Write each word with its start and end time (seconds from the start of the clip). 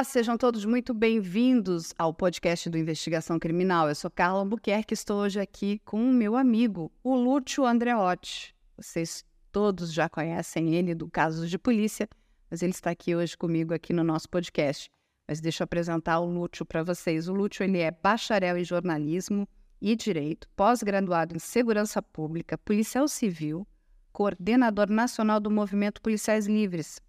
Olá, 0.00 0.04
sejam 0.04 0.38
todos 0.38 0.64
muito 0.64 0.94
bem-vindos 0.94 1.92
ao 1.98 2.14
podcast 2.14 2.70
do 2.70 2.78
Investigação 2.78 3.38
Criminal. 3.38 3.86
Eu 3.86 3.94
sou 3.94 4.10
Carla 4.10 4.38
Albuquerque, 4.38 4.94
estou 4.94 5.20
hoje 5.20 5.38
aqui 5.38 5.78
com 5.84 6.02
o 6.02 6.10
meu 6.10 6.36
amigo, 6.36 6.90
o 7.04 7.14
Lúcio 7.14 7.66
Andreotti. 7.66 8.56
Vocês 8.78 9.22
todos 9.52 9.92
já 9.92 10.08
conhecem 10.08 10.74
ele 10.74 10.94
do 10.94 11.06
Casos 11.06 11.50
de 11.50 11.58
Polícia, 11.58 12.08
mas 12.50 12.62
ele 12.62 12.72
está 12.72 12.88
aqui 12.88 13.14
hoje 13.14 13.36
comigo 13.36 13.74
aqui 13.74 13.92
no 13.92 14.02
nosso 14.02 14.26
podcast. 14.30 14.88
Mas 15.28 15.38
deixa 15.38 15.62
eu 15.62 15.64
apresentar 15.66 16.18
o 16.20 16.24
Lúcio 16.24 16.64
para 16.64 16.82
vocês. 16.82 17.28
O 17.28 17.34
Lúcio 17.34 17.62
ele 17.62 17.80
é 17.80 17.90
bacharel 17.90 18.56
em 18.56 18.64
jornalismo 18.64 19.46
e 19.82 19.94
direito, 19.94 20.48
pós-graduado 20.56 21.36
em 21.36 21.38
segurança 21.38 22.00
pública, 22.00 22.56
policial 22.56 23.06
civil, 23.06 23.68
coordenador 24.14 24.88
nacional 24.88 25.38
do 25.38 25.50
Movimento 25.50 26.00
Policiais 26.00 26.46
Livres, 26.46 27.02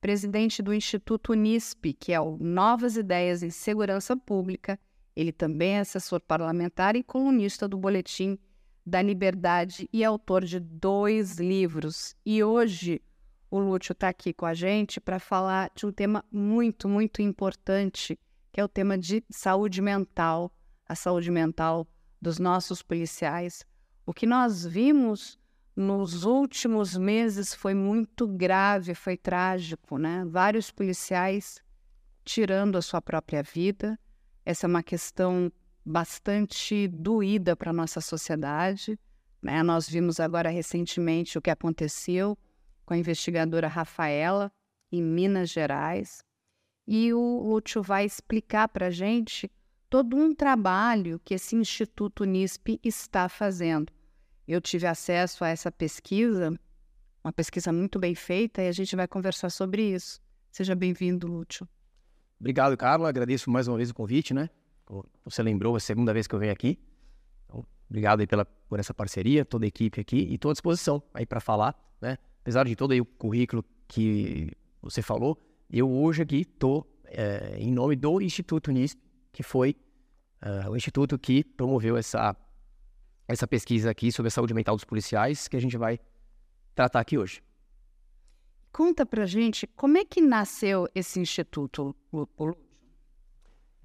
presidente 0.00 0.62
do 0.62 0.72
Instituto 0.72 1.32
Unisp, 1.32 1.92
que 1.98 2.12
é 2.12 2.20
o 2.20 2.36
Novas 2.38 2.96
Ideias 2.96 3.42
em 3.42 3.50
Segurança 3.50 4.16
Pública. 4.16 4.78
Ele 5.14 5.32
também 5.32 5.76
é 5.76 5.80
assessor 5.80 6.20
parlamentar 6.20 6.96
e 6.96 7.02
colunista 7.02 7.66
do 7.66 7.76
Boletim 7.76 8.38
da 8.86 9.02
Liberdade 9.02 9.88
e 9.92 10.04
autor 10.04 10.44
de 10.44 10.58
dois 10.60 11.38
livros. 11.38 12.16
E 12.24 12.42
hoje 12.42 13.02
o 13.50 13.58
Lúcio 13.58 13.92
está 13.92 14.08
aqui 14.08 14.32
com 14.32 14.46
a 14.46 14.54
gente 14.54 15.00
para 15.00 15.18
falar 15.18 15.70
de 15.74 15.86
um 15.86 15.92
tema 15.92 16.24
muito, 16.30 16.88
muito 16.88 17.20
importante, 17.20 18.18
que 18.52 18.60
é 18.60 18.64
o 18.64 18.68
tema 18.68 18.96
de 18.96 19.22
saúde 19.30 19.82
mental, 19.82 20.52
a 20.86 20.94
saúde 20.94 21.30
mental 21.30 21.86
dos 22.20 22.38
nossos 22.38 22.82
policiais. 22.82 23.64
O 24.06 24.14
que 24.14 24.26
nós 24.26 24.64
vimos 24.64 25.37
nos 25.78 26.24
últimos 26.24 26.96
meses 26.96 27.54
foi 27.54 27.72
muito 27.72 28.26
grave, 28.26 28.96
foi 28.96 29.16
trágico, 29.16 29.96
né? 29.96 30.24
Vários 30.26 30.72
policiais 30.72 31.62
tirando 32.24 32.76
a 32.76 32.82
sua 32.82 33.00
própria 33.00 33.44
vida. 33.44 33.96
Essa 34.44 34.66
é 34.66 34.68
uma 34.68 34.82
questão 34.82 35.52
bastante 35.84 36.88
doída 36.88 37.54
para 37.54 37.70
a 37.70 37.72
nossa 37.72 38.00
sociedade. 38.00 38.98
Né? 39.40 39.62
Nós 39.62 39.88
vimos 39.88 40.18
agora 40.18 40.50
recentemente 40.50 41.38
o 41.38 41.40
que 41.40 41.48
aconteceu 41.48 42.36
com 42.84 42.94
a 42.94 42.98
investigadora 42.98 43.68
Rafaela, 43.68 44.50
em 44.90 45.00
Minas 45.00 45.48
Gerais. 45.48 46.24
E 46.88 47.12
o 47.14 47.40
Lúcio 47.40 47.84
vai 47.84 48.04
explicar 48.04 48.66
para 48.66 48.86
a 48.86 48.90
gente 48.90 49.48
todo 49.88 50.16
um 50.16 50.34
trabalho 50.34 51.20
que 51.24 51.34
esse 51.34 51.54
Instituto 51.54 52.24
Unisp 52.24 52.80
está 52.82 53.28
fazendo. 53.28 53.92
Eu 54.48 54.62
tive 54.62 54.86
acesso 54.86 55.44
a 55.44 55.48
essa 55.48 55.70
pesquisa, 55.70 56.58
uma 57.22 57.30
pesquisa 57.30 57.70
muito 57.70 57.98
bem 57.98 58.14
feita, 58.14 58.62
e 58.62 58.68
a 58.68 58.72
gente 58.72 58.96
vai 58.96 59.06
conversar 59.06 59.50
sobre 59.50 59.82
isso. 59.82 60.22
Seja 60.50 60.74
bem-vindo, 60.74 61.26
Lúcio. 61.26 61.68
Obrigado, 62.40 62.74
Carla. 62.74 63.10
Agradeço 63.10 63.50
mais 63.50 63.68
uma 63.68 63.76
vez 63.76 63.90
o 63.90 63.94
convite, 63.94 64.32
né? 64.32 64.48
Você 65.22 65.42
lembrou, 65.42 65.74
é 65.74 65.76
a 65.76 65.80
segunda 65.80 66.14
vez 66.14 66.26
que 66.26 66.34
eu 66.34 66.38
venho 66.38 66.50
aqui. 66.50 66.78
Então, 67.44 67.62
obrigado 67.90 68.20
aí 68.20 68.26
pela, 68.26 68.46
por 68.46 68.80
essa 68.80 68.94
parceria, 68.94 69.44
toda 69.44 69.66
a 69.66 69.68
equipe 69.68 70.00
aqui, 70.00 70.16
e 70.16 70.36
estou 70.36 70.50
à 70.50 70.54
disposição 70.54 71.02
aí 71.12 71.26
para 71.26 71.40
falar, 71.40 71.78
né? 72.00 72.16
Apesar 72.40 72.64
de 72.64 72.74
todo 72.74 72.94
o 72.98 73.04
currículo 73.04 73.62
que 73.86 74.50
você 74.80 75.02
falou, 75.02 75.38
eu 75.70 75.90
hoje 75.90 76.22
aqui 76.22 76.40
estou 76.40 76.90
é, 77.04 77.58
em 77.58 77.70
nome 77.70 77.96
do 77.96 78.18
Instituto 78.22 78.72
NISP, 78.72 78.98
que 79.30 79.42
foi 79.42 79.76
uh, 80.42 80.70
o 80.70 80.76
instituto 80.76 81.18
que 81.18 81.44
promoveu 81.44 81.98
essa 81.98 82.34
essa 83.28 83.46
pesquisa 83.46 83.90
aqui 83.90 84.10
sobre 84.10 84.28
a 84.28 84.30
saúde 84.30 84.54
mental 84.54 84.74
dos 84.74 84.84
policiais 84.84 85.46
que 85.46 85.56
a 85.56 85.60
gente 85.60 85.76
vai 85.76 86.00
tratar 86.74 87.00
aqui 87.00 87.18
hoje. 87.18 87.42
Conta 88.72 89.04
pra 89.04 89.26
gente 89.26 89.66
como 89.66 89.98
é 89.98 90.04
que 90.04 90.20
nasceu 90.20 90.88
esse 90.94 91.20
instituto, 91.20 91.94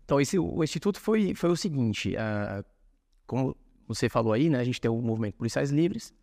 Então, 0.06 0.22
esse, 0.22 0.40
o 0.40 0.64
instituto 0.64 1.00
foi, 1.00 1.36
foi 1.36 1.50
o 1.50 1.58
seguinte, 1.58 2.16
uh, 2.16 2.64
como 3.28 3.56
você 3.88 4.08
falou 4.08 4.32
aí, 4.32 4.50
né, 4.50 4.60
a 4.60 4.64
gente 4.64 4.80
tem 4.80 4.90
o 4.90 5.02
movimento 5.02 5.36
Policiais 5.36 5.72
Livres, 5.72 6.14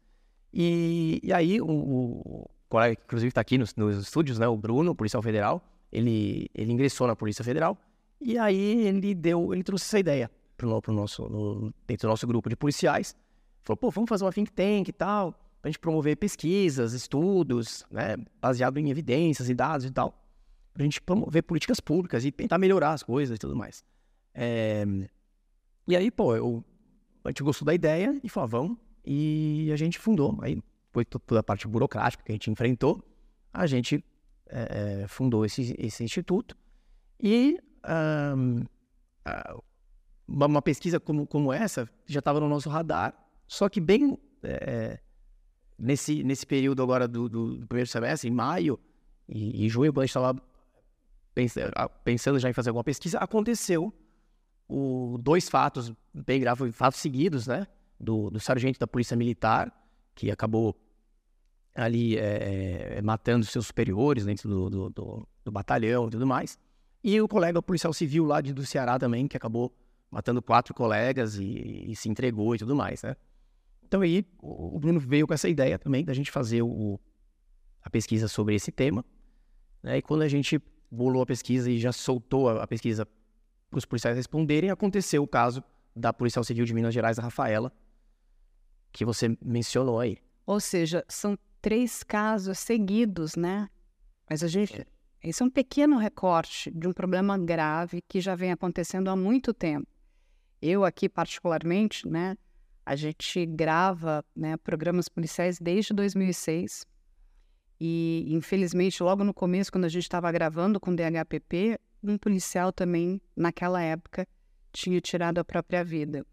e, 0.52 1.20
e 1.22 1.32
aí 1.32 1.60
o, 1.60 1.66
o 1.68 2.50
colega 2.68 2.96
que 2.96 3.02
inclusive 3.04 3.28
está 3.28 3.40
aqui 3.40 3.58
nos, 3.58 3.74
nos, 3.74 3.96
estúdios, 3.96 4.38
né, 4.38 4.48
o 4.48 4.56
Bruno, 4.56 4.94
policial 4.94 5.22
federal, 5.22 5.62
ele, 5.92 6.48
ele 6.54 6.72
ingressou 6.72 7.06
na 7.06 7.16
Polícia 7.16 7.44
Federal, 7.44 7.76
e 8.20 8.38
aí 8.38 8.86
ele 8.86 9.14
deu, 9.14 9.52
ele 9.52 9.62
trouxe 9.62 9.84
essa 9.84 9.98
ideia 9.98 10.30
pro, 10.60 10.82
pro 10.82 10.92
nosso, 10.92 11.26
no, 11.28 11.72
dentro 11.86 12.06
do 12.06 12.10
nosso 12.10 12.26
grupo 12.26 12.50
de 12.50 12.56
policiais. 12.56 13.16
Falou, 13.62 13.76
pô, 13.78 13.90
vamos 13.90 14.08
fazer 14.08 14.24
uma 14.24 14.32
think 14.32 14.52
tank 14.52 14.88
e 14.88 14.92
tal, 14.92 15.32
pra 15.60 15.70
gente 15.70 15.78
promover 15.78 16.16
pesquisas, 16.16 16.92
estudos, 16.92 17.84
né, 17.90 18.16
baseado 18.40 18.78
em 18.78 18.90
evidências 18.90 19.48
e 19.48 19.54
dados 19.54 19.86
e 19.86 19.90
tal, 19.90 20.14
pra 20.74 20.84
gente 20.84 21.00
promover 21.00 21.42
políticas 21.42 21.80
públicas 21.80 22.24
e 22.24 22.30
tentar 22.30 22.58
melhorar 22.58 22.92
as 22.92 23.02
coisas 23.02 23.36
e 23.36 23.38
tudo 23.38 23.56
mais. 23.56 23.82
É... 24.34 24.84
E 25.88 25.96
aí, 25.96 26.10
pô, 26.10 26.36
eu, 26.36 26.64
a 27.24 27.30
gente 27.30 27.42
gostou 27.42 27.66
da 27.66 27.74
ideia 27.74 28.18
e 28.22 28.28
falou, 28.28 28.44
ah, 28.44 28.48
vamos, 28.48 28.78
e 29.04 29.70
a 29.72 29.76
gente 29.76 29.98
fundou. 29.98 30.38
Aí, 30.42 30.62
depois 30.86 31.06
toda 31.26 31.40
a 31.40 31.42
parte 31.42 31.66
burocrática 31.66 32.22
que 32.22 32.32
a 32.32 32.34
gente 32.34 32.50
enfrentou, 32.50 33.02
a 33.52 33.66
gente 33.66 34.04
é, 34.46 35.06
fundou 35.08 35.44
esse, 35.44 35.74
esse 35.78 36.04
instituto 36.04 36.56
e 37.18 37.58
um, 38.36 38.64
uma, 40.30 40.62
pesquisa 40.62 41.00
como, 41.00 41.26
como 41.26 41.52
essa 41.52 41.88
já 42.06 42.20
estava 42.20 42.40
no 42.40 42.48
nosso 42.48 42.68
radar, 42.68 43.14
só 43.46 43.68
que 43.68 43.80
bem 43.80 44.16
é, 44.42 45.00
nesse, 45.78 46.22
nesse 46.22 46.46
período 46.46 46.82
agora 46.82 47.08
do, 47.08 47.28
do, 47.28 47.66
primeiro 47.66 47.88
semestre, 47.88 48.28
em 48.28 48.32
maio 48.32 48.78
e, 49.28 49.66
e 49.66 49.68
junho, 49.68 49.92
quando 49.92 50.02
a 50.02 50.06
gente 50.06 50.16
estava 50.16 50.42
pensando, 52.04 52.38
já 52.38 52.50
em 52.50 52.52
fazer 52.52 52.70
alguma 52.70 52.84
pesquisa, 52.84 53.18
aconteceu 53.18 53.92
o, 54.68 55.18
dois 55.20 55.48
fatos 55.48 55.92
bem 56.12 56.40
graves, 56.40 56.74
fatos 56.74 57.00
seguidos, 57.00 57.46
né? 57.46 57.66
Do, 57.98 58.30
do 58.30 58.40
sargento 58.40 58.78
da 58.78 58.86
Polícia 58.86 59.16
Militar, 59.16 59.70
que 60.14 60.30
acabou 60.30 60.74
ali 61.74 62.16
é, 62.16 62.96
é, 62.96 63.02
matando 63.02 63.44
seus 63.44 63.66
superiores 63.66 64.24
dentro 64.24 64.48
do, 64.48 64.70
do, 64.70 64.90
do, 64.90 65.28
do, 65.44 65.52
batalhão 65.52 66.08
e 66.08 66.10
tudo 66.10 66.26
mais. 66.26 66.58
E 67.04 67.20
o 67.20 67.28
colega 67.28 67.62
policial 67.62 67.92
civil 67.92 68.24
lá 68.24 68.40
de, 68.40 68.52
do 68.52 68.64
Ceará 68.64 68.98
também, 68.98 69.28
que 69.28 69.36
acabou 69.36 69.72
matando 70.10 70.42
quatro 70.42 70.74
colegas 70.74 71.36
e, 71.36 71.90
e, 71.90 71.96
se 71.96 72.08
entregou 72.08 72.54
e 72.54 72.58
tudo 72.58 72.74
mais, 72.74 73.02
né? 73.02 73.16
Então 73.82 74.00
aí 74.00 74.24
o 74.40 74.78
Bruno 74.78 75.00
veio 75.00 75.26
com 75.26 75.34
essa 75.34 75.48
ideia 75.48 75.78
também 75.78 76.04
da 76.04 76.12
gente 76.12 76.30
fazer 76.30 76.62
o, 76.62 76.98
a 77.82 77.90
pesquisa 77.90 78.28
sobre 78.28 78.54
esse 78.54 78.72
tema, 78.72 79.04
né? 79.82 79.98
E 79.98 80.02
quando 80.02 80.22
a 80.22 80.28
gente 80.28 80.60
bolou 80.90 81.22
a 81.22 81.26
pesquisa 81.26 81.70
e 81.70 81.78
já 81.78 81.92
soltou 81.92 82.48
a, 82.48 82.64
a 82.64 82.66
pesquisa 82.66 83.06
para 83.70 83.78
os 83.78 83.84
policiais 83.84 84.16
responderem, 84.16 84.70
aconteceu 84.70 85.22
o 85.22 85.28
caso 85.28 85.62
da 85.94 86.12
policial 86.12 86.44
civil 86.44 86.64
de 86.64 86.74
Minas 86.74 86.92
Gerais, 86.92 87.18
a 87.18 87.22
Rafaela, 87.22 87.72
que 88.92 89.04
você 89.04 89.36
mencionou 89.40 90.00
aí. 90.00 90.18
Ou 90.46 90.58
seja, 90.58 91.04
são 91.08 91.38
três 91.60 92.02
casos 92.02 92.58
seguidos, 92.58 93.36
né? 93.36 93.68
Mas 94.28 94.42
a 94.42 94.48
gente. 94.48 94.80
É. 94.80 94.86
Esse 95.22 95.42
é 95.42 95.46
um 95.46 95.50
pequeno 95.50 95.98
recorte 95.98 96.70
de 96.70 96.88
um 96.88 96.92
problema 96.94 97.36
grave 97.36 98.00
que 98.08 98.22
já 98.22 98.34
vem 98.34 98.52
acontecendo 98.52 99.08
há 99.08 99.16
muito 99.16 99.52
tempo. 99.52 99.86
Eu 100.60 100.84
aqui 100.84 101.08
particularmente, 101.08 102.06
né, 102.08 102.36
a 102.84 102.96
gente 102.96 103.46
grava 103.46 104.24
né, 104.34 104.56
programas 104.56 105.08
policiais 105.08 105.58
desde 105.58 105.94
2006 105.94 106.86
e 107.80 108.26
infelizmente 108.28 109.02
logo 109.02 109.24
no 109.24 109.32
começo, 109.32 109.72
quando 109.72 109.86
a 109.86 109.88
gente 109.88 110.02
estava 110.02 110.30
gravando 110.30 110.78
com 110.78 110.90
o 110.90 110.96
DHPP, 110.96 111.78
um 112.02 112.18
policial 112.18 112.72
também 112.72 113.20
naquela 113.36 113.80
época 113.80 114.26
tinha 114.72 115.00
tirado 115.00 115.38
a 115.38 115.44
própria 115.44 115.82
vida. 115.82 116.26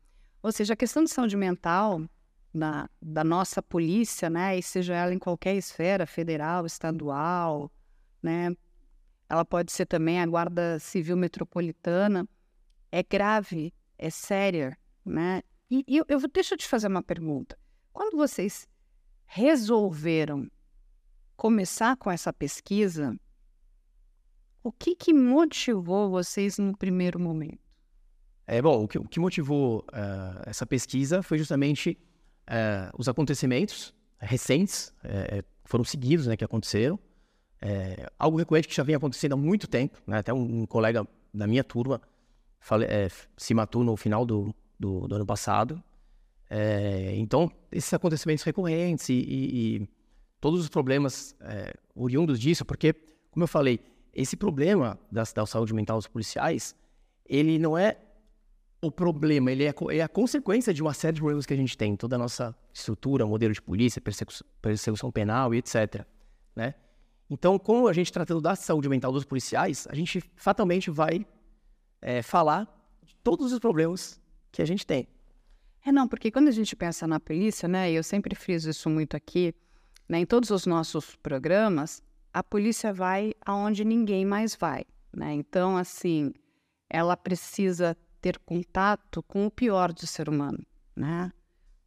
Ou 0.44 0.52
seja, 0.52 0.74
a 0.74 0.78
questão 0.78 1.04
de 1.04 1.10
saúde 1.10 1.38
mental 1.38 2.02
na, 2.54 2.90
da 3.02 3.24
nossa 3.24 3.62
polícia, 3.62 4.30
né, 4.30 4.58
e 4.58 4.64
seja 4.64 4.94
ela 4.94 5.14
em 5.14 5.20
qualquer 5.20 5.56
esfera, 5.56 6.06
federal, 6.06 6.66
estadual, 6.66 7.72
né, 8.22 8.56
ela 9.30 9.44
pode 9.44 9.72
ser 9.72 9.86
também 9.86 10.20
a 10.20 10.26
Guarda 10.26 10.80
Civil 10.80 11.18
Metropolitana, 11.18 12.28
é 12.92 13.04
grave 13.04 13.74
é 13.98 14.10
séria, 14.10 14.78
né? 15.06 15.42
E, 15.70 15.84
e 15.88 15.98
eu, 15.98 16.06
eu 16.08 16.20
deixa 16.28 16.54
eu 16.54 16.58
te 16.58 16.68
fazer 16.68 16.88
uma 16.88 17.04
pergunta. 17.04 17.58
Quando 17.92 18.16
vocês 18.16 18.68
resolveram 19.26 20.50
começar 21.36 21.98
com 21.98 22.10
essa 22.10 22.32
pesquisa, 22.32 23.18
o 24.64 24.72
que, 24.72 24.96
que 24.96 25.14
motivou 25.14 26.10
vocês 26.10 26.58
no 26.58 26.76
primeiro 26.76 27.20
momento? 27.20 27.60
É 28.46 28.62
bom, 28.62 28.84
o 28.84 28.88
que, 28.88 28.98
o 28.98 29.04
que 29.04 29.20
motivou 29.20 29.80
uh, 29.90 30.42
essa 30.46 30.66
pesquisa 30.66 31.22
foi 31.22 31.38
justamente 31.38 31.98
uh, 32.48 32.96
os 32.98 33.10
acontecimentos 33.10 33.94
recentes, 34.20 34.94
uh, 35.04 35.44
foram 35.66 35.84
seguidos, 35.84 36.28
né, 36.28 36.38
que 36.38 36.46
aconteceram. 36.46 36.98
algo 38.18 38.38
recorrente 38.38 38.68
que 38.70 38.76
já 38.76 38.84
vem 38.84 38.96
acontecendo 38.96 39.34
há 39.34 39.38
muito 39.38 39.68
tempo, 39.68 40.02
né, 40.08 40.20
até 40.20 40.34
um, 40.34 40.62
um 40.62 40.66
colega 40.66 41.06
da 41.34 41.46
minha 41.46 41.64
turma 41.64 42.02
fale, 42.60 42.86
é, 42.86 43.08
se 43.36 43.54
matou 43.54 43.84
no 43.84 43.96
final 43.96 44.26
do, 44.26 44.54
do, 44.80 45.08
do 45.08 45.16
ano 45.16 45.26
passado. 45.26 45.82
É, 46.50 47.14
então, 47.16 47.52
esses 47.72 47.94
acontecimentos 47.94 48.44
recorrentes 48.44 49.10
e, 49.10 49.14
e, 49.14 49.76
e 49.82 49.90
todos 50.40 50.62
os 50.62 50.70
problemas 50.70 51.36
é, 51.42 51.74
oriundos 51.94 52.40
disso, 52.40 52.64
porque, 52.64 52.94
como 53.32 53.44
eu 53.44 53.48
falei, 53.48 53.80
esse 54.14 54.36
problema 54.36 54.98
da, 55.12 55.24
da 55.24 55.46
saúde 55.46 55.74
mental 55.74 55.98
dos 55.98 56.08
policiais, 56.08 56.76
ele 57.26 57.60
não 57.60 57.78
é 57.78 57.98
o 58.82 58.92
problema, 58.92 59.52
ele 59.52 59.66
é, 59.66 59.74
é, 59.92 60.02
a 60.02 60.08
consequência 60.08 60.74
de 60.74 60.82
uma 60.82 60.94
série 60.94 61.16
de 61.16 61.22
problemas 61.22 61.46
que 61.46 61.54
a 61.54 61.58
gente 61.58 61.78
tem, 61.78 61.96
toda 61.96 62.16
a 62.16 62.20
nossa 62.20 62.56
estrutura, 62.74 63.26
modelo 63.26 63.54
de 63.54 63.62
polícia, 63.62 64.00
persecução, 64.00 64.48
persecução 64.62 65.12
penal 65.12 65.54
e 65.54 65.58
etc. 65.58 66.06
Né? 66.56 66.76
Então, 67.30 67.58
como 67.58 67.88
a 67.88 67.94
gente 67.94 68.12
tratando 68.14 68.40
da 68.40 68.56
saúde 68.56 68.88
mental 68.88 69.12
dos 69.12 69.26
policiais, 69.26 69.88
a 69.90 69.96
gente 69.96 70.22
fatalmente 70.36 70.90
vai 70.90 71.26
é, 72.02 72.22
falar 72.22 72.68
de 73.04 73.16
todos 73.18 73.52
os 73.52 73.60
problemas 73.60 74.20
que 74.52 74.62
a 74.62 74.66
gente 74.66 74.86
tem. 74.86 75.08
É, 75.86 75.92
não, 75.92 76.08
porque 76.08 76.32
quando 76.32 76.48
a 76.48 76.52
gente 76.52 76.76
pensa 76.76 77.08
na 77.08 77.20
polícia, 77.20 77.68
né, 77.68 77.92
e 77.92 77.96
eu 77.96 78.04
sempre 78.04 78.36
friso 78.36 78.70
isso 78.70 78.90
muito 78.90 79.16
aqui, 79.16 79.54
né, 80.08 80.20
em 80.20 80.26
todos 80.26 80.50
os 80.50 80.66
nossos 80.66 81.16
programas, 81.16 82.02
a 82.34 82.44
polícia 82.44 82.94
vai 82.94 83.34
aonde 83.46 83.84
ninguém 83.84 84.26
mais 84.26 84.56
vai, 84.56 84.86
né? 85.12 85.34
Então, 85.34 85.78
assim, 85.78 86.34
ela 86.90 87.18
precisa 87.18 87.98
ter 88.22 88.38
contato 88.40 89.24
com 89.24 89.46
o 89.46 89.52
pior 89.52 89.92
do 89.92 90.06
ser 90.06 90.30
humano, 90.30 90.64
né? 90.96 91.32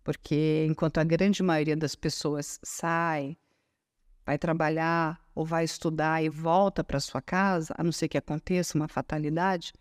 Porque 0.03 0.67
enquanto 0.69 0.99
a 0.99 1.05
grande 1.05 1.43
maioria 1.43 1.77
das 1.77 1.95
pessoas 1.95 2.59
sai, 2.63 3.37
vai 4.25 4.39
trabalhar 4.39 5.21
ou 5.35 5.45
vai 5.45 5.65
estudar 5.65 6.23
e 6.23 6.29
volta 6.29 6.83
para 6.83 7.01
sua 7.01 7.21
casa, 7.21 7.75
a 7.77 7.85
não 7.85 7.93
ser 7.93 8.09
que 8.09 8.19
aconteça 8.19 8.77
uma 8.77 8.89
fatalidade, 8.89 9.73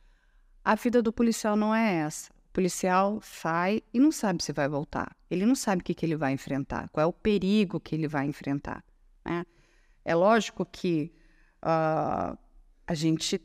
a 0.70 0.76
vida 0.76 1.02
do 1.02 1.12
policial 1.12 1.56
não 1.56 1.74
é 1.74 1.96
essa. 1.96 2.30
O 2.32 2.54
policial 2.54 3.20
sai 3.24 3.82
e 3.92 4.00
não 4.00 4.12
sabe 4.12 4.44
se 4.44 4.54
vai 4.54 4.70
voltar. 4.70 5.18
Ele 5.28 5.44
não 5.44 5.56
sabe 5.56 5.82
o 5.82 5.84
que, 5.84 5.96
que 5.96 6.06
ele 6.06 6.16
vai 6.16 6.32
enfrentar, 6.32 6.88
qual 6.90 7.04
é 7.04 7.08
o 7.08 7.12
perigo 7.12 7.80
que 7.80 7.96
ele 7.96 8.08
vai 8.08 8.28
enfrentar. 8.28 8.86
Né? 9.26 9.48
É 10.06 10.14
lógico 10.14 10.64
que 10.64 11.12
uh, 11.64 12.38
a 12.86 12.94
gente 12.94 13.42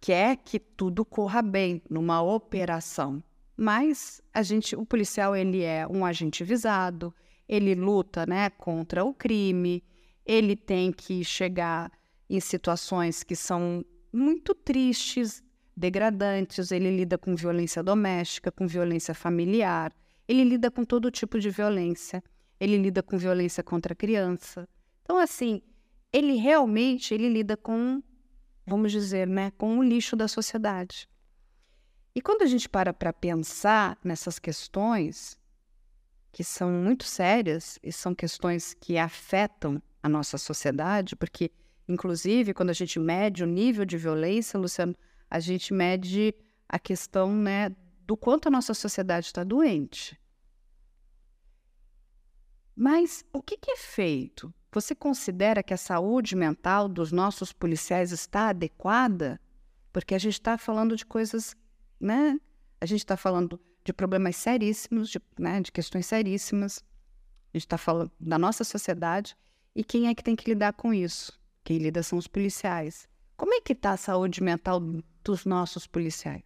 quer 0.00 0.36
que 0.36 0.60
tudo 0.60 1.04
corra 1.04 1.42
bem 1.42 1.82
numa 1.90 2.22
operação, 2.22 3.20
mas 3.56 4.22
a 4.32 4.44
gente, 4.44 4.76
o 4.76 4.86
policial 4.86 5.34
ele 5.34 5.64
é 5.64 5.84
um 5.84 6.06
agente 6.06 6.44
visado, 6.44 7.12
ele 7.48 7.74
luta, 7.74 8.24
né, 8.24 8.50
contra 8.50 9.04
o 9.04 9.12
crime, 9.12 9.82
ele 10.24 10.54
tem 10.54 10.92
que 10.92 11.24
chegar 11.24 11.90
em 12.28 12.38
situações 12.38 13.24
que 13.24 13.34
são 13.34 13.84
muito 14.12 14.54
tristes, 14.54 15.42
degradantes, 15.80 16.70
ele 16.70 16.94
lida 16.94 17.16
com 17.16 17.34
violência 17.34 17.82
doméstica, 17.82 18.52
com 18.52 18.66
violência 18.66 19.14
familiar, 19.14 19.92
ele 20.28 20.44
lida 20.44 20.70
com 20.70 20.84
todo 20.84 21.10
tipo 21.10 21.40
de 21.40 21.50
violência, 21.50 22.22
ele 22.60 22.76
lida 22.76 23.02
com 23.02 23.16
violência 23.16 23.62
contra 23.62 23.94
a 23.94 23.96
criança. 23.96 24.68
Então, 25.02 25.16
assim, 25.16 25.62
ele 26.12 26.34
realmente 26.34 27.14
ele 27.14 27.28
lida 27.28 27.56
com 27.56 28.02
vamos 28.66 28.92
dizer, 28.92 29.26
né, 29.26 29.50
com 29.58 29.78
o 29.78 29.82
lixo 29.82 30.14
da 30.14 30.28
sociedade. 30.28 31.08
E 32.14 32.20
quando 32.20 32.42
a 32.42 32.46
gente 32.46 32.68
para 32.68 32.92
para 32.92 33.12
pensar 33.12 33.98
nessas 34.04 34.38
questões, 34.38 35.36
que 36.30 36.44
são 36.44 36.70
muito 36.70 37.04
sérias 37.04 37.78
e 37.82 37.92
são 37.92 38.14
questões 38.14 38.74
que 38.74 38.96
afetam 38.96 39.82
a 40.02 40.08
nossa 40.08 40.38
sociedade, 40.38 41.16
porque, 41.16 41.50
inclusive, 41.88 42.54
quando 42.54 42.70
a 42.70 42.74
gente 42.74 42.98
mede 43.00 43.42
o 43.42 43.46
nível 43.46 43.84
de 43.84 43.96
violência, 43.96 44.58
Luciano, 44.58 44.94
a 45.30 45.38
gente 45.38 45.72
mede 45.72 46.34
a 46.68 46.78
questão 46.78 47.32
né, 47.32 47.70
do 48.04 48.16
quanto 48.16 48.48
a 48.48 48.50
nossa 48.50 48.74
sociedade 48.74 49.26
está 49.26 49.44
doente. 49.44 50.20
Mas 52.74 53.24
o 53.32 53.40
que, 53.40 53.56
que 53.56 53.70
é 53.70 53.76
feito 53.76 54.52
você 54.72 54.94
considera 54.94 55.62
que 55.62 55.74
a 55.74 55.76
saúde 55.76 56.36
mental 56.36 56.88
dos 56.88 57.10
nossos 57.10 57.52
policiais 57.52 58.12
está 58.12 58.48
adequada? 58.48 59.40
Porque 59.92 60.14
a 60.14 60.18
gente 60.18 60.34
está 60.34 60.56
falando 60.56 60.96
de 60.96 61.04
coisas, 61.04 61.56
né? 61.98 62.38
A 62.80 62.86
gente 62.86 63.00
está 63.00 63.16
falando 63.16 63.60
de 63.84 63.92
problemas 63.92 64.36
seríssimos, 64.36 65.10
de, 65.10 65.20
né, 65.38 65.60
de 65.60 65.72
questões 65.72 66.06
seríssimas. 66.06 66.84
A 67.52 67.58
gente 67.58 67.66
está 67.66 67.76
falando 67.76 68.12
da 68.18 68.38
nossa 68.38 68.62
sociedade 68.62 69.36
e 69.74 69.82
quem 69.82 70.08
é 70.08 70.14
que 70.14 70.22
tem 70.22 70.36
que 70.36 70.48
lidar 70.48 70.72
com 70.72 70.94
isso? 70.94 71.38
Quem 71.64 71.78
lida 71.78 72.02
são 72.02 72.18
os 72.18 72.28
policiais. 72.28 73.08
Como 73.36 73.54
é 73.54 73.60
que 73.60 73.72
está 73.72 73.92
a 73.92 73.96
saúde 73.96 74.42
mental 74.42 74.80
dos 75.24 75.44
nossos 75.44 75.86
policiais? 75.86 76.42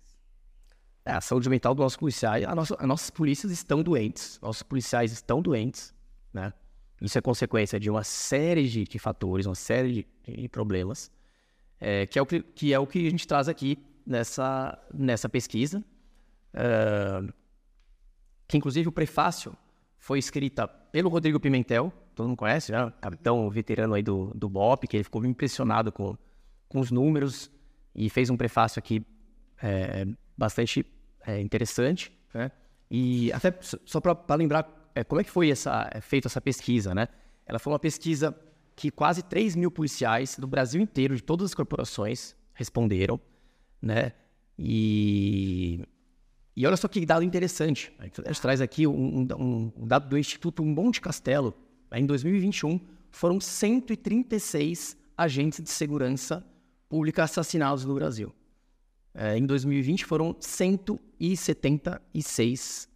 É, 1.04 1.12
a 1.12 1.20
saúde 1.20 1.50
mental 1.50 1.74
dos 1.74 1.82
nossos 1.82 1.98
policiais, 1.98 2.44
a 2.44 2.54
nossa, 2.54 2.74
as 2.78 2.86
nossas 2.86 3.10
polícias 3.10 3.52
estão 3.52 3.82
doentes, 3.82 4.38
nossos 4.40 4.62
policiais 4.62 5.12
estão 5.12 5.42
doentes, 5.42 5.94
né? 6.32 6.52
Isso 7.00 7.18
é 7.18 7.20
consequência 7.20 7.78
de 7.78 7.90
uma 7.90 8.02
série 8.02 8.68
de, 8.68 8.84
de 8.84 8.98
fatores, 8.98 9.44
uma 9.44 9.54
série 9.54 10.06
de, 10.26 10.36
de 10.36 10.48
problemas, 10.48 11.10
é, 11.78 12.06
que, 12.06 12.18
é 12.18 12.22
o 12.22 12.26
que, 12.26 12.40
que, 12.40 12.72
é 12.72 12.78
o 12.78 12.86
que 12.86 13.06
a 13.06 13.10
gente 13.10 13.26
traz 13.26 13.48
aqui 13.48 13.78
nessa, 14.06 14.78
nessa 14.92 15.28
pesquisa, 15.28 15.84
uh, 16.54 17.32
que 18.48 18.56
inclusive 18.56 18.88
o 18.88 18.92
prefácio 18.92 19.54
foi 19.98 20.18
escrita 20.18 20.66
pelo 20.66 21.10
Rodrigo 21.10 21.38
Pimentel, 21.38 21.92
todo 22.14 22.28
mundo 22.28 22.38
conhece, 22.38 22.72
né? 22.72 22.92
capitão 23.00 23.50
veterano 23.50 23.94
aí 23.94 24.02
do, 24.02 24.32
do 24.34 24.48
BOP, 24.48 24.86
que 24.86 24.96
ele 24.96 25.04
ficou 25.04 25.24
impressionado 25.26 25.90
com, 25.90 26.16
com 26.68 26.80
os 26.80 26.90
números 26.90 27.50
e 27.94 28.10
fez 28.10 28.30
um 28.30 28.36
prefácio 28.36 28.78
aqui 28.78 29.04
é, 29.62 30.06
bastante 30.36 30.84
é, 31.26 31.40
interessante, 31.40 32.12
né? 32.32 32.50
E 32.90 33.32
até 33.32 33.52
só 33.60 34.00
para 34.00 34.34
lembrar 34.34 34.90
é, 34.94 35.02
como 35.02 35.20
é 35.20 35.24
que 35.24 35.30
foi 35.30 35.50
essa, 35.50 35.88
é, 35.92 36.00
feita 36.00 36.28
essa 36.28 36.40
pesquisa, 36.40 36.94
né? 36.94 37.08
Ela 37.46 37.58
foi 37.58 37.72
uma 37.72 37.78
pesquisa 37.78 38.36
que 38.76 38.90
quase 38.90 39.22
3 39.22 39.56
mil 39.56 39.70
policiais 39.70 40.36
do 40.38 40.46
Brasil 40.46 40.80
inteiro, 40.80 41.14
de 41.14 41.22
todas 41.22 41.46
as 41.46 41.54
corporações, 41.54 42.36
responderam, 42.52 43.20
né? 43.80 44.12
E, 44.58 45.84
e 46.56 46.66
olha 46.66 46.76
só 46.76 46.88
que 46.88 47.04
dado 47.04 47.22
interessante. 47.24 47.92
A 47.98 48.04
gente 48.04 48.40
traz 48.40 48.60
aqui 48.60 48.86
um, 48.86 49.26
um, 49.36 49.72
um 49.76 49.86
dado 49.86 50.08
do 50.08 50.18
Instituto 50.18 50.64
Monte 50.64 51.00
Castelo. 51.00 51.54
Em 51.92 52.06
2021, 52.06 52.80
foram 53.10 53.40
136 53.40 54.96
agentes 55.16 55.62
de 55.62 55.70
segurança 55.70 56.44
pública 56.94 57.24
assassinados 57.24 57.84
no 57.84 57.92
Brasil. 57.92 58.32
É, 59.12 59.36
em 59.36 59.44
2020, 59.44 60.04
foram 60.04 60.36
176 60.38 62.88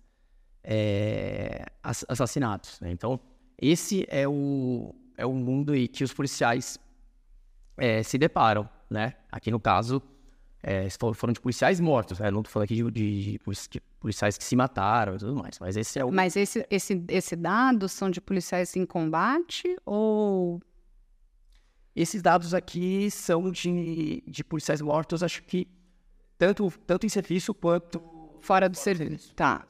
é, 0.63 1.67
assassinatos. 1.83 2.81
Né? 2.81 2.93
Então, 2.93 3.19
esse 3.61 4.07
é 4.09 4.29
o, 4.29 4.95
é 5.17 5.27
o 5.27 5.33
mundo 5.33 5.75
em 5.75 5.89
que 5.89 6.05
os 6.05 6.13
policiais 6.13 6.79
é, 7.77 8.05
se 8.05 8.17
deparam. 8.17 8.71
Né? 8.89 9.15
Aqui 9.33 9.51
no 9.51 9.59
caso, 9.59 10.01
é, 10.63 10.87
foram 11.15 11.33
de 11.33 11.41
policiais 11.41 11.81
mortos. 11.81 12.21
Né? 12.21 12.31
Não 12.31 12.43
estou 12.43 12.53
falando 12.53 12.67
aqui 12.67 12.77
de, 12.77 12.89
de, 12.93 13.33
de, 13.33 13.41
policiais 13.99 14.39
que 14.39 14.45
se 14.45 14.55
mataram 14.55 15.17
e 15.17 15.19
tudo 15.19 15.35
mais. 15.35 15.59
Mas 15.59 15.77
esse 15.77 15.99
é 15.99 16.05
o. 16.05 16.13
Mas 16.13 16.37
esse, 16.37 16.65
esse, 16.71 17.05
esse 17.09 17.35
dado 17.35 17.89
são 17.89 18.13
de 18.13 18.21
policiais 18.21 18.77
em 18.77 18.87
combate 18.87 19.77
ou. 19.85 20.61
Esses 22.01 22.23
dados 22.23 22.55
aqui 22.55 23.11
são 23.11 23.51
de, 23.51 24.23
de 24.25 24.45
policiais 24.45 24.81
mortos, 24.81 25.21
acho 25.21 25.43
que 25.43 25.67
tanto, 26.39 26.71
tanto 26.87 27.05
em 27.05 27.09
serviço 27.09 27.53
quanto. 27.53 28.01
Fora 28.41 28.69
do 28.69 28.77
serviço. 28.77 29.35
Tá. 29.35 29.67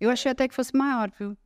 Eu 0.00 0.08
achei 0.08 0.30
até 0.30 0.46
que 0.46 0.54
fosse 0.54 0.72
maior, 0.72 1.10
viu? 1.18 1.36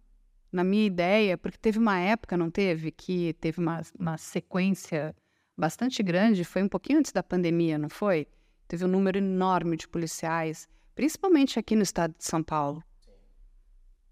Na 0.52 0.62
minha 0.62 0.84
ideia, 0.84 1.38
porque 1.38 1.56
teve 1.56 1.78
uma 1.78 1.98
época, 1.98 2.36
não 2.36 2.50
teve, 2.50 2.90
que 2.90 3.32
teve 3.40 3.58
uma, 3.58 3.80
uma 3.98 4.18
sequência 4.18 5.16
bastante 5.56 6.02
grande, 6.02 6.44
foi 6.44 6.62
um 6.62 6.68
pouquinho 6.68 6.98
antes 6.98 7.10
da 7.10 7.22
pandemia, 7.22 7.78
não 7.78 7.88
foi? 7.88 8.28
Teve 8.68 8.84
um 8.84 8.88
número 8.88 9.16
enorme 9.16 9.78
de 9.78 9.88
policiais, 9.88 10.68
principalmente 10.94 11.58
aqui 11.58 11.74
no 11.74 11.82
estado 11.82 12.14
de 12.18 12.24
São 12.24 12.42
Paulo, 12.42 12.84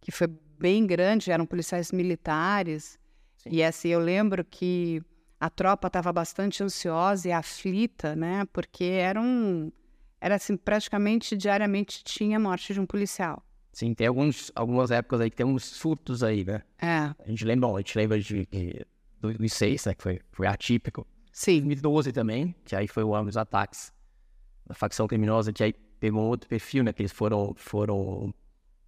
que 0.01 0.11
foi 0.11 0.29
bem 0.59 0.87
grande, 0.87 1.31
eram 1.31 1.45
policiais 1.45 1.93
militares. 1.93 2.99
Sim. 3.37 3.51
E 3.53 3.63
assim, 3.63 3.89
eu 3.89 4.01
lembro 4.01 4.43
que 4.43 5.03
a 5.43 5.51
tropa 5.51 5.89
estava 5.89 6.13
bastante 6.13 6.63
ansiosa 6.63 7.27
e 7.27 7.33
aflita, 7.33 8.15
né? 8.15 8.47
Porque 8.53 8.85
era 8.85 9.21
um. 9.21 9.73
Era 10.21 10.37
assim, 10.37 10.57
praticamente 10.57 11.37
diariamente 11.37 12.05
tinha 12.05 12.39
morte 12.39 12.73
de 12.73 12.79
um 12.79 12.87
policial. 12.87 13.43
Sim, 13.73 13.93
tem 13.93 14.07
alguns, 14.07 14.53
algumas 14.55 14.93
épocas 14.93 15.21
aí 15.21 15.29
que 15.29 15.37
tem 15.37 15.45
uns 15.45 15.65
surtos 15.65 16.23
aí, 16.23 16.45
né? 16.45 16.63
É. 16.81 17.13
A 17.19 17.27
gente 17.27 17.45
lembra, 17.45 17.69
a 17.71 17.79
gente 17.79 17.99
lembra 17.99 18.21
de, 18.21 18.47
de 18.47 18.87
2006, 19.21 19.87
né, 19.87 19.95
que 19.95 20.03
foi, 20.05 20.21
foi 20.31 20.47
atípico. 20.47 21.05
Sim. 21.33 21.57
2012 21.57 22.13
também, 22.13 22.55
que 22.65 22.77
aí 22.77 22.87
foi 22.87 23.03
o 23.03 23.13
ano 23.13 23.27
dos 23.27 23.37
ataques 23.37 23.93
da 24.65 24.77
facção 24.77 25.09
criminosa, 25.09 25.53
que 25.53 25.65
aí 25.65 25.73
pegou 25.99 26.23
outro 26.23 26.49
perfil, 26.49 26.85
né, 26.85 26.93
que 26.93 27.03
eles 27.03 27.11
foram, 27.11 27.53
foram 27.57 28.33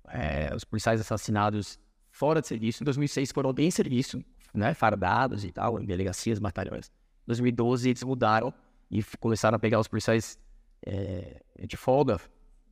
é, 0.08 0.54
os 0.54 0.62
policiais 0.62 1.00
assassinados 1.00 1.80
fora 2.12 2.40
de 2.40 2.46
serviço. 2.46 2.84
Em 2.84 2.84
2006 2.84 3.32
foram 3.32 3.52
bem 3.52 3.66
em 3.66 3.72
serviço, 3.72 4.24
né, 4.54 4.72
fardados 4.72 5.44
e 5.44 5.50
tal, 5.50 5.80
em 5.80 5.84
delegacias, 5.84 6.38
batalhões. 6.38 6.88
Em 7.24 7.26
2012 7.26 7.90
eles 7.90 8.02
mudaram 8.02 8.54
e 8.90 9.02
começaram 9.18 9.56
a 9.56 9.58
pegar 9.58 9.80
os 9.80 9.88
policiais 9.88 10.38
é, 10.86 11.42
de 11.66 11.76
folga, 11.76 12.20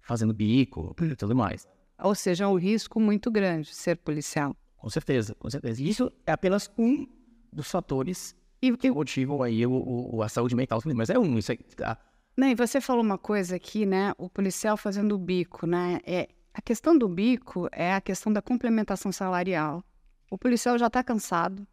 fazendo 0.01 0.33
bico 0.33 0.95
e 1.03 1.17
tudo 1.17 1.35
mais. 1.35 1.67
Ou 1.99 2.15
seja, 2.15 2.45
é 2.45 2.47
um 2.47 2.57
risco 2.57 3.01
muito 3.01 3.31
grande 3.31 3.75
ser 3.75 3.97
policial. 3.97 4.57
Com 4.77 4.91
certeza, 4.91 5.35
com 5.37 5.49
certeza. 5.49 5.83
E 5.83 5.89
isso 5.89 6.13
é 6.27 6.33
apenas 6.33 6.71
um 6.77 7.07
dos 7.53 7.71
fatores 7.71 8.35
e 8.61 8.77
que 8.77 8.91
motivam 8.91 9.43
aí 9.43 9.67
o, 9.67 9.73
o, 10.13 10.23
a 10.23 10.29
saúde 10.29 10.55
mental. 10.55 10.81
Mas 10.95 11.11
é 11.11 11.19
um, 11.19 11.39
isso 11.39 11.53
aí. 11.53 11.59
Tá. 11.59 11.99
Não, 12.37 12.49
e 12.49 12.55
você 12.55 12.81
falou 12.81 13.03
uma 13.03 13.19
coisa 13.19 13.57
aqui, 13.57 13.85
né? 13.85 14.13
O 14.17 14.29
policial 14.29 14.77
fazendo 14.77 15.15
o 15.15 15.19
bico, 15.19 15.67
né? 15.67 16.01
É, 16.05 16.29
a 16.55 16.61
questão 16.61 16.97
do 16.97 17.09
bico 17.09 17.69
é 17.73 17.95
a 17.95 18.01
questão 18.01 18.33
da 18.33 18.43
complementação 18.43 19.13
salarial. 19.13 19.85
O 20.31 20.39
policial 20.39 20.79
já 20.79 20.87
está 20.87 21.03
cansado, 21.03 21.67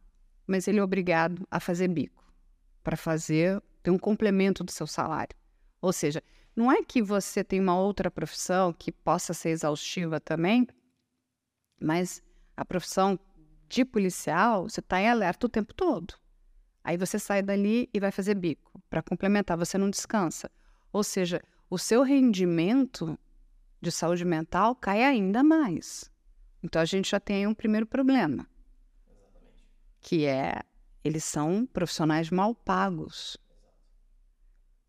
mas 0.50 0.68
ele 0.68 0.80
é 0.80 0.84
obrigado 0.84 1.48
a 1.52 1.60
fazer 1.60 1.88
bico 1.88 2.26
para 2.84 2.98
fazer 2.98 3.62
ter 3.84 3.92
um 3.92 4.00
complemento 4.00 4.64
do 4.64 4.72
seu 4.72 4.88
salário. 4.88 5.38
Ou 5.80 5.94
seja, 5.94 6.24
não 6.56 6.72
é 6.72 6.84
que 6.84 7.04
você 7.04 7.44
tem 7.44 7.60
uma 7.60 7.80
outra 7.80 8.10
profissão 8.10 8.74
que 8.74 8.92
possa 8.92 9.32
ser 9.32 9.50
exaustiva 9.50 10.20
também, 10.20 10.68
mas 11.80 12.24
a 12.58 12.66
profissão 12.66 13.18
de 13.70 13.86
policial, 13.86 14.68
você 14.68 14.80
está 14.80 15.00
em 15.00 15.08
alerta 15.08 15.46
o 15.46 15.50
tempo 15.50 15.72
todo. 15.72 16.16
Aí 16.84 16.98
você 16.98 17.20
sai 17.20 17.44
dali 17.44 17.88
e 17.94 18.00
vai 18.00 18.12
fazer 18.12 18.34
bico 18.34 18.82
para 18.90 19.04
complementar, 19.04 19.56
você 19.56 19.78
não 19.78 19.90
descansa. 19.90 20.50
Ou 20.92 21.04
seja, 21.04 21.40
o 21.70 21.78
seu 21.78 22.02
rendimento 22.02 23.18
de 23.80 23.92
saúde 23.92 24.26
mental 24.26 24.76
cai 24.76 25.04
ainda 25.04 25.44
mais. 25.44 26.10
Então 26.64 26.82
a 26.82 26.86
gente 26.86 27.12
já 27.12 27.20
tem 27.20 27.46
um 27.46 27.54
primeiro 27.54 27.86
problema, 27.86 28.48
que 30.02 30.26
é 30.26 30.62
eles 31.04 31.24
são 31.24 31.66
profissionais 31.66 32.30
mal 32.30 32.54
pagos. 32.54 33.38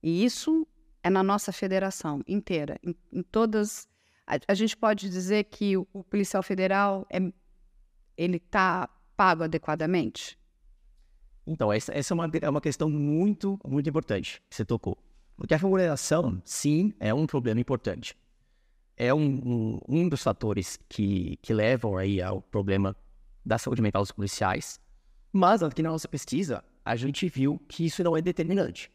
E 0.03 0.25
isso 0.25 0.67
é 1.03 1.11
na 1.11 1.23
nossa 1.23 1.53
federação 1.53 2.23
inteira, 2.27 2.79
em, 2.83 2.95
em 3.13 3.23
todas. 3.23 3.89
A, 4.27 4.39
a, 4.49 4.55
gente 4.55 4.77
pode 4.77 5.09
dizer 5.09 5.45
que 5.45 5.77
o, 5.77 5.87
o 5.93 6.03
policial 6.05 6.43
federal 6.43 7.07
é, 7.11 7.19
ele 8.17 8.37
está 8.37 8.89
pago 9.17 9.45
adequadamente? 9.45 10.39
Então, 11.47 11.73
essa, 11.73 11.93
essa 11.93 12.13
é, 12.13 12.15
uma, 12.15 12.31
é 12.41 12.49
uma 12.49 12.61
questão 12.61 12.89
muito, 12.89 13.59
muito 13.67 13.89
importante 13.89 14.43
que 14.49 14.57
você 14.57 14.65
tocou. 14.65 14.97
Porque 15.37 15.55
a 15.55 15.57
remuneração, 15.57 16.41
sim, 16.45 16.93
é 17.01 17.15
um 17.15 17.27
problema 17.27 17.61
importante. 17.61 18.17
É 18.97 19.13
um, 19.15 19.21
um, 19.25 19.81
um 19.89 20.09
dos 20.09 20.23
fatores 20.23 20.79
que, 20.89 21.39
que 21.41 21.55
levam 21.55 21.97
aí 21.97 22.21
ao 22.21 22.43
problema 22.43 22.95
da 23.45 23.57
saúde 23.57 23.81
mental 23.81 24.03
dos 24.03 24.13
policiais. 24.13 24.79
Mas 25.33 25.63
aqui 25.63 25.83
na 25.83 25.91
nossa 25.91 26.09
pesquisa, 26.09 26.65
a 26.85 26.97
gente 26.97 27.29
viu 27.29 27.61
que 27.69 27.87
isso 27.87 28.03
não 28.03 28.17
é 28.17 28.23
determinante. 28.23 28.91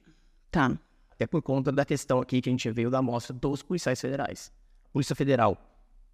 Tá. 0.52 0.78
Até 1.12 1.26
por 1.26 1.42
conta 1.42 1.72
da 1.72 1.86
questão 1.86 2.20
aqui 2.20 2.42
que 2.42 2.50
a 2.50 2.52
gente 2.52 2.70
veio 2.72 2.90
da 2.90 2.98
amostra 2.98 3.34
dos 3.34 3.64
policiais 3.64 4.02
federais. 4.02 4.52
A 4.86 4.90
Polícia 4.90 5.16
Federal 5.16 5.58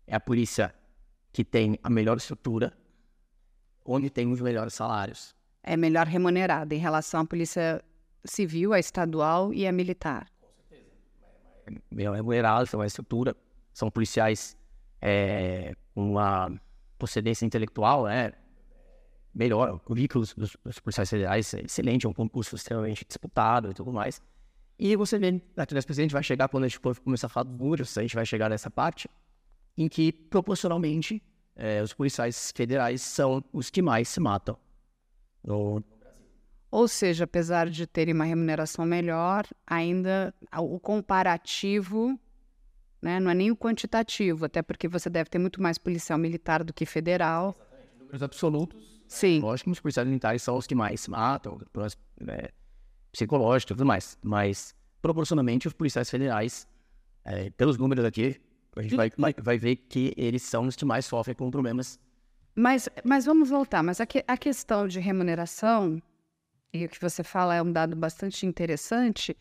é 0.05 0.15
a 0.15 0.19
polícia 0.19 0.73
que 1.33 1.43
tem 1.43 1.79
a 1.81 1.89
melhor 1.89 2.17
estrutura, 2.17 2.73
onde 3.85 4.09
tem 4.09 4.31
os 4.31 4.41
melhores 4.41 4.73
salários. 4.73 5.35
É 5.63 5.75
melhor 5.75 6.05
remunerada 6.05 6.73
em 6.75 6.77
relação 6.77 7.21
à 7.21 7.25
Polícia 7.25 7.83
Civil, 8.25 8.73
a 8.73 8.79
estadual 8.79 9.53
e 9.53 9.65
a 9.65 9.71
militar. 9.71 10.27
Com 10.39 10.49
certeza. 10.69 11.81
Melhor 11.89 12.15
remunerada, 12.15 12.67
tem 12.67 12.79
uma 12.79 12.85
estrutura. 12.85 13.35
São 13.73 13.89
policiais 13.89 14.57
é, 15.01 15.75
com 15.95 16.11
uma 16.11 16.51
procedência 16.99 17.45
intelectual, 17.45 18.05
né? 18.05 18.33
Melhor, 19.33 19.75
o 19.75 19.79
currículo 19.79 20.25
dos, 20.25 20.57
dos 20.63 20.79
policiais 20.79 21.09
federais 21.09 21.53
é 21.53 21.61
excelente, 21.61 22.05
é 22.05 22.09
um 22.09 22.13
concurso 22.13 22.55
extremamente 22.55 23.05
disputado 23.05 23.71
e 23.71 23.73
tudo 23.73 23.93
mais. 23.93 24.21
E 24.77 24.95
você 24.95 25.17
vê, 25.17 25.41
aqui 25.55 25.73
nesse 25.73 25.91
a 25.91 25.95
gente 25.95 26.11
vai 26.11 26.23
chegar, 26.23 26.49
quando 26.49 26.65
a 26.65 26.67
gente 26.67 26.79
for 26.79 26.97
começar 26.99 27.27
a 27.27 27.29
falar 27.29 27.45
dos 27.45 27.57
números, 27.57 27.97
a 27.97 28.01
gente 28.01 28.15
vai 28.15 28.25
chegar 28.25 28.49
nessa 28.49 28.69
parte, 28.69 29.09
em 29.77 29.87
que, 29.87 30.11
proporcionalmente, 30.11 31.21
é, 31.55 31.81
os 31.81 31.93
policiais 31.93 32.51
federais 32.55 33.01
são 33.01 33.43
os 33.53 33.69
que 33.69 33.81
mais 33.81 34.09
se 34.09 34.19
matam 34.19 34.57
no 35.43 35.81
Brasil. 35.99 36.25
Ou 36.69 36.87
seja, 36.87 37.23
apesar 37.25 37.69
de 37.69 37.85
terem 37.85 38.13
uma 38.13 38.25
remuneração 38.25 38.85
melhor, 38.85 39.45
ainda 39.67 40.33
o 40.57 40.79
comparativo 40.79 42.19
né, 43.01 43.19
não 43.19 43.31
é 43.31 43.33
nem 43.33 43.51
o 43.51 43.57
quantitativo, 43.57 44.45
até 44.45 44.61
porque 44.61 44.87
você 44.87 45.09
deve 45.09 45.29
ter 45.29 45.39
muito 45.39 45.61
mais 45.61 45.77
policial 45.77 46.19
militar 46.19 46.63
do 46.63 46.73
que 46.73 46.85
federal. 46.85 47.55
Exatamente, 47.57 47.99
números 47.99 48.23
absolutos. 48.23 49.00
Sim. 49.11 49.41
Lógico 49.41 49.69
que 49.69 49.73
os 49.73 49.79
policiais 49.81 50.07
militares 50.07 50.41
são 50.41 50.55
os 50.55 50.65
que 50.65 50.73
mais 50.73 51.05
matam, 51.05 51.59
né, 52.17 52.47
psicológico 53.11 53.73
e 53.73 53.75
tudo 53.75 53.85
mais. 53.85 54.17
Mas, 54.23 54.73
proporcionalmente, 55.01 55.67
os 55.67 55.73
policiais 55.73 56.09
federais, 56.09 56.65
é, 57.25 57.49
pelos 57.49 57.77
números 57.77 58.05
aqui, 58.05 58.39
a 58.73 58.81
gente 58.81 58.95
vai, 58.95 59.11
vai, 59.17 59.35
vai, 59.37 59.57
ver 59.57 59.75
que 59.75 60.13
eles 60.15 60.43
são 60.43 60.65
os 60.65 60.77
que 60.77 60.85
mais 60.85 61.05
sofrem 61.05 61.35
com 61.35 61.51
problemas. 61.51 61.99
Mas, 62.55 62.87
mas 63.03 63.25
vamos 63.25 63.49
voltar. 63.49 63.83
Mas 63.83 63.99
a, 63.99 64.05
que, 64.05 64.23
a 64.25 64.37
questão 64.37 64.87
de 64.87 65.01
remuneração, 65.01 66.01
e 66.73 66.85
o 66.85 66.89
que 66.89 67.01
você 67.01 67.21
fala 67.21 67.53
é 67.53 67.61
um 67.61 67.69
dado 67.69 67.97
bastante 67.97 68.45
interessante, 68.45 69.35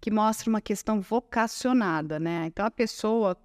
que 0.00 0.08
mostra 0.08 0.48
uma 0.48 0.60
questão 0.60 1.00
vocacionada, 1.00 2.20
né? 2.20 2.46
Então, 2.46 2.64
a 2.64 2.70
pessoa 2.70 3.36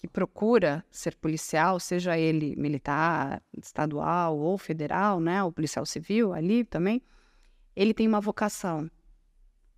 que 0.00 0.08
procura 0.08 0.82
ser 0.90 1.14
policial, 1.14 1.78
seja 1.78 2.16
ele 2.16 2.56
militar, 2.56 3.42
estadual 3.54 4.38
ou 4.38 4.56
federal, 4.56 5.20
né? 5.20 5.42
O 5.44 5.52
policial 5.52 5.84
civil 5.84 6.32
ali 6.32 6.64
também, 6.64 7.02
ele 7.76 7.92
tem 7.92 8.08
uma 8.08 8.18
vocação. 8.18 8.90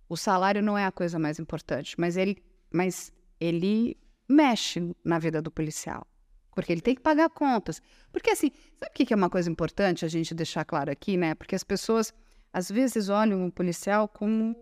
O 0.07 0.15
salário 0.15 0.61
não 0.63 0.77
é 0.77 0.85
a 0.85 0.93
coisa 0.93 1.19
mais 1.19 1.39
importante, 1.39 1.99
mas 1.99 2.15
ele, 2.15 2.41
mas 2.71 3.11
ele 3.37 3.97
mexe 4.25 4.95
na 5.03 5.19
vida 5.19 5.41
do 5.41 5.51
policial. 5.51 6.07
Porque 6.55 6.71
ele 6.71 6.79
tem 6.79 6.95
que 6.95 7.01
pagar 7.01 7.29
contas. 7.29 7.81
Porque, 8.09 8.29
assim, 8.29 8.49
sabe 8.79 8.91
o 8.91 9.05
que 9.05 9.13
é 9.13 9.17
uma 9.17 9.29
coisa 9.29 9.51
importante 9.51 10.05
a 10.05 10.07
gente 10.07 10.33
deixar 10.33 10.63
claro 10.63 10.89
aqui, 10.89 11.17
né? 11.17 11.35
Porque 11.35 11.53
as 11.53 11.65
pessoas, 11.65 12.13
às 12.53 12.71
vezes, 12.71 13.09
olham 13.09 13.45
o 13.45 13.51
policial 13.51 14.07
como, 14.07 14.55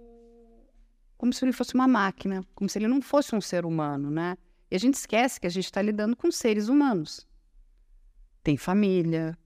como 1.20 1.32
se 1.32 1.46
ele 1.46 1.54
fosse 1.54 1.76
uma 1.76 1.88
máquina, 1.88 2.44
como 2.56 2.68
se 2.68 2.80
ele 2.80 2.88
não 2.88 3.00
fosse 3.00 3.36
um 3.36 3.42
ser 3.42 3.64
humano, 3.64 4.10
né? 4.10 4.36
E 4.72 4.76
a 4.76 4.80
gente 4.80 4.94
esquece 4.94 5.40
que 5.40 5.46
a 5.46 5.50
gente 5.50 5.66
está 5.66 5.82
lidando 5.82 6.16
com 6.16 6.32
seres 6.32 6.70
humanos. 6.70 7.28
Tem 8.42 8.56
família, 8.56 9.38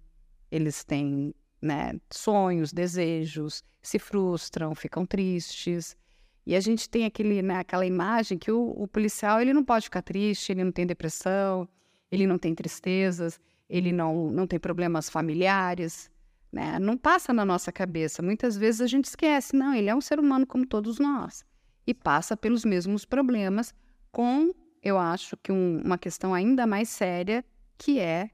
eles 0.52 0.84
têm 0.84 1.34
né, 1.60 2.00
sonhos, 2.12 2.72
desejos, 2.72 3.64
se 3.82 3.98
frustram, 3.98 4.76
ficam 4.76 5.04
tristes. 5.04 5.98
E 6.46 6.56
a 6.56 6.60
gente 6.60 6.88
tem 6.88 7.06
aquele, 7.06 7.42
né, 7.42 7.58
aquela 7.58 7.86
imagem 7.86 8.38
que 8.38 8.52
o, 8.52 8.70
o, 8.78 8.88
policial 8.88 9.42
ele 9.42 9.52
não 9.52 9.64
pode 9.64 9.86
ficar 9.86 10.04
triste, 10.04 10.52
ele 10.52 10.64
não 10.64 10.72
tem 10.72 10.86
depressão, 10.86 11.68
ele 12.12 12.28
não 12.28 12.38
tem 12.38 12.54
tristezas, 12.54 13.40
ele 13.68 13.92
não, 13.92 14.30
não 14.30 14.46
tem 14.46 14.60
problemas 14.60 15.10
familiares. 15.10 16.12
Né? 16.52 16.78
Não 16.78 16.96
passa 16.96 17.34
na 17.34 17.44
nossa 17.44 17.72
cabeça. 17.72 18.22
Muitas 18.22 18.56
vezes 18.56 18.80
a 18.80 18.88
gente 18.88 19.06
esquece, 19.06 19.56
não, 19.56 19.74
ele 19.74 19.90
é 19.90 19.96
um 19.96 20.02
ser 20.02 20.20
humano 20.20 20.46
como 20.46 20.68
todos 20.68 21.00
nós. 21.00 21.44
E 21.88 21.96
passa 21.96 22.38
pelos 22.38 22.64
mesmos 22.64 23.06
problemas, 23.06 23.74
com, 24.12 24.54
eu 24.86 25.00
acho 25.00 25.36
que 25.38 25.52
um, 25.52 25.82
uma 25.84 25.98
questão 25.98 26.32
ainda 26.32 26.68
mais 26.68 26.90
séria, 26.90 27.44
que 27.76 28.00
é 28.00 28.30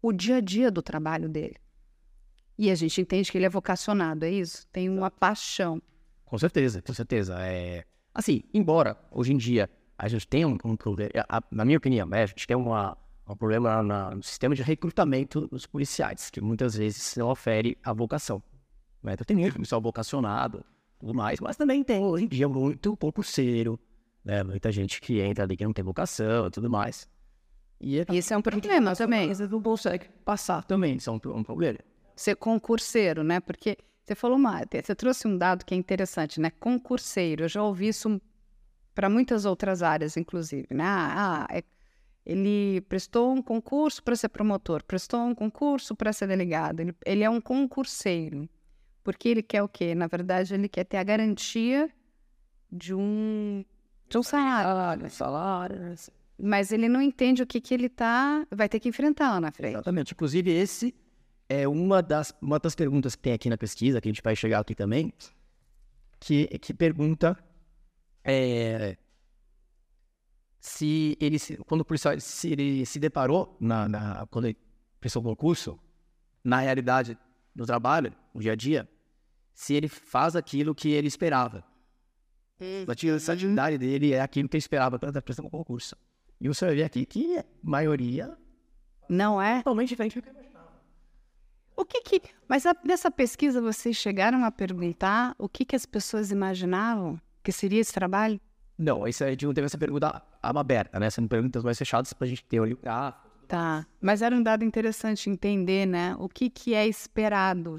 o 0.00 0.10
dia 0.10 0.36
a 0.36 0.40
dia 0.40 0.70
do 0.70 0.80
trabalho 0.80 1.28
dele. 1.28 1.56
E 2.58 2.70
a 2.70 2.74
gente 2.74 2.98
entende 2.98 3.30
que 3.30 3.36
ele 3.36 3.44
é 3.44 3.50
vocacionado, 3.50 4.24
é 4.24 4.30
isso? 4.30 4.66
Tem 4.68 4.88
uma 4.88 5.10
paixão. 5.10 5.82
Com 6.24 6.38
certeza, 6.38 6.80
com 6.80 6.94
certeza. 6.94 7.36
É... 7.40 7.84
Assim, 8.14 8.42
embora 8.54 8.96
hoje 9.10 9.34
em 9.34 9.36
dia 9.36 9.68
a 9.98 10.08
gente 10.08 10.26
tenha 10.26 10.48
um, 10.48 10.56
um 10.64 10.76
problema, 10.76 11.10
na 11.50 11.64
minha 11.64 11.76
opinião, 11.76 12.06
né, 12.06 12.22
a 12.22 12.26
gente 12.26 12.46
tem 12.46 12.56
uma, 12.56 12.96
um 13.28 13.36
problema 13.36 13.82
na, 13.82 14.14
no 14.14 14.22
sistema 14.22 14.54
de 14.54 14.62
recrutamento 14.62 15.46
dos 15.48 15.66
policiais, 15.66 16.30
que 16.30 16.40
muitas 16.40 16.74
vezes 16.74 17.16
não 17.16 17.28
ofere 17.28 17.76
a 17.84 17.92
vocação. 17.92 18.42
Né? 19.02 19.12
Então 19.12 19.26
tem 19.26 19.36
muito 19.36 19.54
policial 19.54 19.80
vocacionado, 19.80 20.64
tudo 20.98 21.12
mais, 21.12 21.38
mas 21.40 21.56
também 21.56 21.84
tem 21.84 22.02
hoje 22.02 22.24
em 22.24 22.28
dia 22.28 22.48
muito 22.48 22.96
concurseiro, 22.96 23.78
né? 24.26 24.42
muita 24.42 24.70
gente 24.70 25.00
que 25.00 25.20
entra 25.20 25.44
ali 25.44 25.56
que 25.56 25.64
não 25.64 25.72
tem 25.72 25.84
vocação 25.84 26.48
e 26.48 26.50
tudo 26.50 26.68
mais. 26.68 27.08
E 27.80 28.04
isso 28.10 28.34
é 28.34 28.36
um 28.36 28.42
problema 28.42 28.94
também. 28.94 29.28
Você 29.34 29.46
não 29.46 29.62
consegue 29.62 30.08
passar 30.24 30.64
também, 30.64 30.96
isso 30.96 31.08
é 31.08 31.12
um, 31.12 31.20
um 31.36 31.42
problema 31.42 31.78
ser 32.16 32.34
concurseiro, 32.36 33.22
né? 33.22 33.38
Porque 33.38 33.76
você 34.02 34.14
falou 34.14 34.38
uma, 34.38 34.62
você 34.64 34.94
trouxe 34.94 35.28
um 35.28 35.36
dado 35.36 35.64
que 35.64 35.74
é 35.74 35.76
interessante, 35.76 36.40
né? 36.40 36.50
Concurseiro. 36.50 37.44
Eu 37.44 37.48
já 37.48 37.62
ouvi 37.62 37.88
isso 37.88 38.20
para 38.94 39.10
muitas 39.10 39.44
outras 39.44 39.82
áreas, 39.82 40.16
inclusive, 40.16 40.68
né? 40.70 40.84
Ah, 40.86 41.46
é, 41.50 41.62
ele 42.24 42.80
prestou 42.88 43.32
um 43.32 43.42
concurso 43.42 44.02
para 44.02 44.16
ser 44.16 44.30
promotor, 44.30 44.82
prestou 44.82 45.20
um 45.20 45.34
concurso 45.34 45.94
para 45.94 46.12
ser 46.12 46.26
delegado. 46.26 46.80
Ele, 46.80 46.94
ele 47.04 47.22
é 47.22 47.30
um 47.30 47.40
concurseiro. 47.40 48.48
Porque 49.04 49.28
ele 49.28 49.42
quer 49.42 49.62
o 49.62 49.68
quê? 49.68 49.94
Na 49.94 50.08
verdade, 50.08 50.54
ele 50.54 50.68
quer 50.68 50.82
ter 50.82 50.96
a 50.96 51.04
garantia 51.04 51.88
de 52.72 52.92
um, 52.92 53.64
de 54.08 54.18
um 54.18 54.22
salário. 54.22 55.10
salário. 55.10 55.94
Mas 56.38 56.70
ele 56.70 56.88
não 56.88 57.00
entende 57.00 57.42
o 57.42 57.46
que, 57.46 57.60
que 57.60 57.72
ele 57.72 57.88
tá, 57.88 58.46
vai 58.50 58.68
ter 58.68 58.78
que 58.78 58.88
enfrentar 58.88 59.30
lá 59.30 59.40
na 59.40 59.50
frente. 59.50 59.74
Exatamente. 59.74 60.12
Inclusive, 60.12 60.50
esse 60.50 60.94
é 61.48 61.66
uma 61.66 62.02
das, 62.02 62.34
uma 62.40 62.58
das 62.58 62.74
perguntas 62.74 63.14
que 63.14 63.22
tem 63.22 63.32
aqui 63.32 63.48
na 63.48 63.56
pesquisa, 63.56 64.00
que 64.00 64.08
a 64.08 64.12
gente 64.12 64.22
vai 64.22 64.36
chegar 64.36 64.60
aqui 64.60 64.74
também, 64.74 65.12
que, 66.20 66.46
que 66.58 66.74
pergunta 66.74 67.38
é, 68.22 68.96
se 70.60 71.16
ele, 71.20 71.38
quando 71.66 71.82
o 71.82 71.84
policial 71.84 72.18
se 72.18 72.50
ele 72.50 72.84
se 72.84 72.98
deparou, 72.98 73.56
na, 73.60 73.88
na, 73.88 74.26
quando 74.26 74.46
ele 74.46 74.58
prestou 74.98 75.22
o 75.22 75.24
concurso, 75.24 75.78
na 76.42 76.60
realidade 76.60 77.16
do 77.54 77.64
trabalho, 77.64 78.12
no 78.34 78.40
dia 78.40 78.52
a 78.52 78.56
dia, 78.56 78.88
se 79.54 79.74
ele 79.74 79.88
faz 79.88 80.34
aquilo 80.34 80.74
que 80.74 80.90
ele 80.90 81.06
esperava. 81.06 81.64
A 82.88 82.92
atividade 82.92 83.78
dele 83.78 84.12
é 84.12 84.20
aquilo 84.20 84.48
que 84.48 84.56
ele 84.56 84.60
esperava 84.60 84.98
para 84.98 85.20
prestar 85.20 85.42
um 85.44 85.50
concurso. 85.50 85.94
E 86.40 86.48
você 86.48 86.64
vai 86.66 86.74
ver 86.76 86.84
aqui 86.84 87.04
que 87.06 87.38
a 87.38 87.44
maioria 87.62 88.36
Não 89.08 89.40
é? 89.40 89.58
totalmente 89.58 89.88
diferente 89.90 90.16
do 90.18 90.22
que 90.22 90.28
eu 90.28 90.32
imaginava. 90.32 90.70
O 91.76 91.84
que 91.84 92.00
que... 92.00 92.22
Mas 92.48 92.64
a- 92.66 92.76
nessa 92.84 93.10
pesquisa 93.10 93.60
vocês 93.60 93.96
chegaram 93.96 94.44
a 94.44 94.50
perguntar 94.50 95.34
o 95.38 95.48
que 95.48 95.64
que 95.64 95.76
as 95.76 95.84
pessoas 95.86 96.30
imaginavam 96.30 97.20
que 97.42 97.52
seria 97.52 97.80
esse 97.80 97.92
trabalho? 97.92 98.40
Não, 98.78 99.06
isso 99.06 99.24
a 99.24 99.30
gente 99.30 99.46
não 99.46 99.54
teve 99.54 99.66
essa 99.66 99.78
pergunta 99.78 100.22
aberta, 100.42 100.98
né? 100.98 101.08
Sendo 101.10 101.28
perguntas 101.28 101.62
mais 101.64 101.78
fechadas 101.78 102.12
pra 102.12 102.26
gente 102.26 102.44
ter 102.44 102.60
ali 102.60 102.74
o 102.74 102.78
gráfico. 102.78 103.26
Tá. 103.48 103.86
Mas 104.00 104.20
era 104.22 104.34
um 104.34 104.42
dado 104.42 104.64
interessante 104.64 105.30
entender, 105.30 105.86
né? 105.86 106.14
O 106.18 106.28
que 106.28 106.50
que 106.50 106.74
é 106.74 106.86
esperado. 106.86 107.76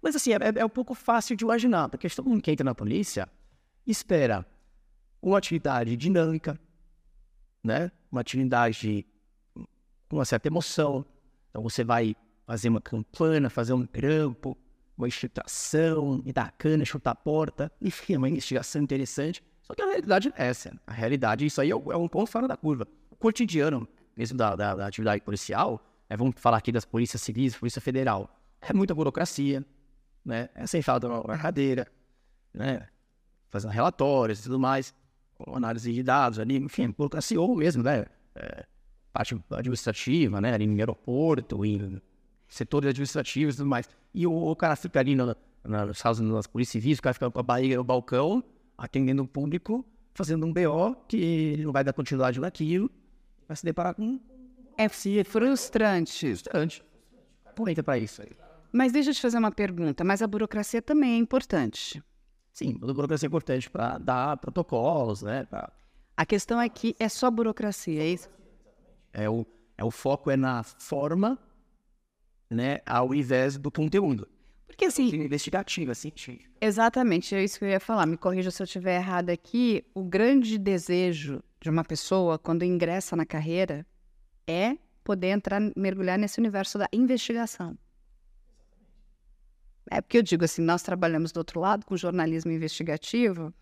Mas 0.00 0.14
assim, 0.14 0.32
é, 0.32 0.38
é 0.56 0.64
um 0.64 0.68
pouco 0.68 0.94
fácil 0.94 1.36
de 1.36 1.44
imaginar, 1.44 1.88
porque 1.88 2.08
todo 2.08 2.28
mundo 2.28 2.40
que 2.40 2.50
entra 2.50 2.64
na 2.64 2.74
polícia 2.74 3.28
espera 3.90 4.46
uma 5.20 5.38
atividade 5.38 5.96
dinâmica, 5.96 6.58
né? 7.62 7.90
Uma 8.10 8.20
atividade 8.20 9.06
com 10.08 10.16
uma 10.16 10.24
certa 10.24 10.48
emoção. 10.48 11.04
Então 11.50 11.62
você 11.62 11.84
vai 11.84 12.14
fazer 12.46 12.68
uma 12.68 12.80
campana, 12.80 13.50
fazer 13.50 13.72
um 13.72 13.86
grampo, 13.86 14.56
uma 14.96 15.06
infiltração, 15.08 16.22
me 16.24 16.32
dar 16.32 16.52
cana, 16.52 16.84
chutar 16.84 17.10
a 17.12 17.14
porta, 17.14 17.70
enfim, 17.80 18.14
é 18.14 18.18
uma 18.18 18.28
investigação 18.28 18.82
interessante. 18.82 19.42
Só 19.62 19.74
que 19.74 19.82
a 19.82 19.86
realidade 19.86 20.32
é 20.36 20.46
essa. 20.46 20.72
A 20.86 20.92
realidade, 20.92 21.44
isso 21.44 21.60
aí 21.60 21.70
é 21.70 21.76
um 21.76 21.92
é 21.92 21.96
um 21.96 22.08
ponto 22.08 22.30
fora 22.30 22.48
da 22.48 22.56
curva. 22.56 22.86
O 23.10 23.16
cotidiano, 23.16 23.86
mesmo 24.16 24.36
da, 24.38 24.56
da- 24.56 24.74
da 24.74 24.86
atividade 24.86 25.22
policial, 25.22 25.84
né, 26.08 26.16
vamos 26.16 26.34
falar 26.38 26.56
aqui 26.58 26.72
das 26.72 26.84
polícias 26.84 27.20
civis, 27.22 27.56
polícia 27.56 27.80
federal, 27.82 28.34
é 28.60 28.72
muita 28.72 28.94
burocracia, 28.94 29.64
né? 30.24 30.48
É 30.54 30.66
sentado 30.66 31.08
na 31.26 31.38
cadeira, 31.38 31.86
né? 32.52 32.88
Fazendo 33.50 33.70
relatórios 33.70 34.40
e 34.40 34.42
tudo 34.42 34.58
mais, 34.58 34.94
com 35.34 35.56
análise 35.56 35.92
de 35.92 36.02
dados 36.02 36.38
ali, 36.38 36.56
enfim, 36.56 36.90
burocracia 36.90 37.40
ou 37.40 37.56
mesmo, 37.56 37.82
né? 37.82 38.06
É, 38.34 38.66
parte 39.12 39.38
administrativa, 39.50 40.40
né? 40.40 40.52
Ali 40.54 40.66
no 40.66 40.78
aeroporto, 40.78 41.64
em 41.64 42.00
setores 42.46 42.90
administrativos 42.90 43.54
e 43.54 43.58
tudo 43.58 43.68
mais. 43.68 43.88
E 44.14 44.26
o, 44.26 44.32
o 44.32 44.56
cara 44.56 44.76
fica 44.76 45.00
ali 45.00 45.14
na, 45.14 45.36
na, 45.64 45.86
nas 45.86 46.02
casas 46.02 46.26
nas 46.26 46.46
polícias 46.46 46.82
civis, 46.82 46.98
o 46.98 47.02
cara 47.02 47.14
fica 47.14 47.30
com 47.30 47.38
a 47.38 47.42
barriga 47.42 47.76
no 47.76 47.84
balcão, 47.84 48.42
atendendo 48.76 49.22
o 49.22 49.28
público, 49.28 49.84
fazendo 50.14 50.44
um 50.46 50.52
BO 50.52 50.96
que 51.06 51.16
ele 51.16 51.64
não 51.64 51.72
vai 51.72 51.84
dar 51.84 51.92
continuidade 51.92 52.40
naquilo, 52.40 52.90
vai 53.46 53.56
se 53.56 53.64
deparar 53.64 53.94
com 53.94 54.20
É 54.76 54.88
frustrante. 54.88 56.26
frustrante. 56.26 56.84
Aproveita 57.46 57.82
para 57.82 57.98
isso 57.98 58.22
aí. 58.22 58.30
Mas 58.72 58.92
deixa 58.92 59.10
eu 59.10 59.14
te 59.14 59.20
fazer 59.20 59.38
uma 59.38 59.50
pergunta. 59.50 60.04
Mas 60.04 60.22
a 60.22 60.26
burocracia 60.26 60.82
também 60.82 61.14
é 61.14 61.16
importante. 61.16 62.02
Sim, 62.58 62.76
a 62.82 62.86
burocracia 62.92 63.26
é 63.26 63.28
importante 63.28 63.70
para 63.70 63.98
dar 63.98 64.36
protocolos, 64.38 65.22
né? 65.22 65.44
pra- 65.44 65.70
A 66.16 66.26
questão 66.26 66.60
é 66.60 66.68
que 66.68 66.96
é 66.98 67.08
só 67.08 67.30
burocracia, 67.30 68.02
é 68.02 68.08
isso? 68.08 68.28
é, 69.12 69.30
o, 69.30 69.46
é 69.76 69.84
o 69.84 69.92
foco 69.92 70.28
é 70.28 70.36
na 70.36 70.64
forma, 70.64 71.38
né? 72.50 72.80
Ao 72.84 73.14
invés 73.14 73.56
do 73.56 73.70
conteúdo. 73.70 74.26
Porque 74.66 74.86
assim, 74.86 75.06
Investigativa, 75.14 75.94
científica. 75.94 76.50
Exatamente, 76.60 77.32
é 77.32 77.44
isso 77.44 77.60
que 77.60 77.64
eu 77.64 77.68
ia 77.68 77.78
falar. 77.78 78.06
Me 78.06 78.16
corrija 78.16 78.50
se 78.50 78.60
eu 78.60 78.64
estiver 78.64 78.96
errado 78.96 79.30
aqui. 79.30 79.84
O 79.94 80.02
grande 80.02 80.58
desejo 80.58 81.40
de 81.60 81.70
uma 81.70 81.84
pessoa 81.84 82.40
quando 82.40 82.64
ingressa 82.64 83.14
na 83.14 83.24
carreira 83.24 83.86
é 84.48 84.76
poder 85.04 85.28
entrar, 85.28 85.60
mergulhar 85.76 86.18
nesse 86.18 86.40
universo 86.40 86.76
da 86.76 86.88
investigação. 86.92 87.78
É 89.90 90.00
porque 90.00 90.18
eu 90.18 90.22
digo 90.22 90.44
assim, 90.44 90.62
nós 90.62 90.82
trabalhamos 90.82 91.32
do 91.32 91.38
outro 91.38 91.60
lado 91.60 91.86
com 91.86 91.96
jornalismo 91.96 92.50
investigativo 92.50 93.52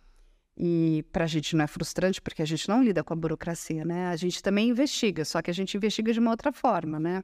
e 0.56 1.04
para 1.12 1.24
a 1.24 1.26
gente 1.26 1.54
não 1.54 1.64
é 1.64 1.66
frustrante 1.66 2.20
porque 2.20 2.42
a 2.42 2.46
gente 2.46 2.68
não 2.68 2.82
lida 2.82 3.04
com 3.04 3.12
a 3.12 3.16
burocracia, 3.16 3.84
né? 3.84 4.08
A 4.08 4.16
gente 4.16 4.42
também 4.42 4.70
investiga, 4.70 5.24
só 5.24 5.42
que 5.42 5.50
a 5.50 5.54
gente 5.54 5.76
investiga 5.76 6.12
de 6.12 6.18
uma 6.18 6.30
outra 6.30 6.52
forma, 6.52 6.98
né? 6.98 7.22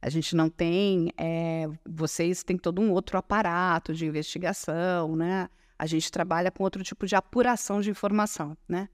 A 0.00 0.08
gente 0.08 0.34
não 0.34 0.48
tem, 0.48 1.12
é, 1.16 1.68
vocês 1.88 2.42
têm 2.42 2.56
todo 2.56 2.80
um 2.80 2.90
outro 2.90 3.18
aparato 3.18 3.94
de 3.94 4.06
investigação, 4.06 5.14
né? 5.14 5.48
A 5.78 5.86
gente 5.86 6.10
trabalha 6.10 6.50
com 6.50 6.64
outro 6.64 6.82
tipo 6.82 7.06
de 7.06 7.14
apuração 7.14 7.80
de 7.80 7.90
informação, 7.90 8.56
né? 8.68 8.88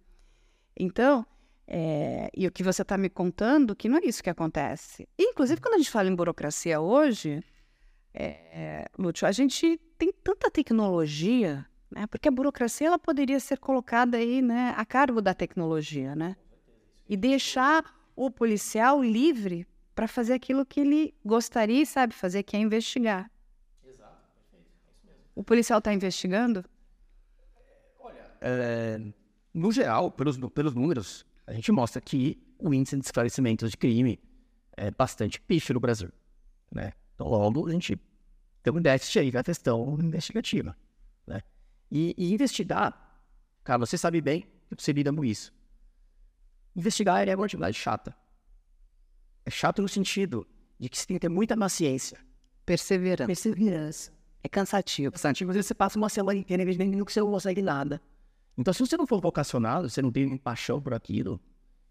Então, 0.77 1.25
é, 1.67 2.31
e 2.35 2.47
o 2.47 2.53
que 2.53 2.63
você 2.63 2.83
está 2.83 2.99
me 2.99 3.09
contando, 3.09 3.77
que 3.77 3.89
não 3.89 3.99
é 3.99 4.01
isso 4.05 4.23
que 4.23 4.31
acontece. 4.31 5.09
Inclusive, 5.19 5.61
quando 5.61 5.75
a 5.75 5.79
gente 5.79 5.91
fala 5.91 6.09
em 6.09 6.15
burocracia 6.15 6.81
hoje, 6.81 7.45
é, 8.15 8.91
Lúcio, 8.99 9.27
a 9.27 9.33
gente 9.33 9.81
tem 9.97 10.13
tanta 10.13 10.51
tecnologia, 10.51 11.67
né? 11.91 12.07
Porque 12.07 12.29
a 12.29 12.31
burocracia 12.31 12.87
ela 12.87 12.99
poderia 12.99 13.39
ser 13.41 13.59
colocada 13.59 14.17
aí, 14.17 14.43
né, 14.43 14.75
a 14.77 14.85
cargo 14.85 15.21
da 15.21 15.35
tecnologia, 15.35 16.15
né? 16.15 16.37
E 17.09 17.17
deixar 17.17 17.85
o 18.15 18.31
policial 18.31 19.03
livre 19.03 19.67
para 19.95 20.07
fazer 20.07 20.35
aquilo 20.35 20.65
que 20.65 20.81
ele 20.81 21.15
gostaria 21.25 21.85
sabe 21.85 22.15
fazer, 22.15 22.43
que 22.43 22.57
é 22.57 22.61
investigar. 22.61 23.31
O 25.35 25.43
policial 25.43 25.79
está 25.79 25.93
investigando? 25.93 26.65
É, 28.41 29.01
no 29.55 29.73
geral, 29.73 30.11
pelos, 30.11 30.37
pelos 30.37 30.75
números, 30.75 31.25
a 31.47 31.53
gente 31.53 31.71
mostra 31.73 32.01
que 32.01 32.41
o 32.59 32.75
índice 32.75 32.97
de 32.97 33.05
esclarecimento 33.05 33.69
de 33.69 33.77
crime 33.77 34.21
é 34.77 34.91
bastante 34.91 35.41
pífio 35.41 35.75
no 35.75 35.81
Brasil, 35.81 36.11
né? 36.73 36.93
Então, 37.19 37.27
logo, 37.27 37.67
a 37.67 37.73
gente 37.73 38.01
tem 38.63 38.73
um 38.73 38.81
déficit 38.81 39.19
aí 39.19 39.33
na 39.33 39.43
questão 39.43 39.99
investigativa, 40.01 40.77
né? 41.27 41.43
E, 41.91 42.15
e 42.17 42.33
investigar, 42.33 43.21
cara, 43.65 43.81
você 43.81 43.99
sabe 43.99 44.21
bem 44.21 44.43
que 44.43 44.81
você 44.81 44.93
lida 44.93 45.13
com 45.13 45.25
isso. 45.25 45.53
Investigar 46.77 47.27
é 47.27 47.35
uma 47.35 47.45
atividade 47.45 47.77
chata. 47.77 48.15
É 49.45 49.51
chato 49.51 49.83
no 49.83 49.89
sentido 49.89 50.47
de 50.79 50.89
que 50.89 50.97
você 50.97 51.07
tem 51.07 51.17
que 51.17 51.21
ter 51.23 51.29
muita 51.29 51.57
paciência. 51.57 52.21
Perseverança. 52.65 53.27
Perseverança. 53.27 54.13
É 54.45 54.49
cansativo. 54.49 55.11
Cansativo, 55.11 55.51
às 55.51 55.57
vezes 55.57 55.67
você 55.67 55.75
passa 55.75 55.99
uma 55.99 56.09
semana 56.09 56.39
inteira 56.39 56.63
investindo 56.63 57.05
que 57.05 57.13
você 57.13 57.19
não 57.19 57.33
consegue 57.33 57.63
nada. 57.63 58.01
Então, 58.57 58.73
se 58.73 58.79
você 58.79 58.97
não 58.97 59.09
for 59.09 59.21
vocacionado, 59.21 59.91
você 59.91 60.01
não 60.01 60.13
tem 60.13 60.37
paixão 60.37 60.81
por 60.81 60.95
aquilo, 60.95 61.41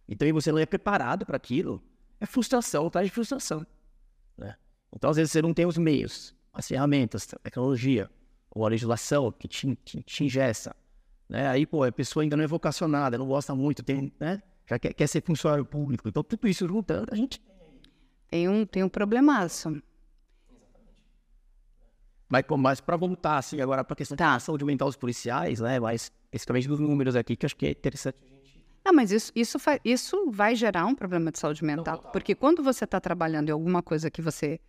e 0.08 0.16
também 0.16 0.32
você 0.32 0.54
não 0.54 0.60
é 0.60 0.66
preparado 0.66 1.26
para 1.26 1.36
aquilo, 1.36 1.84
é 2.18 2.26
frustração, 2.26 2.90
traz 2.90 3.10
frustração. 3.12 3.68
Né? 4.38 4.56
Então, 4.96 5.10
às 5.10 5.18
vezes, 5.18 5.32
você 5.32 5.42
não 5.42 5.54
tem 5.54 5.66
os 5.66 5.78
meios, 5.78 6.36
as 6.54 6.68
ferramentas, 6.68 7.28
a 7.34 7.40
tecnologia, 7.40 8.10
ou 8.50 8.66
a 8.66 8.70
legislação 8.70 9.32
que 9.32 9.48
te, 9.48 9.76
que 9.84 10.02
te 10.02 10.24
ingessa. 10.24 10.76
Né? 11.30 11.48
Aí, 11.48 11.66
pô, 11.66 11.84
a 11.84 11.92
pessoa 11.92 12.24
ainda 12.24 12.36
não 12.38 12.44
é 12.44 12.48
vocacionada, 12.48 13.18
não 13.18 13.28
gosta 13.28 13.54
muito, 13.54 13.84
tem, 13.84 14.12
né? 14.20 14.42
já 14.68 14.78
quer, 14.78 14.94
quer 14.94 15.08
ser 15.08 15.22
funcionário 15.22 15.66
público. 15.66 16.08
Então, 16.08 16.24
tudo 16.24 16.48
isso 16.48 16.68
juntando, 16.68 17.08
a 17.12 17.16
gente 17.16 17.42
Tem 18.30 18.50
um, 18.50 18.66
tem 18.66 18.84
um 18.84 18.90
problemaço. 18.90 19.82
Mas, 22.30 22.44
mas 22.58 22.82
para 22.82 22.98
voltar, 22.98 23.38
assim, 23.38 23.62
agora 23.62 23.84
para 23.84 23.94
a 23.94 23.96
questão 23.96 24.18
da 24.18 24.38
saúde 24.40 24.66
mental 24.66 24.90
dos 24.90 24.98
policiais, 24.98 25.62
né? 25.62 25.80
Mas 25.80 26.12
especificamente 26.32 26.68
dos 26.68 26.80
números 26.80 27.16
aqui, 27.16 27.38
que 27.38 27.46
eu 27.46 27.48
acho 27.48 27.56
que 27.56 27.68
é 27.68 27.72
interessante. 27.72 28.18
Não, 28.84 28.94
mas 28.94 29.12
isso, 29.12 29.32
isso, 29.36 29.58
isso 29.84 30.32
vai 30.32 30.56
gerar 30.56 30.86
um 30.86 30.96
problema 30.96 31.32
de 31.32 31.40
saúde 31.40 31.64
mental. 31.64 32.00
Porque 32.12 32.36
quando 32.36 32.62
você 32.62 32.84
está 32.84 33.00
trabalhando 33.00 33.50
em 33.50 33.52
alguma 33.52 33.82
coisa 33.82 34.12
que 34.12 34.22
você 34.22 34.60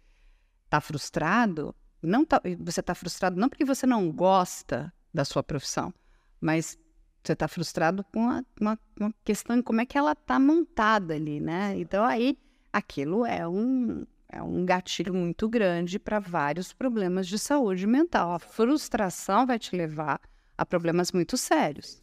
está 0.68 0.80
frustrado, 0.80 1.74
não 2.02 2.24
tá, 2.24 2.40
você 2.60 2.80
está 2.80 2.94
frustrado 2.94 3.40
não 3.40 3.48
porque 3.48 3.64
você 3.64 3.86
não 3.86 4.12
gosta 4.12 4.92
da 5.12 5.24
sua 5.24 5.42
profissão, 5.42 5.92
mas 6.40 6.78
você 7.24 7.32
está 7.32 7.48
frustrado 7.48 8.04
com 8.12 8.28
a- 8.28 8.44
uma, 8.60 8.78
uma 9.00 9.14
questão 9.24 9.56
de 9.56 9.62
como 9.62 9.80
é 9.80 9.86
que 9.86 9.96
ela 9.98 10.12
está 10.12 10.38
montada 10.38 11.14
ali, 11.14 11.40
né? 11.40 11.74
Então 11.78 12.04
aí 12.04 12.38
aquilo 12.72 13.24
é 13.24 13.48
um, 13.48 14.06
é 14.28 14.42
um 14.42 14.64
gatilho 14.64 15.12
muito 15.14 15.48
grande 15.48 15.98
para 15.98 16.20
vários 16.20 16.72
problemas 16.72 17.26
de 17.26 17.38
saúde 17.38 17.86
mental. 17.86 18.32
A 18.32 18.38
frustração 18.38 19.46
vai 19.46 19.58
te 19.58 19.74
levar 19.74 20.20
a 20.56 20.66
problemas 20.66 21.10
muito 21.12 21.36
sérios. 21.36 22.02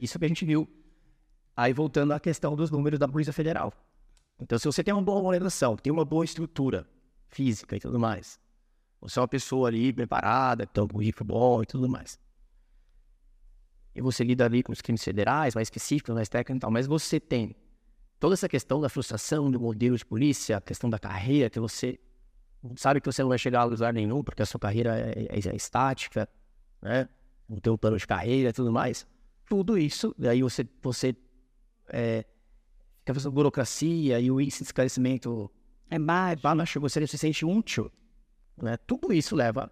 Isso 0.00 0.18
que 0.18 0.24
a 0.24 0.28
gente 0.28 0.44
viu. 0.44 0.68
Aí 1.56 1.72
voltando 1.72 2.12
à 2.12 2.20
questão 2.20 2.54
dos 2.56 2.70
números 2.70 2.98
da 2.98 3.06
Polícia 3.08 3.32
Federal. 3.32 3.72
Então, 4.40 4.58
se 4.58 4.64
você 4.66 4.82
tem 4.82 4.94
uma 4.94 5.02
boa 5.02 5.18
organização, 5.18 5.76
tem 5.76 5.92
uma 5.92 6.04
boa 6.04 6.24
estrutura 6.24 6.88
física 7.32 7.76
e 7.76 7.80
tudo 7.80 7.98
mais, 7.98 8.38
você 9.00 9.18
é 9.18 9.22
uma 9.22 9.28
pessoa 9.28 9.68
ali 9.68 9.92
preparada, 9.92 10.66
tem 10.66 10.82
um 10.82 10.88
currículo 10.88 11.26
bom 11.26 11.62
e 11.62 11.66
tudo 11.66 11.88
mais. 11.88 12.18
E 13.94 14.00
você 14.00 14.24
lida 14.24 14.44
ali 14.44 14.62
com 14.62 14.72
os 14.72 14.80
crimes 14.80 15.02
federais, 15.02 15.54
mais 15.54 15.66
específicos, 15.66 16.14
mais 16.14 16.28
técnicos 16.28 16.58
e 16.58 16.60
tal, 16.60 16.70
mas 16.70 16.86
você 16.86 17.18
tem 17.18 17.54
toda 18.18 18.34
essa 18.34 18.48
questão 18.48 18.80
da 18.80 18.88
frustração 18.88 19.50
do 19.50 19.60
modelo 19.60 19.96
de 19.96 20.06
polícia, 20.06 20.56
a 20.56 20.60
questão 20.60 20.88
da 20.88 20.98
carreira, 20.98 21.50
que 21.50 21.58
você 21.58 21.98
sabe 22.76 23.00
que 23.00 23.06
você 23.06 23.22
não 23.22 23.28
vai 23.28 23.38
chegar 23.38 23.62
a 23.62 23.64
lugar 23.64 23.92
nenhum, 23.92 24.22
porque 24.22 24.42
a 24.42 24.46
sua 24.46 24.60
carreira 24.60 24.96
é, 24.96 25.26
é- 25.28 25.48
é 25.52 25.56
estática, 25.56 26.28
né? 26.80 27.08
Não 27.48 27.58
tem 27.58 27.72
um 27.72 27.76
plano 27.76 27.98
de 27.98 28.06
carreira 28.06 28.50
e 28.50 28.52
tudo 28.52 28.72
mais. 28.72 29.06
Tudo 29.48 29.76
isso, 29.76 30.14
e 30.18 30.28
aí 30.28 30.42
você, 30.42 30.66
você 30.80 31.14
é, 31.88 32.24
fica 33.00 33.12
fazendo 33.12 33.32
burocracia 33.32 34.20
e 34.20 34.30
o 34.30 34.40
índice 34.40 34.58
de 34.58 34.68
esclarecimento 34.68 35.50
É 35.94 35.98
baixo. 35.98 36.40
lá, 36.44 36.54
mas 36.54 36.72
você 36.74 37.06
se 37.06 37.18
sente 37.18 37.44
útil, 37.44 37.90
né? 38.60 38.76
Tudo 38.86 39.12
isso 39.12 39.34
leva 39.36 39.70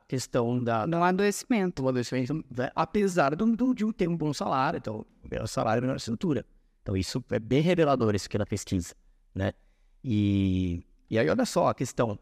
a 0.00 0.04
questão 0.06 0.62
da, 0.62 0.86
Do 0.86 0.96
adoecimento. 0.96 1.82
do 1.82 1.88
adoecimento, 1.88 2.34
né, 2.56 2.70
apesar 2.74 3.34
do, 3.34 3.56
do, 3.56 3.74
de 3.74 3.92
ter 3.92 4.08
um 4.08 4.16
bom 4.16 4.32
salário, 4.32 4.78
então, 4.78 5.04
melhor 5.30 5.46
salário, 5.48 5.82
melhor 5.82 5.96
estrutura. 5.96 6.44
Então, 6.82 6.96
isso 6.96 7.22
é 7.30 7.38
bem 7.38 7.60
revelador, 7.60 8.14
isso 8.14 8.26
aqui 8.26 8.38
na 8.38 8.46
pesquisa, 8.46 8.94
né? 9.34 9.52
E, 10.02 10.82
e 11.10 11.18
aí, 11.18 11.28
olha 11.28 11.44
só 11.44 11.68
a 11.68 11.74
questão 11.74 12.18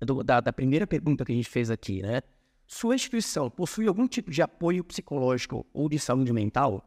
do- 0.00 0.22
da, 0.22 0.40
da 0.40 0.52
primeira 0.52 0.86
pergunta 0.86 1.24
que 1.24 1.32
a 1.32 1.34
gente 1.34 1.48
fez 1.48 1.70
aqui, 1.70 2.02
né? 2.02 2.20
Sua 2.66 2.94
instituição 2.94 3.48
possui 3.50 3.86
algum 3.86 4.06
tipo 4.08 4.30
de 4.30 4.42
apoio 4.42 4.82
psicológico 4.82 5.64
ou 5.72 5.88
de 5.88 5.98
saúde 5.98 6.32
mental? 6.32 6.82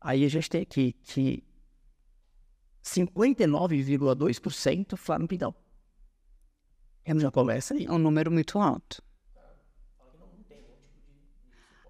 Aí 0.00 0.24
a 0.24 0.28
gente 0.28 0.48
tem 0.50 0.62
aqui 0.62 0.92
que 1.02 1.42
59,2% 2.84 4.96
falaram 4.96 5.26
que 5.26 5.38
não. 5.38 5.54
Já 7.18 7.30
começa 7.30 7.74
aí. 7.74 7.86
É 7.86 7.92
um 7.92 7.98
número 7.98 8.30
muito 8.30 8.58
alto. 8.58 9.02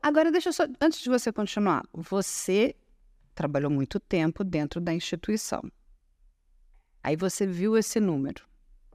Agora, 0.02 0.32
deixa 0.32 0.48
eu 0.48 0.52
só. 0.52 0.64
Antes 0.80 1.00
de 1.00 1.10
você 1.10 1.32
continuar, 1.32 1.84
você 1.92 2.74
trabalhou 3.34 3.70
muito 3.70 4.00
tempo 4.00 4.42
dentro 4.42 4.80
da 4.80 4.94
instituição. 4.94 5.62
Aí 7.02 7.16
você 7.16 7.46
viu 7.46 7.76
esse 7.76 8.00
número. 8.00 8.42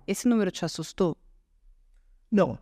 Esse 0.08 0.28
número 0.28 0.50
te 0.52 0.66
assustou? 0.66 1.16
Não. 2.32 2.58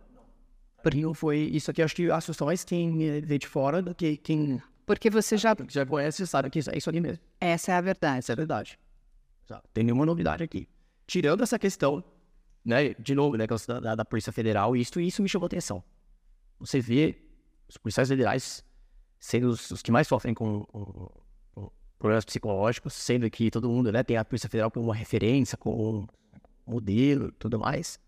Porque 0.82 1.00
não 1.00 1.14
foi. 1.14 1.38
Isso 1.38 1.70
aqui 1.70 1.80
acho 1.82 1.96
que 1.96 2.10
assustou 2.10 2.46
mais 2.46 2.64
quem 2.64 3.02
eh, 3.02 3.20
veio 3.22 3.38
de 3.38 3.46
fora 3.46 3.80
do 3.80 3.94
que 3.94 4.18
quem 4.18 4.60
Porque 4.84 5.08
você 5.08 5.38
já. 5.38 5.56
já 5.68 5.86
conhece 5.86 6.26
sabe 6.26 6.50
que 6.50 6.58
isso 6.58 6.70
é 6.70 6.76
isso 6.76 6.90
ali 6.90 7.00
mesmo. 7.00 7.22
Essa 7.40 7.72
é 7.72 7.76
a 7.76 7.80
verdade. 7.80 8.18
Essa 8.18 8.32
é 8.32 8.34
a 8.34 8.36
verdade. 8.36 8.78
Tem 9.72 9.84
nenhuma 9.84 10.06
novidade 10.06 10.42
aqui. 10.42 10.68
Tirando 11.06 11.42
essa 11.42 11.58
questão, 11.58 12.02
né, 12.64 12.94
de 12.94 13.14
novo, 13.14 13.36
né, 13.36 13.46
questão 13.46 13.80
da, 13.80 13.94
da 13.94 14.04
Polícia 14.04 14.32
Federal, 14.32 14.74
isso, 14.76 15.00
isso 15.00 15.22
me 15.22 15.28
chamou 15.28 15.46
atenção. 15.46 15.82
Você 16.58 16.80
vê 16.80 17.16
os 17.68 17.76
policiais 17.76 18.08
federais 18.08 18.64
sendo 19.18 19.48
os, 19.48 19.70
os 19.70 19.82
que 19.82 19.90
mais 19.90 20.06
sofrem 20.06 20.34
com, 20.34 20.64
com- 20.64 21.10
com 21.54 21.70
problemas 21.98 22.24
psicológicos, 22.24 22.92
sendo 22.94 23.28
que 23.30 23.50
todo 23.50 23.68
mundo 23.68 23.90
né, 23.92 24.02
tem 24.02 24.16
a 24.16 24.24
Polícia 24.24 24.48
Federal 24.48 24.70
como 24.70 24.86
uma 24.86 24.94
referência, 24.94 25.56
como 25.56 26.00
um 26.66 26.72
modelo 26.72 27.32
tudo 27.32 27.58
mais. 27.58 27.98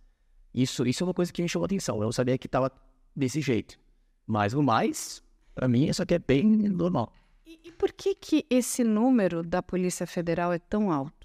Isso, 0.55 0.87
isso 0.87 1.05
é 1.05 1.07
uma 1.07 1.15
coisa 1.15 1.33
que 1.33 1.43
me 1.43 1.49
chamou 1.49 1.67
atenção. 1.67 2.03
Eu 2.03 2.13
sabia 2.13 2.37
que 2.39 2.47
estava 2.47 2.71
desse 3.15 3.41
jeito. 3.41 3.79
Mas 4.27 4.55
o 4.55 4.63
mais, 4.63 5.23
para 5.55 5.69
mim, 5.69 5.87
isso 5.87 6.03
aqui 6.03 6.15
é 6.15 6.19
bem 6.19 6.45
normal. 6.45 7.13
E, 7.47 7.61
e 7.65 7.73
por 7.73 7.93
que, 7.93 8.15
que 8.15 8.45
esse 8.51 8.83
número 8.83 9.43
da 9.43 9.63
Polícia 9.63 10.07
Federal 10.07 10.53
é 10.53 10.59
tão 10.59 10.91
alto? 10.91 11.16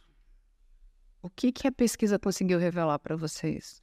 O 1.22 1.30
que, 1.30 1.52
que 1.52 1.68
a 1.68 1.72
pesquisa 1.72 2.18
conseguiu 2.20 2.58
revelar 2.60 2.98
para 3.00 3.16
vocês? 3.16 3.82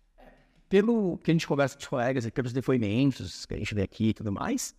pelo 0.69 1.17
que 1.19 1.31
a 1.31 1.35
gente 1.35 1.47
conversa 1.49 1.77
com 1.77 1.81
os 1.81 1.89
colegas, 1.89 2.29
pelos 2.29 2.53
depoimentos 2.53 3.47
que 3.47 3.55
a 3.55 3.57
gente 3.57 3.75
vê 3.75 3.81
aqui 3.81 4.09
e 4.09 4.13
tudo 4.13 4.31
mais, 4.31 4.75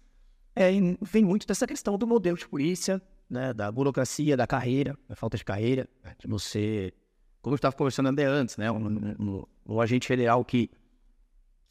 é, 0.56 0.70
vem 1.02 1.26
muito 1.26 1.48
dessa 1.48 1.66
questão 1.66 1.98
do 1.98 2.06
modelo 2.06 2.38
de 2.38 2.48
polícia, 2.48 3.02
né, 3.28 3.56
da 3.56 3.72
burocracia, 3.72 4.38
da 4.38 4.46
carreira, 4.46 4.96
da 5.08 5.16
falta 5.16 5.36
de 5.36 5.44
carreira, 5.44 5.90
né, 6.04 6.14
de 6.20 6.28
você, 6.28 6.94
como 7.42 7.56
eu 7.56 7.56
estava 7.56 7.76
conversando 7.76 8.08
até 8.10 8.24
antes, 8.26 8.56
né, 8.56 8.72
um, 8.72 8.86
um- 9.20 9.44
um 9.66 9.82
agente 9.82 10.06
federal 10.06 10.46
que 10.46 10.70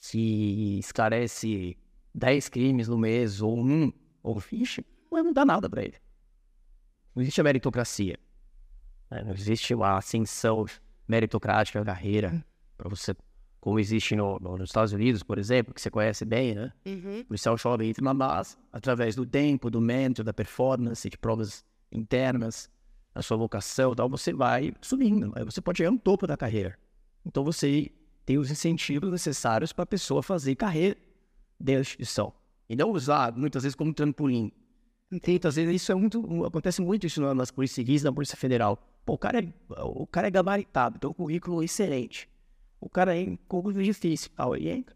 se 0.00 0.78
esclarece 0.80 1.76
10 2.12 2.48
crimes 2.48 2.88
no 2.88 2.98
mês 2.98 3.40
ou 3.40 3.56
um, 3.56 3.92
ou 4.20 4.40
fiche, 4.40 4.84
não 5.12 5.22
não 5.22 5.32
dá 5.32 5.44
nada 5.44 5.70
para 5.70 5.84
ele. 5.84 5.94
Não 7.14 7.22
existe 7.22 7.40
a 7.40 7.44
meritocracia. 7.44 8.18
Né, 9.10 9.22
Não 9.24 9.32
existe 9.32 9.74
a 9.74 9.96
ascensão 9.96 10.64
meritocrática 11.06 11.78
da 11.84 11.92
carreira 11.92 12.44
para 12.76 12.88
você 12.88 13.14
como 13.60 13.80
existe 13.80 14.14
no- 14.14 14.38
no- 14.38 14.56
nos 14.56 14.68
Estados 14.70 14.92
Unidos, 14.92 15.22
por 15.22 15.36
exemplo, 15.36 15.74
que 15.74 15.80
você 15.80 15.90
conhece 15.90 16.24
bem, 16.24 16.54
né? 16.54 16.72
O 17.22 17.24
policial 17.24 17.56
jovem 17.58 17.90
entra 17.90 18.04
na 18.04 18.14
base 18.14 18.56
através 18.72 19.16
do 19.16 19.26
tempo, 19.26 19.68
do 19.68 19.80
mérito, 19.80 20.22
da 20.22 20.32
performance, 20.32 21.08
de 21.10 21.18
provas 21.18 21.64
internas, 21.90 22.70
da 23.12 23.20
sua 23.20 23.36
vocação, 23.36 23.94
tal, 23.96 24.08
você 24.08 24.32
vai 24.32 24.72
subindo, 24.80 25.32
aí 25.34 25.44
você 25.44 25.60
pode 25.60 25.78
chegar 25.78 25.90
no 25.90 25.98
topo 25.98 26.24
da 26.26 26.36
carreira. 26.36 26.78
Então 27.26 27.42
você 27.42 27.90
tem 28.24 28.38
os 28.38 28.48
incentivos 28.50 29.10
necessários 29.10 29.72
para 29.72 29.82
a 29.82 29.86
pessoa 29.86 30.22
fazer 30.22 30.54
carreira 30.54 30.96
dentro 31.58 31.78
da 31.78 31.80
instituição. 31.80 32.32
E 32.68 32.76
não 32.76 32.90
usar, 32.92 33.32
muitas 33.36 33.64
vezes, 33.64 33.74
como 33.74 33.92
trampolim. 33.92 34.52
Muitas 35.10 35.56
vezes 35.56 35.74
isso 35.82 35.90
é 35.90 35.94
muito. 35.94 36.44
Acontece 36.44 36.80
muito 36.82 37.06
isso 37.06 37.20
na- 37.20 37.34
nas 37.34 37.50
polícias 37.50 37.74
civis, 37.76 38.02
na 38.04 38.12
Polícia 38.12 38.36
Federal. 38.36 38.78
Pô, 39.08 39.14
o 39.14 39.18
cara 39.18 39.40
é, 39.40 39.52
o 39.84 40.06
cara 40.06 40.26
é 40.26 40.30
gabaritado, 40.30 40.98
tem 40.98 41.08
um 41.08 41.14
currículo 41.14 41.62
excelente. 41.62 42.28
O 42.78 42.90
cara 42.90 43.16
é 43.16 43.22
em 43.22 43.36
concurso 43.48 43.82
difícil, 43.82 44.30
tal, 44.36 44.54
ele 44.54 44.68
entra. 44.68 44.94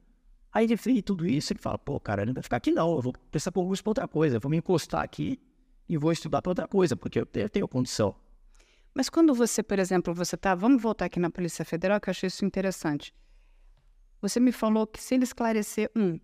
Aí 0.52 0.66
ele 0.66 0.76
fez 0.76 1.00
tudo 1.02 1.26
isso, 1.26 1.54
ele 1.54 1.60
fala, 1.60 1.78
pô, 1.78 1.98
cara, 1.98 2.26
não 2.26 2.34
vai 2.34 2.42
ficar 2.42 2.58
aqui 2.58 2.72
não, 2.72 2.94
eu 2.94 3.00
vou 3.00 3.14
prestar 3.30 3.50
concurso 3.52 3.82
para 3.82 3.90
outra 3.90 4.06
coisa, 4.06 4.36
eu 4.36 4.40
vou 4.40 4.50
me 4.50 4.58
encostar 4.58 5.02
aqui 5.02 5.40
e 5.88 5.96
vou 5.96 6.12
estudar 6.12 6.42
para 6.42 6.50
outra 6.50 6.68
coisa, 6.68 6.94
porque 6.94 7.20
eu 7.20 7.24
tenho, 7.24 7.66
condição. 7.66 8.14
Mas 8.92 9.08
quando 9.08 9.32
você, 9.32 9.62
por 9.62 9.78
exemplo, 9.78 10.12
você 10.12 10.36
tá, 10.36 10.54
vamos 10.54 10.82
voltar 10.82 11.06
aqui 11.06 11.18
na 11.18 11.30
Polícia 11.30 11.64
Federal, 11.64 11.98
que 11.98 12.10
eu 12.10 12.10
achei 12.10 12.26
isso 12.26 12.44
interessante. 12.44 13.14
Você 14.20 14.38
me 14.38 14.52
falou 14.52 14.86
que 14.86 15.00
se 15.00 15.14
ele 15.14 15.24
esclarecer 15.24 15.90
um, 15.96 16.20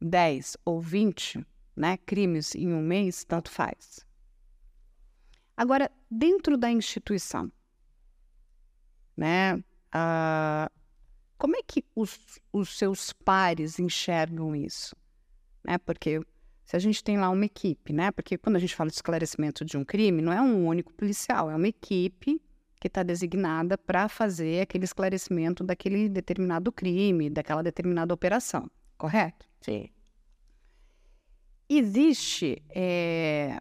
10 0.00 0.56
ou 0.64 0.80
20, 0.80 1.46
né, 1.76 1.98
crimes 1.98 2.54
em 2.54 2.72
um 2.72 2.80
mês, 2.80 3.22
tanto 3.22 3.50
faz. 3.50 4.02
Agora, 5.56 5.90
dentro 6.10 6.56
da 6.56 6.70
instituição, 6.70 7.50
né, 9.16 9.62
ah, 9.92 10.70
como 11.36 11.56
é 11.56 11.60
que 11.66 11.84
os, 11.94 12.40
os 12.52 12.76
seus 12.78 13.12
pares 13.12 13.78
enxergam 13.78 14.54
isso? 14.56 14.96
Né, 15.64 15.78
porque 15.78 16.20
se 16.64 16.76
a 16.76 16.78
gente 16.78 17.04
tem 17.04 17.18
lá 17.18 17.28
uma 17.28 17.44
equipe, 17.44 17.92
né? 17.92 18.10
Porque 18.10 18.38
quando 18.38 18.56
a 18.56 18.58
gente 18.58 18.74
fala 18.74 18.88
de 18.88 18.96
esclarecimento 18.96 19.64
de 19.64 19.76
um 19.76 19.84
crime, 19.84 20.22
não 20.22 20.32
é 20.32 20.40
um 20.40 20.66
único 20.66 20.92
policial, 20.94 21.50
é 21.50 21.54
uma 21.54 21.68
equipe 21.68 22.40
que 22.80 22.88
está 22.88 23.02
designada 23.02 23.76
para 23.76 24.08
fazer 24.08 24.62
aquele 24.62 24.84
esclarecimento 24.84 25.62
daquele 25.62 26.08
determinado 26.08 26.72
crime, 26.72 27.28
daquela 27.28 27.62
determinada 27.62 28.14
operação, 28.14 28.70
correto? 28.96 29.46
Sim. 29.60 29.88
Existe 31.68 32.62
eh, 32.70 33.58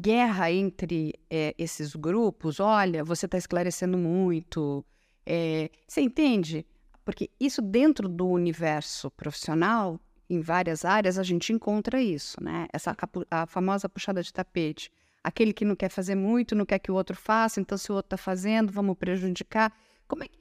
guerra 0.00 0.50
entre 0.50 1.14
eh, 1.30 1.54
esses 1.58 1.94
grupos? 1.94 2.58
Olha, 2.60 3.04
você 3.04 3.26
está 3.26 3.36
esclarecendo 3.36 3.98
muito. 3.98 4.84
eh, 5.26 5.70
você 5.86 6.00
entende? 6.00 6.64
Porque 7.04 7.30
isso 7.38 7.60
dentro 7.60 8.08
do 8.08 8.26
universo 8.28 9.10
profissional, 9.10 9.98
em 10.28 10.40
várias 10.40 10.84
áreas, 10.84 11.18
a 11.18 11.22
gente 11.22 11.52
encontra 11.52 12.00
isso, 12.00 12.42
né? 12.42 12.66
Essa 12.72 12.94
capu- 12.94 13.26
a 13.30 13.46
famosa 13.46 13.88
puxada 13.88 14.22
de 14.22 14.32
tapete. 14.32 14.90
Aquele 15.22 15.52
que 15.52 15.64
não 15.64 15.76
quer 15.76 15.90
fazer 15.90 16.14
muito, 16.14 16.54
não 16.54 16.64
quer 16.64 16.78
que 16.78 16.90
o 16.90 16.94
outro 16.94 17.16
faça, 17.16 17.60
então 17.60 17.76
se 17.76 17.90
o 17.92 17.94
outro 17.94 18.06
está 18.06 18.16
fazendo, 18.16 18.72
vamos 18.72 18.96
prejudicar. 18.96 19.72
Como 20.08 20.24
é 20.24 20.28
que. 20.28 20.40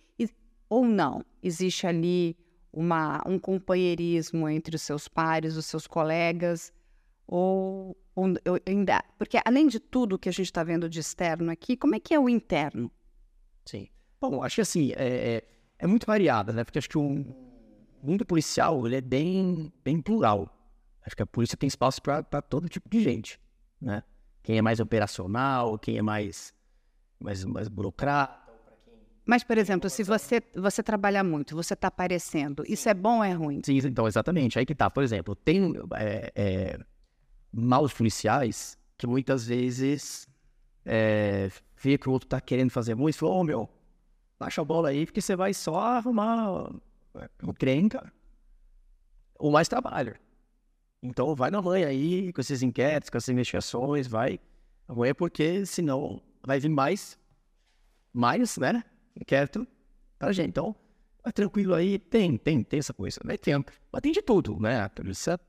Ou 0.70 0.86
não? 0.86 1.26
Existe 1.42 1.88
ali 1.88 2.38
uma, 2.72 3.22
um 3.26 3.40
companheirismo 3.40 4.48
entre 4.48 4.76
os 4.76 4.84
seus 4.84 5.08
pares, 5.08 5.58
os 5.58 5.66
seus 5.66 5.88
colegas, 5.88 6.72
ou, 7.30 7.96
ou 8.16 8.26
ainda. 8.66 9.04
Porque 9.18 9.40
além 9.46 9.68
de 9.68 9.80
tudo 9.80 10.18
que 10.18 10.28
a 10.28 10.32
gente 10.32 10.48
está 10.48 10.64
vendo 10.64 10.90
de 10.90 11.00
externo 11.00 11.52
aqui, 11.52 11.78
como 11.78 11.96
é 11.96 12.00
que 12.00 12.14
é 12.14 12.20
o 12.20 12.28
interno? 12.28 12.92
Sim. 13.66 13.88
Bom, 14.20 14.44
acho 14.44 14.56
que 14.56 14.62
assim, 14.62 14.92
é, 14.96 15.36
é, 15.38 15.44
é 15.78 15.88
muito 15.88 16.08
variada, 16.08 16.52
né? 16.52 16.64
Porque 16.64 16.80
acho 16.80 16.90
que 16.90 16.98
o 16.98 17.24
mundo 18.02 18.26
policial, 18.26 18.86
ele 18.88 18.96
é 18.96 19.02
bem, 19.02 19.72
bem 19.84 20.02
plural. 20.02 20.50
Acho 21.06 21.16
que 21.16 21.22
a 21.22 21.28
polícia 21.28 21.56
tem 21.56 21.68
espaço 21.68 22.02
para 22.02 22.42
todo 22.42 22.68
tipo 22.68 22.90
de 22.90 23.02
gente, 23.02 23.40
né? 23.80 24.04
Quem 24.42 24.58
é 24.58 24.62
mais 24.62 24.80
operacional, 24.80 25.78
quem 25.78 25.98
é 25.98 26.02
mais, 26.02 26.54
mais, 27.20 27.46
mais 27.46 27.68
burocrata. 27.68 28.50
Mas, 29.24 29.44
por 29.44 29.60
exemplo, 29.60 29.88
se 29.92 30.04
você, 30.04 30.42
você 30.56 30.82
trabalha 30.82 31.24
muito, 31.24 31.56
você 31.56 31.76
está 31.76 31.90
aparecendo, 31.90 32.64
isso 32.68 32.90
é 32.90 32.96
bom 32.96 33.18
ou 33.18 33.24
é 33.24 33.32
ruim? 33.32 33.62
Sim, 33.64 33.78
então, 33.78 34.08
exatamente. 34.08 34.58
Aí 34.58 34.66
que 34.66 34.74
tá. 34.74 34.90
Por 34.90 35.04
exemplo, 35.04 35.36
tem 35.36 35.72
é, 35.96 36.32
é, 36.36 36.80
maus 37.52 37.94
policiais 37.94 38.78
que 38.98 39.08
muitas 39.08 39.46
vezes 39.46 40.28
é, 40.86 41.50
vê 41.78 41.98
que 41.98 42.10
o 42.10 42.12
outro 42.12 42.28
tá 42.28 42.42
querendo 42.42 42.70
fazer 42.70 42.96
muito 42.96 43.16
e 43.16 43.18
fala, 43.18 43.32
ô 43.32 43.44
meu, 43.44 43.70
baixa 44.38 44.62
a 44.62 44.66
bola 44.66 44.90
aí, 44.90 45.06
porque 45.06 45.22
você 45.22 45.36
vai 45.36 45.54
só 45.54 45.80
arrumar 45.80 46.72
é, 47.16 47.30
um 47.44 47.50
encrenca 47.50 48.12
ou 49.38 49.52
mais 49.52 49.68
trabalho. 49.68 50.16
Então 51.02 51.34
vai 51.34 51.50
na 51.50 51.62
manhã 51.62 51.88
aí, 51.88 52.34
com 52.34 52.42
esses 52.42 52.62
inquéritos, 52.62 53.10
com 53.10 53.18
essas 53.18 53.30
investigações, 53.30 54.06
vai 54.06 54.40
amanhã, 54.88 55.14
porque 55.14 55.66
senão 55.66 56.22
vai 56.44 56.60
vir 56.60 56.70
mais, 56.70 57.18
mais, 58.12 58.58
né, 58.58 58.84
inquérito 59.16 59.66
pra 60.18 60.34
gente. 60.34 60.50
Então, 60.50 60.76
vai 61.24 61.32
tranquilo 61.32 61.74
aí, 61.74 61.98
tem, 61.98 62.38
tem, 62.38 62.64
tem 62.64 62.80
essa 62.80 62.94
coisa, 62.94 63.22
né, 63.24 63.38
tem, 63.38 63.64
mas 63.92 64.02
tem 64.02 64.12
de 64.12 64.22
tudo, 64.22 64.60
né, 64.60 64.82
a 64.82 64.90
polícia 64.90 65.40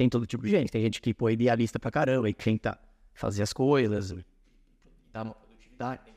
tem 0.00 0.08
todo 0.08 0.24
tipo 0.26 0.42
de 0.44 0.48
gente, 0.48 0.72
tem 0.72 0.80
gente 0.80 0.98
que, 0.98 1.12
pô, 1.12 1.28
é 1.28 1.34
idealista 1.34 1.78
pra 1.78 1.90
caramba 1.90 2.26
e 2.26 2.32
tenta 2.32 2.80
fazer 3.12 3.42
as 3.42 3.52
coisas, 3.52 4.14
dar 5.12 5.24
uma 5.24 5.34
produtividade. 5.34 6.10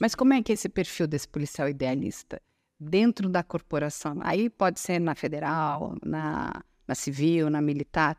Mas 0.00 0.14
como 0.14 0.32
é 0.32 0.42
que 0.42 0.52
é 0.52 0.54
esse 0.54 0.70
perfil 0.70 1.06
desse 1.06 1.28
policial 1.28 1.68
idealista? 1.68 2.40
dentro 2.78 3.28
da 3.30 3.42
corporação, 3.42 4.18
aí 4.20 4.48
pode 4.50 4.78
ser 4.80 4.98
na 4.98 5.14
federal, 5.14 5.96
na, 6.04 6.62
na 6.86 6.94
civil, 6.94 7.48
na 7.48 7.60
militar, 7.62 8.18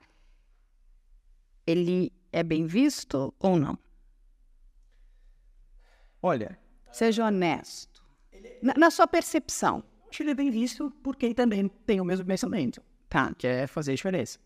ele 1.66 2.12
é 2.32 2.42
bem 2.44 2.66
visto 2.66 3.32
ou 3.40 3.56
não? 3.58 3.78
Olha, 6.22 6.58
Seja 6.92 7.26
honesto. 7.26 8.04
Na, 8.62 8.74
na 8.76 8.90
sua 8.92 9.08
percepção. 9.08 9.84
ele 10.20 10.32
é 10.32 10.34
bem 10.36 10.50
visto 10.50 10.90
por 11.04 11.16
quem 11.16 11.34
também 11.36 11.68
tem 11.86 12.02
o 12.02 12.06
mesmo 12.06 12.26
pensamento, 12.26 12.82
Tá. 13.10 13.34
que 13.36 13.46
é 13.46 13.68
fazer 13.68 13.94
diferença. 13.96 14.40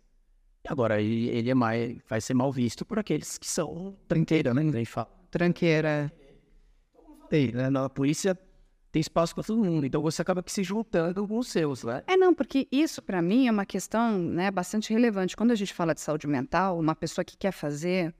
E 0.64 0.72
agora, 0.72 1.02
ele, 1.02 1.30
ele 1.30 1.50
é 1.50 1.56
mais, 1.56 1.98
vai 2.08 2.22
ser 2.22 2.34
mal 2.34 2.52
visto 2.52 2.86
por 2.86 3.00
aqueles 3.00 3.38
que 3.38 3.48
são 3.48 3.96
tranqueira, 4.08 4.54
né? 4.54 4.64
Ninguém 4.64 4.86
fala. 4.86 5.10
Tranqueira. 5.30 6.12
Tem, 7.30 7.52
né? 7.52 7.70
Na 7.70 7.90
polícia 7.90 8.38
tem 8.92 9.00
espaço 9.00 9.34
para 9.34 9.44
todo 9.44 9.64
mundo, 9.64 9.86
então 9.86 10.02
você 10.02 10.22
acaba 10.22 10.44
que 10.44 10.52
se 10.52 10.64
juntando 10.64 11.26
com 11.26 11.38
os 11.38 11.48
seus, 11.48 11.84
né? 11.84 12.04
É, 12.06 12.18
não, 12.18 12.34
porque 12.34 12.68
isso 12.70 13.02
para 13.02 13.22
mim 13.22 13.48
é 13.48 13.52
uma 13.52 13.66
questão 13.66 14.18
né, 14.18 14.52
bastante 14.52 14.92
relevante. 14.92 15.36
Quando 15.36 15.52
a 15.52 15.56
gente 15.56 15.74
fala 15.74 15.96
de 15.96 16.02
saúde 16.02 16.28
mental, 16.28 16.78
uma 16.78 16.94
pessoa 16.94 17.24
que 17.24 17.38
quer 17.38 17.54
fazer, 17.54 18.14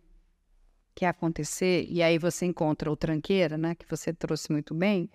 quer 0.96 1.08
acontecer, 1.08 1.86
e 1.90 2.02
aí 2.02 2.18
você 2.18 2.46
encontra 2.46 2.90
o 2.90 2.96
tranqueira, 2.96 3.58
né, 3.58 3.76
que 3.76 3.86
você 3.90 4.14
trouxe 4.14 4.50
muito 4.50 4.74
bem, 4.74 5.10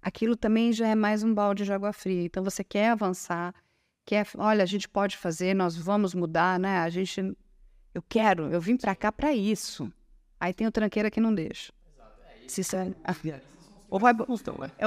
aquilo 0.00 0.36
também 0.36 0.72
já 0.72 0.86
é 0.86 0.94
mais 0.94 1.24
um 1.24 1.34
balde 1.34 1.64
de 1.64 1.72
água 1.72 1.92
fria. 1.92 2.22
Então 2.22 2.44
você 2.44 2.62
quer 2.62 2.90
avançar, 2.90 3.52
quer, 4.04 4.26
olha, 4.36 4.62
a 4.62 4.66
gente 4.66 4.88
pode 4.88 5.16
fazer, 5.16 5.54
nós 5.54 5.76
vamos 5.76 6.14
mudar, 6.14 6.58
né? 6.58 6.78
A 6.78 6.88
gente, 6.90 7.20
eu 7.94 8.02
quero, 8.08 8.50
eu 8.52 8.60
vim 8.60 8.76
para 8.76 8.94
cá 8.94 9.10
para 9.12 9.32
isso. 9.32 9.92
Aí 10.40 10.52
tem 10.52 10.66
o 10.66 10.72
tranqueira 10.72 11.10
que 11.10 11.20
não 11.20 11.34
deixa. 11.34 11.72
Se 12.48 12.60
isso 12.62 12.76
é- 12.76 12.92
ou 13.88 13.98
vai, 13.98 14.12
bo- 14.12 14.26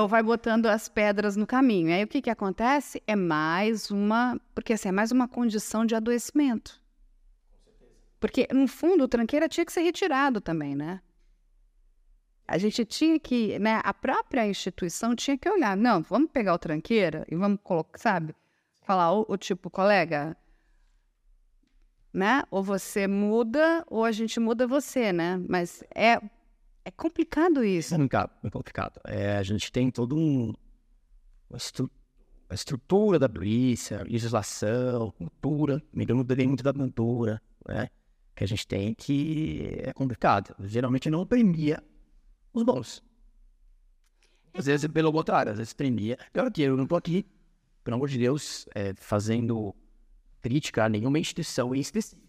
ou 0.01 0.07
vai 0.07 0.21
botando 0.23 0.65
as 0.65 0.89
pedras 0.89 1.35
no 1.35 1.45
caminho. 1.47 1.93
Aí 1.93 2.03
o 2.03 2.07
que, 2.07 2.21
que 2.21 2.29
acontece? 2.29 3.01
É 3.07 3.15
mais 3.15 3.89
uma. 3.91 4.39
Porque 4.53 4.73
assim, 4.73 4.89
é 4.89 4.91
mais 4.91 5.11
uma 5.11 5.27
condição 5.27 5.85
de 5.85 5.95
adoecimento. 5.95 6.81
Porque, 8.19 8.47
no 8.51 8.67
fundo, 8.67 9.03
o 9.03 9.07
tranqueira 9.07 9.47
tinha 9.47 9.65
que 9.65 9.71
ser 9.71 9.81
retirado 9.81 10.41
também, 10.41 10.75
né? 10.75 11.01
A 12.47 12.57
gente 12.57 12.83
tinha 12.85 13.19
que, 13.19 13.57
né? 13.59 13.79
A 13.83 13.93
própria 13.93 14.47
instituição 14.47 15.15
tinha 15.15 15.37
que 15.37 15.49
olhar. 15.49 15.75
Não, 15.77 16.01
vamos 16.01 16.31
pegar 16.31 16.53
o 16.53 16.59
tranqueira 16.59 17.25
e 17.29 17.35
vamos 17.35 17.59
colocar, 17.63 17.97
sabe? 17.99 18.35
Falar, 18.85 19.13
o, 19.13 19.25
o 19.27 19.35
tipo, 19.37 19.69
colega, 19.69 20.37
né? 22.13 22.43
Ou 22.51 22.63
você 22.63 23.07
muda, 23.07 23.83
ou 23.87 24.05
a 24.05 24.11
gente 24.11 24.39
muda 24.39 24.67
você, 24.67 25.11
né? 25.11 25.43
Mas 25.49 25.83
é, 25.93 26.21
é 26.85 26.91
complicado 26.91 27.63
isso. 27.63 27.93
É 27.93 27.97
complicado. 27.97 28.31
É 28.43 28.49
complicado. 28.49 29.01
É, 29.05 29.37
a 29.37 29.43
gente 29.43 29.71
tem 29.71 29.89
todo 29.89 30.15
um 30.15 30.53
uma, 31.49 31.57
estru- 31.57 31.91
uma 32.49 32.53
estrutura 32.55 33.17
da 33.17 33.27
polícia, 33.27 34.03
legislação, 34.03 35.11
cultura, 35.11 35.81
me 35.91 36.05
lembro 36.05 36.25
muito 36.47 36.63
da 36.63 36.73
cultura, 36.73 37.41
né? 37.67 37.89
Que 38.35 38.43
a 38.43 38.47
gente 38.47 38.67
tem 38.67 38.93
que 38.93 39.79
é 39.83 39.93
complicado. 39.93 40.55
Geralmente 40.59 41.09
não 41.09 41.25
premia 41.25 41.83
os 42.53 42.63
bons. 42.63 43.03
Às 44.53 44.67
vezes, 44.67 44.87
pelo 44.87 45.11
contrário, 45.11 45.51
às 45.51 45.57
vezes 45.57 45.73
premia. 45.73 46.17
Eu 46.33 46.45
aqui, 46.45 46.61
eu 46.61 46.77
não 46.77 46.85
tô 46.87 46.95
aqui, 46.95 47.25
pelo 47.85 47.95
amor 47.95 48.09
de 48.09 48.17
Deus, 48.17 48.67
é, 48.75 48.93
fazendo 48.97 49.73
crítica 50.41 50.83
a 50.83 50.89
nenhuma 50.89 51.19
instituição 51.19 51.73
em 51.73 51.79
específico. 51.79 52.21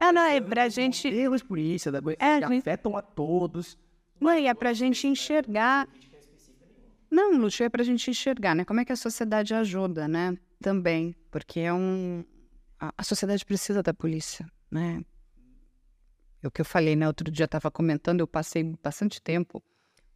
É, 0.00 0.12
não, 0.12 0.22
é 0.22 0.40
pra 0.40 0.68
gente. 0.68 1.08
Erros 1.08 1.42
polícia, 1.42 1.90
da, 1.90 1.98
É, 2.20 2.40
que 2.40 2.46
gente- 2.48 2.60
afetam 2.60 2.96
a 2.96 3.02
todos. 3.02 3.76
Não, 4.20 4.32
e 4.38 4.46
é 4.46 4.54
pra 4.54 4.72
gente 4.72 5.06
enxergar. 5.08 5.88
Não, 7.10 7.36
Lúcio, 7.36 7.64
é 7.64 7.68
pra 7.68 7.82
gente 7.82 8.08
enxergar, 8.10 8.54
né? 8.54 8.64
Como 8.64 8.78
é 8.80 8.84
que 8.84 8.92
a 8.92 8.96
sociedade 8.96 9.52
ajuda, 9.54 10.06
né? 10.06 10.38
Também. 10.60 11.14
Porque 11.30 11.60
é 11.60 11.72
um. 11.72 12.24
A, 12.78 13.02
sociedade 13.02 13.44
precisa 13.44 13.82
da 13.82 13.92
polícia, 13.92 14.46
né? 14.70 15.02
É 16.40 16.46
o 16.46 16.50
que 16.50 16.60
eu 16.60 16.64
falei, 16.64 16.94
né? 16.94 17.08
Outro 17.08 17.28
dia 17.28 17.42
eu 17.42 17.46
estava 17.46 17.68
comentando, 17.70 18.20
eu 18.20 18.26
passei 18.26 18.62
bastante 18.62 19.20
tempo, 19.20 19.60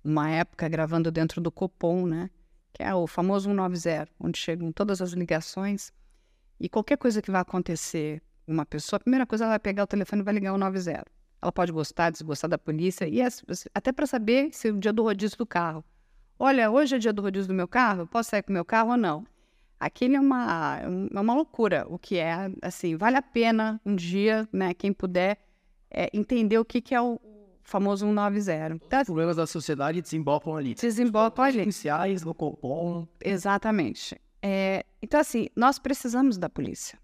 uma 0.04 0.30
época 0.30 0.68
gravando 0.68 1.10
dentro 1.10 1.40
do 1.40 1.50
Copom, 1.50 2.06
né? 2.06 2.30
Que 2.72 2.82
é 2.82 2.94
o 2.94 3.06
famoso 3.06 3.48
190, 3.50 4.08
onde 4.18 4.38
chegam 4.38 4.72
todas 4.72 5.00
as 5.02 5.12
ligações. 5.12 5.92
E 6.58 6.68
qualquer 6.68 6.96
coisa 6.96 7.20
que 7.20 7.30
vai 7.30 7.40
acontecer 7.40 8.22
uma 8.46 8.64
pessoa, 8.64 8.96
a 8.98 9.00
primeira 9.00 9.26
coisa 9.26 9.44
ela 9.44 9.52
vai 9.52 9.58
pegar 9.58 9.84
o 9.84 9.86
telefone 9.86 10.22
e 10.22 10.24
vai 10.24 10.34
ligar 10.34 10.52
o 10.52 10.58
190. 10.58 11.04
Ela 11.40 11.52
pode 11.52 11.72
gostar, 11.72 12.10
desgostar 12.10 12.48
da 12.48 12.56
polícia, 12.58 13.06
e 13.08 13.20
as- 13.20 13.42
até 13.74 13.90
para 13.92 14.06
saber 14.06 14.50
se 14.52 14.68
é 14.68 14.72
o 14.72 14.78
dia 14.78 14.92
do 14.92 15.02
rodízio 15.02 15.36
do 15.36 15.46
carro. 15.46 15.84
Olha, 16.38 16.70
hoje 16.70 16.96
é 16.96 16.98
dia 16.98 17.12
do 17.12 17.20
rodízio 17.22 17.48
do 17.48 17.54
meu 17.54 17.68
carro, 17.68 18.06
posso 18.06 18.30
sair 18.30 18.42
com 18.42 18.50
o 18.50 18.52
meu 18.54 18.64
carro 18.64 18.90
ou 18.92 18.96
não? 18.96 19.26
Aquilo 19.78 20.14
é 20.16 20.20
uma, 20.20 20.78
é 20.80 21.20
uma 21.20 21.34
loucura, 21.34 21.84
o 21.88 21.98
que 21.98 22.16
é, 22.16 22.48
assim, 22.62 22.96
vale 22.96 23.16
a 23.16 23.22
pena 23.22 23.80
um 23.84 23.96
dia, 23.96 24.48
né, 24.52 24.72
quem 24.72 24.92
puder, 24.92 25.36
é, 25.90 26.08
entender 26.12 26.58
o 26.58 26.64
que, 26.64 26.80
que 26.80 26.94
é 26.94 27.00
o 27.00 27.20
famoso 27.62 28.06
190. 28.06 28.74
Então, 28.86 29.00
Os 29.00 29.06
problemas 29.06 29.36
da 29.36 29.46
sociedade 29.46 30.02
desembocam 30.02 30.56
ali. 30.56 30.74
desemboca 30.74 31.42
ali. 31.42 31.58
Policiais, 31.60 32.22
no 32.22 32.34
Copom. 32.34 33.06
Exatamente. 33.20 34.20
É, 34.40 34.84
então, 35.00 35.20
assim, 35.20 35.48
nós 35.54 35.78
precisamos 35.78 36.36
da 36.36 36.48
polícia. 36.48 36.98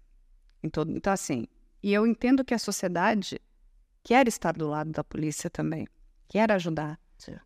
Então, 0.61 0.83
então, 0.89 1.13
assim, 1.13 1.47
e 1.81 1.93
eu 1.93 2.05
entendo 2.05 2.43
que 2.43 2.53
a 2.53 2.59
sociedade 2.59 3.39
quer 4.03 4.27
estar 4.27 4.53
do 4.53 4.67
lado 4.67 4.91
da 4.91 5.03
polícia 5.03 5.49
também, 5.49 5.87
quer 6.27 6.51
ajudar, 6.51 6.99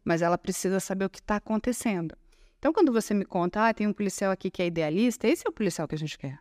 mas 0.03 0.21
ela 0.21 0.37
precisa 0.37 0.79
saber 0.79 1.05
o 1.05 1.09
que 1.09 1.19
está 1.19 1.35
acontecendo. 1.35 2.15
Então, 2.57 2.73
quando 2.73 2.91
você 2.91 3.13
me 3.13 3.25
conta, 3.25 3.67
ah, 3.67 3.73
tem 3.73 3.85
um 3.85 3.93
policial 3.93 4.31
aqui 4.31 4.49
que 4.49 4.61
é 4.61 4.67
idealista, 4.67 5.27
esse 5.27 5.45
é 5.45 5.49
o 5.49 5.53
policial 5.53 5.87
que 5.87 5.95
a 5.95 5.97
gente 5.97 6.17
quer. 6.17 6.39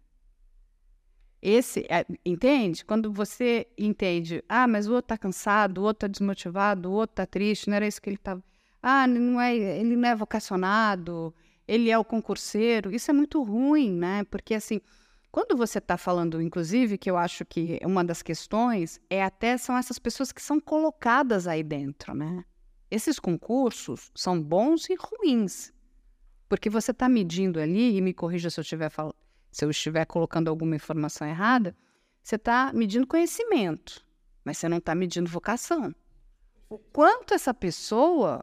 Esse, 1.42 1.84
é, 1.88 2.06
entende? 2.24 2.84
Quando 2.84 3.12
você 3.12 3.66
entende, 3.76 4.44
ah, 4.48 4.68
mas 4.68 4.86
o 4.86 4.92
outro 4.94 5.06
está 5.06 5.18
cansado, 5.18 5.78
o 5.78 5.82
outro 5.82 6.06
está 6.06 6.06
desmotivado, 6.06 6.88
o 6.88 6.92
outro 6.92 7.14
está 7.14 7.26
triste, 7.26 7.68
não 7.68 7.74
era 7.74 7.86
isso 7.86 8.00
que 8.00 8.08
ele 8.08 8.16
estava. 8.16 8.40
Ah, 8.80 9.08
não 9.08 9.40
é, 9.40 9.56
ele 9.56 9.96
não 9.96 10.08
é 10.08 10.14
vocacionado, 10.14 11.34
ele 11.66 11.90
é 11.90 11.98
o 11.98 12.04
concurseiro. 12.04 12.94
Isso 12.94 13.10
é 13.10 13.14
muito 13.14 13.42
ruim, 13.42 13.90
né? 13.90 14.22
Porque, 14.30 14.54
assim, 14.54 14.80
quando 15.32 15.56
você 15.56 15.78
está 15.78 15.96
falando, 15.96 16.40
inclusive, 16.40 16.96
que 16.96 17.10
eu 17.10 17.16
acho 17.16 17.44
que 17.44 17.80
uma 17.84 18.04
das 18.04 18.22
questões 18.22 19.00
é 19.10 19.24
até 19.24 19.58
são 19.58 19.76
essas 19.76 19.98
pessoas 19.98 20.30
que 20.30 20.42
são 20.42 20.60
colocadas 20.60 21.48
aí 21.48 21.64
dentro, 21.64 22.14
né? 22.14 22.44
Esses 22.88 23.18
concursos 23.18 24.12
são 24.14 24.40
bons 24.40 24.88
e 24.90 24.94
ruins. 24.94 25.72
Porque 26.48 26.70
você 26.70 26.92
está 26.92 27.08
medindo 27.08 27.58
ali, 27.58 27.96
e 27.96 28.00
me 28.00 28.14
corrija 28.14 28.48
se 28.48 28.60
eu 28.60 28.62
estiver 28.62 28.90
se 29.52 29.64
eu 29.64 29.70
estiver 29.70 30.06
colocando 30.06 30.48
alguma 30.48 30.74
informação 30.74 31.28
errada, 31.28 31.76
você 32.22 32.36
está 32.36 32.72
medindo 32.72 33.06
conhecimento, 33.06 34.04
mas 34.44 34.58
você 34.58 34.68
não 34.68 34.78
está 34.78 34.94
medindo 34.94 35.30
vocação. 35.30 35.94
O 36.68 36.78
quanto 36.78 37.34
essa 37.34 37.52
pessoa 37.52 38.42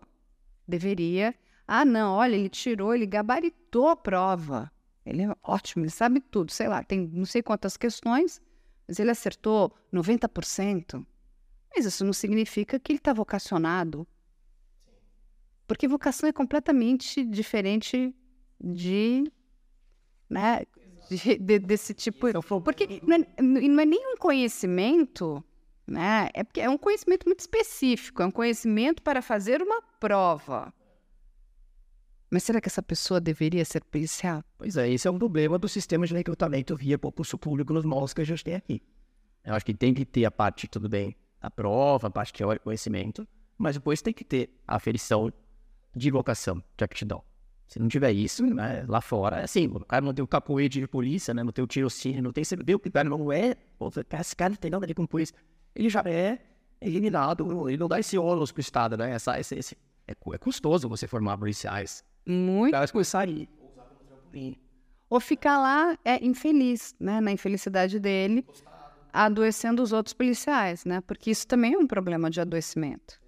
deveria. 0.67 1.34
Ah, 1.67 1.84
não, 1.84 2.13
olha, 2.13 2.36
ele 2.36 2.50
tirou, 2.50 2.93
ele 2.93 3.08
gabaritou 3.08 3.89
a 3.89 3.95
prova. 3.95 4.72
Ele 5.06 5.24
é 5.24 5.36
ótimo, 5.43 5.84
ele 5.84 5.91
sabe 5.91 6.19
tudo. 6.19 6.52
Sei 6.52 6.67
lá, 6.67 6.84
tem 6.84 7.08
não 7.08 7.26
sei 7.26 7.41
quantas 7.41 7.76
questões, 7.76 8.39
mas 8.88 9.00
ele 9.00 9.10
acertou 9.10 9.76
90%. 9.91 11.04
Mas 11.76 11.86
isso 11.86 12.06
não 12.06 12.13
significa 12.13 12.80
que 12.80 12.91
ele 12.91 13.00
está 13.00 13.13
vocacionado. 13.13 14.08
Porque 15.67 15.88
vocação 15.88 16.30
é 16.30 16.34
completamente 16.34 17.24
diferente 17.24 18.13
de. 18.60 19.32
Né, 20.30 20.65
de- 21.10 21.38
de- 21.38 21.60
desse 21.60 21.93
tipo. 21.93 22.28
Porque 22.63 23.02
não 23.06 23.15
é, 23.17 23.41
não 23.41 23.82
é 23.82 23.86
nem 23.86 24.13
um 24.13 24.17
conhecimento, 24.17 25.43
né? 25.88 26.30
É 26.34 26.43
porque 26.43 26.62
é 26.62 26.69
um 26.69 26.78
conhecimento 26.78 27.26
muito 27.26 27.39
específico, 27.39 28.22
é 28.22 28.26
um 28.26 28.32
conhecimento 28.32 29.02
para 29.02 29.22
fazer 29.22 29.62
uma 29.62 29.82
prova. 30.00 30.74
Mas 32.32 32.43
será 32.43 32.62
que 32.62 32.67
essa 32.67 32.84
pessoa 32.84 33.19
deveria 33.19 33.65
ser 33.65 33.84
policial? 33.84 34.43
Pois 34.58 34.78
é, 34.78 34.88
esse 34.89 35.08
é 35.08 35.12
um 35.12 35.17
problema 35.17 35.58
do 35.58 35.67
sistema 35.67 36.06
de 36.06 36.13
recrutamento 36.13 36.76
via 36.76 36.98
concurso 36.98 37.38
público 37.39 37.74
nos 37.74 37.84
moldes 37.84 38.13
que 38.13 38.22
a 38.22 38.26
gente 38.26 38.43
tem 38.43 38.54
aqui. 38.56 38.82
Eu 39.43 39.56
acho 39.56 39.65
que 39.65 39.74
tem 39.74 39.93
que 39.95 40.06
ter 40.06 40.26
a 40.26 40.32
parte, 40.32 40.67
tudo 40.67 40.88
bem, 40.88 41.15
a 41.41 41.50
prova, 41.50 42.08
a 42.08 42.12
parte 42.12 42.32
teórica, 42.34 42.63
conhecimento, 42.65 43.28
mas 43.58 43.76
depois 43.76 44.02
tem 44.02 44.13
que 44.13 44.24
ter 44.24 44.52
a 44.67 44.76
aferição 44.76 45.34
de 45.95 46.12
vocação, 46.12 46.63
de 46.78 46.84
aptidão. 46.84 47.24
Se 47.70 47.78
não 47.78 47.88
tiver 47.88 48.12
isso, 48.12 48.44
né, 48.48 48.84
lá 48.88 49.00
fora, 49.00 49.42
é 49.42 49.44
assim, 49.44 49.68
o 49.68 49.86
cara 49.86 50.04
não 50.04 50.12
tem 50.12 50.24
o 50.24 50.28
capoeira 50.28 50.68
de 50.68 50.88
polícia, 50.88 51.36
né, 51.36 51.44
não 51.44 51.52
tem 51.52 51.64
o 51.64 51.68
tirocínio, 51.68 52.24
não 52.24 52.32
tem, 52.32 52.44
vê 52.66 52.74
o 52.74 52.80
que 52.80 52.90
o 52.90 52.92
cara 52.92 53.08
não 53.08 53.32
é, 53.32 53.56
esse 54.20 54.36
cara 54.36 54.50
não 54.50 54.58
tem 54.58 54.72
nada 54.72 54.86
a 54.86 54.88
ver 54.88 54.96
com 54.96 55.06
polícia, 55.06 55.36
ele 55.76 55.88
já 55.88 56.02
é 56.04 56.40
eliminado, 56.82 57.70
ele 57.70 57.78
não 57.78 57.88
dá 57.88 58.00
esse 58.00 58.18
ônus 58.18 58.52
pro 58.52 58.60
Estado, 58.60 58.98
né, 58.98 59.12
essa, 59.12 59.40
esse, 59.40 59.54
esse, 59.54 59.78
é, 60.08 60.14
é 60.14 60.38
custoso 60.40 60.90
você 60.90 61.08
formar 61.08 61.38
policiais. 61.38 62.04
Os 62.26 62.34
Muito. 62.34 62.72
caras 62.72 62.90
começarem 62.90 63.36
a 63.36 63.38
ir, 63.38 63.50
usar 63.62 63.84
como 63.84 64.00
trampolim, 64.08 64.58
Ou 65.08 65.20
ficar 65.20 65.60
lá 65.60 65.96
é 66.04 66.26
infeliz, 66.26 66.96
né? 67.00 67.22
Na 67.22 67.32
infelicidade 67.32 68.00
dele, 68.00 68.44
adoecendo 69.14 69.84
os 69.84 69.94
outros 69.94 70.14
policiais, 70.14 70.86
né? 70.86 71.02
Porque 71.02 71.30
isso 71.30 71.48
também 71.48 71.76
é 71.76 71.78
um 71.78 71.86
problema 71.86 72.30
de 72.32 72.42
adoecimento. 72.42 73.22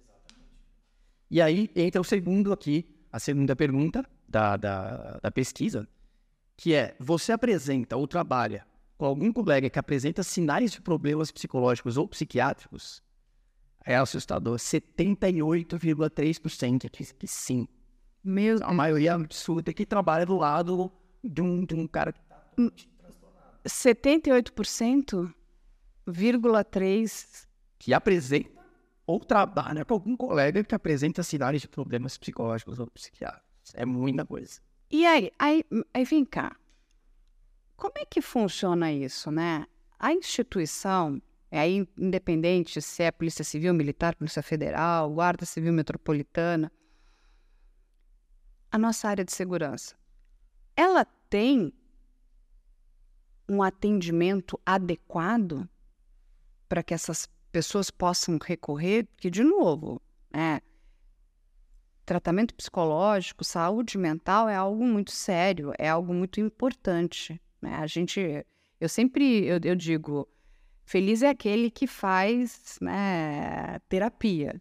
E 1.30 1.40
aí 1.40 1.70
entra 1.76 2.00
o 2.00 2.04
segundo 2.04 2.52
aqui, 2.52 2.84
a 3.12 3.20
segunda 3.20 3.54
pergunta 3.54 4.04
da, 4.32 4.56
da, 4.56 5.20
da 5.22 5.30
pesquisa, 5.30 5.86
que 6.56 6.74
é 6.74 6.96
você 6.98 7.30
apresenta 7.32 7.96
ou 7.96 8.08
trabalha 8.08 8.66
com 8.96 9.04
algum 9.04 9.30
colega 9.32 9.70
que 9.70 9.78
apresenta 9.78 10.22
sinais 10.22 10.72
de 10.72 10.80
problemas 10.80 11.30
psicológicos 11.30 11.98
ou 11.98 12.08
psiquiátricos, 12.08 13.02
é 13.84 13.96
assustador. 13.96 14.56
78,3% 14.56 16.90
diz 16.90 17.12
que 17.12 17.26
sim. 17.26 17.68
Meu 18.24 18.58
A 18.62 18.72
maioria 18.72 19.14
absurda 19.14 19.72
que 19.72 19.84
trabalha 19.84 20.24
do 20.24 20.36
lado 20.36 20.92
de 21.22 21.42
um, 21.42 21.64
de 21.64 21.74
um 21.74 21.88
cara 21.88 22.12
que 22.12 22.20
tá 22.22 22.40
78%, 23.66 25.34
vírgula 26.06 26.62
3 26.64 27.48
que 27.78 27.92
apresenta 27.92 28.62
ou 29.04 29.18
trabalha 29.18 29.84
com 29.84 29.94
algum 29.94 30.16
colega 30.16 30.62
que 30.62 30.72
apresenta 30.74 31.24
sinais 31.24 31.60
de 31.60 31.68
problemas 31.68 32.16
psicológicos 32.16 32.78
ou 32.78 32.86
psiquiátricos. 32.86 33.51
É 33.74 33.84
muita 33.84 34.24
coisa. 34.24 34.60
E 34.90 35.06
aí, 35.06 35.30
aí, 35.38 35.64
aí 35.94 36.04
vem 36.04 36.24
cá. 36.24 36.56
Como 37.76 37.94
é 37.96 38.04
que 38.04 38.20
funciona 38.20 38.92
isso, 38.92 39.30
né? 39.30 39.66
A 39.98 40.12
instituição, 40.12 41.20
é 41.50 41.60
aí 41.60 41.88
independente 41.96 42.80
se 42.82 43.02
é 43.02 43.10
Polícia 43.10 43.44
Civil, 43.44 43.74
Militar, 43.74 44.14
Polícia 44.14 44.42
Federal, 44.42 45.10
Guarda 45.10 45.44
Civil 45.44 45.72
Metropolitana, 45.72 46.70
a 48.70 48.78
nossa 48.78 49.08
área 49.08 49.24
de 49.24 49.32
segurança, 49.32 49.94
ela 50.76 51.04
tem 51.04 51.72
um 53.48 53.62
atendimento 53.62 54.58
adequado 54.64 55.68
para 56.68 56.82
que 56.82 56.94
essas 56.94 57.28
pessoas 57.50 57.90
possam 57.90 58.38
recorrer? 58.42 59.06
Porque, 59.14 59.30
de 59.30 59.44
novo, 59.44 60.00
é, 60.32 60.62
tratamento 62.04 62.54
psicológico, 62.54 63.44
saúde 63.44 63.96
mental 63.98 64.48
é 64.48 64.56
algo 64.56 64.84
muito 64.84 65.10
sério, 65.12 65.72
é 65.78 65.88
algo 65.88 66.12
muito 66.12 66.40
importante. 66.40 67.40
Né? 67.60 67.74
A 67.76 67.86
gente, 67.86 68.44
eu 68.80 68.88
sempre, 68.88 69.44
eu, 69.44 69.58
eu 69.62 69.74
digo, 69.76 70.28
feliz 70.84 71.22
é 71.22 71.28
aquele 71.28 71.70
que 71.70 71.86
faz 71.86 72.78
né, 72.80 73.78
terapia, 73.88 74.60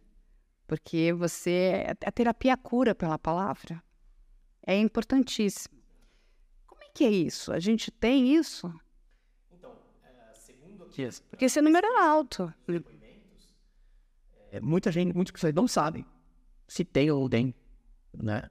porque 0.68 1.12
você, 1.14 1.86
a 2.06 2.12
terapia 2.12 2.56
cura 2.56 2.94
pela 2.96 3.18
palavra, 3.18 3.84
é 4.66 4.78
importantíssimo. 4.78 5.76
Como 6.68 6.84
é 6.84 6.90
que 6.94 7.04
é 7.04 7.10
isso? 7.10 7.52
A 7.52 7.60
gente 7.60 7.90
tem 7.92 8.34
isso? 8.36 8.72
Que 10.92 11.06
as- 11.06 11.20
Porque 11.22 11.46
esse 11.46 11.62
número 11.62 11.88
é 11.88 12.02
alto. 12.04 12.54
é, 14.52 14.60
muita 14.60 14.92
gente, 14.92 15.16
muitas 15.16 15.32
pessoas 15.32 15.54
não 15.54 15.68
sabem 15.68 16.06
se 16.72 16.86
tem 16.86 17.12
ou 17.12 17.28
tem, 17.28 17.54
né? 18.14 18.50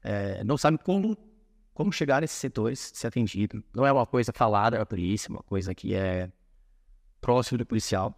É, 0.00 0.44
não 0.44 0.56
sabem 0.56 0.78
como, 0.78 1.18
como 1.74 1.92
chegar 1.92 2.20
nesses 2.20 2.38
setores, 2.38 2.92
ser 2.94 3.08
atendido. 3.08 3.64
Não 3.74 3.84
é 3.84 3.90
uma 3.90 4.06
coisa 4.06 4.32
falada 4.32 4.78
da 4.78 4.86
polícia, 4.86 5.28
uma 5.28 5.42
coisa 5.42 5.74
que 5.74 5.92
é 5.92 6.30
próximo 7.20 7.58
do 7.58 7.66
policial. 7.66 8.10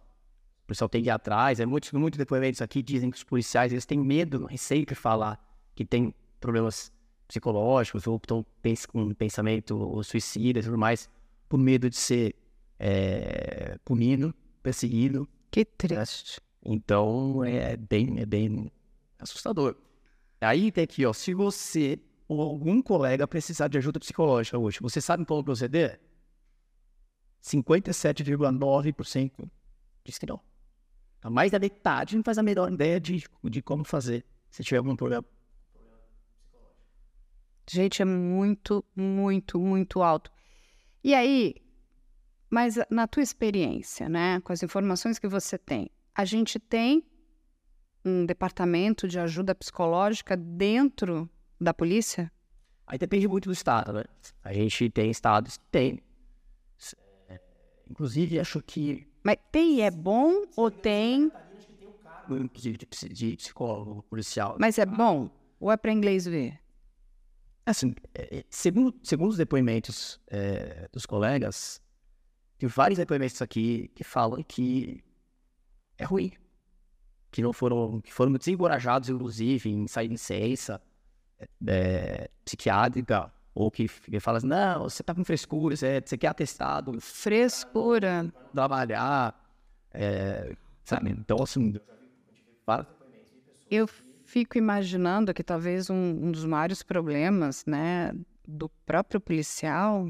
O 0.63 0.67
policial 0.67 0.87
tem 0.87 1.01
que 1.01 1.09
ir 1.09 1.11
atrás. 1.11 1.59
É 1.59 1.65
muitos, 1.65 1.91
muitos 1.91 2.19
depoimentos 2.19 2.61
aqui 2.61 2.83
dizem 2.83 3.09
que 3.09 3.17
os 3.17 3.23
policiais 3.23 3.71
eles 3.71 3.83
têm 3.83 3.97
medo, 3.97 4.45
receio 4.45 4.85
de 4.85 4.93
falar 4.93 5.43
que 5.73 5.83
tem 5.83 6.13
problemas 6.39 6.93
psicológicos 7.27 8.05
ou 8.05 8.17
estão 8.17 8.45
com 8.89 9.11
pensamento 9.15 10.03
suicida 10.03 10.59
e 10.59 10.63
tudo 10.63 10.77
mais, 10.77 11.09
por 11.49 11.57
medo 11.57 11.89
de 11.89 11.97
ser 11.97 12.35
é, 12.77 13.79
punido, 13.83 14.35
perseguido. 14.61 15.27
Que 15.49 15.65
triste. 15.65 16.39
Então 16.63 17.43
é 17.43 17.75
bem, 17.75 18.19
é 18.19 18.25
bem 18.25 18.71
assustador. 19.21 19.75
Aí 20.39 20.71
tem 20.71 20.83
aqui, 20.83 21.05
ó, 21.05 21.13
se 21.13 21.33
você 21.33 21.99
ou 22.27 22.41
algum 22.41 22.81
colega 22.81 23.27
precisar 23.27 23.67
de 23.67 23.77
ajuda 23.77 23.99
psicológica 23.99 24.57
hoje, 24.57 24.79
você 24.81 25.01
sabe 25.01 25.25
como 25.25 25.43
proceder? 25.43 25.99
57,9% 27.43 29.49
diz 30.03 30.17
que 30.17 30.25
não. 30.25 30.39
A 31.21 31.29
mais 31.29 31.51
da 31.51 31.59
metade 31.59 32.15
não 32.15 32.23
faz 32.23 32.37
a 32.37 32.43
menor 32.43 32.71
ideia 32.71 32.99
de, 32.99 33.23
de 33.43 33.61
como 33.61 33.83
fazer 33.83 34.25
se 34.49 34.63
tiver 34.63 34.77
algum 34.77 34.95
problema. 34.95 35.25
Gente, 37.69 38.01
é 38.01 38.05
muito, 38.05 38.83
muito, 38.95 39.59
muito 39.59 40.01
alto. 40.01 40.31
E 41.03 41.13
aí, 41.13 41.55
mas 42.49 42.77
na 42.89 43.07
tua 43.07 43.23
experiência, 43.23 44.09
né, 44.09 44.39
com 44.41 44.51
as 44.51 44.63
informações 44.63 45.19
que 45.19 45.27
você 45.27 45.57
tem, 45.57 45.89
a 46.15 46.25
gente 46.25 46.59
tem 46.59 47.03
um 48.03 48.25
departamento 48.25 49.07
de 49.07 49.19
ajuda 49.19 49.53
psicológica 49.55 50.35
dentro 50.35 51.29
da 51.59 51.73
polícia? 51.73 52.31
Aí 52.87 52.97
depende 52.97 53.27
muito 53.27 53.47
do 53.47 53.53
estado, 53.53 53.93
né? 53.93 54.03
A 54.43 54.53
gente 54.53 54.89
tem 54.89 55.09
estados 55.09 55.57
que 55.57 55.63
tem. 55.71 55.99
É, 57.29 57.39
Inclusive, 57.89 58.39
acho 58.39 58.61
que 58.61 59.07
Mas 59.23 59.37
tem 59.51 59.81
é 59.81 59.91
bom 59.91 60.43
ou 60.55 60.69
tem, 60.69 61.31
inclusive 62.29 62.77
de, 62.77 63.09
de 63.09 63.37
psicólogo 63.37 64.03
policial. 64.03 64.57
mas 64.59 64.77
é 64.77 64.85
bom 64.85 65.29
ou 65.59 65.71
é 65.71 65.77
para 65.77 65.91
inglês 65.91 66.25
ver? 66.25 66.59
Assim, 67.65 67.93
é, 68.15 68.39
é, 68.39 68.43
segundo, 68.49 68.99
segundo 69.03 69.29
os 69.29 69.37
depoimentos 69.37 70.19
é, 70.27 70.89
dos 70.91 71.05
colegas, 71.05 71.81
tem 72.57 72.67
vários 72.67 72.97
depoimentos 72.97 73.41
aqui 73.41 73.89
que 73.95 74.03
falam 74.03 74.43
que 74.43 75.03
é 75.97 76.03
ruim. 76.03 76.31
Que 77.31 77.41
não 77.41 77.53
foram, 77.53 78.01
que 78.01 78.13
foram 78.13 78.33
desencorajados, 78.33 79.09
inclusive, 79.09 79.69
em 79.69 79.87
sair 79.87 80.07
de 80.07 80.13
licença 80.13 80.81
é, 81.65 82.29
psiquiátrica, 82.43 83.31
ou 83.53 83.71
que, 83.71 83.87
que 83.87 84.19
fala 84.19 84.37
assim, 84.37 84.47
não, 84.47 84.83
você 84.83 85.01
tá 85.01 85.15
com 85.15 85.23
frescura, 85.23 85.75
você, 85.75 86.01
você 86.05 86.17
quer 86.17 86.27
atestado, 86.27 86.99
Frescura. 86.99 88.31
trabalhar, 88.53 89.33
é, 89.93 90.55
sabe? 90.83 91.11
Então, 91.11 91.41
assim, 91.41 91.73
vários 92.65 92.87
Eu 93.69 93.87
fico 94.23 94.57
imaginando 94.57 95.33
que 95.33 95.43
talvez 95.43 95.89
um, 95.89 95.95
um 95.95 96.31
dos 96.31 96.45
maiores 96.45 96.83
problemas, 96.83 97.65
né, 97.65 98.13
do 98.47 98.69
próprio 98.85 99.19
policial 99.19 100.09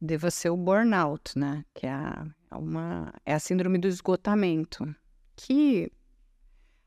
deva 0.00 0.30
ser 0.30 0.50
o 0.50 0.56
burnout, 0.56 1.38
né, 1.38 1.64
que 1.74 1.86
é 1.86 1.90
é 2.50 2.56
uma 2.56 3.12
é 3.24 3.34
a 3.34 3.38
síndrome 3.38 3.78
do 3.78 3.86
esgotamento, 3.86 4.92
que 5.36 5.90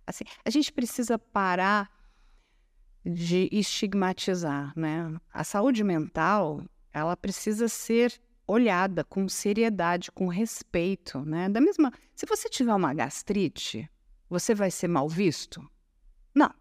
assim, 0.05 0.23
a 0.43 0.49
gente 0.49 0.71
precisa 0.71 1.17
parar 1.17 1.91
de 3.05 3.49
estigmatizar, 3.51 4.73
né? 4.75 5.19
A 5.33 5.43
saúde 5.43 5.83
mental, 5.83 6.63
ela 6.91 7.17
precisa 7.17 7.67
ser 7.67 8.21
olhada 8.47 9.03
com 9.03 9.27
seriedade, 9.27 10.11
com 10.11 10.27
respeito, 10.27 11.19
né? 11.25 11.49
Da 11.49 11.59
mesma, 11.59 11.91
se 12.15 12.25
você 12.25 12.49
tiver 12.49 12.73
uma 12.73 12.93
gastrite, 12.93 13.89
você 14.29 14.53
vai 14.53 14.71
ser 14.71 14.87
mal 14.87 15.07
visto? 15.07 15.67
Não. 16.33 16.53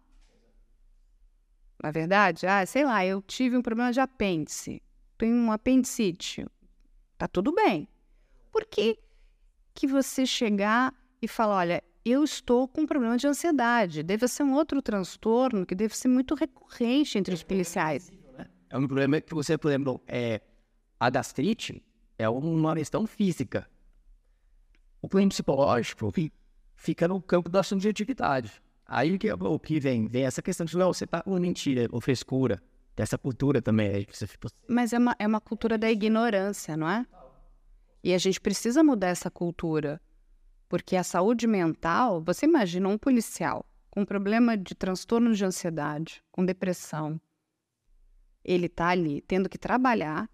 Na 1.81 1.91
verdade, 1.91 2.45
ah, 2.45 2.65
sei 2.65 2.85
lá, 2.85 3.05
eu 3.05 3.21
tive 3.21 3.57
um 3.57 3.61
problema 3.61 3.91
de 3.91 3.99
apêndice, 3.99 4.81
tenho 5.17 5.35
um 5.35 5.51
apendicite. 5.51 6.45
Tá 7.17 7.27
tudo 7.27 7.53
bem. 7.53 7.87
Por 8.51 8.65
que, 8.65 8.99
que 9.73 9.87
você 9.87 10.25
chegar 10.25 10.93
e 11.21 11.27
falar, 11.27 11.55
olha, 11.55 11.83
eu 12.05 12.23
estou 12.23 12.67
com 12.67 12.81
um 12.81 12.85
problema 12.85 13.17
de 13.17 13.27
ansiedade, 13.27 14.03
deve 14.03 14.27
ser 14.27 14.43
um 14.43 14.53
outro 14.53 14.81
transtorno 14.81 15.65
que 15.65 15.73
deve 15.75 15.95
ser 15.95 16.07
muito 16.07 16.35
recorrente 16.35 17.17
entre 17.17 17.33
os 17.33 17.43
policiais. 17.43 18.11
É 18.69 18.77
um 18.77 18.85
problema 18.87 19.21
que 19.21 19.33
você, 19.33 19.57
por 19.57 19.69
exemplo, 19.69 20.01
é, 20.07 20.41
a 20.99 21.09
gastrite 21.09 21.83
é 22.17 22.27
uma 22.27 22.75
questão 22.75 23.05
física. 23.05 23.69
O 25.01 25.07
problema 25.07 25.29
psicológico 25.29 26.11
fi- 26.11 26.31
fica 26.75 27.07
no 27.07 27.21
campo 27.21 27.49
da 27.49 27.61
subjetividade. 27.61 28.61
Aí 28.85 29.17
que, 29.17 29.31
o 29.31 29.59
que 29.59 29.79
vem? 29.79 30.07
Vem 30.07 30.25
essa 30.25 30.41
questão 30.41 30.65
de, 30.65 30.77
não, 30.77 30.91
você 30.93 31.05
tá 31.07 31.21
com 31.21 31.37
mentira 31.39 31.87
ou 31.91 32.01
frescura. 32.01 32.61
Dessa 32.95 33.17
cultura 33.17 33.59
também. 33.59 34.05
Mas 34.67 34.93
é 34.93 34.99
uma, 34.99 35.15
é 35.17 35.25
uma 35.25 35.41
cultura 35.41 35.79
da 35.79 35.89
ignorância, 35.89 36.77
não 36.77 36.87
é? 36.87 37.03
E 38.03 38.13
a 38.13 38.19
gente 38.19 38.39
precisa 38.39 38.83
mudar 38.83 39.07
essa 39.07 39.31
cultura. 39.31 39.99
Porque 40.73 40.95
a 40.95 41.03
saúde 41.03 41.45
mental, 41.45 42.19
você 42.19 42.47
imagina 42.47 42.89
um 42.89 42.97
policial 42.97 43.63
com 43.91 44.03
problema 44.03 44.57
de 44.57 44.73
transtorno 44.73 45.31
de 45.31 45.45
ansiedade, 45.45 46.23
com 46.31 46.43
depressão. 46.43 47.21
Ele 48.43 48.65
está 48.65 48.87
ali 48.87 49.21
tendo 49.21 49.47
que 49.47 49.59
trabalhar. 49.59 50.27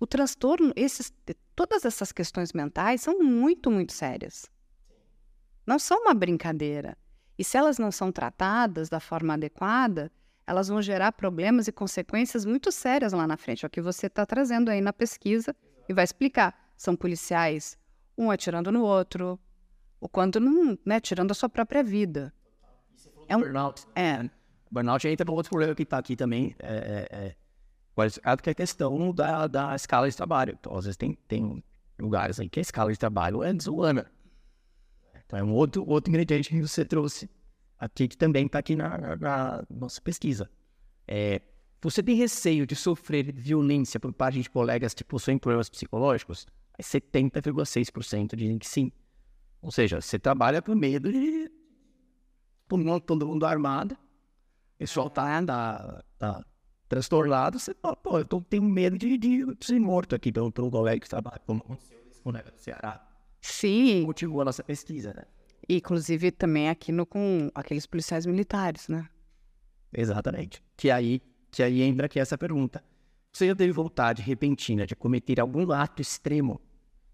O 0.00 0.06
transtorno, 0.06 0.72
esses, 0.74 1.12
todas 1.54 1.84
essas 1.84 2.10
questões 2.10 2.54
mentais 2.54 3.02
são 3.02 3.18
muito, 3.18 3.70
muito 3.70 3.92
sérias. 3.92 4.50
Não 5.66 5.78
são 5.78 6.00
uma 6.04 6.14
brincadeira. 6.14 6.96
E 7.38 7.44
se 7.44 7.58
elas 7.58 7.78
não 7.78 7.92
são 7.92 8.10
tratadas 8.10 8.88
da 8.88 8.98
forma 8.98 9.34
adequada, 9.34 10.10
elas 10.46 10.68
vão 10.68 10.80
gerar 10.80 11.12
problemas 11.12 11.68
e 11.68 11.72
consequências 11.72 12.46
muito 12.46 12.72
sérias 12.72 13.12
lá 13.12 13.26
na 13.26 13.36
frente. 13.36 13.66
É 13.66 13.68
o 13.68 13.70
que 13.70 13.82
você 13.82 14.06
está 14.06 14.24
trazendo 14.24 14.70
aí 14.70 14.80
na 14.80 14.94
pesquisa 14.94 15.54
e 15.86 15.92
vai 15.92 16.04
explicar. 16.04 16.72
São 16.78 16.96
policiais, 16.96 17.76
um 18.16 18.30
atirando 18.30 18.72
no 18.72 18.82
outro, 18.82 19.38
o 20.00 20.08
quanto 20.08 20.38
não, 20.40 20.78
né, 20.84 21.00
tirando 21.00 21.30
a 21.30 21.34
sua 21.34 21.48
própria 21.48 21.82
vida. 21.82 22.32
É 23.28 23.36
um, 23.36 23.40
burnout. 23.40 23.86
é, 23.94 24.28
Burnout 24.70 25.06
entra 25.06 25.24
para 25.24 25.34
outro 25.34 25.50
problema 25.50 25.74
que 25.74 25.82
está 25.82 25.98
aqui 25.98 26.16
também, 26.16 26.54
é, 26.58 27.08
é, 27.10 27.26
é 27.26 27.36
que 28.42 28.50
é 28.50 28.52
a 28.52 28.54
questão 28.54 29.12
da, 29.12 29.46
da 29.46 29.74
escala 29.74 30.08
de 30.08 30.16
trabalho. 30.16 30.56
Então, 30.58 30.76
às 30.76 30.84
vezes 30.84 30.96
tem, 30.96 31.18
tem 31.26 31.64
lugares 31.98 32.38
aí 32.38 32.48
que 32.48 32.60
a 32.60 32.62
escala 32.62 32.92
de 32.92 32.98
trabalho 32.98 33.42
é 33.42 33.52
desumana. 33.52 34.10
Então, 35.24 35.38
é 35.38 35.42
um 35.42 35.52
outro, 35.52 35.84
outro 35.88 36.10
ingrediente 36.10 36.50
que 36.50 36.60
você 36.60 36.84
trouxe 36.84 37.28
aqui, 37.78 38.06
que 38.06 38.16
também 38.16 38.46
está 38.46 38.58
aqui 38.58 38.76
na, 38.76 38.98
na, 38.98 39.16
na, 39.16 39.64
nossa 39.70 40.00
pesquisa. 40.00 40.50
É, 41.08 41.40
você 41.80 42.02
tem 42.02 42.16
receio 42.16 42.66
de 42.66 42.76
sofrer 42.76 43.32
violência 43.32 43.98
por 43.98 44.12
parte 44.12 44.40
de 44.40 44.50
colegas 44.50 44.92
que 44.94 45.04
possuem 45.04 45.38
problemas 45.38 45.68
psicológicos? 45.68 46.46
70,6% 46.80 48.36
dizem 48.36 48.58
que 48.58 48.68
sim. 48.68 48.92
Ou 49.60 49.70
seja, 49.70 50.00
você 50.00 50.18
trabalha 50.18 50.62
por 50.62 50.76
medo 50.76 51.10
de 51.10 51.50
todo 52.68 52.84
mundo, 52.84 53.00
todo 53.00 53.26
mundo 53.26 53.46
armado, 53.46 53.94
o 53.94 54.78
pessoal 54.78 55.08
tá, 55.08 55.42
tá, 55.44 56.04
tá 56.18 56.44
transtornado, 56.88 57.58
você 57.58 57.74
fala, 57.74 57.96
pô, 57.96 58.18
eu 58.18 58.24
tô, 58.24 58.40
tenho 58.40 58.62
medo 58.62 58.98
de, 58.98 59.16
de 59.16 59.44
ser 59.60 59.80
morto 59.80 60.14
aqui 60.14 60.32
pelo, 60.32 60.52
pelo 60.52 60.70
colega 60.70 61.00
que 61.00 61.08
trabalha, 61.08 61.40
como 61.46 61.60
aconteceu 61.60 61.98
com 61.98 62.18
o 62.18 62.22
colega 62.22 62.50
do 62.50 62.58
Ceará. 62.58 63.06
Sim. 63.40 64.04
Motivou 64.04 64.40
a 64.40 64.44
nossa 64.44 64.62
pesquisa, 64.62 65.14
né? 65.14 65.24
Inclusive 65.68 66.30
também 66.30 66.68
aqui 66.68 66.92
no, 66.92 67.06
com 67.06 67.50
aqueles 67.54 67.86
policiais 67.86 68.26
militares, 68.26 68.88
né? 68.88 69.08
Exatamente. 69.92 70.62
Que 70.76 70.90
aí, 70.90 71.20
que 71.50 71.62
aí 71.62 71.82
entra 71.82 72.06
aqui 72.06 72.20
essa 72.20 72.36
pergunta. 72.36 72.82
Você 73.32 73.46
já 73.46 73.54
teve 73.54 73.72
vontade 73.72 74.22
repentina 74.22 74.86
de 74.86 74.94
cometer 74.96 75.40
algum 75.40 75.70
ato 75.72 76.00
extremo, 76.00 76.60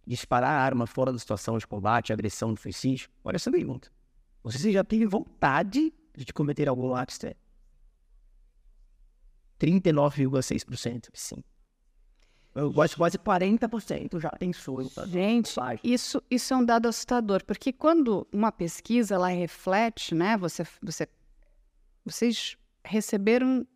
disparar 0.06 0.50
a 0.50 0.62
arma 0.62 0.86
fora 0.86 1.12
da 1.12 1.18
situação 1.18 1.58
de 1.58 1.66
combate, 1.66 2.12
agressão, 2.12 2.54
suicídio? 2.56 3.08
Olha 3.24 3.36
essa 3.36 3.50
pergunta. 3.50 3.90
Você 4.42 4.72
já 4.72 4.82
teve 4.82 5.06
vontade 5.06 5.92
de 6.16 6.32
cometer 6.32 6.68
algum 6.68 6.94
ato 6.94 7.12
extremo? 7.12 7.36
39,6%, 9.60 11.08
sim. 11.14 11.42
Eu 12.54 12.70
gosto 12.70 12.96
quase 12.96 13.16
40% 13.16 14.20
já 14.20 14.30
pensou. 14.30 14.86
Tá? 14.90 15.06
Gente, 15.06 15.54
isso, 15.82 16.22
isso 16.30 16.52
é 16.52 16.56
um 16.56 16.64
dado 16.64 16.86
assustador, 16.86 17.42
porque 17.44 17.72
quando 17.72 18.26
uma 18.30 18.52
pesquisa 18.52 19.14
ela 19.14 19.28
reflete, 19.28 20.14
né? 20.14 20.36
Você, 20.36 20.66
você, 20.82 21.08
vocês 22.04 22.56
receberam 22.84 23.66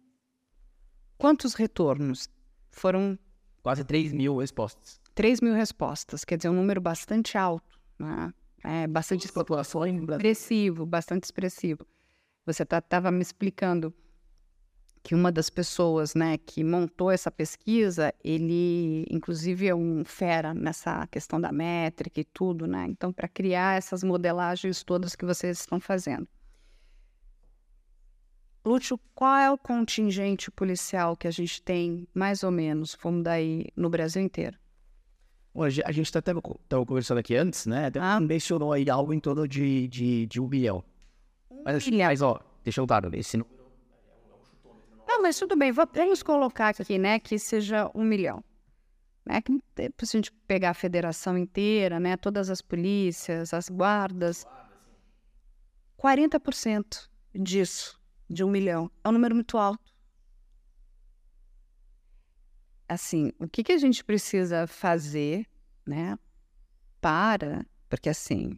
quantos 1.17 1.55
retornos? 1.55 2.29
Foram 2.71 3.19
quase 3.63 3.83
3 3.83 4.13
mil 4.13 4.37
respostas. 4.37 5.01
3 5.17 5.41
mil 5.41 5.55
respostas, 5.55 6.25
quer 6.27 6.37
dizer, 6.37 6.51
um 6.51 6.53
número 6.53 6.79
bastante 6.79 7.39
alto, 7.39 7.81
né? 7.99 8.33
É 8.63 8.87
bastante 8.87 9.25
expressivo, 9.25 10.85
bastante 10.85 11.25
expressivo. 11.25 11.87
Você 12.45 12.65
estava 12.65 12.83
tá, 12.83 13.11
me 13.11 13.23
explicando 13.23 13.95
que 15.03 15.15
uma 15.15 15.33
das 15.33 15.49
pessoas 15.49 16.15
né, 16.15 16.37
que 16.37 16.63
montou 16.63 17.11
essa 17.11 17.31
pesquisa, 17.31 18.13
ele 18.23 19.07
inclusive 19.11 19.67
é 19.67 19.75
um 19.75 20.05
fera 20.05 20.53
nessa 20.53 21.07
questão 21.07 21.41
da 21.41 21.51
métrica 21.51 22.21
e 22.21 22.25
tudo, 22.25 22.67
né? 22.67 22.85
Então, 22.87 23.11
para 23.11 23.27
criar 23.27 23.79
essas 23.79 24.05
modelagens 24.05 24.85
todas 24.85 25.17
que 25.17 25.25
vocês 25.25 25.61
estão 25.61 25.81
fazendo. 25.81 26.29
Lúcio, 28.63 29.01
qual 29.15 29.39
é 29.39 29.51
o 29.51 29.57
contingente 29.57 30.51
policial 30.51 31.17
que 31.17 31.27
a 31.27 31.31
gente 31.31 31.63
tem, 31.63 32.07
mais 32.13 32.43
ou 32.43 32.51
menos, 32.51 32.99
vamos 33.01 33.23
daí, 33.23 33.69
no 33.75 33.89
Brasil 33.89 34.21
inteiro? 34.21 34.59
Hoje, 35.57 35.83
a 35.87 35.91
gente 35.91 36.05
estava 36.05 36.43
tá 36.69 36.85
conversando 36.85 37.19
aqui 37.19 37.35
antes, 37.35 37.65
né? 37.65 37.91
Ah. 37.99 38.21
Mencionou 38.21 38.73
aí 38.73 38.91
algo 38.91 39.15
em 39.15 39.19
torno 39.19 39.49
de, 39.49 39.89
de, 39.89 40.27
de 40.27 40.39
um 40.39 40.47
bilhão. 40.47 40.85
Um 41.51 41.63
mas, 41.65 41.85
bilhão. 41.85 42.09
mas, 42.09 42.21
ó, 42.21 42.39
deixa 42.63 42.81
eu 42.81 42.87
dar, 42.87 43.03
esse 43.15 43.39
número 43.39 43.57
não, 45.17 45.23
mas 45.23 45.39
tudo 45.39 45.57
bem, 45.57 45.73
vamos 45.73 46.23
colocar 46.23 46.69
aqui, 46.69 46.99
né, 46.99 47.19
que 47.19 47.39
seja 47.39 47.91
um 47.95 48.05
milhão. 48.05 48.45
Né, 49.25 49.41
que 49.41 49.53
se 50.05 50.17
a 50.17 50.19
gente 50.19 50.31
pegar 50.47 50.71
a 50.71 50.75
federação 50.75 51.39
inteira, 51.39 51.99
né, 51.99 52.19
todas 52.19 52.51
as 52.51 52.61
polícias, 52.61 53.55
as 53.55 53.71
guardas, 53.71 54.47
40% 55.99 57.09
disso, 57.35 57.99
de 58.29 58.45
um 58.45 58.51
milhão, 58.51 58.91
é 59.03 59.09
um 59.09 59.13
número 59.13 59.35
muito 59.35 59.57
alto. 59.57 59.96
Assim, 62.89 63.33
o 63.39 63.49
que, 63.49 63.65
que 63.65 63.73
a 63.73 63.79
gente 63.79 64.05
precisa 64.05 64.67
fazer, 64.67 65.47
né, 65.85 66.19
para, 67.01 67.67
porque 67.89 68.09
assim, 68.09 68.57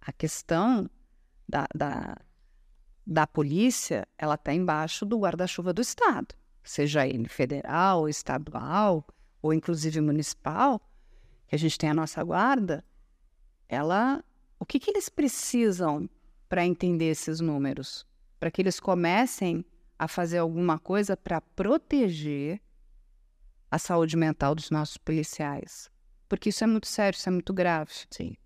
a 0.00 0.12
questão 0.12 0.88
da, 1.48 1.66
da 1.74 2.16
da 3.10 3.26
polícia, 3.26 4.06
ela 4.16 4.36
está 4.36 4.54
embaixo 4.54 5.04
do 5.04 5.18
guarda-chuva 5.18 5.72
do 5.72 5.82
Estado, 5.82 6.32
seja 6.62 7.08
ele 7.08 7.28
federal, 7.28 8.08
estadual 8.08 9.04
ou 9.42 9.52
inclusive 9.52 10.00
municipal, 10.00 10.80
que 11.48 11.56
a 11.56 11.58
gente 11.58 11.76
tem 11.76 11.90
a 11.90 11.94
nossa 11.94 12.22
guarda, 12.22 12.84
ela, 13.68 14.22
o 14.60 14.64
que, 14.64 14.78
que 14.78 14.90
eles 14.90 15.08
precisam 15.08 16.08
para 16.48 16.64
entender 16.64 17.06
esses 17.06 17.40
números? 17.40 18.06
Para 18.38 18.48
que 18.48 18.62
eles 18.62 18.78
comecem 18.78 19.64
a 19.98 20.06
fazer 20.06 20.38
alguma 20.38 20.78
coisa 20.78 21.16
para 21.16 21.40
proteger 21.40 22.60
a 23.70 23.78
saúde 23.78 24.16
mental 24.16 24.54
dos 24.54 24.70
nossos 24.70 24.96
policiais. 24.96 25.90
Porque 26.28 26.48
isso 26.48 26.64
é 26.64 26.66
muito 26.66 26.86
sério, 26.86 27.16
isso 27.16 27.28
é 27.28 27.32
muito 27.32 27.52
grave. 27.52 27.90
Sim. 28.10 28.36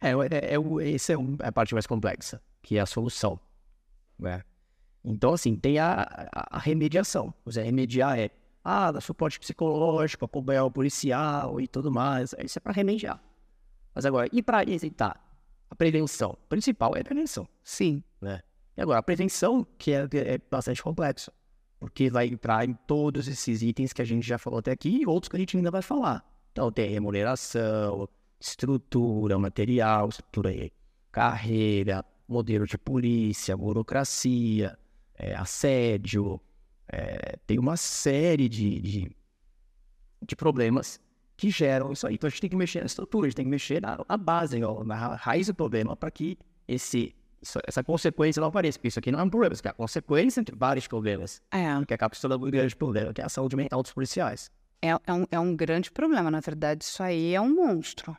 É, 0.00 0.10
é, 0.10 0.54
é, 0.54 0.94
essa 0.94 1.12
é 1.12 1.16
a 1.40 1.52
parte 1.52 1.74
mais 1.74 1.86
complexa, 1.86 2.40
que 2.62 2.76
é 2.76 2.80
a 2.80 2.86
solução. 2.86 3.38
Né? 4.18 4.42
Então, 5.04 5.32
assim, 5.32 5.56
tem 5.56 5.78
a, 5.78 6.02
a, 6.32 6.56
a 6.56 6.58
remediação. 6.58 7.32
Você 7.44 7.62
remediar 7.62 8.18
é, 8.18 8.30
ah, 8.62 8.92
dar 8.92 9.00
suporte 9.00 9.38
psicológico, 9.38 10.24
acompanhar 10.24 10.64
o 10.64 10.70
policial 10.70 11.60
e 11.60 11.66
tudo 11.68 11.90
mais. 11.90 12.34
Isso 12.38 12.58
é 12.58 12.60
para 12.60 12.72
remediar. 12.72 13.22
Mas 13.94 14.04
agora, 14.04 14.28
e 14.32 14.42
para 14.42 14.62
evitar? 14.62 15.20
A 15.70 15.74
prevenção. 15.74 16.30
O 16.30 16.48
principal 16.48 16.94
é 16.96 17.00
a 17.00 17.04
prevenção. 17.04 17.48
Sim. 17.62 18.02
Né? 18.20 18.42
E 18.76 18.82
agora, 18.82 18.98
a 18.98 19.02
prevenção, 19.02 19.66
que 19.78 19.92
é, 19.92 20.08
é 20.12 20.38
bastante 20.50 20.82
complexa. 20.82 21.32
Porque 21.84 22.08
vai 22.08 22.28
entrar 22.28 22.66
em 22.66 22.72
todos 22.72 23.28
esses 23.28 23.60
itens 23.60 23.92
que 23.92 24.00
a 24.00 24.06
gente 24.06 24.26
já 24.26 24.38
falou 24.38 24.58
até 24.58 24.70
aqui 24.70 25.02
e 25.02 25.06
outros 25.06 25.28
que 25.28 25.36
a 25.36 25.38
gente 25.38 25.54
ainda 25.54 25.70
vai 25.70 25.82
falar. 25.82 26.24
Então, 26.50 26.72
tem 26.72 26.88
remuneração, 26.88 28.08
estrutura, 28.40 29.38
material, 29.38 30.08
estrutura 30.08 30.48
aí, 30.48 30.72
carreira, 31.12 32.02
modelo 32.26 32.66
de 32.66 32.78
polícia, 32.78 33.54
burocracia, 33.54 34.78
é, 35.14 35.34
assédio, 35.34 36.40
é, 36.88 37.36
tem 37.46 37.58
uma 37.58 37.76
série 37.76 38.48
de, 38.48 38.80
de, 38.80 39.16
de, 40.26 40.36
problemas 40.36 40.98
que 41.36 41.50
geram 41.50 41.92
isso 41.92 42.06
aí. 42.06 42.14
Então 42.14 42.28
a 42.28 42.30
gente 42.30 42.40
tem 42.40 42.50
que 42.50 42.56
mexer 42.56 42.80
na 42.80 42.86
estrutura, 42.86 43.26
a 43.26 43.28
gente 43.28 43.36
tem 43.36 43.44
que 43.44 43.50
mexer 43.50 43.82
na, 43.82 43.98
na 44.08 44.16
base, 44.16 44.58
na 44.58 45.16
raiz 45.16 45.48
do 45.48 45.54
problema, 45.54 45.94
para 45.94 46.10
que 46.10 46.38
esse, 46.66 47.14
essa 47.66 47.82
consequência 47.84 48.40
não 48.40 48.48
apareça. 48.48 48.78
Porque 48.78 48.88
isso 48.88 48.98
aqui 48.98 49.12
não 49.12 49.20
é 49.20 49.22
um 49.22 49.30
problema, 49.30 49.52
isso 49.54 49.62
é 49.64 49.70
a 49.70 49.74
consequência 49.74 50.42
de 50.42 50.52
vários 50.54 50.86
problemas. 50.86 51.42
É. 51.50 51.84
Que 51.86 51.94
acaba 51.94 52.14
se 52.14 52.20
tornando 52.20 52.46
um 52.46 52.50
grande 52.50 52.74
problema, 52.74 53.12
que 53.12 53.20
é 53.20 53.24
a 53.24 53.28
saúde 53.28 53.56
mental 53.56 53.82
dos 53.82 53.92
policiais. 53.92 54.50
É, 54.82 54.88
é, 54.88 55.12
um, 55.12 55.26
é 55.30 55.40
um 55.40 55.56
grande 55.56 55.90
problema, 55.90 56.30
na 56.30 56.40
verdade, 56.40 56.84
isso 56.84 57.02
aí 57.02 57.34
é 57.34 57.40
um 57.40 57.54
monstro. 57.54 58.16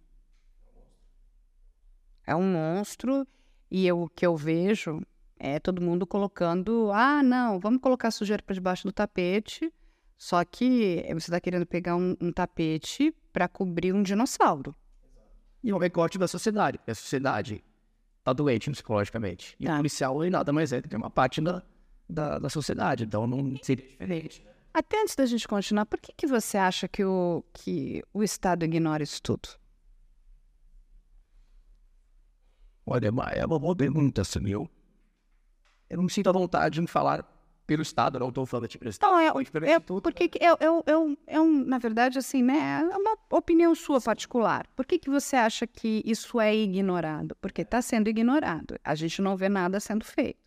É 2.26 2.36
um 2.36 2.43
monstro 2.43 3.28
e 3.69 3.86
eu, 3.86 4.01
o 4.01 4.09
que 4.09 4.26
eu 4.26 4.36
vejo 4.36 5.01
é 5.38 5.59
todo 5.59 5.82
mundo 5.82 6.07
colocando, 6.07 6.91
ah, 6.91 7.21
não, 7.21 7.59
vamos 7.59 7.82
colocar 7.82 8.09
sujeira 8.09 8.41
para 8.41 8.53
debaixo 8.53 8.88
do 8.88 8.91
tapete. 8.91 9.71
Só 10.17 10.43
que 10.45 11.03
você 11.09 11.30
está 11.30 11.39
querendo 11.39 11.65
pegar 11.65 11.95
um, 11.95 12.15
um 12.21 12.32
tapete 12.32 13.13
para 13.34 13.47
cobrir 13.47 13.93
um 13.93 14.01
dinossauro. 14.01 14.73
E 15.61 15.73
o 15.73 15.78
recorte 15.78 16.17
da 16.17 16.28
sociedade. 16.28 16.80
A 16.88 16.95
sociedade 16.95 17.63
está 18.26 18.34
doente 18.34 18.71
psicologicamente. 18.71 19.55
E 19.59 19.65
tá. 19.65 19.73
o 19.73 19.78
policial 19.78 20.23
é 20.23 20.30
nada 20.32 20.51
mais 20.51 20.73
é 20.73 20.82
do 20.82 20.89
que 20.89 20.95
uma 20.95 21.11
parte 21.11 21.39
da, 21.39 21.61
da, 22.09 22.39
da 22.39 22.49
sociedade. 22.49 23.03
Então 23.03 23.28
não 23.28 23.55
seria 23.61 23.88
diferente. 23.88 24.43
Até 24.73 25.01
antes 25.01 25.15
da 25.15 25.26
gente 25.28 25.47
continuar, 25.47 25.86
por 25.86 25.99
que, 25.99 26.11
que 26.11 26.26
você 26.26 26.57
acha 26.57 26.88
que 26.88 27.05
o, 27.05 27.45
que 27.53 28.03
o 28.11 28.23
Estado 28.23 28.65
ignora 28.65 29.03
isso 29.03 29.21
tudo? 29.21 29.47
Olha, 32.86 33.11
é 33.34 33.45
uma 33.45 33.59
boa 33.59 33.76
pergunta, 33.76 34.23
Samuel. 34.23 34.67
Eu 35.89 35.97
não 35.97 36.03
me 36.05 36.11
sinto 36.11 36.28
à 36.28 36.34
vontade 36.34 36.82
de 36.82 36.88
falar 36.88 37.23
pelo 37.66 37.82
Estado, 37.82 38.20
não 38.20 38.30
estou 38.30 38.45
falando 38.45 38.68
de 38.68 38.80
Estado. 38.89 39.11
Não, 39.11 39.20
é, 39.20 39.28
é 39.28 39.80
porque 39.80 40.30
é, 40.39 40.45
é, 40.45 40.53
é, 40.53 41.16
é, 41.28 41.39
um, 41.39 41.66
na 41.66 41.78
verdade, 41.78 42.20
assim, 42.20 42.43
né, 42.43 42.82
é 42.91 42.97
uma 42.97 43.18
opinião 43.32 43.74
sua 43.74 43.99
particular. 43.99 44.68
Por 44.76 44.86
que, 44.86 44.99
que 44.99 45.09
você 45.09 45.36
acha 45.36 45.66
que 45.66 46.01
isso 46.05 46.39
é 46.39 46.55
ignorado? 46.55 47.36
Porque 47.41 47.61
está 47.63 47.82
sendo 47.82 48.07
ignorado. 48.07 48.76
A 48.84 48.93
gente 48.95 49.22
não 49.22 49.36
vê 49.36 49.49
nada 49.49 49.80
sendo 49.80 50.05
feito. 50.05 50.39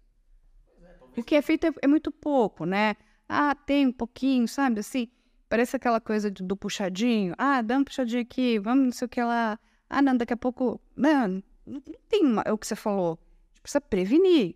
O 1.16 1.22
que 1.22 1.34
é 1.34 1.42
feito 1.42 1.66
é, 1.66 1.72
é, 1.82 1.86
muito 1.88 2.12
pouco, 2.12 2.64
né? 2.64 2.94
Ah, 3.28 3.54
tem 3.54 3.88
um 3.88 3.92
pouquinho, 3.92 4.46
sabe, 4.46 4.80
assim, 4.80 5.08
parece 5.48 5.74
aquela 5.74 6.00
coisa 6.00 6.30
do, 6.30 6.44
do 6.44 6.56
puxadinho. 6.56 7.34
Ah, 7.36 7.60
dá 7.60 7.78
um 7.78 7.84
puxadinho 7.84 8.22
aqui, 8.22 8.58
vamos 8.60 8.84
não 8.84 8.92
sei 8.92 9.06
o 9.06 9.08
que 9.08 9.22
lá. 9.22 9.58
Ah, 9.90 10.00
não, 10.00 10.16
daqui 10.16 10.32
a 10.32 10.36
pouco... 10.36 10.80
Não, 10.96 11.42
não 11.66 11.80
tem 12.08 12.24
uma, 12.24 12.42
é 12.46 12.52
o 12.52 12.58
que 12.58 12.66
você 12.66 12.76
falou. 12.76 13.18
A 13.18 13.54
gente 13.54 13.62
precisa 13.62 13.80
prevenir. 13.80 14.54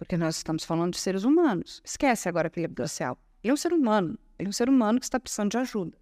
Porque 0.00 0.16
nós 0.16 0.38
estamos 0.38 0.64
falando 0.64 0.94
de 0.94 0.98
seres 0.98 1.24
humanos. 1.24 1.82
Esquece 1.84 2.26
agora 2.26 2.48
que 2.48 2.58
ele 2.58 2.64
é 2.64 2.68
policial. 2.70 3.18
Ele 3.44 3.50
é 3.50 3.54
um 3.54 3.56
ser 3.56 3.70
humano. 3.70 4.18
Ele 4.38 4.46
é 4.46 4.48
um 4.48 4.52
ser 4.52 4.66
humano 4.66 4.98
que 4.98 5.04
está 5.04 5.20
precisando 5.20 5.50
de 5.50 5.58
ajuda. 5.58 5.98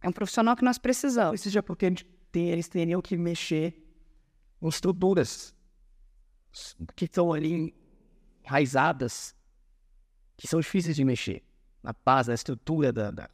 É 0.00 0.08
um 0.08 0.12
profissional 0.12 0.56
que 0.56 0.64
nós 0.64 0.78
precisamos. 0.78 1.38
Isso 1.38 1.50
já 1.50 1.62
porque 1.62 1.92
tem, 2.32 2.48
eles 2.48 2.66
teriam 2.66 3.02
que 3.02 3.18
mexer 3.18 3.78
com 4.58 4.70
estruturas 4.70 5.54
que 6.96 7.04
estão 7.04 7.30
ali 7.30 7.74
enraizadas, 8.42 9.36
que 10.34 10.48
são 10.48 10.58
difíceis 10.58 10.96
de 10.96 11.04
mexer. 11.04 11.42
Na 11.82 11.92
base, 11.92 12.28
da 12.28 12.34
estrutura 12.34 12.90
da, 12.90 13.10
da 13.10 13.28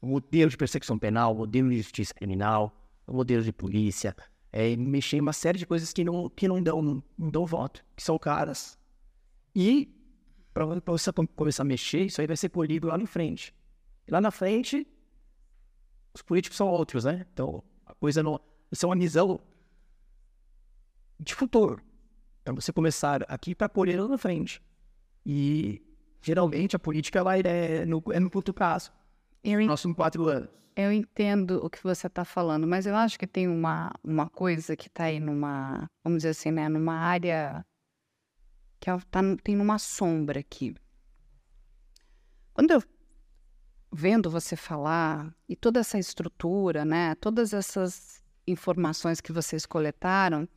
o 0.00 0.06
modelo 0.06 0.50
de 0.50 0.56
perseguição 0.56 0.98
penal, 0.98 1.34
o 1.34 1.38
modelo 1.40 1.68
de 1.68 1.76
justiça 1.76 2.14
criminal, 2.14 2.74
o 3.06 3.12
modelo 3.12 3.42
de 3.42 3.52
polícia, 3.52 4.16
é, 4.50 4.74
mexer 4.76 5.18
em 5.18 5.20
uma 5.20 5.34
série 5.34 5.58
de 5.58 5.66
coisas 5.66 5.92
que 5.92 6.02
não, 6.02 6.30
que 6.30 6.48
não, 6.48 6.62
dão, 6.62 6.80
não 7.18 7.30
dão 7.30 7.44
voto, 7.44 7.84
que 7.94 8.02
são 8.02 8.18
caras. 8.18 8.79
E 9.54 9.88
para 10.52 10.64
você 10.86 11.12
começar 11.34 11.62
a 11.62 11.64
mexer, 11.64 12.06
isso 12.06 12.20
aí 12.20 12.26
vai 12.26 12.36
ser 12.36 12.48
polido 12.48 12.88
lá 12.88 12.98
na 12.98 13.06
frente. 13.06 13.54
E 14.06 14.10
lá 14.10 14.20
na 14.20 14.30
frente, 14.30 14.86
os 16.14 16.22
políticos 16.22 16.56
são 16.56 16.68
outros, 16.68 17.04
né? 17.04 17.26
Então, 17.32 17.62
a 17.86 17.94
coisa 17.94 18.22
não. 18.22 18.40
Isso 18.70 18.84
é 18.84 18.88
uma 18.88 18.96
visão 18.96 19.40
de 21.18 21.34
futuro. 21.34 21.80
Então, 22.42 22.54
você 22.54 22.72
começar 22.72 23.22
aqui 23.28 23.54
para 23.54 23.68
polir 23.68 24.00
lá 24.00 24.08
na 24.08 24.18
frente. 24.18 24.62
E, 25.24 25.82
geralmente, 26.22 26.74
a 26.74 26.78
política 26.78 27.18
ela 27.18 27.36
é, 27.36 27.84
no, 27.84 28.02
é 28.12 28.18
no 28.18 28.30
curto 28.30 28.52
prazo. 28.52 28.92
Eu, 29.44 29.64
Próximo 29.66 29.94
quatro 29.94 30.28
anos. 30.28 30.48
Eu 30.76 30.92
entendo 30.92 31.64
o 31.64 31.68
que 31.68 31.82
você 31.82 32.06
está 32.06 32.24
falando, 32.24 32.66
mas 32.66 32.86
eu 32.86 32.94
acho 32.96 33.18
que 33.18 33.26
tem 33.26 33.48
uma, 33.48 33.92
uma 34.02 34.28
coisa 34.28 34.76
que 34.76 34.88
está 34.88 35.04
aí 35.04 35.20
numa, 35.20 35.86
vamos 36.02 36.18
dizer 36.18 36.30
assim, 36.30 36.50
né, 36.50 36.68
numa 36.68 36.94
área 36.94 37.64
que 38.80 38.88
é, 38.88 38.98
tá, 39.10 39.20
tem 39.44 39.54
numa 39.54 39.78
sombra 39.78 40.40
aqui. 40.40 40.74
Quando 42.54 42.72
eu 42.72 42.82
vendo 43.92 44.30
você 44.30 44.56
falar 44.56 45.34
e 45.48 45.54
toda 45.54 45.80
essa 45.80 45.98
estrutura, 45.98 46.84
né, 46.84 47.14
todas 47.16 47.52
essas 47.52 48.22
informações 48.46 49.20
que 49.20 49.32
vocês 49.32 49.66
coletaram, 49.66 50.48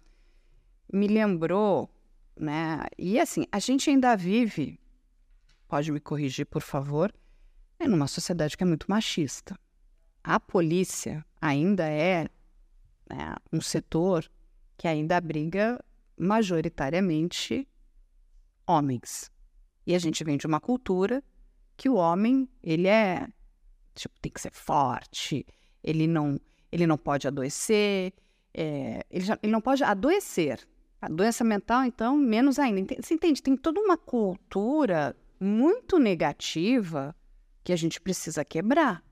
me 0.92 1.08
lembrou, 1.08 1.90
né, 2.36 2.86
e 2.98 3.20
assim, 3.20 3.46
a 3.52 3.60
gente 3.60 3.90
ainda 3.90 4.16
vive, 4.16 4.80
pode 5.68 5.92
me 5.92 6.00
corrigir, 6.00 6.46
por 6.46 6.62
favor, 6.62 7.14
é 7.80 7.88
numa 7.88 8.08
sociedade 8.08 8.56
que 8.56 8.64
é 8.64 8.68
muito 8.68 8.86
machista. 8.90 9.60
A 10.24 10.40
polícia 10.40 11.26
ainda 11.42 11.86
é 11.86 12.30
né, 13.10 13.36
um 13.52 13.60
setor 13.60 14.30
que 14.78 14.88
ainda 14.88 15.18
abriga 15.18 15.84
majoritariamente 16.18 17.68
homens. 18.68 19.32
E 19.86 19.96
a 19.96 20.00
gente 20.00 20.24
vem 20.24 20.38
de 20.38 20.48
uma 20.48 20.60
cultura 20.60 21.24
que 21.76 21.90
o 21.90 21.96
homem, 21.96 22.48
ele 22.62 22.88
é, 22.88 23.28
tipo, 23.94 24.20
tem 24.22 24.32
que 24.32 24.42
ser 24.42 24.54
forte, 24.54 25.46
ele 25.84 26.08
não, 26.08 26.40
ele 26.72 26.88
não 26.88 26.98
pode 26.98 27.28
adoecer, 27.28 28.14
é, 28.54 29.06
ele, 29.10 29.26
já, 29.26 29.38
ele 29.42 29.52
não 29.52 29.62
pode 29.62 29.84
adoecer. 29.84 30.66
A 31.02 31.10
doença 31.10 31.44
mental, 31.44 31.84
então, 31.84 32.16
menos 32.16 32.58
ainda. 32.58 32.96
Você 33.02 33.14
entende? 33.16 33.44
Tem 33.44 33.58
toda 33.58 33.82
uma 33.82 33.98
cultura 33.98 35.16
muito 35.38 36.00
negativa 36.00 37.14
que 37.64 37.74
a 37.74 37.76
gente 37.76 38.00
precisa 38.00 38.46
quebrar. 38.46 39.04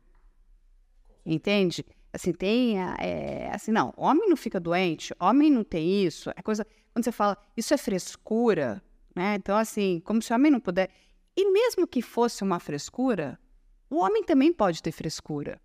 Entende? 1.25 1.85
Assim, 2.13 2.31
tem. 2.31 2.77
É, 2.79 3.49
assim, 3.53 3.71
não, 3.71 3.93
homem 3.97 4.29
não 4.29 4.37
fica 4.37 4.59
doente, 4.59 5.13
homem 5.19 5.51
não 5.51 5.63
tem 5.63 6.05
isso. 6.05 6.29
É 6.35 6.41
coisa. 6.41 6.65
Quando 6.93 7.03
você 7.03 7.11
fala, 7.11 7.37
isso 7.55 7.73
é 7.73 7.77
frescura, 7.77 8.81
né? 9.15 9.35
Então, 9.35 9.57
assim, 9.57 10.01
como 10.05 10.21
se 10.21 10.31
o 10.31 10.35
homem 10.35 10.51
não 10.51 10.59
puder. 10.59 10.89
E 11.35 11.49
mesmo 11.51 11.87
que 11.87 12.01
fosse 12.01 12.43
uma 12.43 12.59
frescura, 12.59 13.39
o 13.89 13.97
homem 13.97 14.23
também 14.23 14.51
pode 14.53 14.81
ter 14.81 14.91
frescura. 14.91 15.61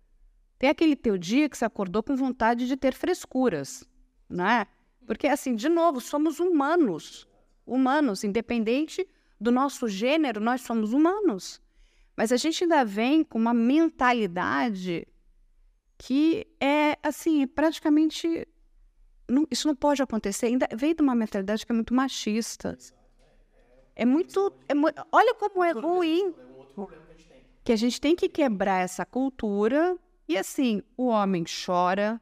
Tem 0.57 0.69
aquele 0.69 0.95
teu 0.95 1.17
dia 1.17 1.47
que 1.47 1.57
você 1.57 1.65
acordou 1.65 2.01
com 2.01 2.15
vontade 2.15 2.67
de 2.67 2.75
ter 2.75 2.93
frescuras, 2.93 3.87
né? 4.29 4.65
Porque, 5.05 5.27
assim, 5.27 5.55
de 5.55 5.69
novo, 5.69 6.01
somos 6.01 6.39
humanos. 6.39 7.27
Humanos, 7.65 8.23
independente 8.23 9.07
do 9.39 9.51
nosso 9.51 9.87
gênero, 9.87 10.41
nós 10.41 10.61
somos 10.61 10.93
humanos. 10.93 11.61
Mas 12.15 12.31
a 12.31 12.37
gente 12.37 12.63
ainda 12.63 12.83
vem 12.83 13.23
com 13.23 13.37
uma 13.37 13.53
mentalidade 13.53 15.07
que 15.97 16.47
é, 16.59 16.97
assim, 17.03 17.45
praticamente. 17.47 18.47
Não, 19.29 19.45
isso 19.51 19.67
não 19.67 19.75
pode 19.75 20.01
acontecer. 20.01 20.47
Ainda 20.47 20.67
vem 20.75 20.95
de 20.95 21.01
uma 21.01 21.13
mentalidade 21.15 21.65
que 21.65 21.71
é 21.71 21.75
muito 21.75 21.93
machista. 21.93 22.77
É 23.97 24.05
muito. 24.05 24.53
É, 24.69 24.73
olha 25.11 25.33
como 25.33 25.63
é 25.63 25.71
ruim. 25.71 26.31
Que 27.63 27.71
a 27.71 27.75
gente 27.75 27.99
tem 27.99 28.15
que 28.15 28.29
quebrar 28.29 28.83
essa 28.83 29.03
cultura. 29.03 29.97
E 30.27 30.37
assim, 30.37 30.83
o 30.95 31.07
homem 31.07 31.43
chora, 31.43 32.21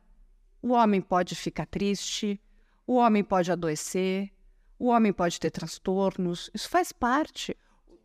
o 0.62 0.70
homem 0.70 1.02
pode 1.02 1.36
ficar 1.36 1.66
triste, 1.66 2.40
o 2.88 2.96
homem 2.96 3.24
pode 3.24 3.52
adoecer, 3.52 4.32
o 4.80 4.88
homem 4.88 5.12
pode 5.12 5.38
ter 5.38 5.52
transtornos. 5.52 6.50
Isso 6.54 6.70
faz 6.70 6.94
parte. 6.94 7.58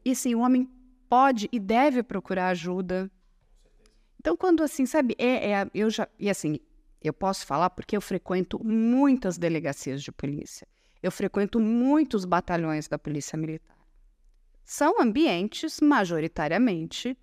E 0.04 0.10
assim, 0.10 0.34
o 0.34 0.40
homem 0.40 0.68
pode 1.08 1.48
e 1.52 1.60
deve 1.60 2.02
procurar 2.02 2.48
ajuda. 2.48 3.08
Então, 4.18 4.36
quando 4.36 4.64
assim, 4.64 4.84
sabe, 4.84 5.14
é, 5.16 5.52
é, 5.52 5.70
eu 5.72 5.88
já, 5.90 6.08
e 6.18 6.28
assim, 6.28 6.58
eu 7.00 7.12
posso 7.12 7.46
falar 7.46 7.70
porque 7.70 7.96
eu 7.96 8.00
frequento 8.00 8.62
muitas 8.64 9.38
delegacias 9.38 10.02
de 10.02 10.10
polícia, 10.10 10.66
eu 11.02 11.10
frequento 11.10 11.58
muitos 11.58 12.24
batalhões 12.24 12.88
da 12.88 12.98
Polícia 12.98 13.36
Militar. 13.38 13.76
São 14.64 15.00
ambientes, 15.00 15.80
majoritariamente, 15.80 17.16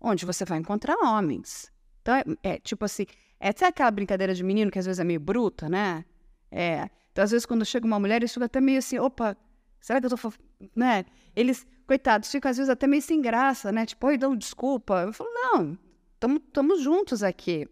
onde 0.00 0.26
você 0.26 0.44
vai 0.44 0.58
encontrar 0.58 0.96
homens. 0.98 1.72
Então, 2.02 2.14
é, 2.14 2.24
é 2.42 2.58
tipo 2.58 2.84
assim, 2.84 3.06
é 3.40 3.50
até 3.50 3.66
aquela 3.66 3.90
brincadeira 3.90 4.34
de 4.34 4.42
menino 4.42 4.70
que 4.70 4.78
às 4.78 4.86
vezes 4.86 4.98
é 4.98 5.04
meio 5.04 5.20
bruta, 5.20 5.68
né? 5.68 6.04
É. 6.50 6.88
Então, 7.12 7.24
às 7.24 7.30
vezes, 7.30 7.46
quando 7.46 7.64
chega 7.64 7.86
uma 7.86 7.98
mulher, 7.98 8.16
eles 8.16 8.32
ficam 8.32 8.46
até 8.46 8.60
meio 8.60 8.78
assim, 8.78 8.98
opa, 8.98 9.36
será 9.80 10.00
que 10.00 10.06
eu 10.06 10.10
tô. 10.10 10.32
Né? 10.74 11.04
Eles 11.34 11.66
coitados, 11.86 12.30
ficam 12.30 12.50
às 12.50 12.56
vezes 12.56 12.70
até 12.70 12.86
meio 12.86 13.02
sem 13.02 13.20
graça, 13.20 13.72
né? 13.72 13.86
Tipo, 13.86 14.08
oi, 14.08 14.18
dão 14.18 14.36
desculpa. 14.36 15.02
Eu 15.02 15.12
falo, 15.12 15.30
não, 15.32 15.78
estamos 16.20 16.82
juntos 16.82 17.22
aqui. 17.22 17.66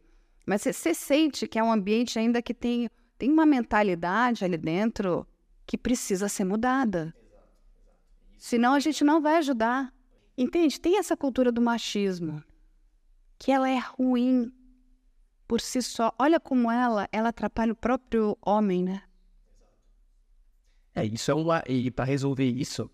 Mas 0.47 0.63
você 0.63 0.95
sente 0.95 1.47
que 1.47 1.59
é 1.59 1.63
um 1.63 1.73
ambiente 1.73 2.19
ainda 2.19 2.41
que 2.41 2.55
tem, 2.55 2.89
tem 3.19 3.31
uma 3.31 3.47
mentalidade 3.47 4.45
ali 4.45 4.57
dentro 4.57 5.27
que 5.67 5.77
precisa 5.77 6.29
ser 6.29 6.45
mudada. 6.45 7.15
Senão 8.39 8.75
a 8.75 8.81
gente 8.81 9.03
não 9.03 9.21
vai 9.21 9.37
ajudar. 9.39 9.93
Entende? 10.37 10.79
Tem 10.79 10.99
essa 10.99 11.17
cultura 11.17 11.51
do 11.51 11.63
machismo, 11.63 12.45
que 13.39 13.51
ela 13.51 13.71
é 13.71 13.79
ruim 13.79 14.53
por 15.49 15.61
si 15.61 15.81
só. 15.81 16.13
Olha 16.19 16.39
como 16.39 16.71
ela, 16.71 17.09
ela 17.11 17.31
atrapalha 17.31 17.73
o 17.73 17.77
próprio 17.77 18.37
homem, 18.43 18.83
né? 18.83 19.03
É, 20.95 21.05
isso 21.05 21.31
é 21.31 21.35
uma. 21.35 21.63
E 21.67 21.91
para 21.91 22.05
resolver 22.05 22.45
isso, 22.45 22.91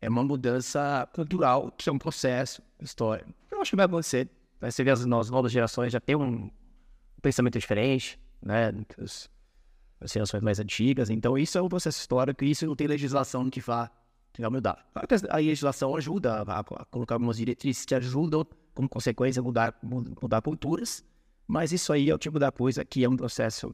é 0.00 0.08
uma 0.08 0.22
mudança 0.22 1.08
cultural, 1.12 1.72
que 1.72 1.88
é 1.88 1.92
um 1.92 1.98
processo 1.98 2.62
histórico. 2.80 3.32
Eu 3.50 3.60
acho 3.60 3.70
que 3.70 3.76
vai 3.76 3.86
acontecer. 3.86 4.28
Vai 4.60 4.70
ser 4.70 4.88
as 4.88 5.04
novas 5.04 5.50
gerações 5.52 5.92
já 5.92 6.00
têm 6.00 6.16
um 6.16 6.50
pensamento 7.20 7.58
diferente, 7.58 8.18
né? 8.42 8.72
As, 9.02 9.30
as 10.00 10.12
gerações 10.12 10.42
mais 10.42 10.58
antigas. 10.58 11.10
Então, 11.10 11.36
isso 11.36 11.58
é 11.58 11.62
um 11.62 11.68
processo 11.68 12.00
histórico 12.00 12.44
e 12.44 12.50
isso 12.50 12.66
não 12.66 12.76
tem 12.76 12.86
legislação 12.86 13.48
que 13.50 13.60
vá, 13.60 13.90
que 14.32 14.40
vai 14.40 14.50
mudar. 14.50 14.86
A 15.28 15.36
legislação 15.36 15.96
ajuda 15.96 16.42
a, 16.42 16.60
a, 16.60 16.64
colocar 16.64 17.16
algumas 17.16 17.36
diretrizes 17.36 17.84
que 17.84 17.94
ajudam, 17.94 18.46
como 18.74 18.88
consequência, 18.88 19.40
a 19.40 19.42
mudar, 19.42 19.76
mudar 19.82 20.40
culturas. 20.42 21.04
Mas 21.46 21.72
isso 21.72 21.92
aí 21.92 22.10
é 22.10 22.14
o 22.14 22.18
tipo 22.18 22.38
da 22.38 22.52
coisa 22.52 22.84
que 22.84 23.02
é 23.02 23.08
um 23.08 23.16
processo 23.16 23.72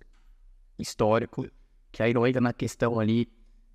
histórico, 0.79 1.47
que 1.93 2.03
aí 2.03 2.15
não 2.15 2.27
entra 2.27 2.41
na 2.41 2.53
questão 2.53 2.99
ali 2.99 3.29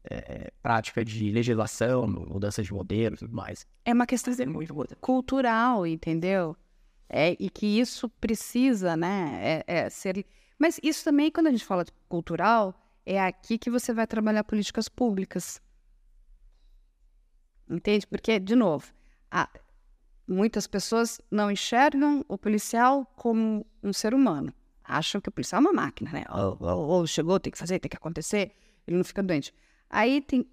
é, 0.03 0.51
prática 0.61 1.03
de 1.03 1.31
legislação, 1.31 2.07
mudança 2.07 2.63
de 2.63 2.73
modelo 2.73 3.15
e 3.15 3.19
tudo 3.19 3.35
mais. 3.35 3.67
É 3.85 3.93
uma 3.93 4.07
questão 4.07 4.33
muito 4.47 4.73
cultural, 4.99 5.85
entendeu? 5.85 6.55
É, 7.09 7.35
e 7.39 7.49
que 7.49 7.79
isso 7.79 8.07
precisa, 8.09 8.95
né, 8.95 9.63
é, 9.67 9.85
é 9.85 9.89
ser... 9.89 10.25
Mas 10.59 10.79
isso 10.83 11.05
também, 11.05 11.31
quando 11.31 11.47
a 11.47 11.51
gente 11.51 11.63
fala 11.63 11.85
de 11.85 11.91
cultural, 12.09 12.75
é 13.05 13.19
aqui 13.19 13.57
que 13.57 13.69
você 13.69 13.93
vai 13.93 14.05
trabalhar 14.05 14.43
políticas 14.43 14.89
públicas. 14.89 15.61
Entende? 17.67 18.05
Porque, 18.05 18.39
de 18.39 18.55
novo, 18.55 18.93
a, 19.31 19.49
muitas 20.27 20.67
pessoas 20.67 21.21
não 21.31 21.49
enxergam 21.49 22.25
o 22.27 22.37
policial 22.37 23.05
como 23.15 23.65
um 23.81 23.93
ser 23.93 24.13
humano. 24.13 24.53
Acham 24.83 25.21
que 25.21 25.29
o 25.29 25.31
policial 25.31 25.61
é 25.61 25.65
uma 25.65 25.73
máquina, 25.73 26.11
né? 26.11 26.25
Ou, 26.29 26.57
ou, 26.59 26.87
ou 26.87 27.07
chegou, 27.07 27.39
tem 27.39 27.51
que 27.51 27.57
fazer, 27.57 27.79
tem 27.79 27.89
que 27.89 27.97
acontecer, 27.97 28.51
ele 28.85 28.97
não 28.97 29.03
fica 29.03 29.23
doente. 29.23 29.53
Aí 29.89 30.19
tem 30.21 30.45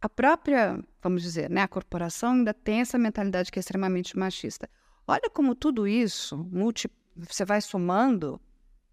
a 0.00 0.08
própria, 0.08 0.84
vamos 1.02 1.22
dizer, 1.22 1.48
né, 1.50 1.62
a 1.62 1.68
corporação 1.68 2.32
ainda 2.32 2.54
tem 2.54 2.80
essa 2.80 2.98
mentalidade 2.98 3.50
que 3.50 3.58
é 3.58 3.60
extremamente 3.60 4.16
machista. 4.16 4.68
Olha 5.06 5.30
como 5.30 5.54
tudo 5.54 5.88
isso, 5.88 6.36
multi, 6.36 6.88
você 7.16 7.44
vai 7.44 7.60
somando, 7.60 8.40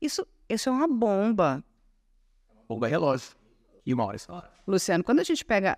isso, 0.01 0.25
isso 0.49 0.69
é 0.69 0.71
uma 0.71 0.87
bomba. 0.87 1.63
Bomba 2.67 2.87
relógio. 2.87 3.35
E 3.85 3.93
uma 3.93 4.05
hora 4.05 4.17
só. 4.17 4.43
Luciano, 4.67 5.03
quando 5.03 5.19
a 5.19 5.23
gente 5.23 5.45
pega 5.45 5.77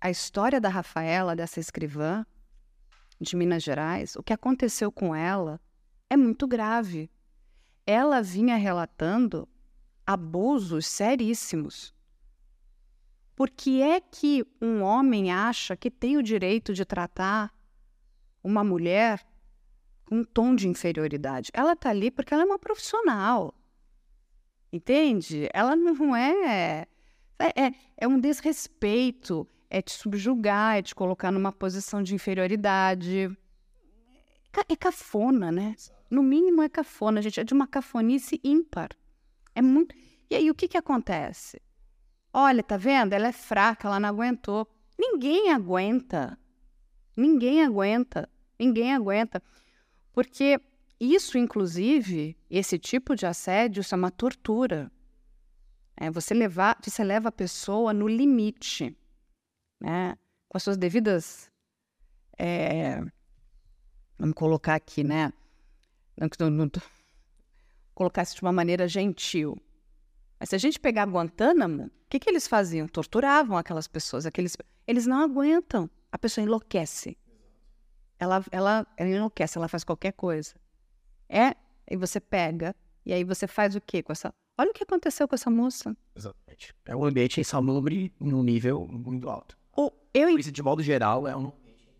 a 0.00 0.10
história 0.10 0.60
da 0.60 0.68
Rafaela, 0.68 1.34
dessa 1.34 1.58
escrivã 1.58 2.24
de 3.20 3.36
Minas 3.36 3.62
Gerais, 3.62 4.16
o 4.16 4.22
que 4.22 4.32
aconteceu 4.32 4.90
com 4.90 5.14
ela 5.14 5.60
é 6.08 6.16
muito 6.16 6.46
grave. 6.46 7.10
Ela 7.86 8.22
vinha 8.22 8.56
relatando 8.56 9.48
abusos 10.06 10.86
seríssimos. 10.86 11.94
Por 13.36 13.50
que 13.50 13.82
é 13.82 14.00
que 14.00 14.44
um 14.60 14.82
homem 14.82 15.32
acha 15.32 15.76
que 15.76 15.90
tem 15.90 16.16
o 16.16 16.22
direito 16.22 16.72
de 16.72 16.84
tratar 16.84 17.52
uma 18.42 18.62
mulher 18.62 19.26
com 20.04 20.16
um 20.16 20.24
tom 20.24 20.54
de 20.54 20.68
inferioridade? 20.68 21.50
Ela 21.52 21.72
está 21.72 21.90
ali 21.90 22.10
porque 22.10 22.32
ela 22.34 22.42
é 22.42 22.46
uma 22.46 22.58
profissional. 22.58 23.54
Entende? 24.72 25.48
Ela 25.52 25.74
não 25.74 26.14
é. 26.14 26.86
É, 27.38 27.72
é, 27.96 28.06
um 28.06 28.20
desrespeito, 28.20 29.48
é 29.68 29.80
te 29.80 29.92
subjugar, 29.92 30.76
é 30.76 30.82
te 30.82 30.94
colocar 30.94 31.32
numa 31.32 31.50
posição 31.50 32.02
de 32.02 32.14
inferioridade. 32.14 33.30
É 34.68 34.76
cafona, 34.76 35.50
né? 35.50 35.74
No 36.10 36.22
mínimo 36.22 36.62
é 36.62 36.68
cafona, 36.68 37.22
gente. 37.22 37.40
É 37.40 37.44
de 37.44 37.54
uma 37.54 37.66
cafonice 37.66 38.40
ímpar. 38.44 38.90
É 39.54 39.62
muito. 39.62 39.94
E 40.28 40.34
aí, 40.34 40.50
o 40.50 40.54
que, 40.54 40.68
que 40.68 40.76
acontece? 40.76 41.60
Olha, 42.32 42.62
tá 42.62 42.76
vendo? 42.76 43.12
Ela 43.12 43.28
é 43.28 43.32
fraca, 43.32 43.88
ela 43.88 43.98
não 43.98 44.08
aguentou. 44.08 44.68
Ninguém 44.98 45.50
aguenta. 45.50 46.38
Ninguém 47.16 47.64
aguenta. 47.64 48.28
Ninguém 48.58 48.94
aguenta. 48.94 49.42
Porque 50.12 50.60
isso, 51.00 51.38
inclusive, 51.38 52.36
esse 52.50 52.78
tipo 52.78 53.16
de 53.16 53.24
assédio, 53.24 53.80
isso 53.80 53.94
é 53.94 53.98
uma 53.98 54.10
tortura. 54.10 54.92
É, 55.96 56.10
você, 56.10 56.34
levar, 56.34 56.78
você 56.82 57.02
leva 57.02 57.30
a 57.30 57.32
pessoa 57.32 57.92
no 57.94 58.06
limite, 58.06 58.94
né? 59.80 60.16
com 60.48 60.58
as 60.58 60.62
suas 60.62 60.76
devidas. 60.76 61.50
É, 62.36 63.00
vamos 64.18 64.34
colocar 64.34 64.74
aqui, 64.74 65.02
né? 65.02 65.32
Não, 66.18 66.50
não, 66.50 66.70
colocar 67.94 68.22
isso 68.22 68.36
de 68.36 68.42
uma 68.42 68.52
maneira 68.52 68.86
gentil. 68.88 69.56
Mas 70.38 70.50
se 70.50 70.54
a 70.54 70.58
gente 70.58 70.80
pegar 70.80 71.06
Guantánamo, 71.06 71.84
o 71.84 71.90
que, 72.08 72.18
que 72.18 72.28
eles 72.28 72.48
faziam? 72.48 72.88
Torturavam 72.88 73.56
aquelas 73.56 73.86
pessoas. 73.86 74.26
Aqueles, 74.26 74.56
eles 74.86 75.06
não 75.06 75.22
aguentam. 75.22 75.88
A 76.10 76.18
pessoa 76.18 76.44
enlouquece. 76.44 77.16
Ela, 78.18 78.44
ela, 78.50 78.86
ela 78.96 79.08
enlouquece, 79.08 79.56
ela 79.56 79.68
faz 79.68 79.84
qualquer 79.84 80.12
coisa. 80.12 80.54
É, 81.30 81.54
e 81.88 81.96
você 81.96 82.18
pega, 82.18 82.74
e 83.06 83.12
aí 83.12 83.22
você 83.22 83.46
faz 83.46 83.76
o 83.76 83.80
quê 83.80 84.02
com 84.02 84.10
essa. 84.10 84.34
Olha 84.58 84.70
o 84.70 84.74
que 84.74 84.82
aconteceu 84.82 85.28
com 85.28 85.34
essa 85.36 85.48
moça. 85.48 85.96
Exatamente. 86.14 86.74
É 86.84 86.96
um 86.96 87.04
ambiente 87.04 87.40
insalubre 87.40 88.12
num 88.18 88.42
nível 88.42 88.86
muito 88.88 89.30
alto. 89.30 89.56
O, 89.76 89.92
eu, 90.12 90.28
Isso, 90.36 90.50
de 90.50 90.62
modo 90.62 90.82
geral, 90.82 91.28
é 91.28 91.36
um. 91.36 91.52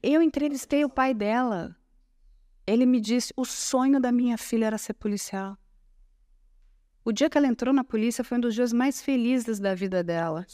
Eu 0.02 0.20
entrevistei 0.20 0.84
o 0.84 0.90
pai 0.90 1.14
dela. 1.14 1.76
Ele 2.66 2.84
me 2.84 3.00
disse: 3.00 3.32
o 3.36 3.44
sonho 3.44 4.00
da 4.00 4.10
minha 4.10 4.36
filha 4.36 4.66
era 4.66 4.78
ser 4.78 4.94
policial. 4.94 5.56
O 7.04 7.12
dia 7.12 7.30
que 7.30 7.38
ela 7.38 7.46
entrou 7.46 7.72
na 7.72 7.84
polícia 7.84 8.24
foi 8.24 8.36
um 8.36 8.40
dos 8.40 8.54
dias 8.54 8.72
mais 8.72 9.00
felizes 9.00 9.58
da 9.60 9.74
vida 9.74 10.02
dela. 10.02 10.44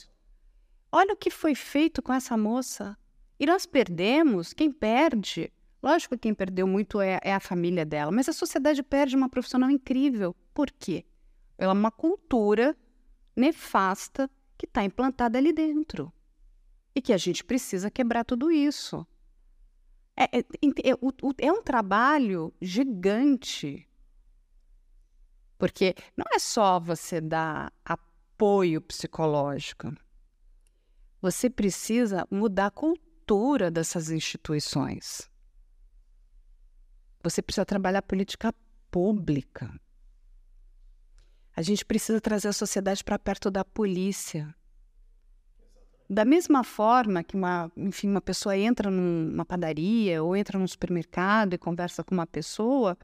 Olha 0.92 1.14
o 1.14 1.16
que 1.16 1.30
foi 1.30 1.54
feito 1.54 2.02
com 2.02 2.12
essa 2.12 2.36
moça. 2.36 2.96
E 3.38 3.46
nós 3.46 3.66
perdemos, 3.66 4.52
quem 4.52 4.70
perde 4.70 5.52
Lógico 5.86 6.16
que 6.16 6.22
quem 6.22 6.34
perdeu 6.34 6.66
muito 6.66 7.00
é, 7.00 7.20
é, 7.22 7.32
a 7.32 7.38
família 7.38 7.86
dela, 7.86 8.10
mas 8.10 8.28
a 8.28 8.32
sociedade 8.32 8.82
perde 8.82 9.14
uma 9.14 9.28
profissional 9.28 9.70
incrível. 9.70 10.34
Por 10.52 10.68
quê? 10.68 11.04
Pela 11.56 11.72
uma 11.72 11.92
cultura 11.92 12.76
nefasta 13.36 14.28
que 14.58 14.66
está 14.66 14.82
implantada 14.82 15.38
ali 15.38 15.52
dentro. 15.52 16.12
E 16.92 17.00
que 17.00 17.12
a 17.12 17.16
gente 17.16 17.44
precisa 17.44 17.88
quebrar 17.88 18.24
tudo 18.24 18.50
isso. 18.50 19.06
É, 20.16 20.24
é, 20.24 20.40
é, 20.40 21.46
é 21.46 21.52
um 21.52 21.62
trabalho 21.62 22.52
gigante. 22.60 23.88
Porque 25.56 25.94
não 26.16 26.26
é 26.34 26.40
só 26.40 26.80
você 26.80 27.20
dar 27.20 27.72
apoio 27.84 28.80
psicológico. 28.80 29.94
Você 31.22 31.48
precisa 31.48 32.26
mudar 32.28 32.66
a 32.66 32.70
cultura 32.72 33.70
dessas 33.70 34.10
instituições. 34.10 35.30
Você 37.26 37.42
precisa 37.42 37.66
trabalhar 37.66 38.02
política 38.02 38.54
pública. 38.88 39.68
A 41.56 41.60
gente 41.60 41.84
precisa 41.84 42.20
trazer 42.20 42.46
a 42.46 42.52
sociedade 42.52 43.02
para 43.02 43.18
perto 43.18 43.50
da 43.50 43.64
polícia. 43.64 44.54
Da 46.08 46.24
mesma 46.24 46.62
forma 46.62 47.24
que 47.24 47.34
uma, 47.34 47.68
enfim, 47.76 48.08
uma 48.08 48.20
pessoa 48.20 48.56
entra 48.56 48.92
numa 48.92 49.44
padaria 49.44 50.22
ou 50.22 50.36
entra 50.36 50.56
num 50.56 50.68
supermercado 50.68 51.54
e 51.54 51.58
conversa 51.58 52.04
com 52.04 52.14
uma 52.14 52.28
pessoa, 52.28 52.96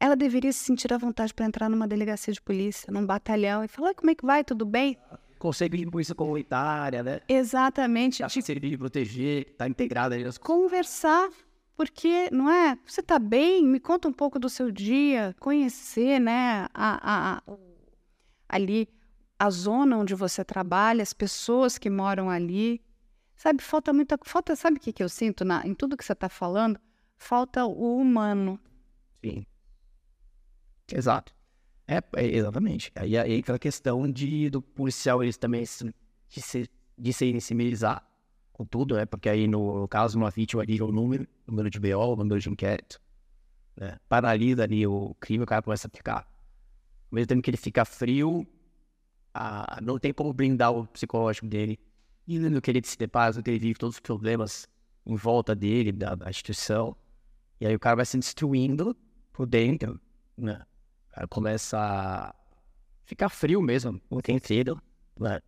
ela 0.00 0.16
deveria 0.16 0.54
se 0.54 0.60
sentir 0.64 0.90
à 0.90 0.96
vontade 0.96 1.34
para 1.34 1.44
entrar 1.44 1.68
numa 1.68 1.86
delegacia 1.86 2.32
de 2.32 2.40
polícia, 2.40 2.90
num 2.90 3.04
batalhão 3.04 3.62
e 3.62 3.68
falar: 3.68 3.92
como 3.92 4.10
é 4.10 4.14
que 4.14 4.24
vai? 4.24 4.42
Tudo 4.42 4.64
bem? 4.64 4.96
Conceito 5.38 5.76
de 5.76 5.84
polícia 5.84 6.14
comunitária, 6.14 7.02
né? 7.02 7.20
Exatamente. 7.28 8.20
Tá 8.22 8.28
servir 8.30 8.70
de 8.70 8.78
proteger, 8.78 9.54
tá 9.58 9.68
integrada 9.68 10.16
nas 10.16 10.38
Conversar 10.38 11.28
porque, 11.76 12.30
não 12.30 12.50
é? 12.50 12.78
Você 12.86 13.00
está 13.00 13.18
bem? 13.18 13.64
Me 13.66 13.78
conta 13.78 14.08
um 14.08 14.12
pouco 14.12 14.38
do 14.38 14.48
seu 14.48 14.70
dia, 14.70 15.36
conhecer, 15.38 16.18
né, 16.18 16.66
a, 16.72 17.36
a, 17.36 17.36
a, 17.36 17.42
ali 18.48 18.88
a 19.38 19.50
zona 19.50 19.98
onde 19.98 20.14
você 20.14 20.42
trabalha, 20.42 21.02
as 21.02 21.12
pessoas 21.12 21.76
que 21.76 21.90
moram 21.90 22.30
ali. 22.30 22.82
Sabe, 23.34 23.62
falta 23.62 23.92
muita. 23.92 24.18
Falta, 24.24 24.56
sabe 24.56 24.78
o 24.78 24.80
que, 24.80 24.92
que 24.92 25.02
eu 25.02 25.08
sinto 25.10 25.44
na, 25.44 25.66
em 25.66 25.74
tudo 25.74 25.96
que 25.96 26.04
você 26.04 26.14
está 26.14 26.30
falando? 26.30 26.80
Falta 27.18 27.66
o 27.66 27.98
humano. 27.98 28.58
Sim. 29.22 29.44
Exato. 30.90 31.34
É, 31.86 32.02
é 32.16 32.26
exatamente. 32.26 32.90
Aí, 32.94 33.18
aí 33.18 33.38
aquela 33.40 33.58
questão 33.58 34.10
de, 34.10 34.48
do 34.48 34.62
policial 34.62 35.22
eles 35.22 35.36
também 35.36 35.62
de 35.62 36.40
se, 36.40 36.70
de 36.96 37.12
se 37.12 37.30
sensibilizar 37.32 38.02
com 38.56 38.64
tudo, 38.64 38.96
né? 38.96 39.04
Porque 39.04 39.28
aí, 39.28 39.46
no, 39.46 39.86
caso, 39.86 40.16
uma 40.16 40.30
vítima 40.30 40.64
liga 40.64 40.82
o 40.82 40.90
número, 40.90 41.28
o 41.46 41.50
número 41.50 41.68
de 41.68 41.78
BO, 41.78 42.14
o 42.14 42.16
número 42.16 42.40
de 42.40 42.48
inquérito, 42.48 42.98
né? 43.76 43.98
Paralisa 44.08 44.62
ali 44.62 44.86
o 44.86 45.14
crime, 45.20 45.44
o 45.44 45.46
cara 45.46 45.60
começa 45.60 45.86
a 45.88 45.90
ficar. 45.94 46.26
Ao 47.10 47.14
mesmo 47.14 47.28
tempo 47.28 47.42
que 47.42 47.50
ele 47.50 47.58
fica 47.58 47.84
frio, 47.84 48.46
a, 49.34 49.78
não 49.82 49.98
tem 49.98 50.10
como 50.10 50.32
blindar 50.32 50.72
o 50.72 50.86
psicológico 50.86 51.46
dele. 51.46 51.78
E 52.26 52.38
no 52.38 52.62
que 52.62 52.70
ele 52.70 52.80
se 52.82 52.96
depara, 52.96 53.34
no 53.36 53.42
que 53.42 53.50
ele 53.50 53.58
vive 53.58 53.78
todos 53.78 53.96
os 53.96 54.00
problemas 54.00 54.66
em 55.04 55.16
volta 55.16 55.54
dele, 55.54 55.92
da, 55.92 56.14
da 56.14 56.30
instituição. 56.30 56.96
E 57.60 57.66
aí 57.66 57.74
o 57.74 57.78
cara 57.78 57.96
vai 57.96 58.06
se 58.06 58.16
destruindo 58.16 58.96
por 59.34 59.46
dentro, 59.46 60.00
né? 60.34 60.64
O 61.10 61.14
cara 61.14 61.28
começa 61.28 61.78
a 61.78 62.34
ficar 63.04 63.28
frio 63.28 63.60
mesmo, 63.60 64.00
o 64.08 64.22
tempo 64.22 64.38
inteiro, 64.38 64.80
né? 65.20 65.42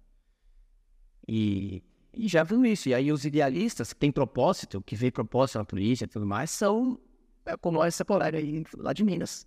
E 1.27 1.83
e 2.19 2.27
já 2.27 2.43
viu 2.43 2.64
isso. 2.66 2.89
E 2.89 2.95
aí 2.95 3.12
os 3.12 3.25
idealistas 3.25 3.93
que 3.93 4.01
têm 4.01 4.11
propósito, 4.11 4.83
que 4.83 4.97
vê 4.97 5.09
propósito 5.09 5.59
na 5.59 5.64
polícia 5.64 6.05
e 6.05 6.09
tudo 6.09 6.27
mais, 6.27 6.51
são 6.51 6.99
é, 7.47 7.57
como 7.57 7.83
essa 7.83 8.05
colega 8.05 8.37
aí 8.37 8.64
lá 8.77 8.93
de 8.93 9.05
Minas. 9.05 9.47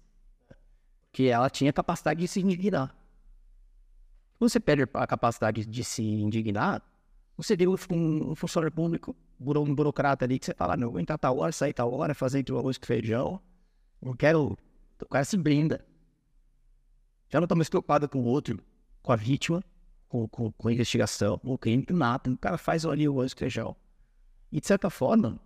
Que 1.12 1.28
ela 1.28 1.50
tinha 1.50 1.74
capacidade 1.74 2.22
de 2.22 2.28
se 2.30 2.40
indignar. 2.40 2.96
Você 4.40 4.58
perde 4.60 4.88
a 4.94 5.06
capacidade 5.06 5.66
de 5.66 5.84
se 5.84 6.02
indignar, 6.02 6.82
você 7.38 7.56
vê 7.56 7.68
um, 7.68 7.76
um 8.32 8.36
funcionário 8.36 8.74
público, 8.74 9.16
um 9.40 9.76
burocrata 9.76 10.26
ali, 10.26 10.40
que 10.40 10.46
você 10.46 10.54
fala, 10.54 10.78
não, 10.78 10.92
vou 10.92 11.00
entrar 11.00 11.18
tal 11.18 11.38
hora, 11.38 11.52
sair 11.52 11.74
tal 11.74 11.94
hora, 11.94 12.16
fazer 12.16 12.40
entre 12.40 12.54
o 12.54 12.58
arroz 12.58 12.78
com 12.78 12.86
feijão. 12.86 13.42
Não 14.02 14.14
quero. 14.14 14.58
O 15.00 15.06
cara 15.08 15.26
se 15.26 15.38
brinda. 15.38 15.86
Já 17.30 17.40
não 17.40 17.46
está 17.46 17.56
mais 17.56 17.70
preocupado 17.70 18.08
com 18.08 18.20
o 18.20 18.26
outro, 18.26 18.60
com 19.02 19.12
a 19.12 19.16
vítima 19.16 19.64
com, 20.12 20.28
com, 20.28 20.52
com 20.52 20.70
investigação, 20.70 21.38
com 21.38 21.58
crime, 21.58 21.86
nada. 21.90 22.30
O 22.30 22.38
cara 22.38 22.58
faz 22.58 22.86
ali 22.86 23.08
o 23.08 23.24
esquejão. 23.24 23.74
E 24.52 24.60
de 24.60 24.68
certa 24.68 24.90
forma, 24.90 25.40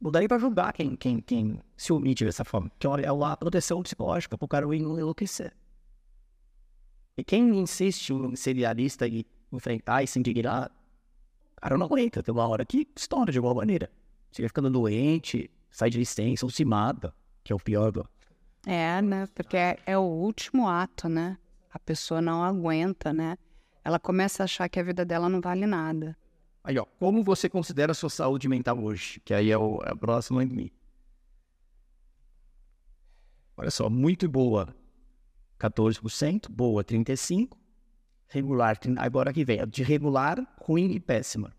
não 0.00 0.10
daí 0.12 0.28
para 0.28 0.38
julgar 0.38 0.72
quem, 0.72 0.94
quem, 0.94 1.20
quem 1.20 1.60
se 1.76 1.92
omite 1.92 2.24
dessa 2.24 2.44
forma. 2.44 2.70
Que 2.78 2.86
olha, 2.86 3.06
é 3.06 3.10
uma 3.10 3.36
proteção 3.36 3.82
psicológica 3.82 4.38
para 4.38 4.44
o 4.44 4.48
cara 4.48 4.64
não 4.64 4.72
enlouquecer. 4.72 5.52
E 7.16 7.24
quem 7.24 7.58
insiste 7.58 8.10
em 8.10 8.36
ser 8.36 8.52
idealista 8.52 9.08
e 9.08 9.26
enfrentar 9.52 10.04
e 10.04 10.06
se 10.06 10.20
indignar, 10.20 10.70
cara 11.60 11.76
não 11.76 11.86
aguenta. 11.86 12.22
Tem 12.22 12.32
uma 12.32 12.46
hora 12.46 12.64
que 12.64 12.86
estoura 12.94 13.32
de 13.32 13.38
alguma 13.38 13.54
maneira. 13.54 13.90
Você 14.30 14.42
vai 14.42 14.48
ficando 14.48 14.70
doente, 14.70 15.50
sai 15.68 15.90
de 15.90 15.98
licença 15.98 16.46
ou 16.46 16.50
se 16.50 16.64
mata, 16.64 17.12
que 17.42 17.52
é 17.52 17.56
o 17.56 17.58
pior 17.58 17.90
do. 17.90 18.08
É, 18.66 19.02
né? 19.02 19.26
Porque 19.34 19.56
é, 19.56 19.78
é 19.84 19.98
o 19.98 20.02
último 20.02 20.68
ato, 20.68 21.08
né? 21.08 21.36
A 21.74 21.78
pessoa 21.80 22.22
não 22.22 22.44
aguenta, 22.44 23.12
né? 23.12 23.36
Ela 23.84 23.98
começa 23.98 24.42
a 24.42 24.44
achar 24.44 24.68
que 24.68 24.78
a 24.78 24.82
vida 24.82 25.04
dela 25.04 25.28
não 25.28 25.40
vale 25.40 25.66
nada. 25.66 26.16
Aí, 26.62 26.78
ó, 26.78 26.84
como 26.84 27.24
você 27.24 27.48
considera 27.48 27.90
a 27.90 27.94
sua 27.94 28.08
saúde 28.08 28.48
mental 28.48 28.78
hoje? 28.78 29.20
Que 29.24 29.34
aí 29.34 29.50
é, 29.50 29.58
o, 29.58 29.82
é 29.84 29.90
a 29.90 29.96
próxima 29.96 30.46
de 30.46 30.54
mim. 30.54 30.70
Olha 33.56 33.72
só, 33.72 33.90
muito 33.90 34.28
boa, 34.28 34.74
14%, 35.58 36.48
boa, 36.48 36.84
35%, 36.84 37.50
regular, 38.28 38.78
agora 38.98 39.32
que 39.32 39.44
vem, 39.44 39.66
de 39.66 39.82
regular, 39.82 40.38
ruim 40.60 40.92
e 40.92 41.00
péssima, 41.00 41.54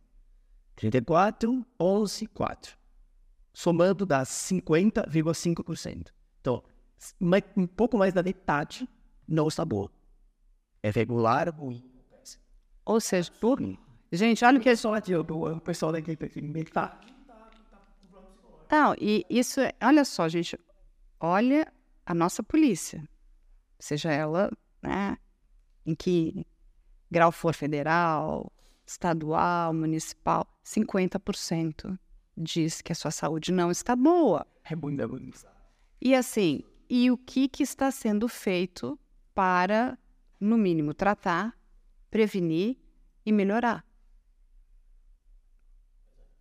34, 0.76 1.66
11, 1.80 2.28
4. 2.28 2.78
Somando 3.54 4.06
dá 4.06 4.24
50,5%. 4.24 6.08
Então, 6.42 6.64
um 7.56 7.68
pouco 7.68 7.98
mais 7.98 8.14
da 8.14 8.24
metade 8.24 8.88
não 9.28 9.48
está 9.48 9.64
boa. 9.64 9.90
É 10.86 10.92
regular, 10.92 11.50
ruim. 11.50 11.84
Ou 12.86 13.02
seja, 13.02 13.32
por... 13.42 13.60
gente, 14.12 14.46
olha 14.46 14.60
o 14.60 14.62
que 14.62 14.70
é 14.70 14.76
só 14.76 14.92
o 14.94 15.60
pessoal 15.60 15.92
daqui 15.92 16.16
tá. 16.72 17.02
Não, 18.70 18.94
e 19.00 19.26
isso 19.28 19.62
é, 19.62 19.74
olha 19.82 20.06
só, 20.06 20.30
gente, 20.30 20.56
olha 21.20 21.74
a 22.06 22.14
nossa 22.14 22.44
polícia, 22.44 23.04
seja 23.80 24.12
ela, 24.12 24.52
né, 24.80 25.18
em 25.88 25.96
que 25.96 26.46
grau 27.10 27.32
for 27.32 27.56
federal, 27.56 28.54
estadual, 28.86 29.74
municipal, 29.74 30.48
50% 30.64 31.98
diz 32.38 32.80
que 32.84 32.92
a 32.92 32.96
sua 32.96 33.10
saúde 33.10 33.52
não 33.52 33.72
está 33.72 33.96
boa. 33.96 34.46
É 34.64 34.76
muito, 34.76 35.02
é 35.02 35.08
muito. 35.08 35.48
E 36.00 36.14
assim, 36.14 36.64
e 36.88 37.10
o 37.10 37.18
que, 37.18 37.48
que 37.48 37.64
está 37.64 37.90
sendo 37.90 38.28
feito 38.28 39.00
para, 39.34 39.98
no 40.40 40.58
mínimo, 40.58 40.94
tratar, 40.94 41.58
prevenir 42.10 42.78
e 43.26 43.32
melhorar? 43.32 43.86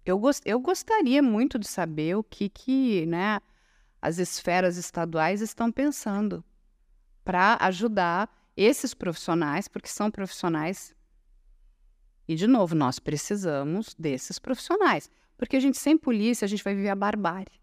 Eu, 0.05 0.19
gost, 0.19 0.43
eu 0.45 0.61
gostaria 0.61 1.23
muito 1.23 1.59
de 1.59 1.67
saber 1.67 2.15
o 2.17 2.23
que, 2.23 2.49
que 2.49 3.07
né, 3.07 3.41
as 4.01 4.19
esferas 4.19 4.77
estaduais 4.77 5.41
estão 5.41 5.73
pensando 5.73 6.45
para 7.25 7.57
ajudar 7.63 8.29
esses 8.55 8.93
profissionais, 8.93 9.67
porque 9.67 9.89
são 9.89 10.11
profissionais. 10.11 10.95
E, 12.29 12.35
de 12.35 12.47
novo, 12.47 12.75
nós 12.75 12.99
precisamos 12.99 13.95
desses 13.99 14.39
profissionais. 14.39 15.11
Porque 15.37 15.57
a 15.57 15.61
gente, 15.61 15.79
sem 15.79 15.97
polícia, 15.97 16.45
a 16.45 16.49
gente 16.49 16.63
vai 16.63 16.75
viver 16.75 16.91
a 16.91 16.95
barbárie. 16.95 17.61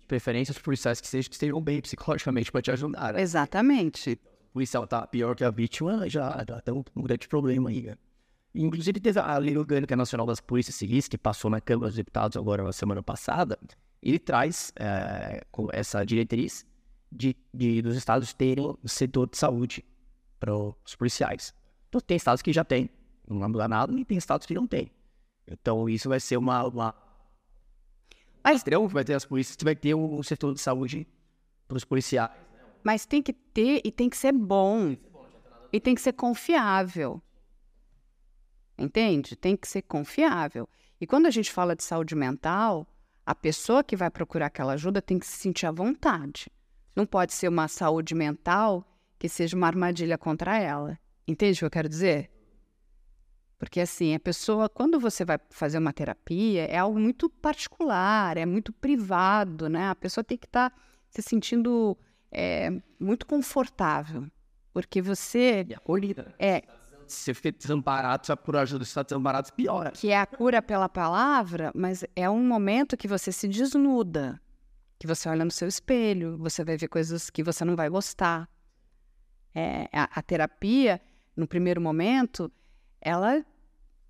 De 0.00 0.06
preferência, 0.06 0.52
os 0.52 0.58
policiais 0.58 1.00
que, 1.00 1.06
sejam, 1.06 1.28
que 1.28 1.34
estejam 1.34 1.60
bem 1.60 1.80
psicologicamente 1.80 2.50
para 2.50 2.62
te 2.62 2.70
ajudar. 2.70 3.12
Né? 3.12 3.20
Exatamente. 3.20 4.18
O 4.54 4.62
policial 4.62 4.86
tá 4.86 5.04
pior 5.04 5.34
que 5.34 5.42
a 5.42 5.50
vítima, 5.50 6.08
já, 6.08 6.44
já 6.48 6.60
tem 6.60 6.72
um 6.72 7.02
grande 7.02 7.26
problema 7.26 7.70
aí. 7.70 7.82
Né? 7.82 7.98
Inclusive, 8.54 9.00
teve 9.00 9.18
a 9.18 9.36
Lei 9.36 9.58
Orgânica 9.58 9.96
Nacional 9.96 10.24
das 10.24 10.38
Polícias 10.38 10.76
Civis, 10.76 11.08
que 11.08 11.18
passou 11.18 11.50
na 11.50 11.60
Câmara 11.60 11.88
dos 11.88 11.96
Deputados 11.96 12.36
agora 12.36 12.62
na 12.62 12.72
semana 12.72 13.02
passada, 13.02 13.58
ele 14.00 14.16
traz 14.16 14.72
é, 14.76 15.44
essa 15.72 16.06
diretriz 16.06 16.64
de, 17.10 17.36
de, 17.52 17.82
dos 17.82 17.96
estados 17.96 18.32
terem 18.32 18.64
o 18.64 18.88
setor 18.88 19.28
de 19.28 19.36
saúde 19.36 19.84
para 20.38 20.54
os 20.54 20.94
policiais. 20.96 21.52
Então, 21.88 22.00
tem 22.00 22.16
estados 22.16 22.40
que 22.40 22.52
já 22.52 22.62
tem, 22.62 22.88
não 23.28 23.40
vai 23.40 23.48
mudar 23.48 23.66
nada, 23.66 23.92
e 23.92 24.04
tem 24.04 24.16
estados 24.16 24.46
que 24.46 24.54
não 24.54 24.68
tem. 24.68 24.88
Então, 25.48 25.88
isso 25.88 26.08
vai 26.08 26.20
ser 26.20 26.36
uma. 26.36 26.64
uma... 26.64 26.94
Mas 28.44 28.62
que 28.62 28.70
vai 28.70 29.02
ter 29.02 29.14
as 29.14 29.24
polícias, 29.24 29.56
vai 29.64 29.74
ter 29.74 29.96
um 29.96 30.22
setor 30.22 30.54
de 30.54 30.60
saúde 30.60 31.08
para 31.66 31.76
os 31.76 31.84
policiais. 31.84 32.30
Mas 32.84 33.06
tem 33.06 33.22
que 33.22 33.32
ter 33.32 33.80
e 33.82 33.90
tem 33.90 34.10
que 34.10 34.16
ser 34.16 34.32
bom. 34.32 34.94
E 35.72 35.80
tem 35.80 35.94
que 35.94 36.02
ser 36.02 36.12
confiável. 36.12 37.20
Entende? 38.78 39.34
Tem 39.34 39.56
que 39.56 39.66
ser 39.66 39.82
confiável. 39.82 40.68
E 41.00 41.06
quando 41.06 41.26
a 41.26 41.30
gente 41.30 41.50
fala 41.50 41.74
de 41.74 41.82
saúde 41.82 42.14
mental, 42.14 42.86
a 43.24 43.34
pessoa 43.34 43.82
que 43.82 43.96
vai 43.96 44.10
procurar 44.10 44.46
aquela 44.46 44.74
ajuda 44.74 45.00
tem 45.00 45.18
que 45.18 45.26
se 45.26 45.38
sentir 45.38 45.66
à 45.66 45.72
vontade. 45.72 46.50
Não 46.94 47.06
pode 47.06 47.32
ser 47.32 47.48
uma 47.48 47.66
saúde 47.66 48.14
mental 48.14 48.86
que 49.18 49.28
seja 49.28 49.56
uma 49.56 49.66
armadilha 49.66 50.18
contra 50.18 50.58
ela. 50.58 50.98
Entende 51.26 51.56
o 51.56 51.58
que 51.60 51.64
eu 51.64 51.70
quero 51.70 51.88
dizer? 51.88 52.30
Porque 53.58 53.80
assim, 53.80 54.14
a 54.14 54.20
pessoa, 54.20 54.68
quando 54.68 55.00
você 55.00 55.24
vai 55.24 55.38
fazer 55.48 55.78
uma 55.78 55.92
terapia, 55.92 56.66
é 56.66 56.76
algo 56.76 57.00
muito 57.00 57.30
particular, 57.30 58.36
é 58.36 58.44
muito 58.44 58.72
privado, 58.72 59.70
né? 59.70 59.88
A 59.88 59.94
pessoa 59.94 60.22
tem 60.22 60.36
que 60.36 60.46
estar 60.46 60.68
tá 60.70 60.76
se 61.08 61.22
sentindo 61.22 61.96
é, 62.34 62.70
muito 62.98 63.26
confortável. 63.26 64.26
Porque 64.72 65.00
você. 65.00 65.64
E 65.68 65.74
acolhida. 65.74 66.34
É, 66.38 66.64
se 67.06 67.24
você 67.24 67.34
fica 67.34 67.52
desamparado, 67.52 68.26
só 68.26 68.34
por 68.34 68.56
ajuda, 68.56 68.82
está 68.82 69.02
desamparado, 69.02 69.52
piora. 69.52 69.92
Que 69.92 70.10
é 70.10 70.18
a 70.18 70.26
cura 70.26 70.60
pela 70.60 70.88
palavra, 70.88 71.70
mas 71.74 72.04
é 72.16 72.28
um 72.28 72.44
momento 72.44 72.96
que 72.96 73.06
você 73.06 73.30
se 73.30 73.46
desnuda, 73.46 74.40
que 74.98 75.06
você 75.06 75.28
olha 75.28 75.44
no 75.44 75.50
seu 75.50 75.68
espelho, 75.68 76.36
você 76.38 76.64
vai 76.64 76.76
ver 76.76 76.88
coisas 76.88 77.30
que 77.30 77.42
você 77.42 77.64
não 77.64 77.76
vai 77.76 77.88
gostar. 77.88 78.48
É, 79.54 79.88
a, 79.92 80.18
a 80.18 80.22
terapia, 80.22 81.00
no 81.36 81.46
primeiro 81.46 81.80
momento, 81.80 82.50
ela, 83.00 83.44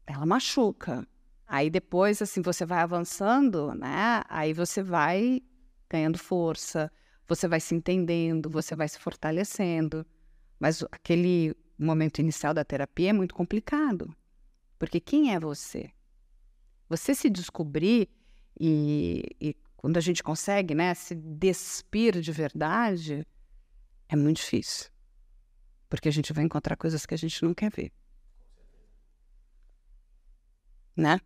ela 0.07 0.25
machuca. 0.25 1.07
Aí 1.47 1.69
depois, 1.69 2.23
assim, 2.23 2.41
você 2.41 2.65
vai 2.65 2.79
avançando, 2.79 3.75
né? 3.75 4.23
Aí 4.29 4.55
você 4.55 4.83
vai 4.83 5.43
ganhando 5.91 6.19
força, 6.19 6.91
você 7.27 7.49
vai 7.49 7.61
se 7.61 7.75
entendendo, 7.75 8.51
você 8.51 8.77
vai 8.77 8.89
se 8.89 8.99
fortalecendo. 8.99 10.07
Mas 10.59 10.83
aquele 10.91 11.55
momento 11.79 12.19
inicial 12.19 12.55
da 12.55 12.65
terapia 12.65 13.11
é 13.11 13.13
muito 13.13 13.35
complicado. 13.35 14.15
Porque 14.79 15.01
quem 15.01 15.35
é 15.35 15.41
você? 15.41 15.91
Você 16.89 17.15
se 17.15 17.31
descobrir 17.31 18.09
e, 18.59 19.23
e 19.41 19.57
quando 19.77 19.97
a 19.97 20.01
gente 20.01 20.23
consegue 20.23 20.75
né, 20.75 20.95
se 20.95 21.15
despir 21.15 22.21
de 22.21 22.33
verdade, 22.33 23.27
é 24.09 24.17
muito 24.17 24.39
difícil. 24.39 24.91
Porque 25.89 26.09
a 26.09 26.13
gente 26.13 26.33
vai 26.33 26.45
encontrar 26.45 26.77
coisas 26.77 27.07
que 27.07 27.15
a 27.15 27.19
gente 27.19 27.45
não 27.45 27.55
quer 27.55 27.71
ver. 27.71 27.93
Né? 30.97 31.21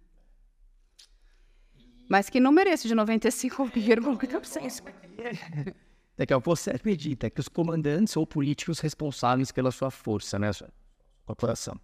Mas 2.08 2.30
que 2.30 2.40
número 2.40 2.70
é 2.70 2.72
esse 2.72 2.88
de 2.88 2.94
95,5%? 2.94 5.74
A 6.18 6.26
pouco 6.26 6.56
você 6.56 6.70
acredita 6.70 7.30
que 7.30 7.40
os 7.40 7.48
comandantes 7.48 8.16
ou 8.16 8.26
políticos 8.26 8.80
responsáveis 8.80 9.52
pela 9.52 9.70
sua 9.70 9.90
força, 9.90 10.38
né, 10.38 10.52
sua 10.52 10.68
corporação, 11.24 11.78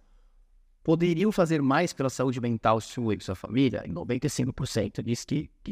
poderiam 0.83 1.31
fazer 1.31 1.61
mais 1.61 1.93
pela 1.93 2.09
saúde 2.09 2.41
mental 2.41 2.81
sua 2.81 3.15
e 3.15 3.21
sua 3.21 3.35
família? 3.35 3.81
E 3.85 3.89
95% 3.89 5.01
diz 5.01 5.23
que, 5.23 5.49
que 5.63 5.71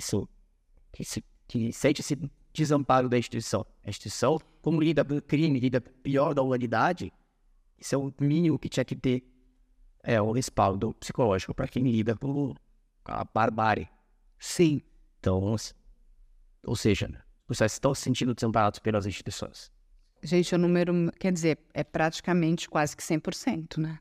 que, 0.94 1.04
se, 1.04 1.24
que 1.48 1.74
sente 1.74 2.00
esse 2.00 2.18
desamparo 2.54 3.10
da 3.10 3.18
instituição. 3.18 3.66
A 3.84 3.90
instituição, 3.90 4.40
como 4.62 4.80
lida 4.80 5.04
com 5.04 5.20
crime, 5.20 5.60
lida 5.60 5.82
pior 5.82 6.34
da 6.34 6.42
humanidade, 6.42 7.12
isso 7.78 7.96
é 7.96 7.98
o 7.98 8.14
mínimo 8.22 8.58
que 8.58 8.70
tinha 8.70 8.86
que 8.86 8.96
ter 8.96 9.24
é, 10.04 10.22
o 10.22 10.32
respaldo 10.32 10.94
psicológico 10.94 11.54
para 11.54 11.68
quem 11.68 11.84
lida 11.84 12.16
com 12.16 12.56
a 13.04 13.26
barbárie. 13.26 13.90
Sim. 14.40 14.82
Então, 15.20 15.56
ou 16.66 16.76
seja, 16.76 17.10
vocês 17.54 17.74
estão 17.74 17.94
se 17.94 18.02
sentindo 18.02 18.34
desamparados 18.34 18.80
pelas 18.80 19.06
instituições? 19.06 19.72
Gente, 20.24 20.56
o 20.56 20.58
número, 20.58 21.12
quer 21.20 21.32
dizer, 21.34 21.60
é 21.74 21.84
praticamente 21.84 22.70
quase 22.70 22.96
que 22.96 23.04
100%, 23.04 23.78
né? 23.78 24.00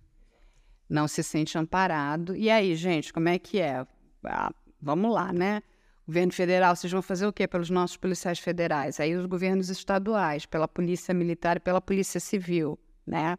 Não 0.89 1.09
se 1.09 1.23
sente 1.23 1.59
amparado. 1.59 2.37
E 2.37 2.49
aí, 2.49 2.77
gente, 2.77 3.13
como 3.13 3.29
é 3.29 3.39
que 3.39 3.61
é? 3.61 3.85
Ah, 4.25 4.53
vamos 4.81 5.13
lá, 5.13 5.33
né? 5.33 5.63
Governo 6.07 6.33
federal, 6.33 6.77
vocês 6.77 6.93
vão 6.93 7.03
fazer 7.03 7.27
o 7.27 7.33
quê 7.33 7.49
pelos 7.49 7.71
nossos 7.71 7.97
policiais 7.97 8.39
federais? 8.39 9.01
Aí 9.01 9.17
os 9.17 9.27
governos 9.27 9.69
estaduais, 9.69 10.47
pela 10.47 10.69
polícia 10.69 11.15
militar 11.15 11.57
e 11.57 11.61
pela 11.61 11.81
polícia 11.81 12.21
civil, 12.21 12.79
né? 13.07 13.37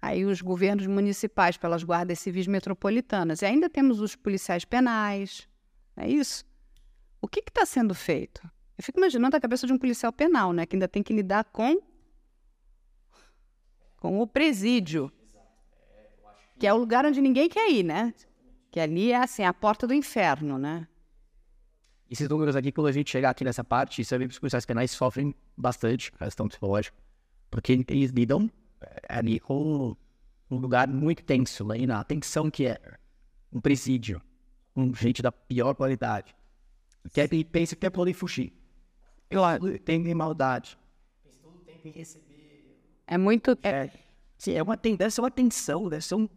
Aí 0.00 0.24
os 0.24 0.40
governos 0.40 0.86
municipais, 0.86 1.56
pelas 1.56 1.82
guardas 1.82 2.18
civis 2.18 2.46
metropolitanas. 2.46 3.42
E 3.42 3.46
ainda 3.46 3.70
temos 3.70 4.00
os 4.00 4.14
policiais 4.16 4.64
penais, 4.64 5.48
é 5.96 6.08
isso? 6.08 6.44
O 7.20 7.28
que 7.28 7.40
está 7.40 7.64
sendo 7.64 7.94
feito? 7.94 8.42
Eu 8.82 8.84
fico 8.84 8.98
imaginando 8.98 9.36
a 9.36 9.40
cabeça 9.40 9.64
de 9.64 9.72
um 9.72 9.78
policial 9.78 10.12
penal, 10.12 10.52
né? 10.52 10.66
Que 10.66 10.74
ainda 10.74 10.88
tem 10.88 11.04
que 11.04 11.14
lidar 11.14 11.44
com 11.44 11.80
com 13.96 14.20
o 14.20 14.26
presídio, 14.26 15.12
que 16.58 16.66
é 16.66 16.74
o 16.74 16.78
lugar 16.78 17.06
onde 17.06 17.20
ninguém 17.20 17.48
quer 17.48 17.70
ir, 17.70 17.84
né? 17.84 18.12
Que 18.72 18.80
ali 18.80 19.12
é 19.12 19.18
assim 19.18 19.44
a 19.44 19.54
porta 19.54 19.86
do 19.86 19.94
inferno, 19.94 20.58
né? 20.58 20.88
Esses 22.10 22.28
números 22.28 22.56
aqui, 22.56 22.72
quando 22.72 22.88
a 22.88 22.92
gente 22.92 23.08
chegar 23.08 23.30
aqui 23.30 23.44
nessa 23.44 23.62
parte, 23.62 24.04
você 24.04 24.18
vê 24.18 24.26
que 24.26 24.32
os 24.32 24.40
policiais 24.40 24.66
penais 24.66 24.90
sofrem 24.90 25.32
bastante 25.56 26.10
a 26.18 26.24
questão 26.24 26.48
psicológica, 26.48 26.96
porque 27.52 27.84
eles 27.86 28.10
lidam 28.10 28.50
é, 28.80 29.00
ali 29.08 29.38
com 29.38 29.96
um 30.50 30.56
lugar 30.56 30.88
muito 30.88 31.22
tenso, 31.22 31.64
né? 31.64 31.86
na 31.86 32.02
tensão 32.02 32.50
que 32.50 32.66
é 32.66 32.80
um 33.52 33.60
presídio, 33.60 34.20
com 34.74 34.92
gente 34.92 35.22
da 35.22 35.30
pior 35.30 35.72
qualidade, 35.76 36.34
que 37.12 37.20
é, 37.20 37.28
pensa 37.44 37.76
que 37.76 37.86
é 37.86 37.90
poder 37.90 38.14
fugir. 38.14 38.52
Claro, 39.32 39.78
tem 39.80 40.14
maldade. 40.14 40.78
É 43.06 43.18
muito. 43.18 43.58
É, 43.62 43.70
é, 43.70 43.90
sim, 44.38 44.52
é 44.52 44.62
uma 44.62 44.76
tendência, 44.76 45.20
é 45.20 45.22
uma 45.22 45.30
tensão, 45.30 45.88
deve 45.88 46.04
ser 46.04 46.14
um, 46.14 46.28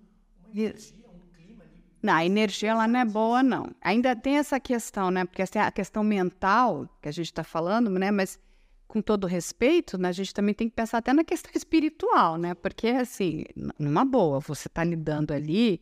uma 0.45 0.51
energia, 0.53 1.05
um 1.09 1.19
clima 1.35 1.63
ali. 1.63 1.83
Não, 2.01 2.13
a 2.13 2.25
energia 2.25 2.75
lá 2.75 2.87
não 2.87 2.99
é 2.99 3.05
boa, 3.05 3.43
não. 3.43 3.67
Ainda 3.81 4.15
tem 4.15 4.37
essa 4.37 4.59
questão, 4.59 5.11
né? 5.11 5.25
Porque 5.25 5.41
assim, 5.41 5.59
a 5.59 5.71
questão 5.71 6.03
mental 6.03 6.87
que 7.01 7.09
a 7.09 7.11
gente 7.11 7.27
está 7.27 7.43
falando, 7.43 7.89
né? 7.91 8.11
Mas 8.11 8.39
com 8.87 9.01
todo 9.01 9.27
respeito, 9.27 9.97
né, 9.97 10.09
a 10.09 10.11
gente 10.11 10.33
também 10.33 10.53
tem 10.53 10.69
que 10.69 10.75
pensar 10.75 10.99
até 10.99 11.11
na 11.13 11.23
questão 11.23 11.51
espiritual, 11.55 12.37
né? 12.37 12.53
Porque, 12.55 12.87
assim, 12.87 13.43
numa 13.79 14.05
boa, 14.05 14.39
você 14.39 14.67
está 14.67 14.83
lidando 14.83 15.33
ali 15.33 15.81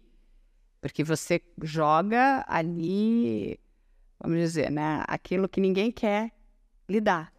Porque 0.82 1.03
você 1.03 1.41
joga 1.61 2.43
ali, 2.47 3.59
vamos 4.20 4.38
dizer, 4.39 4.70
né, 4.72 5.03
aquilo 5.07 5.47
que 5.49 5.61
ninguém 5.61 5.91
quer 5.91 6.32
lidar. 6.93 7.33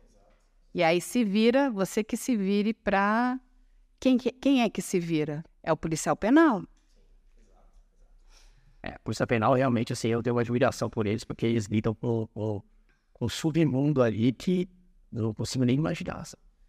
E 0.75 0.83
aí 0.83 1.01
se 1.01 1.25
vira, 1.25 1.71
você 1.71 2.03
que 2.03 2.17
se 2.17 2.37
vire 2.37 2.75
para 2.75 3.39
quem, 4.01 4.19
quem 4.19 4.63
é 4.63 4.69
que 4.69 4.83
se 4.83 4.99
vira? 4.99 5.45
É 5.63 5.73
o 5.73 5.77
policial 5.77 6.17
penal. 6.17 6.63
É, 8.83 8.99
polícia 8.99 9.27
penal, 9.27 9.55
realmente, 9.55 9.95
assim, 9.95 10.09
eu 10.09 10.23
tenho 10.23 10.37
uma 10.37 10.43
admiração 10.43 10.91
por 10.91 11.07
eles, 11.07 11.25
porque 11.25 11.47
eles 11.47 11.65
lidam 11.67 11.95
com, 11.95 12.29
um 13.19 13.29
submundo 13.29 14.03
ali 14.03 14.31
que 14.31 14.69
não 15.11 15.33
consigo 15.33 15.65
nem 15.65 15.77
imaginar. 15.77 16.23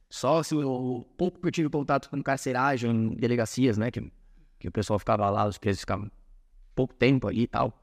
Só 0.09 0.41
se 0.41 0.55
o 0.55 1.05
pouco 1.17 1.41
que 1.41 1.47
eu 1.47 1.51
tive 1.51 1.69
contato 1.69 2.09
com 2.09 2.23
carceragem, 2.23 2.89
em 2.89 3.09
delegacias, 3.15 3.77
né, 3.77 3.91
que, 3.91 4.09
que 4.57 4.67
o 4.69 4.71
pessoal 4.71 4.97
ficava 4.97 5.29
lá, 5.29 5.45
os 5.45 5.57
presos 5.57 5.81
ficavam 5.81 6.09
pouco 6.73 6.93
tempo 6.93 7.27
ali 7.27 7.41
e 7.41 7.47
tal. 7.47 7.73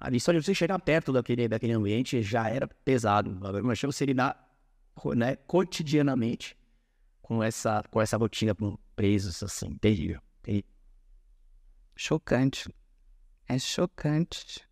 Ali 0.00 0.18
só 0.18 0.32
de 0.32 0.42
você 0.42 0.54
chegar 0.54 0.78
perto 0.78 1.12
daquele, 1.12 1.46
daquele 1.46 1.74
ambiente 1.74 2.22
já 2.22 2.48
era 2.48 2.66
pesado. 2.66 3.30
Imagina 3.58 3.92
você 3.92 4.06
lidar 4.06 4.50
né, 5.14 5.36
cotidianamente 5.36 6.56
com 7.20 7.42
essa, 7.42 7.82
com 7.90 8.00
essa 8.00 8.16
rotina 8.16 8.54
com 8.54 8.78
presos, 8.96 9.42
assim, 9.42 9.76
terrível, 9.76 10.18
terrível. 10.42 10.70
Chocante. 11.94 12.74
É 13.46 13.58
chocante. 13.58 14.66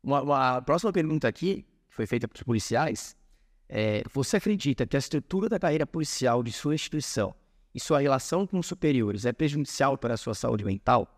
Uma, 0.00 0.22
uma 0.22 0.62
próxima 0.62 0.92
pergunta 0.92 1.26
aqui, 1.26 1.66
que 1.88 1.96
foi 1.96 2.06
feita 2.06 2.28
para 2.28 2.36
os 2.36 2.42
policiais, 2.44 3.16
é, 3.68 4.04
você 4.12 4.36
acredita 4.36 4.86
que 4.86 4.94
a 4.94 5.00
estrutura 5.00 5.48
da 5.48 5.58
carreira 5.58 5.84
policial 5.84 6.44
de 6.44 6.52
sua 6.52 6.76
instituição 6.76 7.34
e 7.74 7.80
sua 7.80 7.98
relação 7.98 8.46
com 8.46 8.60
os 8.60 8.66
superiores 8.68 9.24
é 9.24 9.32
prejudicial 9.32 9.98
para 9.98 10.14
a 10.14 10.16
sua 10.16 10.34
saúde 10.34 10.64
mental? 10.64 11.08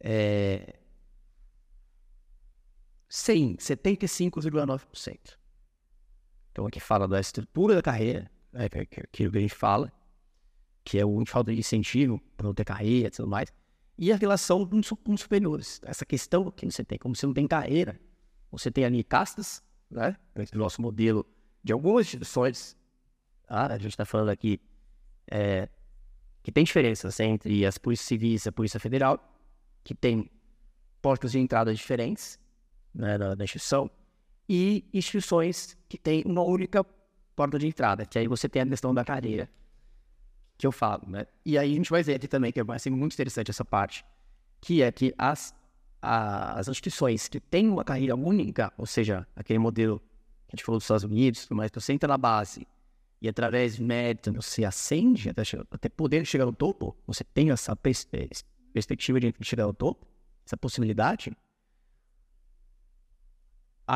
É... 0.00 0.79
Sim, 3.12 3.56
75,9%. 3.56 5.36
Então 6.52 6.64
aqui 6.64 6.78
fala 6.78 7.08
da 7.08 7.18
estrutura 7.18 7.74
da 7.74 7.82
carreira, 7.82 8.30
né, 8.52 8.68
é 8.72 8.80
aquilo 9.02 9.32
que 9.32 9.38
a 9.38 9.40
gente 9.40 9.54
fala, 9.54 9.92
que 10.84 10.96
é 10.96 11.04
o 11.04 11.26
falta 11.26 11.52
de 11.52 11.58
incentivo 11.58 12.20
para 12.36 12.46
não 12.46 12.54
ter 12.54 12.64
carreira 12.64 13.08
e 13.08 13.10
tudo 13.10 13.26
mais, 13.26 13.52
e 13.98 14.12
a 14.12 14.16
relação 14.16 14.64
com, 14.64 14.78
os 14.78 15.20
superiores. 15.20 15.80
Essa 15.84 16.06
questão 16.06 16.52
que 16.52 16.64
você 16.64 16.84
tem, 16.84 16.98
como 16.98 17.16
você 17.16 17.26
não 17.26 17.34
tem 17.34 17.48
carreira, 17.48 18.00
você 18.48 18.70
tem 18.70 18.84
ali 18.84 19.02
castas, 19.02 19.60
né? 19.90 20.16
Esse 20.36 20.56
nosso 20.56 20.80
modelo 20.80 21.26
de 21.64 21.72
algumas 21.72 22.06
instituições, 22.06 22.76
tá? 23.44 23.66
a 23.66 23.78
gente 23.78 23.90
está 23.90 24.04
falando 24.04 24.28
aqui 24.28 24.60
é, 25.28 25.68
que 26.44 26.52
tem 26.52 26.62
diferenças 26.62 27.18
entre 27.18 27.66
as 27.66 27.76
polícias 27.76 28.06
civis 28.06 28.46
e 28.46 28.48
a 28.48 28.52
Polícia 28.52 28.78
Federal, 28.78 29.18
que 29.82 29.96
tem 29.96 30.30
portas 31.02 31.32
de 31.32 31.40
entrada 31.40 31.74
diferentes 31.74 32.38
né, 32.94 33.18
da, 33.18 33.34
da 33.34 33.44
instituição, 33.44 33.90
e 34.48 34.84
instituições 34.92 35.76
que 35.88 35.96
têm 35.96 36.22
uma 36.26 36.42
única 36.42 36.84
porta 37.36 37.58
de 37.58 37.66
entrada, 37.66 38.04
que 38.04 38.18
aí 38.18 38.26
você 38.26 38.48
tem 38.48 38.62
a 38.62 38.66
questão 38.66 38.92
da 38.92 39.04
carreira, 39.04 39.48
que 40.58 40.66
eu 40.66 40.72
falo, 40.72 41.08
né? 41.08 41.26
E 41.46 41.56
aí 41.56 41.72
a 41.72 41.74
gente 41.76 41.88
vai 41.88 42.02
ver 42.02 42.16
aqui 42.16 42.28
também, 42.28 42.52
que 42.52 42.62
vai 42.62 42.78
ser 42.78 42.90
muito 42.90 43.14
interessante 43.14 43.50
essa 43.50 43.64
parte, 43.64 44.04
que 44.60 44.82
é 44.82 44.92
que 44.92 45.14
as, 45.16 45.54
as 46.02 46.68
instituições 46.68 47.28
que 47.28 47.40
têm 47.40 47.68
uma 47.68 47.84
carreira 47.84 48.14
única, 48.14 48.72
ou 48.76 48.86
seja, 48.86 49.26
aquele 49.34 49.58
modelo 49.58 50.00
que 50.48 50.54
a 50.54 50.56
gente 50.56 50.64
falou 50.64 50.78
dos 50.78 50.84
Estados 50.84 51.04
Unidos, 51.04 51.46
mas 51.50 51.70
você 51.72 51.92
entra 51.92 52.08
na 52.08 52.18
base 52.18 52.66
e 53.22 53.28
através 53.28 53.76
de 53.76 53.82
mérito 53.82 54.32
você 54.32 54.64
ascende 54.64 55.30
até, 55.30 55.42
até 55.70 55.88
poder 55.88 56.26
chegar 56.26 56.44
ao 56.44 56.52
topo, 56.52 56.96
você 57.06 57.22
tem 57.22 57.50
essa 57.50 57.76
pers 57.76 58.06
perspectiva 58.72 59.18
de 59.18 59.34
chegar 59.42 59.64
ao 59.64 59.74
topo, 59.74 60.06
essa 60.44 60.56
possibilidade, 60.56 61.36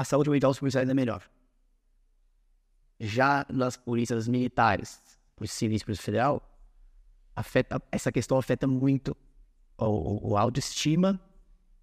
a 0.01 0.03
saúde 0.03 0.29
mental 0.29 0.51
dos 0.51 0.59
policiais 0.59 0.89
é 0.89 0.95
melhor. 0.95 1.23
Já 2.99 3.47
nas 3.49 3.77
polícias 3.77 4.27
militares, 4.27 5.01
polícia 5.37 5.57
civil 5.57 5.77
e 5.77 5.85
polícia 5.85 6.05
federal, 6.05 6.43
afeta, 7.37 7.81
essa 7.93 8.11
questão 8.11 8.37
afeta 8.37 8.67
muito 8.67 9.17
o, 9.79 10.33
o 10.33 10.37
autoestima 10.37 11.21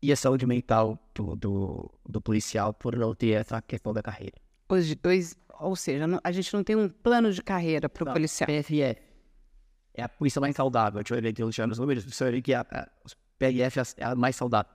e 0.02 0.12
a 0.12 0.16
saúde 0.18 0.46
mental 0.46 1.00
do, 1.16 1.36
do, 1.38 1.92
do, 2.06 2.22
policial 2.22 2.74
por 2.74 2.98
não 2.98 3.16
ter 3.16 3.32
essa 3.32 3.62
questão 3.62 3.94
da 3.94 4.02
carreira. 4.02 4.36
Pois, 4.68 4.94
dois, 4.96 5.38
ou 5.60 5.76
seja, 5.78 6.06
a 6.22 6.32
gente 6.34 6.54
não 6.54 6.66
tem 6.66 6.76
um 6.76 6.90
plano 6.90 7.32
de 7.32 7.42
carreira 7.42 7.88
para 7.88 8.04
o 8.04 8.14
policial. 8.14 8.48
PFE 8.48 8.82
é 8.82 10.04
a 10.04 10.10
polícia 10.10 10.42
mais 10.42 10.56
saudável. 10.56 11.02
Deixa 11.02 11.16
eu 11.16 11.22
ver 11.22 11.30
aqui 11.30 11.44
os 11.44 11.78
números. 11.78 12.04
Você 12.04 12.30
ver 12.30 12.42
que 12.42 12.54
a, 12.54 12.62
a, 12.62 12.90
PRF 13.38 13.80
é 13.98 14.04
a 14.04 14.16
mais 14.16 14.36
saudável. 14.36 14.72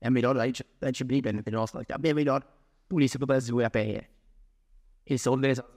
É 0.00 0.08
a 0.08 0.10
melhor, 0.10 0.36
a 0.38 0.46
gente, 0.46 0.64
a 0.80 0.86
gente 0.86 1.04
entre 1.04 1.50
nós, 1.54 1.72
a 1.74 1.98
melhor 1.98 2.42
polícia 2.88 3.18
do 3.18 3.26
Brasil 3.26 3.60
é 3.60 3.64
a 3.64 3.70
PRF. 3.70 4.08
Eles 5.06 5.22
são 5.22 5.32
organizados. 5.32 5.70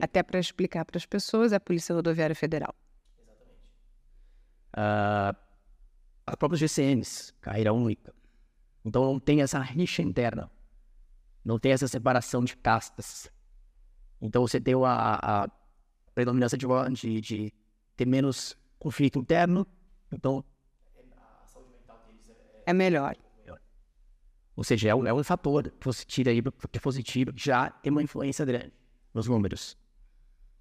Até 0.00 0.22
para 0.22 0.38
explicar 0.38 0.84
para 0.84 0.98
as 0.98 1.06
pessoas, 1.06 1.52
é 1.52 1.56
a 1.56 1.60
Polícia 1.60 1.94
Rodoviária 1.94 2.34
Federal. 2.34 2.74
Exatamente. 3.16 3.60
Uh, 4.74 5.52
as 6.26 6.34
próprias 6.34 6.60
GCMs, 6.60 7.32
carreira 7.40 7.72
única. 7.72 8.12
Então 8.84 9.04
não 9.04 9.20
tem 9.20 9.42
essa 9.42 9.60
rixa 9.60 10.02
interna. 10.02 10.50
Não 11.44 11.58
tem 11.58 11.72
essa 11.72 11.86
separação 11.86 12.44
de 12.44 12.56
castas. 12.56 13.30
Então 14.20 14.42
você 14.42 14.60
tem 14.60 14.74
a, 14.74 15.44
a 15.44 15.48
predominância 16.14 16.56
de, 16.58 16.66
de, 16.92 17.20
de, 17.20 17.52
ter 17.96 18.06
menos 18.06 18.56
conflito 18.78 19.18
interno. 19.18 19.66
Então 20.12 20.44
a 21.16 21.46
saúde 21.46 21.70
mental 21.70 22.02
deles 22.06 22.28
é, 22.28 22.70
é 22.70 22.72
melhor. 22.72 23.16
Ou 24.54 24.64
seja, 24.64 24.90
é 24.90 24.94
um, 24.94 25.06
é 25.06 25.12
um 25.12 25.24
fator 25.24 25.70
que 25.70 25.86
você 25.86 26.04
tira 26.04 26.30
aí, 26.30 26.42
que 26.42 26.78
é 26.78 26.80
positivo, 26.80 27.32
já 27.34 27.70
tem 27.70 27.90
uma 27.90 28.02
influência 28.02 28.44
grande 28.44 28.72
nos 29.14 29.26
números. 29.26 29.76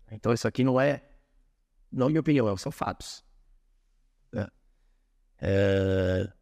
Então, 0.10 0.34
isso 0.34 0.48
aqui 0.48 0.64
não 0.64 0.80
é, 0.80 1.04
não 1.92 2.08
é 2.08 2.10
minha 2.10 2.22
opinião, 2.22 2.56
são 2.58 2.72
fatos. 2.72 3.24
É. 4.34 4.48
É... 5.40 6.34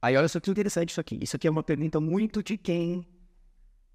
Aí, 0.00 0.16
olha 0.16 0.28
só 0.28 0.38
que 0.38 0.50
interessante 0.50 0.90
isso 0.90 1.00
aqui. 1.00 1.18
Isso 1.20 1.34
aqui 1.34 1.48
é 1.48 1.50
uma 1.50 1.62
pergunta 1.62 2.00
muito 2.00 2.42
de 2.42 2.56
quem 2.56 3.06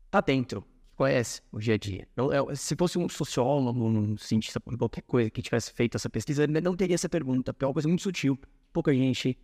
tá 0.09 0.19
dentro, 0.19 0.65
conhece 0.95 1.41
o 1.51 1.59
dia 1.59 1.75
a 1.75 1.77
dia. 1.77 2.07
É, 2.17 2.55
se 2.55 2.75
fosse 2.75 2.97
um 2.97 3.07
sociólogo, 3.07 3.85
um 3.85 4.17
cientista, 4.17 4.59
qualquer 4.59 5.03
coisa 5.03 5.29
que 5.29 5.41
tivesse 5.41 5.71
feito 5.71 5.95
essa 5.95 6.09
pesquisa, 6.09 6.43
ele 6.43 6.59
não 6.59 6.75
teria 6.75 6.95
essa 6.95 7.07
pergunta, 7.07 7.53
porque 7.53 7.63
é 7.63 7.67
uma 7.67 7.73
coisa 7.73 7.87
muito 7.87 8.03
sutil. 8.03 8.37
Pouca 8.73 8.93
gente 8.93 9.37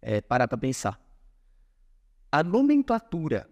é, 0.00 0.22
para 0.22 0.48
para 0.48 0.56
pensar 0.56 1.07
a 2.30 2.42
nomenclatura 2.42 3.48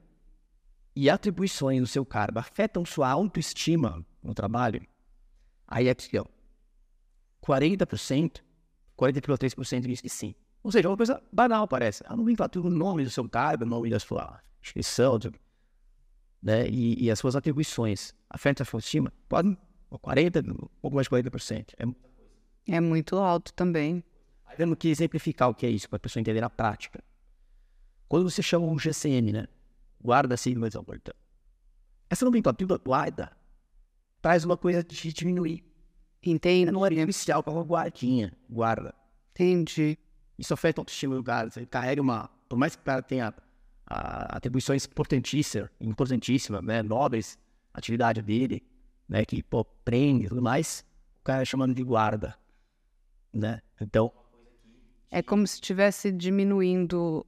e 0.95 1.11
atribuições 1.11 1.81
do 1.81 1.87
seu 1.87 2.05
cargo 2.05 2.39
afetam 2.39 2.85
sua 2.85 3.11
autoestima 3.11 4.05
no 4.23 4.35
trabalho, 4.35 4.81
aí 5.67 5.89
é 5.89 5.95
ó, 6.19 6.25
40%, 7.43 8.43
40,3% 8.97 9.87
diz 9.87 10.01
que 10.01 10.09
sim. 10.09 10.35
Ou 10.63 10.73
seja, 10.73 10.89
é 10.89 10.91
uma 10.91 10.97
coisa 10.97 11.23
banal, 11.33 11.69
parece. 11.69 12.03
A 12.07 12.17
nomenclatura, 12.17 12.67
o 12.67 12.71
nome 12.71 13.05
do 13.05 13.11
seu 13.11 13.29
cargo, 13.29 13.65
o 13.65 13.67
nome 13.67 13.91
da 13.91 14.01
sua 14.01 14.41
inscrição, 14.61 15.19
né, 16.43 16.69
e, 16.69 17.05
e, 17.05 17.11
as 17.11 17.19
suas 17.19 17.37
atribuições 17.37 18.15
afetam 18.29 18.63
a 18.63 18.67
sua 18.67 18.79
autoestima, 18.79 19.13
pode 19.29 19.57
40, 20.01 20.41
um 20.41 20.69
pouco 20.81 20.97
mais 20.97 21.07
de 21.07 21.11
40%. 21.11 21.75
É 21.79 21.87
muita 21.87 22.01
coisa. 22.09 22.31
É 22.69 22.81
muito 22.81 23.17
alto 23.17 23.53
também. 23.53 24.03
Aí 24.45 24.57
temos 24.57 24.77
que 24.79 24.89
exemplificar 24.89 25.49
o 25.49 25.55
que 25.55 25.67
é 25.67 25.71
isso, 25.71 25.89
para 25.89 25.97
a 25.97 26.01
pessoa 26.01 26.21
entender 26.21 26.41
na 26.41 26.51
prática. 26.51 27.03
Quando 28.09 28.31
você 28.31 28.43
chama 28.43 28.67
um 28.67 28.79
GCN, 28.79 29.33
né? 29.33 29.47
Guarda 30.01 30.37
de 30.37 30.77
Albertão. 30.77 31.15
Essa 32.09 32.25
nomenclatura 32.25 32.79
guarda 32.79 33.37
traz 34.23 34.45
uma 34.45 34.57
coisa 34.57 34.83
de 34.83 35.13
diminuir. 35.13 35.65
Entende? 36.23 36.71
Não 36.71 36.85
é 36.85 36.93
inicial, 36.93 37.43
é 37.47 37.51
uma 37.51 37.63
guardinha. 37.63 38.33
Guarda. 38.49 38.95
Entendi. 39.33 39.99
Isso 40.39 40.53
afeta 40.53 40.81
o 40.81 40.83
autoestima 40.83 41.15
do 41.15 41.23
cara. 41.23 41.51
Você 41.51 41.65
carrega 41.67 42.03
uma. 42.03 42.29
Por 42.49 42.59
mais 42.59 42.75
que 42.75 42.83
o 42.83 42.85
cara 42.85 43.03
tenha 43.03 43.35
a, 43.87 44.37
atribuições 44.37 44.85
importantíssimas, 44.85 45.71
importantíssimas, 45.81 46.63
né? 46.63 46.83
Nobres, 46.83 47.39
atividade 47.73 48.23
dele, 48.23 48.63
né? 49.09 49.25
Que, 49.25 49.43
pô, 49.43 49.65
prende 49.65 50.27
e 50.27 50.29
tudo 50.29 50.43
mais, 50.43 50.85
o 51.21 51.25
cara 51.25 51.43
é 51.43 51.45
chamando 51.45 51.75
de 51.75 51.83
guarda. 51.83 52.37
Né? 53.33 53.61
Então. 53.81 54.13
É 55.11 55.23
como 55.23 55.47
se 55.47 55.55
estivesse 55.55 56.11
diminuindo 56.11 57.25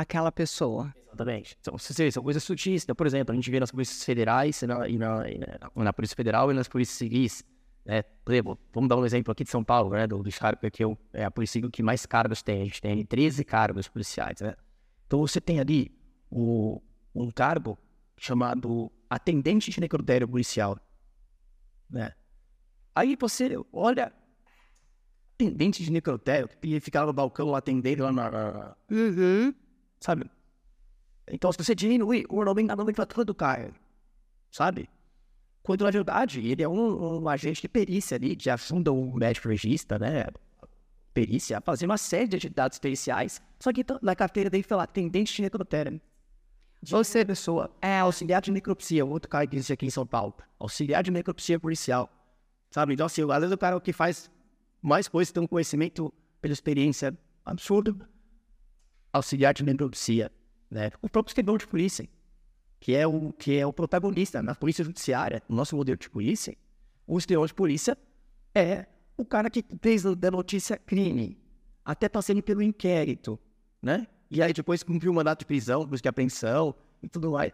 aquela 0.00 0.30
pessoa. 0.30 0.94
Exatamente. 1.06 1.56
Então, 1.60 1.76
são 1.76 2.22
coisas 2.22 2.44
sutis. 2.44 2.84
Então, 2.84 2.94
por 2.94 3.06
exemplo, 3.06 3.32
a 3.32 3.34
gente 3.34 3.50
vê 3.50 3.58
nas 3.58 3.72
polícias 3.72 4.04
federais, 4.04 4.62
na, 4.62 4.88
e 4.88 4.96
na, 4.96 5.28
e 5.28 5.38
na, 5.74 5.92
Polícia 5.92 6.14
Federal 6.14 6.52
e 6.52 6.54
nas 6.54 6.68
polícias 6.68 6.96
civis. 6.96 7.44
Né? 7.84 8.02
Por 8.24 8.32
exemplo, 8.32 8.58
vamos 8.72 8.88
dar 8.88 8.96
um 8.96 9.04
exemplo 9.04 9.32
aqui 9.32 9.42
de 9.42 9.50
São 9.50 9.64
Paulo, 9.64 9.90
né? 9.90 10.06
do, 10.06 10.22
do 10.22 10.30
que 10.70 10.84
é 11.12 11.24
a 11.24 11.30
polícia 11.32 11.60
que 11.68 11.82
mais 11.82 12.06
cargos 12.06 12.42
tem. 12.42 12.62
A 12.62 12.64
gente 12.64 12.80
tem 12.80 13.04
13 13.04 13.44
cargos 13.44 13.88
policiais. 13.88 14.40
Né? 14.40 14.54
Então, 15.06 15.18
você 15.18 15.40
tem 15.40 15.58
ali 15.58 15.90
o, 16.30 16.80
um 17.12 17.28
cargo 17.32 17.76
chamado 18.16 18.92
atendente 19.10 19.72
de 19.72 19.80
necrotério 19.80 20.28
policial. 20.28 20.78
Né? 21.90 22.12
Aí 22.94 23.16
você 23.18 23.56
olha 23.72 24.12
atendente 25.34 25.82
de 25.82 25.90
necrotério, 25.90 26.48
que 26.48 26.78
ficava 26.78 27.06
no 27.06 27.12
balcão 27.12 27.52
atendendo 27.52 28.04
lá 28.04 28.12
na. 28.12 28.76
Uhum. 28.88 29.52
Sabe? 30.00 30.30
Então, 31.30 31.52
se 31.52 31.58
você 31.58 31.74
diminui 31.74 32.24
o 32.28 32.44
nome, 32.44 32.70
a 32.70 32.76
nomenclatura 32.76 33.24
do 33.24 33.34
cara, 33.34 33.72
sabe? 34.50 34.88
Quando 35.62 35.84
na 35.84 35.90
verdade 35.90 36.40
ele 36.40 36.62
é 36.62 36.68
um, 36.68 37.20
um 37.22 37.28
agente 37.28 37.60
de 37.60 37.68
perícia 37.68 38.16
ali, 38.16 38.34
que 38.34 38.48
afunda 38.48 38.92
o 38.92 39.14
médico 39.14 39.48
legista, 39.48 39.98
né? 39.98 40.26
Perícia, 41.12 41.60
fazer 41.60 41.84
uma 41.84 41.98
série 41.98 42.28
de 42.28 42.36
atividades 42.36 42.78
periciais, 42.78 43.42
só 43.58 43.72
que 43.72 43.84
na 44.00 44.14
carteira 44.14 44.48
dele 44.48 44.62
foi 44.62 44.76
lá, 44.76 44.84
atendente 44.84 45.34
de 45.34 45.42
necrotério. 45.42 46.00
Você, 46.80 47.24
pessoa, 47.24 47.70
é 47.82 47.98
auxiliar 47.98 48.40
de 48.40 48.52
necropsia, 48.52 49.04
outro 49.04 49.28
cara 49.28 49.46
que 49.46 49.56
existe 49.56 49.72
aqui 49.72 49.86
em 49.86 49.90
São 49.90 50.06
Paulo, 50.06 50.34
auxiliar 50.58 51.02
de 51.02 51.10
necropsia 51.10 51.58
policial, 51.58 52.08
sabe? 52.70 52.94
Então, 52.94 53.06
assim, 53.06 53.22
às 53.30 53.40
vezes 53.40 53.52
o 53.52 53.58
cara 53.58 53.80
que 53.80 53.92
faz 53.92 54.30
mais 54.80 55.08
coisas, 55.08 55.32
tem 55.32 55.42
um 55.42 55.46
conhecimento 55.46 56.14
pela 56.40 56.52
experiência 56.52 57.18
absurdo, 57.44 58.06
auxiliar 59.12 59.54
de 59.54 59.64
necropsia, 59.64 60.30
né? 60.70 60.90
O 61.00 61.08
próprio 61.08 61.30
escritor 61.30 61.58
de 61.58 61.66
polícia, 61.66 62.08
que 62.80 62.94
é 62.94 63.06
o, 63.06 63.32
que 63.32 63.56
é 63.56 63.66
o 63.66 63.72
protagonista 63.72 64.42
na 64.42 64.54
polícia 64.54 64.84
judiciária, 64.84 65.42
no 65.48 65.56
nosso 65.56 65.76
modelo 65.76 65.98
de 65.98 66.08
polícia, 66.08 66.56
o 67.06 67.18
escritor 67.18 67.46
de 67.46 67.54
polícia 67.54 67.96
é 68.54 68.86
o 69.16 69.24
cara 69.24 69.50
que 69.50 69.64
fez 69.80 70.02
da 70.02 70.30
notícia 70.30 70.76
crime, 70.76 71.38
até 71.84 72.08
passando 72.08 72.42
pelo 72.42 72.62
inquérito, 72.62 73.38
né? 73.82 74.06
E 74.30 74.42
aí 74.42 74.52
depois 74.52 74.82
cumpriu 74.82 75.10
o 75.10 75.14
mandato 75.14 75.40
de 75.40 75.46
prisão, 75.46 75.86
busca 75.86 76.02
de 76.02 76.08
apreensão 76.08 76.74
e 77.02 77.08
tudo 77.08 77.32
mais. 77.32 77.52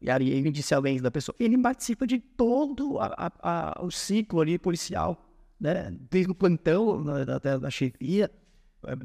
E 0.00 0.10
aí 0.10 0.30
ele 0.30 0.50
disse 0.50 0.74
além 0.74 1.00
da 1.00 1.10
pessoa. 1.10 1.34
Ele 1.38 1.58
participa 1.58 2.06
de 2.06 2.18
todo 2.18 2.98
a, 2.98 3.06
a, 3.06 3.32
a, 3.80 3.84
o 3.84 3.90
ciclo 3.90 4.40
ali 4.40 4.58
policial, 4.58 5.26
né? 5.60 5.94
Desde 6.10 6.30
o 6.30 6.34
plantão 6.34 7.04
até 7.34 7.58
da 7.58 7.70
chefia, 7.70 8.30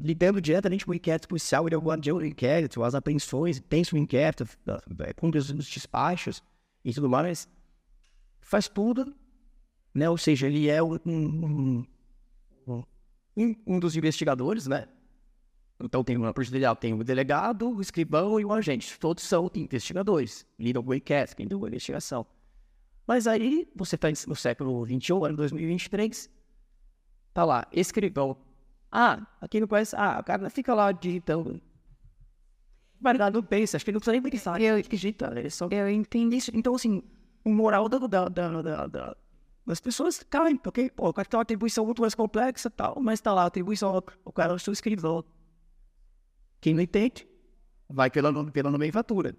lidando 0.00 0.40
diretamente 0.40 0.84
com 0.84 0.92
o 0.92 0.94
inquérito 0.94 1.28
policial, 1.28 1.66
ele 1.66 1.74
é 1.74 1.78
o 1.78 1.82
guardião 1.82 2.18
do 2.18 2.26
inquérito, 2.26 2.82
as 2.82 2.94
apreensões, 2.94 3.60
pensa 3.60 3.96
o 3.96 3.98
inquérito, 3.98 4.46
cumpre 5.16 5.38
os 5.38 5.52
despachos 5.52 6.42
e 6.84 6.92
tudo 6.92 7.08
mais. 7.08 7.48
Faz 8.40 8.68
tudo, 8.68 9.14
né? 9.94 10.08
Ou 10.08 10.18
seja, 10.18 10.46
ele 10.46 10.68
é 10.68 10.82
um, 10.82 10.98
um, 11.06 12.84
um, 13.66 13.80
dos 13.80 13.96
investigadores, 13.96 14.66
né? 14.66 14.86
Então 15.80 16.04
tem 16.04 16.16
uma 16.16 16.32
procedurial, 16.32 16.76
tem 16.76 16.94
o 16.94 17.02
delegado, 17.02 17.68
o 17.70 17.80
escribão 17.80 18.38
e 18.38 18.44
o 18.44 18.52
agente. 18.52 18.98
Todos 18.98 19.24
são 19.24 19.50
investigadores, 19.54 20.46
lidam 20.58 20.82
com 20.82 20.90
o 20.90 20.94
inquérito, 20.94 21.40
lidam 21.40 21.58
com 21.58 21.64
a 21.64 21.68
investigação. 21.68 22.26
Mas 23.06 23.26
aí 23.26 23.68
você 23.74 23.96
está 23.96 24.08
no 24.28 24.36
século 24.36 24.86
XXI, 24.86 25.12
ano 25.24 25.36
2023, 25.36 26.30
tá 27.34 27.44
lá, 27.44 27.66
escribão. 27.72 28.36
Ah, 28.92 29.26
aqui 29.40 29.58
não 29.58 29.66
conhece. 29.66 29.96
Ah, 29.96 30.18
o 30.20 30.24
cara 30.24 30.50
fica 30.50 30.74
lá 30.74 30.92
digitando. 30.92 31.60
Mas 33.00 33.18
não 33.32 33.42
pensa, 33.42 33.76
acho 33.76 33.84
que 33.84 33.90
não 33.90 33.98
precisa 33.98 34.12
nem 34.12 34.22
pensar. 34.22 34.60
Eu, 34.60 34.80
digita, 34.82 35.32
ele 35.34 35.50
só... 35.50 35.66
eu 35.70 35.88
entendi. 35.88 36.36
Isso, 36.36 36.52
então, 36.54 36.74
assim, 36.74 37.02
o 37.44 37.50
moral 37.50 37.88
da, 37.88 37.98
da, 37.98 38.28
da, 38.28 38.62
da, 38.62 38.86
da 38.86 39.16
as 39.66 39.80
pessoas 39.80 40.22
caem, 40.28 40.56
porque 40.56 40.90
pô, 40.90 41.08
o 41.08 41.12
cara 41.12 41.28
tem 41.28 41.38
uma 41.38 41.42
atribuição 41.42 41.86
muito 41.86 42.02
mais 42.02 42.14
complexa 42.14 42.68
e 42.68 42.70
tal, 42.70 43.00
mas 43.00 43.20
tá 43.20 43.32
lá 43.32 43.44
a 43.44 43.46
atribuição, 43.46 44.02
o 44.24 44.32
cara 44.32 44.52
é 44.52 44.56
o 44.56 44.58
seu 44.58 44.72
escrivão. 44.72 45.24
Quem 46.60 46.74
não 46.74 46.82
entende, 46.82 47.26
vai 47.88 48.10
pela, 48.10 48.50
pela 48.50 48.70
nomenclatura, 48.70 49.36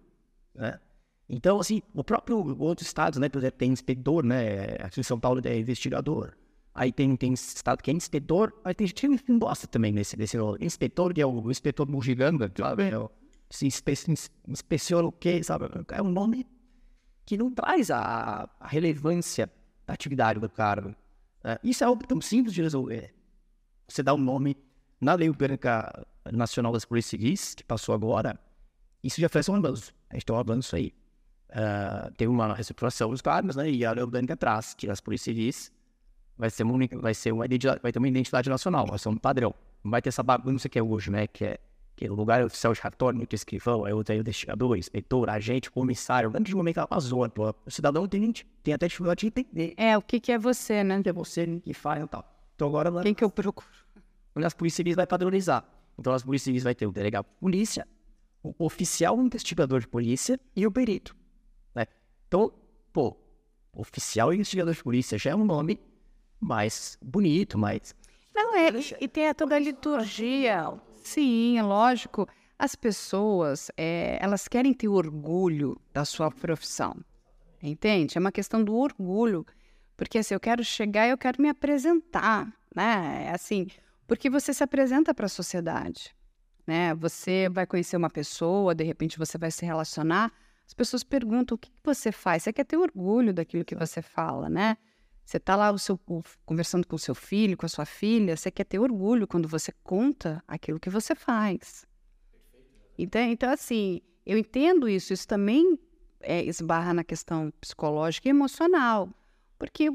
né? 0.56 0.80
Então, 1.28 1.60
assim, 1.60 1.82
o 1.94 2.04
próprio 2.04 2.38
outros 2.60 2.88
estados, 2.88 3.20
né, 3.20 3.28
por 3.30 3.40
exemplo, 3.40 3.58
tem 3.58 3.72
inspetor, 3.72 4.24
né, 4.24 4.76
aqui 4.80 5.00
em 5.00 5.04
São 5.04 5.20
Paulo 5.20 5.42
é 5.46 5.58
investigador, 5.58 6.34
aí 6.74 6.92
tem, 6.92 7.16
tem 7.16 7.34
estado 7.34 7.82
que 7.82 7.92
é 7.92 7.94
inspetor, 7.94 8.54
aí 8.64 8.74
tem 8.74 8.88
gente 8.88 9.24
que 9.24 9.32
não 9.32 9.40
gosta 9.40 9.68
também 9.68 9.94
desse, 9.94 10.16
desse 10.18 10.38
inspetor, 10.60 11.14
que 11.14 11.22
é 11.22 11.26
o, 11.26 11.52
inspetor 11.52 11.88
Mugiganga, 11.88 12.52
sabe, 12.58 12.84
é 12.84 13.10
se 13.50 13.68
inspe, 13.68 13.94
inspeciona 14.48 15.08
o 15.08 15.12
quê, 15.12 15.44
sabe, 15.44 15.66
é 15.92 16.02
um 16.02 16.10
nome 16.10 16.48
que 17.26 17.38
não 17.38 17.52
traz 17.52 17.92
a, 17.92 18.50
a 18.60 18.68
relevância 18.68 19.50
da 19.86 19.94
atividade 19.94 20.40
do 20.40 20.50
cargo. 20.50 20.96
Né? 21.44 21.58
Isso 21.64 21.84
é 21.84 21.88
algo 21.88 22.06
tão 22.06 22.20
simples 22.20 22.54
de 22.54 22.62
resolver. 22.62 23.14
Você 23.88 24.02
dá 24.02 24.14
um 24.14 24.18
nome 24.18 24.58
na 25.00 25.14
Lei 25.14 25.30
Orgânica 25.30 26.06
Nacional 26.32 26.72
das 26.72 26.86
Polícias 26.86 27.22
Civis, 27.22 27.54
que 27.54 27.64
passou 27.64 27.94
agora, 27.94 28.40
isso 29.04 29.22
já 29.22 29.30
faz 29.30 29.48
um 29.50 29.56
avanço. 29.56 29.94
A 30.10 30.16
gente 30.16 30.26
tem 30.26 30.36
um 30.36 30.40
avanço 30.40 30.76
aí. 30.76 30.94
Uh, 31.50 32.30
uma 32.30 32.54
reestruturação 32.56 33.12
dos 33.12 33.22
cargos, 33.22 33.56
né? 33.56 33.70
E 33.70 33.86
a 33.86 33.92
Lei 33.92 34.04
Orgânica 34.04 34.36
traz 34.36 34.74
que 34.74 34.90
as 34.90 35.00
Polícias 35.00 35.36
Civis 35.36 35.72
vai 36.44 36.50
ser 36.50 36.64
uma, 36.64 36.78
vai 37.00 37.14
ser 37.14 37.32
uma 37.32 37.46
identidade, 37.46 37.80
vai 37.82 37.90
ter 37.90 38.00
uma 38.00 38.08
identidade 38.08 38.50
nacional, 38.50 38.86
vai 38.86 39.00
ser 39.00 39.08
um 39.08 39.16
padrão. 39.16 39.56
Não 39.82 39.90
vai 39.90 40.02
ter 40.02 40.10
essa 40.10 40.22
bagunça 40.22 40.68
que 40.68 40.78
é 40.78 40.84
hoje, 40.84 41.10
né? 41.10 41.26
Que 41.26 41.46
é 41.46 41.60
que 41.96 42.10
o 42.10 42.14
lugar 42.14 42.44
oficial 42.44 42.74
de 42.74 42.82
cartório, 42.82 43.18
muito 43.18 43.34
escrivão, 43.34 43.88
é 43.88 43.94
o 43.94 44.02
investigador, 44.02 44.76
inspetor, 44.78 45.30
agente, 45.30 45.72
comissário, 45.72 46.30
antes 46.36 46.50
de 46.50 46.56
momento 46.56 46.82
é 46.82 47.30
pô. 47.30 47.56
O 47.66 47.72
cidadão 47.72 48.06
tem, 48.08 48.34
tem 48.62 48.74
até 48.74 48.88
dificuldade 48.88 49.22
de 49.22 49.28
entender. 49.28 49.74
É, 49.78 49.98
o 49.98 50.02
que, 50.02 50.20
que 50.20 50.34
é 50.34 50.38
você, 50.38 50.84
né? 50.84 51.02
Que 51.02 51.10
é 51.10 51.14
você 51.14 51.62
que 51.64 51.74
faz 51.74 52.04
e 52.04 52.08
tal. 52.08 52.26
Então 52.56 52.68
agora... 52.68 52.92
Quem 53.04 53.14
que 53.14 53.24
eu 53.24 53.30
procuro? 53.30 53.70
As 54.36 54.54
polícias 54.54 54.78
civis 54.78 54.96
vai 54.96 55.08
padronizar. 55.08 55.64
Então 55.98 56.12
as 56.12 56.24
polícias 56.24 56.46
civis 56.46 56.64
vai 56.64 56.76
ter 56.76 56.88
o 56.88 56.92
delegado 56.92 57.26
de 57.26 57.40
polícia, 57.40 57.88
o 58.42 58.54
oficial 58.58 59.18
investigador 59.22 59.80
de 59.80 59.88
polícia 59.88 60.38
e 60.54 60.68
o 60.68 60.72
perito. 60.72 61.16
Né? 61.74 61.86
Então, 62.28 62.52
pô, 62.92 63.16
oficial 63.72 64.34
investigador 64.34 64.74
de 64.74 64.84
polícia 64.84 65.18
já 65.18 65.32
é 65.32 65.36
um 65.36 65.46
nome 65.46 65.80
mais 66.44 66.98
bonito, 67.02 67.58
mais... 67.58 67.96
Não, 68.36 68.56
é, 68.56 68.70
e 69.00 69.08
tem 69.08 69.32
toda 69.34 69.56
a 69.56 69.60
liturgia 69.60 70.74
Sim, 71.04 71.58
é 71.58 71.62
lógico. 71.62 72.28
As 72.58 72.76
pessoas, 72.76 73.70
é, 73.76 74.18
elas 74.22 74.48
querem 74.48 74.74
ter 74.74 74.88
orgulho 74.88 75.80
da 75.92 76.06
sua 76.06 76.32
profissão, 76.32 76.96
entende? 77.62 78.18
É 78.18 78.22
uma 78.22 78.32
questão 78.32 78.64
do 78.64 78.74
orgulho, 78.74 79.46
porque 79.98 80.18
assim, 80.18 80.34
eu 80.34 80.40
quero 80.40 80.64
chegar 80.64 81.06
e 81.06 81.10
eu 81.10 81.18
quero 81.18 81.42
me 81.42 81.50
apresentar, 81.50 82.48
né? 82.74 83.26
É 83.28 83.32
assim, 83.32 83.68
porque 84.08 84.30
você 84.30 84.54
se 84.54 84.64
apresenta 84.64 85.14
para 85.14 85.26
a 85.26 85.30
sociedade, 85.30 86.16
né? 86.66 86.96
Você 86.96 87.50
vai 87.50 87.68
conhecer 87.68 87.98
uma 87.98 88.10
pessoa, 88.10 88.74
de 88.74 88.84
repente 88.86 89.20
você 89.20 89.38
vai 89.38 89.52
se 89.52 89.66
relacionar, 89.66 90.32
as 90.66 90.74
pessoas 90.74 91.04
perguntam 91.04 91.56
o 91.56 91.58
que 91.58 91.70
você 91.84 92.14
faz, 92.14 92.44
você 92.44 92.54
quer 92.54 92.64
ter 92.64 92.78
orgulho 92.78 93.34
daquilo 93.34 93.66
que 93.66 93.76
você 93.76 94.02
fala, 94.02 94.50
né? 94.50 94.78
Você 95.26 95.38
está 95.38 95.56
lá 95.56 95.72
o 95.72 95.80
seu, 95.80 96.00
conversando 96.46 96.86
com 96.86 96.96
o 96.96 97.00
seu 97.00 97.16
filho, 97.16 97.58
com 97.58 97.66
a 97.66 97.70
sua 97.70 97.86
filha, 97.86 98.36
você 98.36 98.52
quer 98.52 98.66
ter 98.66 98.80
orgulho 98.80 99.28
quando 99.28 99.48
você 99.48 99.72
conta 99.84 100.44
aquilo 100.48 100.80
que 100.80 100.90
você 100.90 101.16
faz. 101.16 101.86
Então, 102.98 103.22
então 103.22 103.50
assim, 103.50 104.02
eu 104.26 104.38
entendo 104.38 104.88
isso. 104.88 105.14
Isso 105.14 105.28
também 105.28 105.80
é, 106.22 106.44
esbarra 106.44 106.94
na 106.94 107.04
questão 107.04 107.52
psicológica 107.62 108.28
e 108.28 108.32
emocional. 108.32 109.10
Porque 109.58 109.90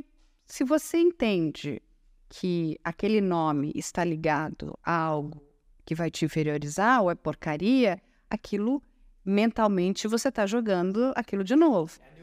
se 0.46 0.64
você 0.64 0.98
entende 0.98 1.82
que 2.28 2.78
aquele 2.84 3.20
nome 3.20 3.72
está 3.74 4.04
ligado 4.04 4.78
a 4.82 4.92
algo 4.92 5.42
que 5.84 5.94
vai 5.94 6.10
te 6.10 6.24
inferiorizar 6.24 7.02
ou 7.02 7.10
é 7.10 7.14
porcaria, 7.14 8.00
aquilo 8.28 8.82
mentalmente 9.24 10.08
você 10.08 10.28
está 10.28 10.46
jogando 10.46 11.12
aquilo 11.14 11.44
de 11.44 11.56
novo. 11.56 11.98
É 12.00 12.17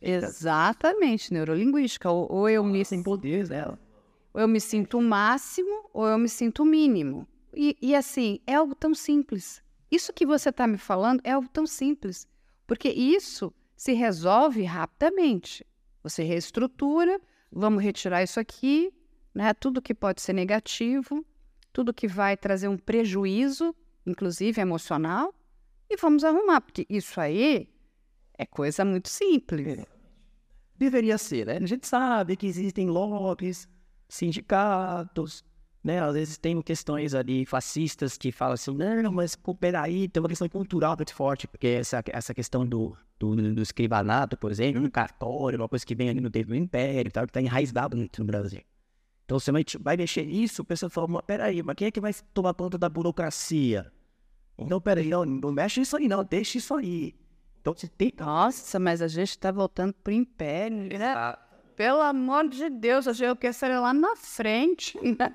Exatamente, 0.00 1.32
neurolinguística. 1.32 2.10
Ou, 2.10 2.30
ou 2.30 2.48
eu 2.48 2.64
me 2.64 2.84
sem 2.84 3.02
poderes 3.02 3.48
dela. 3.48 3.78
Ou 4.32 4.40
eu 4.40 4.48
me 4.48 4.60
sinto 4.60 4.98
o 4.98 5.02
máximo, 5.02 5.90
ou 5.92 6.06
eu 6.06 6.18
me 6.18 6.28
sinto 6.28 6.62
o 6.62 6.66
mínimo. 6.66 7.26
E, 7.54 7.76
e 7.82 7.94
assim, 7.94 8.40
é 8.46 8.54
algo 8.54 8.74
tão 8.74 8.94
simples. 8.94 9.62
Isso 9.90 10.12
que 10.12 10.24
você 10.24 10.50
está 10.50 10.66
me 10.66 10.78
falando 10.78 11.20
é 11.24 11.32
algo 11.32 11.48
tão 11.48 11.66
simples. 11.66 12.26
Porque 12.66 12.88
isso 12.88 13.52
se 13.76 13.92
resolve 13.92 14.62
rapidamente. 14.62 15.66
Você 16.02 16.22
reestrutura, 16.22 17.20
vamos 17.50 17.82
retirar 17.82 18.22
isso 18.22 18.38
aqui, 18.38 18.92
né? 19.34 19.52
Tudo 19.54 19.82
que 19.82 19.94
pode 19.94 20.22
ser 20.22 20.32
negativo, 20.32 21.24
tudo 21.72 21.94
que 21.94 22.06
vai 22.06 22.36
trazer 22.36 22.68
um 22.68 22.76
prejuízo, 22.76 23.74
inclusive 24.06 24.60
emocional, 24.60 25.34
e 25.88 25.96
vamos 25.96 26.24
arrumar, 26.24 26.60
porque 26.60 26.86
isso 26.88 27.20
aí 27.20 27.68
é 28.40 28.46
coisa 28.46 28.84
muito 28.86 29.10
simples. 29.10 29.84
Deveria 30.74 31.18
ser, 31.18 31.46
né? 31.46 31.58
A 31.58 31.66
gente 31.66 31.86
sabe 31.86 32.36
que 32.36 32.46
existem 32.46 32.88
lobbies, 32.88 33.68
sindicatos, 34.08 35.44
né? 35.84 36.00
Às 36.00 36.14
vezes 36.14 36.38
tem 36.38 36.60
questões 36.62 37.14
ali 37.14 37.44
fascistas 37.44 38.16
que 38.16 38.32
falam 38.32 38.54
assim, 38.54 38.74
não, 38.74 39.12
mas 39.12 39.36
pô, 39.36 39.54
peraí, 39.54 40.08
tem 40.08 40.22
uma 40.22 40.28
questão 40.28 40.48
cultural 40.48 40.96
muito 40.96 41.14
forte, 41.14 41.46
porque 41.46 41.66
essa, 41.66 42.02
essa 42.06 42.32
questão 42.32 42.66
do, 42.66 42.96
do, 43.18 43.36
do 43.36 43.60
escrivanato, 43.60 44.38
por 44.38 44.50
exemplo, 44.50 44.82
um 44.82 44.88
cartório, 44.88 45.58
uma 45.58 45.68
coisa 45.68 45.84
que 45.84 45.94
vem 45.94 46.08
ali 46.08 46.20
no 46.20 46.30
tempo 46.30 46.48
do 46.48 46.56
Império, 46.56 47.12
tal, 47.12 47.26
que 47.26 47.30
está 47.30 47.42
enraizado 47.42 47.94
muito 47.94 48.20
no 48.20 48.26
Brasil. 48.26 48.62
Então, 49.26 49.38
você 49.38 49.52
vai, 49.52 49.64
vai 49.80 49.96
mexer 49.98 50.24
nisso, 50.24 50.62
o 50.62 50.64
pessoal 50.64 50.88
fala, 50.88 51.08
mas 51.08 51.22
peraí, 51.26 51.62
mas 51.62 51.76
quem 51.76 51.88
é 51.88 51.90
que 51.90 52.00
vai 52.00 52.12
tomar 52.32 52.54
conta 52.54 52.78
da 52.78 52.88
burocracia? 52.88 53.92
Então, 54.58 54.80
peraí, 54.80 55.08
não, 55.08 55.26
não 55.26 55.52
mexe 55.52 55.82
isso 55.82 55.94
aí 55.94 56.08
não, 56.08 56.24
deixa 56.24 56.56
isso 56.56 56.74
aí. 56.74 57.14
Então, 57.60 57.74
tem... 57.96 58.12
Nossa, 58.18 58.78
mas 58.78 59.02
a 59.02 59.08
gente 59.08 59.30
está 59.30 59.52
voltando 59.52 59.92
para 59.92 60.10
o 60.10 60.14
Império, 60.14 60.98
né? 60.98 61.36
Pelo 61.76 62.00
amor 62.00 62.48
de 62.48 62.68
Deus, 62.70 63.06
eu 63.20 63.36
quero 63.36 63.54
ser 63.54 63.68
lá 63.78 63.92
na 63.92 64.16
frente. 64.16 64.98
Né? 65.02 65.34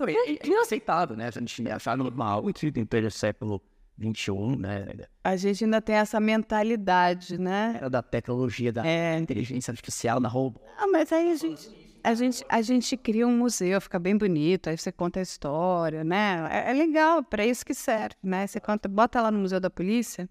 É, 0.00 0.48
é 0.50 0.60
aceitável, 0.60 1.16
né? 1.16 1.28
A 1.28 1.30
gente 1.30 1.70
achar 1.70 1.96
normal 1.96 2.44
o 2.44 2.86
pleno 2.86 3.10
século 3.10 3.62
XXI, 3.98 4.56
né? 4.56 4.86
A 5.24 5.36
gente 5.36 5.64
ainda 5.64 5.80
tem 5.82 5.96
essa 5.96 6.20
mentalidade, 6.20 7.38
né? 7.38 7.74
Era 7.76 7.90
da 7.90 8.02
tecnologia, 8.02 8.72
da 8.72 8.86
é. 8.86 9.18
inteligência 9.18 9.70
artificial, 9.70 10.20
da 10.20 10.28
roubo. 10.28 10.60
Ah, 10.78 10.86
mas 10.86 11.12
aí 11.12 11.30
a 11.32 11.36
gente... 11.36 11.88
A 12.04 12.14
gente, 12.14 12.44
a 12.48 12.62
gente 12.62 12.96
cria 12.96 13.26
um 13.26 13.36
museu, 13.36 13.80
fica 13.80 13.98
bem 13.98 14.16
bonito, 14.16 14.70
aí 14.70 14.78
você 14.78 14.92
conta 14.92 15.18
a 15.18 15.22
história, 15.22 16.04
né? 16.04 16.48
É, 16.48 16.70
é 16.70 16.72
legal, 16.72 17.24
para 17.24 17.44
isso 17.44 17.66
que 17.66 17.74
serve, 17.74 18.14
né? 18.22 18.46
Você 18.46 18.60
conta, 18.60 18.88
bota 18.88 19.20
lá 19.20 19.32
no 19.32 19.40
Museu 19.40 19.58
da 19.58 19.68
Polícia 19.68 20.28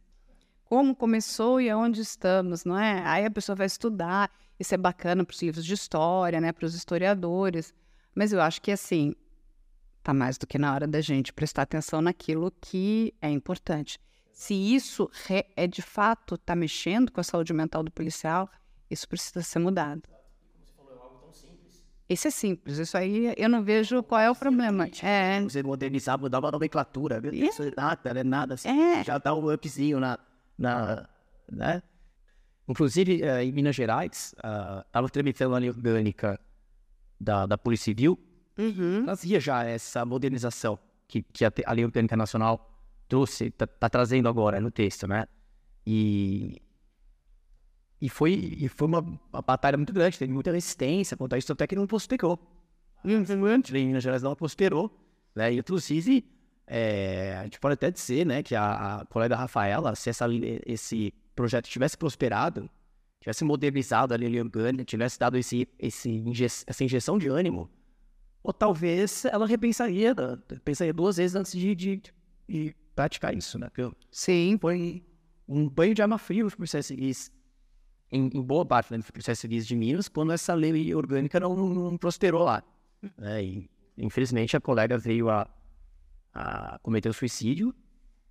como 0.68 0.93
começou 0.93 1.61
e 1.61 1.70
aonde 1.70 2.01
estamos, 2.01 2.65
não 2.65 2.78
é? 2.78 3.01
Aí 3.05 3.26
a 3.26 3.32
pessoa 3.32 3.55
vai 3.55 3.68
estudar, 3.68 4.30
isso 4.59 4.76
é 4.76 4.78
bacana 4.78 5.24
para 5.24 5.34
os 5.34 5.41
livros 5.41 5.63
de 5.63 5.74
história, 5.74 6.41
né? 6.41 6.51
Para 6.51 6.65
os 6.65 6.76
historiadores. 6.76 7.74
Mas 8.13 8.34
eu 8.34 8.41
acho 8.41 8.61
que, 8.61 8.70
assim, 8.70 9.15
tá 10.03 10.13
mais 10.13 10.38
do 10.38 10.45
que 10.45 10.57
na 10.57 10.74
hora 10.74 10.86
da 10.86 10.99
gente 10.99 11.32
prestar 11.32 11.61
atenção 11.61 12.01
naquilo 12.01 12.51
que 12.59 13.13
é 13.22 13.30
importante. 13.30 13.97
Se 14.34 14.53
isso 14.53 15.09
é 15.55 15.65
de 15.68 15.82
fato 15.82 16.36
está 16.36 16.55
mexendo 16.55 17.11
com 17.11 17.22
a 17.22 17.24
saúde 17.24 17.53
mental 17.53 17.82
do 17.82 17.89
policial, 17.89 18.49
isso 18.89 19.07
precisa 19.07 19.41
ser 19.41 19.59
mudado. 19.59 20.03
Isso 22.09 22.28
é 22.28 22.32
simples, 22.32 22.78
isso 22.78 22.97
aí 22.97 23.34
eu 23.36 23.49
não 23.49 23.61
vejo 23.61 24.01
qual 24.03 24.22
é 24.22 24.32
o 24.32 24.36
problema. 24.36 24.88
É. 25.03 25.41
Você 25.41 25.61
modernizar, 25.61 26.18
mudar 26.18 26.39
uma 26.39 26.51
nomenclatura, 26.51 27.22
isso 27.34 27.63
é 27.63 27.72
nada, 27.76 28.13
não 28.13 28.22
é 28.22 28.24
nada 28.24 28.53
assim. 28.53 28.70
É. 28.70 29.03
Já 29.03 29.18
dá 29.18 29.36
um 29.36 29.51
upzinho 29.51 29.99
na, 29.99 30.18
na, 30.58 31.08
né? 31.51 31.82
Inclusive, 32.68 33.22
uh, 33.24 33.39
em 33.41 33.51
Minas 33.51 33.76
Gerais, 33.76 34.36
estava 34.86 35.08
uh, 35.08 35.10
tramitando 35.10 35.55
a 35.55 35.58
lei 35.58 35.70
orgânica 35.70 36.39
da, 37.20 37.45
da 37.45 37.58
Polícia 37.58 37.86
Civil, 37.86 38.20
uhum. 38.58 39.05
trazia 39.05 39.39
já 39.39 39.64
essa 39.64 40.05
modernização 40.05 40.78
que, 41.08 41.22
que 41.22 41.45
a, 41.45 41.51
a 41.66 41.74
lei 41.74 41.86
orgânica 41.86 42.18
nacional 42.18 42.78
trouxe, 43.08 43.45
está 43.45 43.66
tá 43.66 43.89
trazendo 43.89 44.28
agora 44.28 44.60
no 44.60 44.70
texto, 44.70 45.08
né? 45.08 45.28
E, 45.86 46.62
e 48.01 48.10
foi, 48.10 48.34
e 48.34 48.68
foi 48.68 48.88
uma, 48.88 48.99
uma, 48.99 49.41
batalha 49.41 49.78
muito 49.78 49.93
grande, 49.93 50.20
teve 50.20 50.34
muita 50.34 50.51
resistência 50.51 51.16
contra 51.16 51.38
isso, 51.38 51.51
até 51.53 51.66
que 51.66 51.76
não 51.76 51.88
prosperou. 51.88 52.38
Infelizmente, 53.05 53.76
em 53.78 53.88
Minas 53.88 54.03
Gerais 54.03 54.22
não 54.22 54.36
prosperou, 54.36 54.91
né? 55.34 55.53
E 55.53 55.60
inclusive, 55.60 56.26
é, 56.68 57.38
a 57.39 57.43
gente 57.43 57.59
pode 57.59 57.74
até 57.74 57.89
dizer, 57.89 58.26
né, 58.26 58.43
que 58.43 58.53
a, 58.53 58.97
a 58.97 59.05
colega 59.05 59.36
Rafaela, 59.36 59.95
se 59.95 60.09
essa, 60.09 60.26
esse 60.65 61.13
projeto 61.34 61.68
tivesse 61.70 61.97
prosperado, 61.97 62.70
tivesse 63.22 63.43
modernizado 63.45 64.13
a 64.13 64.18
lei 64.18 64.39
orgânica, 64.39 64.84
tivesse 64.84 65.18
dado 65.18 65.38
esse, 65.38 65.68
esse 65.80 66.09
inje 66.09 66.45
essa 66.45 66.84
injeção 66.84 67.18
de 67.18 67.30
ânimo, 67.30 67.70
ou 68.43 68.53
talvez 68.53 69.26
ela 69.26 69.47
repensaria, 69.47 70.13
pensaria 70.63 70.93
duas 70.93 71.18
vezes 71.18 71.36
antes 71.36 71.51
de, 71.53 71.74
de, 71.74 72.01
de 72.47 72.76
praticar 72.95 73.36
isso, 73.36 73.57
né? 73.57 73.70
Sim. 74.11 74.57
Foi 74.59 75.03
um 75.47 75.68
banho 75.70 75.93
de 75.93 76.01
arma 76.01 76.18
fria 76.18 76.41
para 76.41 76.47
os 76.47 76.55
policiais 76.55 76.86
civis 76.86 77.32
em, 78.11 78.30
em, 78.34 78.41
boa 78.41 78.65
parte 78.65 78.91
né, 78.91 78.97
dos 78.97 79.11
processos 79.11 79.39
civis 79.39 79.68
de 79.68 79.76
Minas, 79.76 80.07
quando 80.07 80.32
essa 80.32 80.53
lei 80.53 80.93
orgânica 80.93 81.39
não, 81.39 81.55
não 81.55 81.97
prosperou 81.97 82.43
lá. 82.43 82.63
Né? 83.18 83.43
E, 83.43 83.70
infelizmente, 83.97 84.55
a 84.55 84.61
colega 84.61 84.97
veio 84.97 85.30
a, 85.30 85.47
a 86.34 86.80
cometer 86.80 87.09
o 87.09 87.13
suicídio 87.13 87.73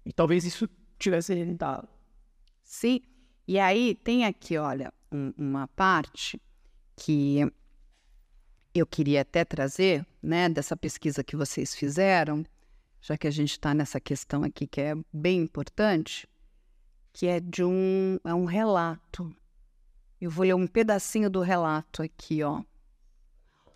e 0.05 0.13
talvez 0.13 0.45
isso 0.45 0.69
tivesse 0.99 1.33
evitado. 1.33 1.89
Sim. 2.63 3.01
E 3.47 3.59
aí 3.59 3.95
tem 3.95 4.25
aqui, 4.25 4.57
olha, 4.57 4.93
um, 5.11 5.33
uma 5.37 5.69
parte 5.69 6.41
que 6.97 7.51
eu 8.75 8.87
queria 8.87 9.23
até 9.23 9.45
trazer, 9.45 10.07
né, 10.23 10.49
dessa 10.49 10.77
pesquisa 10.77 11.23
que 11.25 11.37
vocês 11.37 11.75
fizeram, 11.75 12.45
já 13.01 13.17
que 13.17 13.27
a 13.27 13.31
gente 13.31 13.53
está 13.53 13.73
nessa 13.73 14.01
questão 14.01 14.43
aqui 14.43 14.67
que 14.67 14.81
é 14.81 14.95
bem 15.13 15.41
importante, 15.41 16.29
que 17.13 17.27
é 17.27 17.41
de 17.41 17.63
um, 17.63 18.19
é 18.25 18.35
um 18.35 18.45
relato 18.45 19.35
eu 20.21 20.31
vou 20.31 20.47
ler 20.47 20.55
um 20.55 20.67
pedacinho 20.67 21.29
do 21.29 21.41
relato 21.41 22.03
aqui, 22.03 22.43
ó. 22.43 22.63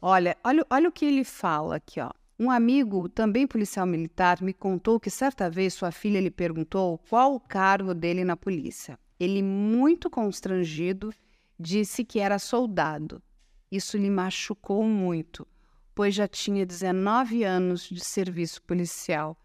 Olha, 0.00 0.36
olha, 0.42 0.66
olha 0.70 0.88
o 0.88 0.92
que 0.92 1.04
ele 1.04 1.22
fala 1.22 1.76
aqui, 1.76 2.00
ó. 2.00 2.10
Um 2.41 2.51
amigo, 2.51 3.07
também 3.07 3.47
policial 3.47 3.86
militar, 3.86 4.41
me 4.41 4.55
contou 4.55 4.99
que 4.99 5.11
certa 5.11 5.51
vez 5.51 5.74
sua 5.74 5.93
filha 5.93 6.18
lhe 6.18 6.30
perguntou 6.30 6.97
qual 7.11 7.34
o 7.34 7.41
cargo 7.41 7.93
dele 7.93 8.24
na 8.24 8.34
polícia. 8.34 8.99
Ele, 9.18 9.43
muito 9.43 10.09
constrangido, 10.09 11.12
disse 11.59 12.03
que 12.03 12.18
era 12.18 12.38
soldado. 12.38 13.22
Isso 13.70 13.99
lhe 13.99 14.09
machucou 14.09 14.82
muito, 14.84 15.47
pois 15.95 16.14
já 16.14 16.26
tinha 16.26 16.64
19 16.64 17.45
anos 17.45 17.82
de 17.82 18.03
serviço 18.03 18.62
policial. 18.62 19.36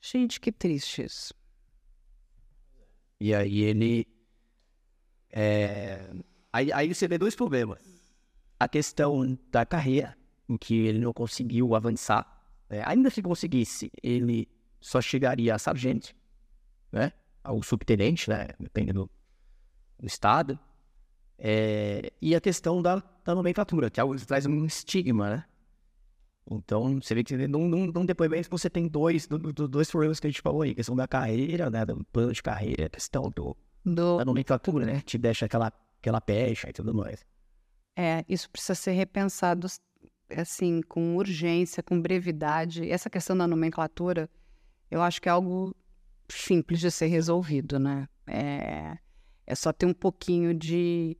Gente, 0.00 0.40
que 0.40 0.50
triste 0.50 1.04
isso. 1.04 1.32
E 3.20 3.32
aí 3.32 3.60
ele 3.60 4.08
é, 5.30 6.10
Aí, 6.52 6.72
aí 6.72 6.92
você 6.92 7.06
vê 7.06 7.16
dois 7.16 7.36
problemas. 7.36 7.78
A 8.58 8.68
questão 8.68 9.38
da 9.50 9.64
carreira, 9.64 10.16
em 10.48 10.56
que 10.56 10.74
ele 10.74 10.98
não 10.98 11.12
conseguiu 11.12 11.74
avançar. 11.74 12.39
Né? 12.70 12.82
Ainda 12.86 13.10
se 13.10 13.20
conseguisse, 13.20 13.90
ele 14.02 14.48
só 14.80 15.00
chegaria 15.00 15.54
a 15.54 15.58
sargento, 15.58 16.14
né? 16.92 17.12
Ao 17.42 17.62
subtenente, 17.62 18.30
né? 18.30 18.48
Dependendo 18.58 19.10
do, 19.98 20.06
estado. 20.06 20.58
É, 21.38 22.12
e 22.20 22.34
a 22.34 22.40
questão 22.40 22.80
da, 22.80 23.02
da 23.24 23.34
nomenclatura, 23.34 23.90
que 23.90 23.98
é 23.98 24.02
algo 24.02 24.16
que 24.16 24.26
traz 24.26 24.46
um 24.46 24.64
estigma, 24.64 25.30
né? 25.30 25.44
Então, 26.50 27.00
você 27.00 27.14
vê 27.14 27.22
que 27.22 27.36
num, 27.46 27.68
num, 27.68 27.86
num 27.86 28.04
depoimento 28.04 28.48
você 28.50 28.68
tem 28.68 28.88
dois, 28.88 29.26
do, 29.26 29.38
do, 29.38 29.68
dois 29.68 29.90
problemas 29.90 30.18
que 30.18 30.26
a 30.26 30.30
gente 30.30 30.40
falou 30.40 30.62
aí. 30.62 30.70
A 30.70 30.74
questão 30.74 30.96
da 30.96 31.06
carreira, 31.06 31.68
né? 31.70 31.84
Do 31.84 32.04
plano 32.06 32.32
de 32.32 32.42
carreira, 32.42 32.86
a 32.86 32.90
questão 32.90 33.30
do, 33.30 33.56
do... 33.84 34.18
da 34.18 34.24
nomenclatura, 34.24 34.86
né? 34.86 35.00
Te 35.00 35.18
deixa 35.18 35.46
aquela 35.46 35.72
aquela 36.00 36.20
pecha 36.20 36.68
e 36.68 36.72
tudo 36.72 36.94
mais. 36.94 37.24
É, 37.96 38.24
isso 38.28 38.50
precisa 38.50 38.74
ser 38.74 38.92
repensado 38.92 39.66
assim, 40.36 40.80
com 40.82 41.16
urgência, 41.16 41.82
com 41.82 42.00
brevidade. 42.00 42.88
Essa 42.90 43.10
questão 43.10 43.36
da 43.36 43.46
nomenclatura, 43.46 44.28
eu 44.90 45.02
acho 45.02 45.20
que 45.20 45.28
é 45.28 45.32
algo 45.32 45.74
simples 46.28 46.80
de 46.80 46.90
ser 46.90 47.06
resolvido, 47.06 47.78
né? 47.78 48.08
É, 48.26 48.98
é 49.46 49.54
só 49.54 49.72
ter 49.72 49.86
um 49.86 49.94
pouquinho 49.94 50.54
de, 50.54 51.16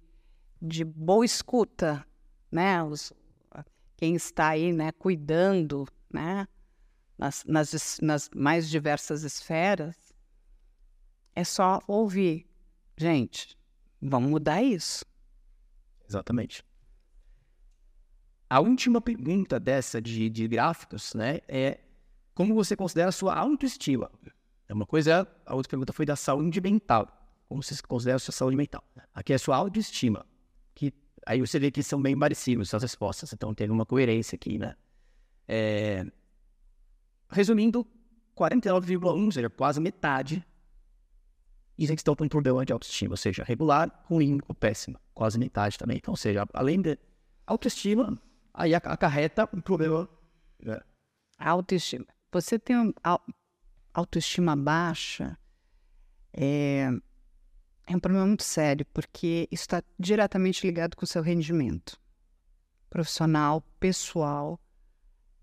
de 0.61 0.85
boa 0.85 1.25
escuta, 1.25 2.05
né? 2.51 2.83
Os, 2.83 3.13
quem 3.97 4.15
está 4.15 4.49
aí, 4.49 4.73
né, 4.73 4.93
cuidando, 4.93 5.87
né? 6.13 6.47
Nas, 7.19 7.45
nas, 7.45 7.99
nas 8.01 8.31
mais 8.35 8.69
diversas 8.69 9.25
esferas, 9.25 9.97
é 11.35 11.45
só 11.45 11.81
ouvir. 11.87 12.47
Gente, 12.97 13.59
Vamos 14.01 14.31
mudar 14.31 14.63
isso. 14.63 15.05
Exatamente. 16.09 16.65
A 18.51 18.59
última 18.59 19.01
pergunta 19.01 19.61
dessa 19.61 20.03
de, 20.03 20.29
de 20.29 20.49
gráficos, 20.49 21.15
né, 21.15 21.39
é 21.47 21.79
como 22.35 22.53
você 22.53 22.75
considera 22.75 23.11
a 23.11 23.13
sua 23.13 23.33
autoestima? 23.35 24.11
É 24.69 24.75
uma 24.75 24.85
coisa, 24.85 25.25
a 25.47 25.55
outra 25.55 25.71
pergunta 25.71 25.93
foi 25.93 26.05
da 26.05 26.17
saúde 26.17 26.61
mental. 26.61 27.07
Como 27.49 27.63
você 27.63 27.81
considera 27.87 28.17
a 28.17 28.19
sua 28.19 28.33
saúde 28.33 28.57
mental? 28.57 28.83
Aqui 29.15 29.33
é 29.33 29.37
a 29.37 29.39
sua 29.39 29.57
autoestima. 29.57 30.27
Que, 30.75 30.93
aí 31.25 31.41
você 31.41 31.61
vê 31.61 31.71
que 31.71 31.81
são 31.81 32.03
bem 32.03 32.19
parecidos 32.19 32.75
as 32.75 32.83
respostas, 32.83 33.33
então 33.33 33.55
tem 33.55 33.71
uma 33.71 33.87
coerência 33.87 34.35
aqui, 34.35 34.59
né? 34.59 34.75
É, 35.47 36.05
resumindo, 37.29 37.87
49,1, 38.37 39.05
ou 39.05 39.31
seja, 39.31 39.49
quase 39.49 39.81
metade 39.81 40.45
dizem 41.79 41.97
que 41.97 42.01
estão 42.01 42.17
com 42.17 42.25
um 42.25 42.29
problema 42.29 42.65
de 42.67 42.73
autoestima, 42.73 43.13
ou 43.13 43.17
seja, 43.17 43.45
regular, 43.45 44.05
ruim 44.05 44.39
ou 44.49 44.55
péssima, 44.55 45.01
quase 45.15 45.39
metade 45.39 45.79
também. 45.79 45.97
Então, 45.99 46.13
ou 46.13 46.17
seja, 46.17 46.45
além 46.53 46.81
de 46.81 46.99
autoestima, 47.47 48.21
aí 48.61 48.75
acarreta 48.75 49.49
um 49.53 49.61
problema. 49.61 50.09
Né? 50.63 50.81
Autoestima. 51.39 52.07
Você 52.33 52.59
tem 52.59 52.77
um, 52.77 52.93
autoestima 53.93 54.55
baixa, 54.55 55.37
é, 56.33 56.91
é 57.87 57.97
um 57.97 58.01
problema 58.01 58.27
muito 58.27 58.45
sério, 58.45 58.87
porque 58.93 59.49
isso 59.51 59.65
está 59.65 59.83
diretamente 59.99 60.65
ligado 60.67 60.97
com 60.97 61.05
o 61.05 61.09
seu 61.09 61.23
rendimento 61.23 61.99
profissional, 62.89 63.63
pessoal. 63.79 64.61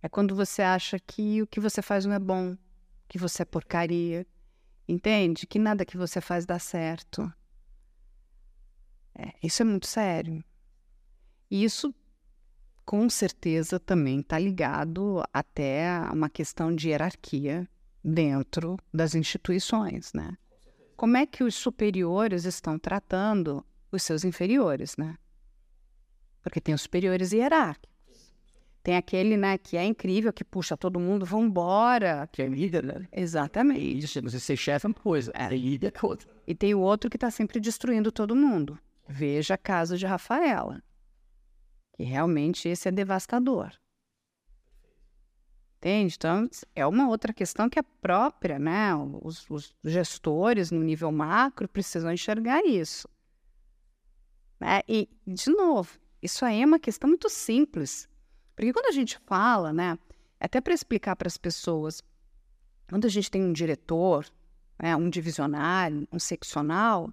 É 0.02 0.07
quando 0.07 0.35
você 0.35 0.61
acha 0.61 0.99
que 0.99 1.41
o 1.41 1.48
que 1.48 1.60
você 1.60 1.81
faz 1.81 2.06
não 2.06 2.14
é 2.14 2.19
bom, 2.19 2.56
que 3.07 3.18
você 3.18 3.41
é 3.41 3.45
porcaria, 3.45 4.26
Entende? 4.88 5.45
Que 5.45 5.60
nada 5.60 5.85
que 5.85 5.98
você 5.98 6.22
faz 6.22 6.45
dá 6.45 6.57
certo. 6.57 7.31
É, 9.14 9.34
isso 9.44 9.61
é 9.61 9.65
muito 9.65 9.85
sério. 9.85 10.41
E 11.52 11.64
isso, 11.64 11.94
com 12.88 13.09
certeza, 13.09 13.81
também 13.81 14.22
está 14.22 14.39
ligado 14.39 15.22
até 15.34 15.89
a 15.89 16.09
uma 16.14 16.30
questão 16.30 16.73
de 16.73 16.88
hierarquia 16.88 17.68
dentro 18.01 18.77
das 18.93 19.14
instituições, 19.14 20.14
né? 20.14 20.38
Como 20.95 21.18
é 21.18 21.26
que 21.26 21.43
os 21.43 21.53
superiores 21.53 22.45
estão 22.45 22.80
tratando 22.80 23.61
os 23.91 24.01
seus 24.03 24.23
inferiores, 24.23 24.95
né? 24.95 25.18
Porque 26.41 26.61
tem 26.61 26.73
os 26.73 26.84
superiores 26.84 27.34
hierárquicos. 27.34 27.93
tem 28.81 28.95
aquele, 28.95 29.35
né, 29.35 29.57
que 29.57 29.76
é 29.76 29.84
incrível, 29.84 30.31
que 30.31 30.45
puxa 30.45 30.77
todo 30.77 30.97
mundo, 30.97 31.26
vambora. 31.26 32.30
Que 32.31 32.41
é 32.41 32.47
líder, 32.47 32.85
né? 32.85 33.05
Exatamente. 33.11 33.97
Isso, 33.97 34.22
você 34.22 34.39
ser 34.39 34.55
chefe 34.55 34.85
é 34.85 34.88
uma 34.88 34.93
coisa, 34.95 35.30
é 35.35 35.49
líder 35.49 35.91
é 35.93 36.05
outra. 36.05 36.30
E 36.47 36.55
tem 36.55 36.73
o 36.73 36.80
outro 36.80 37.09
que 37.09 37.18
está 37.18 37.30
sempre 37.30 37.59
destruindo 37.59 38.14
todo 38.14 38.34
mundo. 38.34 38.80
Veja 39.05 39.55
a 39.55 39.57
casa 39.57 39.97
de 39.97 40.05
Rafaela. 40.05 40.81
Que 41.98 42.03
realmente 42.03 42.69
esse 42.69 42.88
é 42.88 42.91
devastador. 42.91 43.74
Entende? 45.78 46.15
Então, 46.15 46.49
é 46.76 46.86
uma 46.86 47.10
outra 47.10 47.34
questão 47.34 47.69
que 47.69 47.80
é 47.80 47.84
própria, 47.84 48.57
né? 48.57 48.95
Os, 49.22 49.49
os 49.49 49.76
gestores 49.84 50.72
no 50.72 50.82
nível 50.82 51.11
macro 51.11 51.68
precisam 51.68 52.11
enxergar 52.11 52.64
isso. 52.65 53.10
Né? 54.60 54.82
E, 54.88 55.10
de 55.26 55.49
novo, 55.49 55.99
isso 56.22 56.45
aí 56.45 56.61
é 56.61 56.65
uma 56.65 56.80
questão 56.80 57.10
muito 57.10 57.30
simples. 57.30 58.07
Porque 58.56 58.74
quando 58.74 58.88
a 58.88 58.91
gente 58.91 59.19
fala, 59.26 59.74
né? 59.74 59.98
Até 60.40 60.61
para 60.61 60.74
explicar 60.74 61.15
para 61.15 61.28
as 61.28 61.38
pessoas, 61.38 62.02
quando 62.88 63.06
a 63.06 63.10
gente 63.10 63.30
tem 63.30 63.44
um 63.44 63.53
diretor, 63.53 64.26
né, 64.80 64.95
um 64.95 65.10
divisionário, 65.10 66.07
um 66.11 66.19
seccional, 66.19 67.11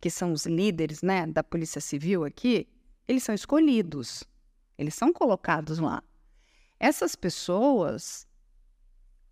que 0.00 0.10
são 0.10 0.32
os 0.32 0.46
líderes 0.46 1.02
né, 1.02 1.26
da 1.26 1.42
Polícia 1.42 1.80
Civil 1.80 2.24
aqui, 2.24 2.66
eles 3.06 3.22
são 3.22 3.34
escolhidos, 3.34 4.24
eles 4.78 4.94
são 4.94 5.12
colocados 5.12 5.78
lá. 5.78 6.02
Essas 6.78 7.14
pessoas 7.14 8.26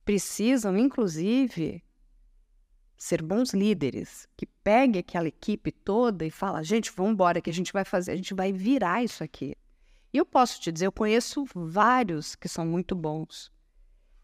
precisam, 0.05 0.77
inclusive, 0.77 1.83
ser 2.97 3.23
bons 3.23 3.53
líderes, 3.53 4.29
que 4.37 4.47
pegue 4.47 4.99
aquela 4.99 5.29
equipe 5.29 5.73
toda 5.73 6.25
e 6.25 6.31
fala, 6.31 6.63
gente, 6.63 6.93
vamos 6.95 7.13
embora 7.13 7.41
que 7.41 7.51
a 7.51 7.53
gente 7.53 7.73
vai 7.73 7.85
fazer, 7.85 8.13
a 8.13 8.17
gente 8.17 8.35
vai 8.35 8.53
virar 8.53 9.03
isso 9.03 9.25
aqui. 9.25 9.57
E 10.13 10.19
eu 10.19 10.27
posso 10.27 10.61
te 10.61 10.71
dizer, 10.71 10.87
eu 10.87 10.93
conheço 10.93 11.45
vários 11.55 12.35
que 12.35 12.49
são 12.49 12.67
muito 12.67 12.95
bons. 12.95 13.51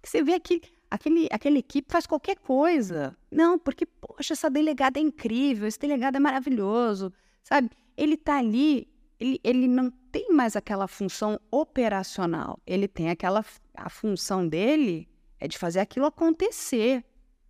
Que 0.03 0.09
você 0.09 0.23
vê 0.23 0.39
que 0.39 0.61
aquele, 0.91 1.29
aquela 1.31 1.59
equipe 1.59 1.91
faz 1.91 2.07
qualquer 2.07 2.37
coisa. 2.39 3.17
Não, 3.31 3.59
porque, 3.59 3.87
poxa, 3.87 4.35
essa 4.35 4.51
delegada 4.51 4.99
é 4.99 5.03
incrível, 5.03 5.67
esse 5.67 5.79
delegado 5.79 6.17
é 6.17 6.21
maravilhoso, 6.21 7.13
sabe? 7.43 7.71
Ele 7.97 8.15
está 8.15 8.39
ali, 8.39 8.87
ele, 9.21 9.41
ele 9.43 9.67
não 9.67 9.91
tem 9.91 10.33
mais 10.33 10.55
aquela 10.55 10.87
função 10.87 11.41
operacional. 11.51 12.61
Ele 12.67 12.87
tem 12.87 13.11
aquela. 13.11 13.45
A 13.75 13.91
função 13.91 14.47
dele 14.47 15.09
é 15.39 15.49
de 15.49 15.59
fazer 15.59 15.81
aquilo 15.81 16.07
acontecer. 16.07 17.05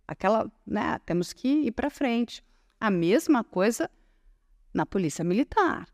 Aquela, 0.07 0.51
né? 0.65 0.99
Temos 1.05 1.31
que 1.33 1.47
ir 1.47 1.71
para 1.71 1.89
frente. 1.89 2.43
A 2.79 2.89
mesma 2.89 3.43
coisa 3.43 3.89
na 4.73 4.85
polícia 4.85 5.23
militar. 5.23 5.87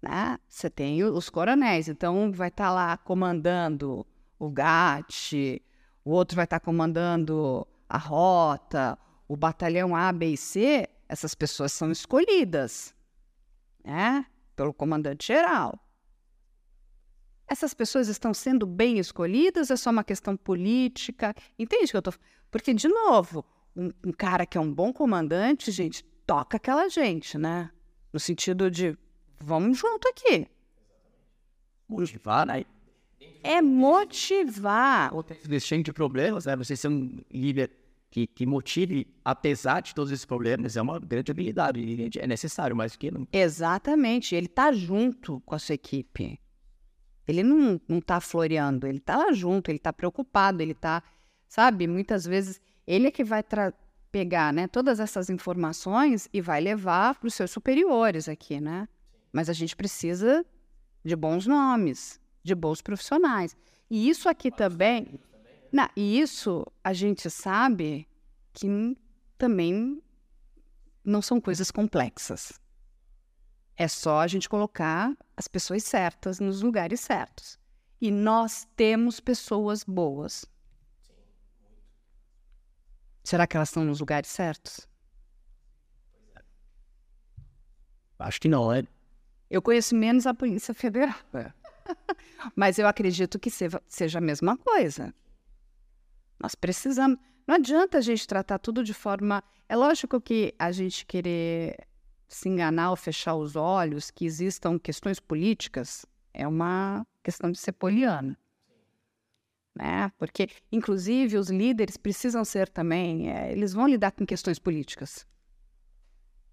Né? 0.00 0.38
Você 0.48 0.68
tem 0.68 1.02
os 1.02 1.30
coronéis, 1.30 1.88
então 1.88 2.18
um 2.18 2.30
vai 2.30 2.48
estar 2.48 2.66
tá 2.66 2.70
lá 2.70 2.96
comandando 2.96 4.06
o 4.38 4.50
GAT, 4.50 5.62
o 6.04 6.10
outro 6.10 6.36
vai 6.36 6.44
estar 6.44 6.60
tá 6.60 6.64
comandando 6.64 7.66
a 7.88 7.96
rota, 7.96 8.98
o 9.26 9.36
batalhão 9.36 9.96
A, 9.96 10.12
B 10.12 10.32
e 10.32 10.36
C. 10.36 10.88
Essas 11.08 11.34
pessoas 11.34 11.72
são 11.72 11.90
escolhidas, 11.90 12.93
né? 13.84 14.26
pelo 14.54 14.72
comandante 14.72 15.26
geral. 15.26 15.78
Essas 17.46 17.74
pessoas 17.74 18.08
estão 18.08 18.32
sendo 18.32 18.66
bem 18.66 18.98
escolhidas? 18.98 19.70
É 19.70 19.76
só 19.76 19.90
uma 19.90 20.04
questão 20.04 20.36
política? 20.36 21.34
Entende 21.58 21.90
que 21.90 21.96
eu 21.96 21.98
estou? 21.98 22.14
Porque 22.50 22.72
de 22.72 22.88
novo, 22.88 23.44
um, 23.76 23.90
um, 24.04 24.12
cara 24.12 24.46
que 24.46 24.56
é 24.56 24.60
um 24.60 24.72
bom 24.72 24.92
comandante, 24.92 25.70
gente, 25.70 26.04
toca 26.26 26.56
aquela 26.56 26.88
gente, 26.88 27.36
né? 27.36 27.70
No 28.12 28.18
sentido 28.18 28.70
de 28.70 28.96
vamos 29.38 29.76
junto 29.78 30.08
aqui. 30.08 30.48
Motivar, 31.86 32.46
né? 32.46 32.64
É 33.42 33.60
motivar. 33.60 35.12
Deixando 35.46 35.84
de 35.84 35.92
problemas, 35.92 36.46
né? 36.46 36.56
Você 36.56 36.76
ser 36.76 36.88
um 36.88 37.18
líder 37.30 37.70
que, 38.14 38.28
que 38.28 38.46
motive, 38.46 39.12
apesar 39.24 39.80
de 39.80 39.92
todos 39.92 40.12
esses 40.12 40.24
problemas, 40.24 40.76
é 40.76 40.82
uma 40.82 41.00
grande 41.00 41.32
habilidade, 41.32 42.16
é 42.16 42.26
necessário, 42.28 42.76
mais 42.76 42.92
do 42.92 42.98
que 42.98 43.10
não. 43.10 43.26
Exatamente, 43.32 44.36
ele 44.36 44.46
está 44.46 44.70
junto 44.70 45.40
com 45.40 45.52
a 45.52 45.58
sua 45.58 45.74
equipe. 45.74 46.38
Ele 47.26 47.42
não, 47.42 47.80
não 47.88 48.00
tá 48.00 48.20
floreando, 48.20 48.86
ele 48.86 48.98
está 48.98 49.16
lá 49.16 49.32
junto, 49.32 49.68
ele 49.68 49.78
está 49.78 49.92
preocupado, 49.92 50.62
ele 50.62 50.70
está, 50.70 51.02
sabe, 51.48 51.88
muitas 51.88 52.24
vezes 52.24 52.60
ele 52.86 53.08
é 53.08 53.10
que 53.10 53.24
vai 53.24 53.42
pegar, 54.12 54.52
né, 54.52 54.68
todas 54.68 55.00
essas 55.00 55.28
informações 55.28 56.28
e 56.32 56.40
vai 56.40 56.60
levar 56.60 57.16
para 57.16 57.26
os 57.26 57.34
seus 57.34 57.50
superiores 57.50 58.28
aqui, 58.28 58.60
né? 58.60 58.86
Mas 59.32 59.50
a 59.50 59.52
gente 59.52 59.74
precisa 59.74 60.46
de 61.04 61.16
bons 61.16 61.48
nomes, 61.48 62.20
de 62.44 62.54
bons 62.54 62.80
profissionais. 62.80 63.56
E 63.90 64.08
isso 64.08 64.28
aqui 64.28 64.52
também 64.52 65.18
não, 65.74 65.90
e 65.96 66.20
isso 66.20 66.64
a 66.84 66.92
gente 66.92 67.28
sabe 67.28 68.06
que 68.52 68.68
também 69.36 70.00
não 71.04 71.20
são 71.20 71.40
coisas 71.40 71.68
complexas. 71.68 72.52
É 73.76 73.88
só 73.88 74.20
a 74.20 74.28
gente 74.28 74.48
colocar 74.48 75.12
as 75.36 75.48
pessoas 75.48 75.82
certas 75.82 76.38
nos 76.38 76.62
lugares 76.62 77.00
certos. 77.00 77.58
E 78.00 78.08
nós 78.12 78.68
temos 78.76 79.18
pessoas 79.18 79.82
boas. 79.82 80.44
Será 83.24 83.44
que 83.44 83.56
elas 83.56 83.70
estão 83.70 83.84
nos 83.84 83.98
lugares 83.98 84.30
certos? 84.30 84.88
Acho 88.16 88.40
que 88.40 88.48
não, 88.48 88.72
é. 88.72 88.86
Eu 89.50 89.60
conheço 89.60 89.96
menos 89.96 90.24
a 90.24 90.32
Polícia 90.32 90.72
Federal. 90.72 91.18
É. 91.32 91.52
Mas 92.54 92.78
eu 92.78 92.86
acredito 92.86 93.40
que 93.40 93.50
seja 93.50 94.18
a 94.18 94.20
mesma 94.20 94.56
coisa. 94.56 95.12
Nós 96.44 96.54
precisamos. 96.54 97.18
Não 97.46 97.54
adianta 97.54 97.96
a 97.96 98.00
gente 98.02 98.26
tratar 98.26 98.58
tudo 98.58 98.84
de 98.84 98.92
forma. 98.92 99.42
É 99.66 99.74
lógico 99.74 100.20
que 100.20 100.54
a 100.58 100.70
gente 100.70 101.06
querer 101.06 101.74
se 102.28 102.50
enganar 102.50 102.90
ou 102.90 102.96
fechar 102.96 103.34
os 103.34 103.56
olhos 103.56 104.10
que 104.10 104.26
existam 104.26 104.78
questões 104.78 105.18
políticas 105.18 106.04
é 106.34 106.46
uma 106.46 107.06
questão 107.22 107.50
de 107.50 107.58
ser 107.58 107.72
poliana. 107.72 108.36
Né? 109.74 110.12
Porque, 110.18 110.48
inclusive, 110.70 111.38
os 111.38 111.48
líderes 111.48 111.96
precisam 111.96 112.44
ser 112.44 112.68
também, 112.68 113.30
é, 113.30 113.50
eles 113.52 113.72
vão 113.72 113.88
lidar 113.88 114.12
com 114.12 114.26
questões 114.26 114.58
políticas. 114.58 115.26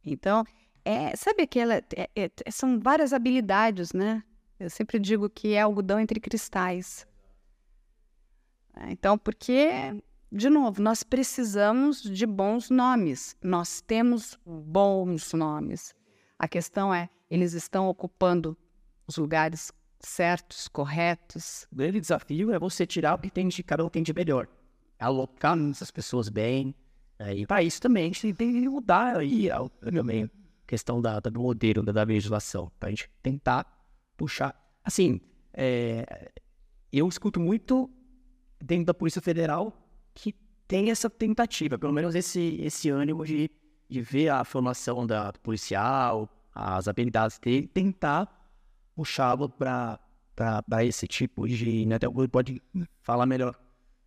Então, 0.06 0.46
é, 0.86 1.16
sabe 1.18 1.44
aquela. 1.44 1.76
É, 1.76 2.10
é, 2.16 2.32
são 2.50 2.80
várias 2.80 3.12
habilidades, 3.12 3.92
né? 3.92 4.24
Eu 4.58 4.70
sempre 4.70 4.98
digo 5.00 5.30
que 5.30 5.54
é 5.54 5.62
algodão 5.62 6.00
entre 6.00 6.20
cristais. 6.20 7.06
É, 8.76 8.92
então, 8.92 9.18
porque, 9.18 9.70
de 10.32 10.50
novo, 10.50 10.82
nós 10.82 11.04
precisamos 11.04 12.02
de 12.02 12.26
bons 12.26 12.70
nomes. 12.70 13.36
Nós 13.42 13.82
temos 13.82 14.40
bons 14.46 15.34
nomes. 15.34 15.94
A 16.40 16.48
questão 16.48 16.94
é, 16.94 17.10
eles 17.30 17.54
estão 17.54 17.88
ocupando 17.88 18.58
os 19.08 19.18
lugares 19.18 19.72
certos, 20.00 20.68
corretos. 20.68 21.68
O 21.72 21.76
grande 21.76 22.00
desafio 22.00 22.52
é 22.52 22.60
você 22.60 22.86
tirar 22.86 23.16
o 23.16 23.20
que 23.20 23.30
tem 23.30 23.48
de 23.48 23.64
cada 23.64 23.86
um 23.86 23.90
tem 23.90 24.04
de 24.04 24.14
melhor. 24.14 24.48
Alocar 25.00 25.58
essas 25.70 25.92
pessoas 25.92 26.30
bem. 26.30 26.76
Né? 27.20 27.38
E 27.38 27.46
para 27.46 27.64
isso 27.64 27.82
também 27.82 28.04
a 28.04 28.08
gente 28.08 28.34
tem 28.34 28.52
que 28.52 28.70
mudar 28.70 29.18
aí 29.18 29.50
também 29.82 30.24
a 30.24 30.30
questão 30.68 31.02
da, 31.02 31.20
do 31.20 31.40
modelo 31.40 31.84
da, 31.84 31.92
da 31.92 32.04
legislação. 32.04 32.72
Para 32.80 32.90
a 32.90 32.92
gente 32.92 33.10
tentar 33.22 33.66
puxar. 34.18 34.56
Assim, 34.84 35.22
é, 35.54 36.32
eu 36.92 37.08
escuto 37.08 37.40
muito 37.40 37.90
dentro 38.62 38.86
da 38.86 38.94
Polícia 38.94 39.22
Federal 39.22 39.74
que 40.14 40.34
tem 40.68 40.90
essa 40.90 41.10
tentativa, 41.10 41.78
pelo 41.78 41.94
menos 41.94 42.16
esse, 42.16 42.60
esse 42.62 42.90
ânimo 42.90 43.26
de, 43.26 43.50
de 43.90 44.02
ver 44.02 44.30
a 44.30 44.44
formação 44.44 45.06
da 45.06 45.34
policial, 45.44 46.30
as 46.54 46.88
habilidades 46.88 47.40
dele, 47.40 47.68
tentar 47.68 48.28
puxá-lo 48.96 49.50
para 49.50 50.00
esse 50.84 51.08
tipo 51.08 51.48
de. 51.48 51.86
Né, 51.86 51.96
até 51.96 52.08
o 52.08 52.30
pode 52.30 52.62
falar 53.02 53.26
melhor 53.26 53.56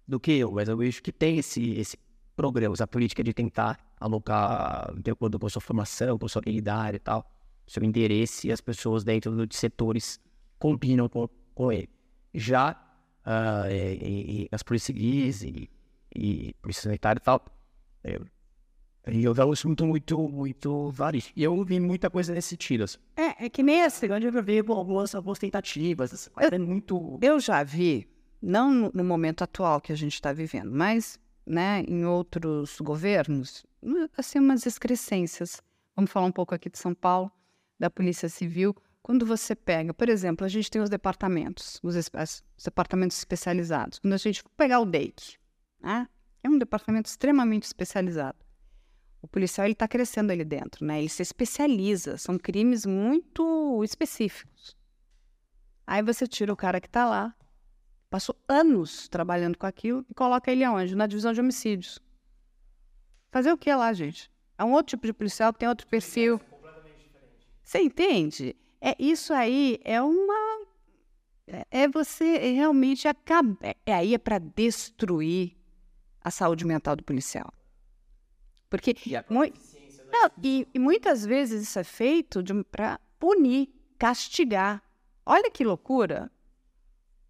do 0.06 0.20
que 0.20 0.32
eu, 0.32 0.52
mas 0.52 0.68
eu 0.68 0.76
vejo 0.76 1.02
que 1.02 1.12
tem 1.12 1.38
esse, 1.38 1.72
esse 1.72 1.98
programa, 2.36 2.74
essa 2.74 2.86
política 2.86 3.22
de 3.24 3.32
tentar 3.32 3.78
alocar 3.98 4.92
de 5.00 5.10
acordo 5.10 5.38
com 5.38 5.46
a 5.46 5.50
sua 5.50 5.62
formação, 5.62 6.18
com 6.18 6.26
a 6.26 6.28
sua 6.28 6.40
habilidade 6.40 6.96
e 6.96 7.00
tal, 7.00 7.30
seu 7.66 7.82
interesse, 7.82 8.48
e 8.48 8.52
as 8.52 8.60
pessoas 8.60 9.04
dentro 9.04 9.46
de 9.46 9.56
setores 9.56 10.20
combinam 10.58 11.08
com, 11.08 11.28
com 11.54 11.72
ele. 11.72 11.88
Já 12.34 12.83
uh, 13.26 13.70
e, 13.70 14.44
e, 14.44 14.48
as 14.52 14.62
polícias 14.62 14.96
civis 14.96 15.42
e, 15.42 15.70
e 16.14 16.54
polícia 16.60 16.82
sanitária 16.82 17.18
e 17.18 17.22
tal. 17.22 17.44
Eu, 18.02 18.26
e 19.06 19.22
eu 19.22 19.34
vejo 19.34 19.52
isso 19.52 19.66
muito, 19.66 19.86
muito, 19.86 20.28
muito 20.28 20.90
vários. 20.90 21.30
E 21.36 21.42
eu 21.42 21.62
vi 21.64 21.78
muita 21.78 22.08
coisa 22.08 22.32
nesse 22.32 22.48
sentido. 22.48 22.84
Assim. 22.84 22.98
É, 23.16 23.46
é 23.46 23.50
que 23.50 23.62
nem 23.62 23.80
esse. 23.80 24.10
Onde 24.10 24.26
eu 24.26 24.42
vi 24.42 24.58
algumas, 24.60 25.14
algumas 25.14 25.38
tentativas. 25.38 26.30
Eu, 26.40 26.48
é 26.48 26.58
muito... 26.58 27.18
eu 27.20 27.38
já 27.38 27.62
vi, 27.62 28.08
não 28.40 28.72
no, 28.72 28.90
no 28.94 29.04
momento 29.04 29.44
atual 29.44 29.80
que 29.80 29.92
a 29.92 29.96
gente 29.96 30.14
está 30.14 30.32
vivendo, 30.32 30.70
mas 30.70 31.18
né, 31.46 31.84
em 31.86 32.06
outros 32.06 32.80
governos, 32.80 33.66
assim, 34.16 34.38
umas 34.38 34.64
excrescências. 34.64 35.62
Vamos 35.94 36.10
falar 36.10 36.26
um 36.26 36.32
pouco 36.32 36.54
aqui 36.54 36.70
de 36.70 36.78
São 36.78 36.94
Paulo, 36.94 37.30
da 37.78 37.90
Polícia 37.90 38.28
Civil, 38.28 38.74
quando 39.04 39.26
você 39.26 39.54
pega, 39.54 39.92
por 39.92 40.08
exemplo, 40.08 40.46
a 40.46 40.48
gente 40.48 40.70
tem 40.70 40.80
os 40.80 40.88
departamentos, 40.88 41.78
os, 41.82 41.94
os 41.94 42.64
departamentos 42.64 43.18
especializados. 43.18 43.98
Quando 43.98 44.14
a 44.14 44.16
gente 44.16 44.40
for 44.40 44.48
pegar 44.56 44.80
o 44.80 44.86
DEIC, 44.86 45.36
né? 45.78 46.08
É 46.42 46.48
um 46.48 46.56
departamento 46.56 47.10
extremamente 47.10 47.64
especializado. 47.64 48.38
O 49.20 49.28
policial 49.28 49.68
está 49.68 49.86
crescendo 49.86 50.32
ali 50.32 50.42
dentro, 50.42 50.86
né? 50.86 51.00
Ele 51.00 51.10
se 51.10 51.20
especializa, 51.20 52.16
são 52.16 52.38
crimes 52.38 52.86
muito 52.86 53.84
específicos. 53.84 54.74
Aí 55.86 56.02
você 56.02 56.26
tira 56.26 56.50
o 56.50 56.56
cara 56.56 56.80
que 56.80 56.88
está 56.88 57.04
lá, 57.04 57.36
passou 58.08 58.34
anos 58.48 59.06
trabalhando 59.06 59.58
com 59.58 59.66
aquilo 59.66 60.02
e 60.08 60.14
coloca 60.14 60.50
ele 60.50 60.64
aonde? 60.64 60.94
Na 60.94 61.06
divisão 61.06 61.34
de 61.34 61.40
homicídios. 61.40 61.98
Fazer 63.30 63.52
o 63.52 63.58
que 63.58 63.70
lá, 63.74 63.92
gente? 63.92 64.32
É 64.56 64.64
um 64.64 64.72
outro 64.72 64.96
tipo 64.96 65.06
de 65.06 65.12
policial, 65.12 65.52
tem 65.52 65.68
outro 65.68 65.86
perfil. 65.86 66.40
Você 67.62 67.80
entende? 67.80 68.56
É 68.86 68.94
isso 68.98 69.32
aí 69.32 69.80
é 69.82 70.02
uma 70.02 70.66
é, 71.46 71.66
é 71.70 71.88
você 71.88 72.36
realmente 72.52 73.08
acaba 73.08 73.56
é 73.86 73.94
aí 73.94 74.12
é 74.12 74.18
para 74.18 74.38
destruir 74.38 75.56
a 76.20 76.30
saúde 76.30 76.66
mental 76.66 76.94
do 76.94 77.02
policial. 77.02 77.50
Porque 78.68 78.94
e, 79.06 79.12
não, 80.12 80.30
e, 80.42 80.68
e 80.74 80.78
muitas 80.78 81.24
vezes 81.24 81.62
isso 81.62 81.78
é 81.78 81.84
feito 81.84 82.44
para 82.70 83.00
punir, 83.18 83.70
castigar. 83.98 84.82
Olha 85.24 85.50
que 85.50 85.64
loucura. 85.64 86.30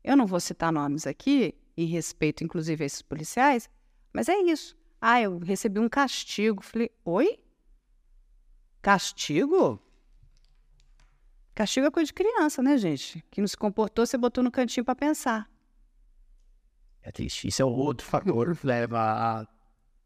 Eu 0.03 0.17
não 0.17 0.27
vou 0.27 0.41
citar 0.41 0.73
nomes 0.73 1.07
aqui, 1.07 1.55
em 1.77 1.87
respeito 1.87 2.43
inclusive 2.43 2.83
a 2.83 2.87
esses 2.87 3.03
policiais, 3.03 3.71
mas 4.13 4.29
é 4.29 4.37
isso. 4.39 4.77
Ah, 5.01 5.21
eu 5.21 5.39
recebi 5.39 5.79
um 5.79 5.89
castigo. 5.89 6.65
Falei, 6.65 6.91
oi? 7.05 7.39
Castigo? 8.83 9.81
Castigo 11.55 11.87
é 11.87 11.91
coisa 11.91 12.07
de 12.07 12.13
criança, 12.13 12.63
né, 12.63 12.77
gente? 12.77 13.25
Que 13.31 13.41
não 13.41 13.47
se 13.47 13.57
comportou, 13.57 14.05
você 14.05 14.19
botou 14.19 14.43
no 14.43 14.51
cantinho 14.51 14.85
para 14.85 14.95
pensar. 14.95 15.49
É 17.01 17.13
triste. 17.13 17.47
Isso 17.47 17.63
é 17.63 17.65
outro 17.65 18.07
fator 18.07 18.57
que 18.57 18.67
leva 18.67 18.99
à 18.99 19.47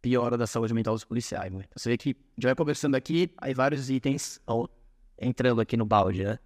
piora 0.03 0.37
da 0.37 0.47
saúde 0.47 0.75
mental 0.75 0.95
dos 0.95 1.05
policiais. 1.05 1.53
Né? 1.53 1.65
Você 1.75 1.89
vê 1.89 1.97
que 1.97 2.17
já 2.37 2.49
vai 2.49 2.57
conversando 2.57 2.97
aqui, 2.97 3.33
aí 3.39 3.55
vários 3.55 3.89
itens 3.89 4.41
entrando 5.19 5.61
aqui 5.61 5.77
no 5.77 5.87
balde, 5.87 6.25
né? 6.25 6.39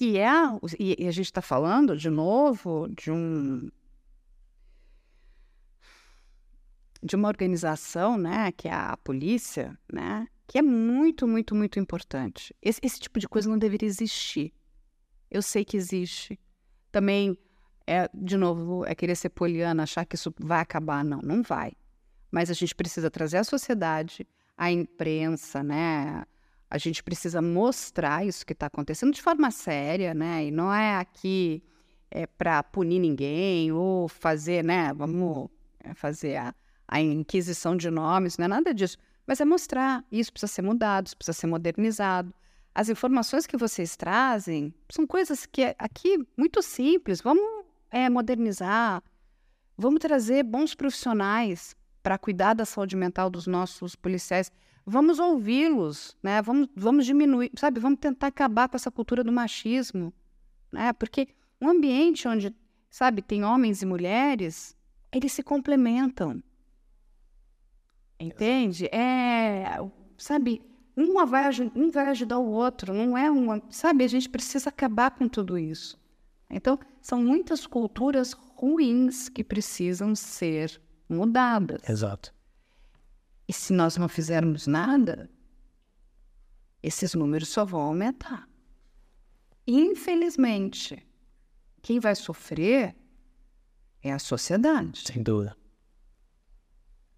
E, 0.00 0.16
é, 0.16 0.30
e 0.78 1.08
a 1.08 1.10
gente 1.10 1.26
está 1.26 1.42
falando, 1.42 1.96
de 1.96 2.08
novo, 2.08 2.88
de 2.88 3.10
um 3.10 3.68
de 7.02 7.16
uma 7.16 7.28
organização, 7.28 8.18
né, 8.18 8.50
que 8.52 8.68
é 8.68 8.72
a 8.72 8.96
polícia, 8.96 9.78
né, 9.92 10.26
que 10.48 10.58
é 10.58 10.62
muito, 10.62 11.28
muito, 11.28 11.54
muito 11.54 11.78
importante. 11.78 12.56
Esse, 12.62 12.80
esse 12.82 12.98
tipo 12.98 13.20
de 13.20 13.28
coisa 13.28 13.48
não 13.50 13.58
deveria 13.58 13.86
existir. 13.86 14.52
Eu 15.30 15.42
sei 15.42 15.62
que 15.62 15.76
existe. 15.76 16.40
Também 16.90 17.38
é, 17.86 18.08
de 18.14 18.36
novo, 18.36 18.84
é 18.86 18.94
querer 18.94 19.14
ser 19.14 19.28
poliana, 19.28 19.82
achar 19.82 20.06
que 20.06 20.16
isso 20.16 20.34
vai 20.40 20.60
acabar. 20.60 21.04
Não, 21.04 21.20
não 21.20 21.42
vai. 21.42 21.72
Mas 22.30 22.50
a 22.50 22.54
gente 22.54 22.74
precisa 22.74 23.10
trazer 23.10 23.36
a 23.36 23.44
sociedade, 23.44 24.26
a 24.56 24.72
imprensa, 24.72 25.62
né? 25.62 26.24
A 26.70 26.78
gente 26.78 27.02
precisa 27.02 27.42
mostrar 27.42 28.26
isso 28.26 28.44
que 28.44 28.54
está 28.54 28.66
acontecendo 28.66 29.12
de 29.12 29.20
forma 29.20 29.50
séria, 29.50 30.14
né? 30.14 30.46
E 30.46 30.50
não 30.50 30.72
é 30.72 30.96
aqui 30.96 31.62
é, 32.10 32.26
para 32.26 32.62
punir 32.62 33.00
ninguém 33.00 33.70
ou 33.70 34.08
fazer, 34.08 34.64
né? 34.64 34.94
Vamos 34.94 35.50
é, 35.84 35.92
fazer 35.92 36.36
a, 36.36 36.54
a 36.86 37.02
inquisição 37.02 37.76
de 37.76 37.90
nomes, 37.90 38.38
não 38.38 38.46
é 38.46 38.48
nada 38.48 38.72
disso. 38.72 38.96
Mas 39.28 39.42
é 39.42 39.44
mostrar, 39.44 40.02
isso 40.10 40.32
precisa 40.32 40.50
ser 40.50 40.62
mudado, 40.62 41.08
isso 41.08 41.16
precisa 41.18 41.38
ser 41.38 41.46
modernizado. 41.46 42.32
As 42.74 42.88
informações 42.88 43.46
que 43.46 43.58
vocês 43.58 43.94
trazem 43.94 44.72
são 44.88 45.06
coisas 45.06 45.44
que 45.44 45.76
aqui 45.78 46.26
muito 46.34 46.62
simples. 46.62 47.20
Vamos 47.20 47.66
é, 47.90 48.08
modernizar, 48.08 49.02
vamos 49.76 50.00
trazer 50.00 50.42
bons 50.42 50.74
profissionais 50.74 51.76
para 52.02 52.16
cuidar 52.16 52.54
da 52.54 52.64
saúde 52.64 52.96
mental 52.96 53.28
dos 53.28 53.46
nossos 53.46 53.94
policiais. 53.94 54.50
Vamos 54.86 55.18
ouvi-los, 55.18 56.16
né? 56.22 56.40
Vamos, 56.40 56.68
vamos 56.74 57.04
diminuir, 57.04 57.50
sabe? 57.54 57.80
Vamos 57.80 57.98
tentar 58.00 58.28
acabar 58.28 58.66
com 58.66 58.76
essa 58.76 58.90
cultura 58.90 59.22
do 59.22 59.30
machismo, 59.30 60.10
né? 60.72 60.94
Porque 60.94 61.28
um 61.60 61.68
ambiente 61.68 62.26
onde, 62.26 62.56
sabe, 62.88 63.20
tem 63.20 63.44
homens 63.44 63.82
e 63.82 63.86
mulheres, 63.86 64.74
eles 65.12 65.32
se 65.32 65.42
complementam. 65.42 66.42
Entende? 68.20 68.86
É, 68.86 69.78
sabe, 70.16 70.60
uma 70.96 71.24
vai, 71.24 71.48
um 71.74 71.90
vai 71.90 72.08
ajudar 72.08 72.38
o 72.38 72.50
outro, 72.50 72.92
não 72.92 73.16
é 73.16 73.30
uma. 73.30 73.62
Sabe, 73.70 74.02
a 74.04 74.08
gente 74.08 74.28
precisa 74.28 74.68
acabar 74.68 75.12
com 75.12 75.28
tudo 75.28 75.56
isso. 75.56 75.96
Então, 76.50 76.78
são 77.00 77.22
muitas 77.22 77.66
culturas 77.66 78.32
ruins 78.32 79.28
que 79.28 79.44
precisam 79.44 80.14
ser 80.14 80.80
mudadas. 81.08 81.88
Exato. 81.88 82.34
E 83.46 83.52
se 83.52 83.72
nós 83.72 83.96
não 83.96 84.08
fizermos 84.08 84.66
nada, 84.66 85.30
esses 86.82 87.14
números 87.14 87.48
só 87.48 87.64
vão 87.64 87.80
aumentar. 87.80 88.48
Infelizmente, 89.66 91.06
quem 91.80 92.00
vai 92.00 92.14
sofrer 92.14 92.96
é 94.02 94.12
a 94.12 94.18
sociedade. 94.18 95.02
Sem 95.06 95.22
dúvida 95.22 95.57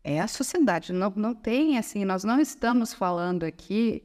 é 0.03 0.21
a 0.21 0.29
sociedade. 0.29 0.93
Não, 0.93 1.11
não 1.11 1.35
tem 1.35 1.79
assim, 1.79 2.05
nós 2.05 2.25
não 2.25 2.41
estamos 2.41 2.93
falando 2.93 3.45
aqui 3.45 4.05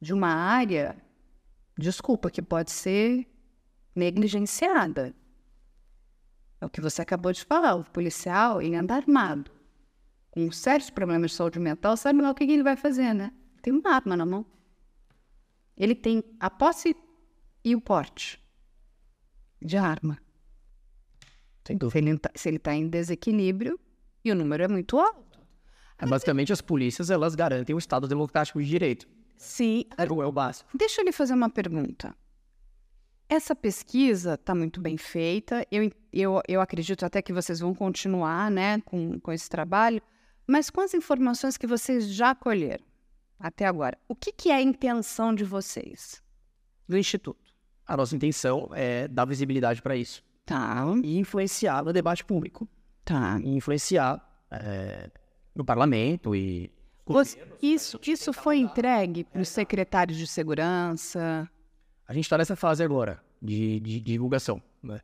de 0.00 0.12
uma 0.12 0.28
área, 0.28 0.96
desculpa, 1.76 2.30
que 2.30 2.42
pode 2.42 2.70
ser 2.70 3.26
negligenciada. 3.94 5.14
É 6.60 6.66
o 6.66 6.70
que 6.70 6.80
você 6.80 7.02
acabou 7.02 7.32
de 7.32 7.44
falar. 7.44 7.74
O 7.74 7.84
policial, 7.84 8.60
ele 8.60 8.76
anda 8.76 8.94
armado, 8.94 9.50
com 10.30 10.50
sérios 10.52 10.90
problemas 10.90 11.30
de 11.30 11.36
saúde 11.36 11.58
mental, 11.58 11.96
sabe 11.96 12.20
lá 12.20 12.30
o 12.30 12.34
que 12.34 12.44
ele 12.44 12.62
vai 12.62 12.76
fazer, 12.76 13.14
né? 13.14 13.32
Tem 13.62 13.72
uma 13.72 13.94
arma 13.94 14.16
na 14.16 14.26
mão. 14.26 14.44
Ele 15.76 15.94
tem 15.94 16.22
a 16.38 16.50
posse 16.50 16.96
e 17.64 17.74
o 17.74 17.80
porte 17.80 18.38
de 19.60 19.76
arma. 19.76 20.18
Sem 21.66 21.76
dúvida. 21.76 22.30
Se 22.34 22.48
ele 22.48 22.56
está 22.56 22.70
tá 22.70 22.76
em 22.76 22.88
desequilíbrio, 22.88 23.78
e 24.24 24.30
o 24.30 24.34
número 24.34 24.62
é 24.62 24.68
muito 24.68 24.98
alto. 24.98 25.38
É, 25.98 26.06
basicamente, 26.06 26.52
as 26.52 26.60
polícias, 26.60 27.10
elas 27.10 27.34
garantem 27.34 27.74
o 27.74 27.78
Estado 27.78 28.08
democrático 28.08 28.60
de 28.60 28.68
direito. 28.68 29.06
Sim. 29.36 29.84
É 29.96 30.04
o 30.04 30.32
básico. 30.32 30.70
Deixa 30.76 31.00
eu 31.00 31.04
lhe 31.04 31.12
fazer 31.12 31.34
uma 31.34 31.50
pergunta. 31.50 32.14
Essa 33.28 33.54
pesquisa 33.54 34.34
está 34.34 34.54
muito 34.54 34.80
bem 34.80 34.96
feita. 34.96 35.66
Eu, 35.70 35.90
eu, 36.12 36.42
eu 36.48 36.60
acredito 36.60 37.04
até 37.04 37.22
que 37.22 37.32
vocês 37.32 37.60
vão 37.60 37.74
continuar 37.74 38.50
né, 38.50 38.80
com, 38.80 39.20
com 39.20 39.32
esse 39.32 39.48
trabalho. 39.48 40.02
Mas 40.46 40.68
com 40.68 40.80
as 40.80 40.94
informações 40.94 41.56
que 41.56 41.66
vocês 41.66 42.08
já 42.08 42.34
colheram 42.34 42.84
até 43.38 43.64
agora, 43.66 43.96
o 44.08 44.14
que, 44.14 44.32
que 44.32 44.50
é 44.50 44.56
a 44.56 44.60
intenção 44.60 45.34
de 45.34 45.44
vocês, 45.44 46.22
do 46.88 46.98
Instituto? 46.98 47.54
A 47.86 47.96
nossa 47.96 48.14
intenção 48.16 48.68
é 48.74 49.06
dar 49.08 49.24
visibilidade 49.24 49.80
para 49.80 49.96
isso. 49.96 50.22
Tá. 50.44 50.84
E 51.02 51.16
influenciar 51.16 51.84
no 51.84 51.92
debate 51.92 52.24
público. 52.24 52.68
Tá. 53.10 53.40
E 53.42 53.56
influenciar 53.56 54.24
é, 54.52 55.10
no 55.52 55.64
parlamento 55.64 56.32
e. 56.32 56.72
Você, 57.04 57.42
isso, 57.60 57.98
isso 58.06 58.32
foi 58.32 58.58
entregue 58.58 59.24
para 59.24 59.42
os 59.42 59.48
secretários 59.48 60.16
de 60.16 60.28
segurança? 60.28 61.50
A 62.06 62.14
gente 62.14 62.22
está 62.22 62.38
nessa 62.38 62.54
fase 62.54 62.84
agora 62.84 63.20
de, 63.42 63.80
de, 63.80 63.94
de 63.94 64.00
divulgação, 64.00 64.62
né? 64.80 65.00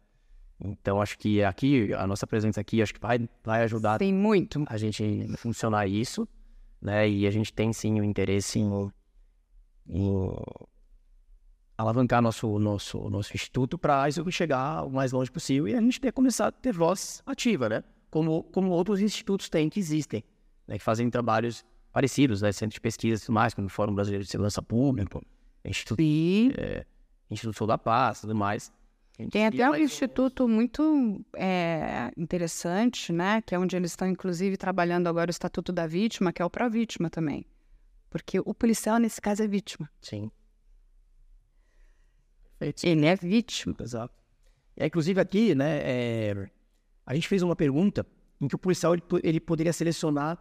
Então 0.61 1.03
acho 1.03 1.19
que 1.19 1.43
aqui 1.43 1.93
a 1.95 2.07
nossa 2.07 2.29
presença 2.29 2.61
aqui 2.61 2.81
acho 2.81 2.95
que 2.95 3.01
vai, 3.01 3.29
vai 3.43 3.65
ajudar 3.65 3.99
tem 3.99 4.15
muito 4.15 4.65
a 4.69 4.79
gente 4.79 5.27
funcionar 5.37 5.89
isso, 5.89 6.29
né? 6.81 7.09
E 7.09 7.27
a 7.27 7.31
gente 7.33 7.53
tem 7.53 7.73
sim 7.73 8.01
o 8.01 8.05
interesse 8.05 8.61
em, 8.61 8.93
em 9.89 10.31
alavancar 11.77 12.23
nosso 12.23 12.57
nosso 12.61 13.11
nosso 13.11 13.35
instituto 13.35 13.77
para 13.77 14.09
isso 14.09 14.31
chegar 14.31 14.85
o 14.85 14.91
mais 14.91 15.11
longe 15.11 15.31
possível 15.31 15.67
e 15.67 15.75
a 15.75 15.81
gente 15.81 16.01
ter 16.01 16.13
começado 16.13 16.55
a 16.55 16.61
ter 16.61 16.73
voz 16.73 17.21
ativa, 17.27 17.69
né? 17.69 17.85
Como, 18.11 18.43
como 18.45 18.71
outros 18.71 19.01
institutos 19.01 19.49
têm, 19.49 19.69
que 19.69 19.79
existem, 19.79 20.25
né, 20.67 20.79
que 20.79 20.85
fazem 20.85 21.09
trabalhos 21.11 21.65
parecidos, 21.93 22.43
né, 22.43 22.53
centros 22.53 22.75
de 22.75 22.81
pesquisa 22.81 23.23
e 23.23 23.27
tudo 23.27 23.35
mais, 23.35 23.55
como 23.55 23.67
o 23.67 23.71
Fórum 23.71 23.95
Brasileiro 23.95 24.25
de 24.25 24.31
Segurança 24.31 24.61
Pública, 24.63 25.21
Instituto, 25.65 26.01
é, 26.01 26.85
Instituto 27.31 27.57
Sul 27.57 27.67
da 27.67 27.79
Paz 27.79 28.21
tudo 28.21 28.35
mais. 28.35 28.73
Tem 29.31 29.47
até 29.47 29.71
um 29.71 29.75
instituto 29.77 30.47
muito 30.47 31.25
é, 31.35 32.13
interessante, 32.19 33.15
né? 33.15 33.41
Que 33.41 33.55
é 33.55 33.59
onde 33.59 33.75
eles 33.75 33.93
estão, 33.93 34.07
inclusive, 34.07 34.59
trabalhando 34.59 35.07
agora 35.07 35.31
o 35.31 35.33
Estatuto 35.33 35.73
da 35.73 35.87
Vítima, 35.87 36.35
que 36.35 36.43
é 36.43 36.45
o 36.45 36.51
pró-vítima 36.51 37.09
também. 37.09 37.47
Porque 38.11 38.39
o 38.39 38.53
policial, 38.53 38.99
nesse 38.99 39.19
caso, 39.19 39.43
é 39.43 39.49
vítima. 39.49 39.91
Sim. 40.03 40.31
Perfeito. 42.59 42.85
Ele 42.85 43.07
é 43.07 43.17
vítima. 43.17 43.75
Exato. 43.81 44.15
É, 44.77 44.87
inclusive, 44.87 45.19
aqui, 45.19 45.55
né, 45.55 45.79
é, 45.79 46.51
a 47.07 47.15
gente 47.15 47.29
fez 47.29 47.43
uma 47.43 47.55
pergunta 47.57 48.05
em 48.41 48.49
que 48.49 48.55
o 48.55 48.59
policial 48.59 48.93
ele, 48.93 49.03
ele 49.23 49.41
poderia 49.41 49.73
selecionar 49.73 50.39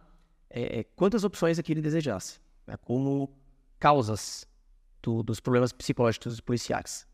é, 0.50 0.80
é 0.80 0.84
quantas 0.84 1.24
opções 1.24 1.58
aqui 1.58 1.72
ele 1.72 1.80
desejasse, 1.80 2.38
né, 2.66 2.76
como 2.76 3.30
causas 3.78 4.46
do, 5.02 5.22
dos 5.22 5.40
problemas 5.40 5.72
psicológicos 5.72 6.32
dos 6.32 6.40
policiais. 6.40 7.06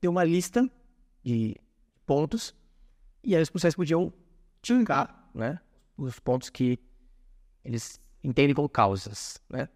Tem 0.00 0.08
uma 0.08 0.24
lista 0.24 0.70
de 1.22 1.56
pontos 2.06 2.54
e 3.22 3.34
aí 3.34 3.42
os 3.42 3.50
policiais 3.50 3.74
podiam 3.74 4.12
tincar, 4.62 5.30
né, 5.34 5.60
os 5.96 6.18
pontos 6.18 6.48
que 6.50 6.78
eles 7.64 8.00
entendem 8.22 8.54
como 8.54 8.68
causas, 8.68 9.40
né. 9.50 9.68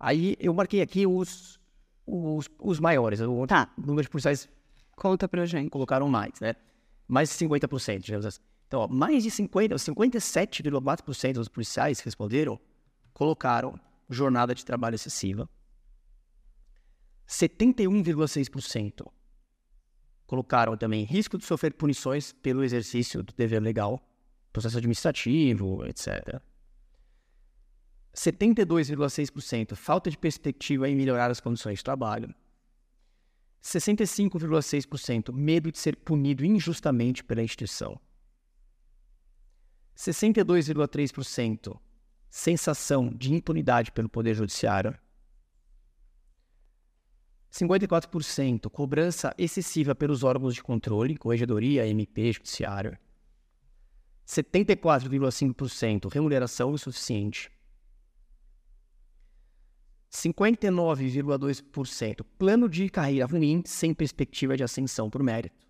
Aí 0.00 0.36
eu 0.38 0.54
marquei 0.54 0.80
aqui 0.80 1.06
os, 1.06 1.58
os, 2.06 2.48
os 2.60 2.78
maiores, 2.78 3.20
o 3.20 3.46
Tá. 3.46 3.72
número 3.76 4.02
de 4.02 4.08
policiais 4.08 4.48
Conta 4.94 5.28
pra 5.28 5.44
gente. 5.46 5.70
colocaram 5.70 6.08
mais, 6.08 6.32
né? 6.40 6.54
Mais 7.06 7.28
de 7.30 7.36
50%, 7.36 7.98
digamos 8.00 8.26
assim. 8.26 8.40
Então, 8.68 8.80
ó, 8.80 8.86
mais 8.86 9.22
de 9.22 9.30
50, 9.30 9.74
57,4% 9.76 11.32
dos 11.32 11.48
policiais 11.48 11.98
que 11.98 12.04
responderam 12.04 12.60
colocaram 13.14 13.80
jornada 14.10 14.54
de 14.54 14.64
trabalho 14.64 14.94
excessiva. 14.94 15.48
71,6% 17.26 19.10
colocaram 20.26 20.76
também 20.76 21.04
risco 21.04 21.38
de 21.38 21.46
sofrer 21.46 21.72
punições 21.72 22.32
pelo 22.32 22.62
exercício 22.62 23.22
do 23.22 23.32
dever 23.32 23.60
legal, 23.62 24.06
processo 24.52 24.76
administrativo, 24.76 25.86
etc. 25.86 26.40
72,6% 28.14 29.74
falta 29.74 30.10
de 30.10 30.18
perspectiva 30.18 30.88
em 30.88 30.94
melhorar 30.94 31.30
as 31.30 31.40
condições 31.40 31.78
de 31.78 31.84
trabalho. 31.84 32.34
65,6% 33.62 35.32
medo 35.32 35.72
de 35.72 35.78
ser 35.78 35.96
punido 35.96 36.44
injustamente 36.44 37.24
pela 37.24 37.42
instituição. 37.42 37.98
62,3% 39.98 41.78
sensação 42.30 43.08
de 43.08 43.34
impunidade 43.34 43.90
pelo 43.90 44.08
Poder 44.08 44.34
Judiciário. 44.34 44.96
54% 47.50 48.70
cobrança 48.70 49.34
excessiva 49.36 49.96
pelos 49.96 50.22
órgãos 50.22 50.54
de 50.54 50.62
controle, 50.62 51.16
corregedoria, 51.16 51.88
MP, 51.88 52.32
Judiciário. 52.32 52.96
74,5% 54.24 56.12
remuneração 56.12 56.74
insuficiente. 56.74 57.50
59,2% 60.12 62.24
plano 62.38 62.68
de 62.68 62.88
carreira 62.88 63.26
ruim 63.26 63.64
sem 63.66 63.92
perspectiva 63.92 64.56
de 64.56 64.62
ascensão 64.62 65.10
por 65.10 65.24
mérito. 65.24 65.67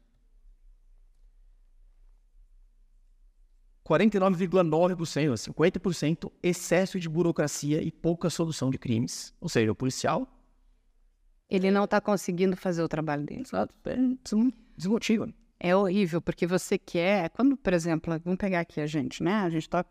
49,9%, 3.88 5.32
50% 5.34 6.30
excesso 6.42 7.00
de 7.00 7.08
burocracia 7.08 7.82
e 7.82 7.90
pouca 7.90 8.28
solução 8.28 8.70
de 8.70 8.76
crimes. 8.78 9.32
Ou 9.40 9.48
seja, 9.48 9.72
o 9.72 9.74
policial 9.74 10.28
Ele 11.48 11.70
não 11.70 11.86
tá 11.86 12.00
conseguindo 12.00 12.56
fazer 12.56 12.82
o 12.82 12.88
trabalho 12.88 13.24
dele. 13.24 13.44
sabe, 13.46 13.72
é, 13.86 13.96
desmo- 14.22 14.52
desmotiva. 14.76 15.32
É 15.58 15.74
horrível, 15.74 16.20
porque 16.20 16.46
você 16.46 16.78
quer. 16.78 17.30
Quando, 17.30 17.56
por 17.56 17.72
exemplo, 17.72 18.16
vamos 18.22 18.38
pegar 18.38 18.60
aqui 18.60 18.80
a 18.80 18.86
gente, 18.86 19.22
né? 19.22 19.32
A 19.32 19.50
gente 19.50 19.68
toca 19.68 19.88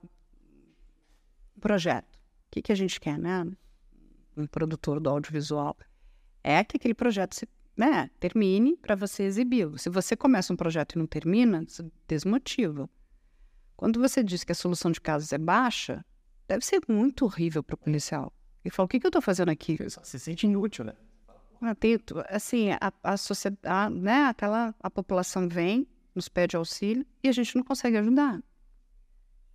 um 1.55 1.59
projeto. 1.59 2.15
O 2.15 2.51
que, 2.51 2.61
que 2.61 2.71
a 2.71 2.75
gente 2.75 2.99
quer, 2.99 3.17
né? 3.17 3.45
Um 4.37 4.45
produtor 4.45 4.99
do 4.99 5.09
audiovisual. 5.09 5.75
É 6.43 6.63
que 6.63 6.77
aquele 6.77 6.93
projeto 6.93 7.33
se, 7.35 7.49
né, 7.75 8.09
termine 8.19 8.77
para 8.77 8.95
você 8.95 9.23
exibi-lo. 9.23 9.77
Se 9.77 9.89
você 9.89 10.15
começa 10.15 10.53
um 10.53 10.55
projeto 10.55 10.93
e 10.93 10.99
não 10.99 11.07
termina, 11.07 11.63
isso 11.67 11.91
desmotiva. 12.07 12.89
Quando 13.77 13.99
você 13.99 14.23
diz 14.23 14.43
que 14.43 14.51
a 14.51 14.55
solução 14.55 14.91
de 14.91 14.99
casos 14.99 15.31
é 15.31 15.37
baixa, 15.37 16.03
deve 16.47 16.65
ser 16.65 16.81
muito 16.87 17.25
horrível 17.25 17.61
para 17.61 17.75
o 17.75 17.77
policial. 17.77 18.33
Ele 18.65 18.73
fala: 18.73 18.85
o 18.85 18.89
que, 18.89 18.99
que 18.99 19.05
eu 19.05 19.09
estou 19.09 19.21
fazendo 19.21 19.49
aqui? 19.49 19.77
Se 20.03 20.19
sente 20.19 20.47
inútil, 20.47 20.83
né? 20.83 20.93
Ah, 21.61 21.75
tem 21.75 21.97
tu- 21.97 22.23
assim, 22.27 22.71
a, 22.71 22.91
a 23.03 23.17
sociedade, 23.17 23.95
né, 23.95 24.25
aquela, 24.25 24.75
a 24.79 24.89
população 24.89 25.47
vem, 25.47 25.87
nos 26.13 26.27
pede 26.27 26.55
auxílio 26.55 27.05
e 27.23 27.29
a 27.29 27.31
gente 27.31 27.55
não 27.55 27.63
consegue 27.63 27.97
ajudar. 27.97 28.41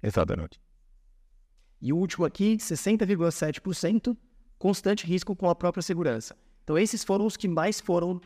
Exatamente. 0.02 0.60
E 1.80 1.92
o 1.92 1.96
último 1.96 2.24
aqui, 2.24 2.56
60,7%, 2.56 4.16
constante 4.58 5.04
risco 5.06 5.34
com 5.34 5.48
a 5.48 5.54
própria 5.54 5.82
segurança. 5.82 6.36
Então, 6.62 6.78
esses 6.78 7.02
foram 7.02 7.26
os 7.26 7.36
que 7.36 7.48
mais 7.48 7.80
foram 7.80 8.20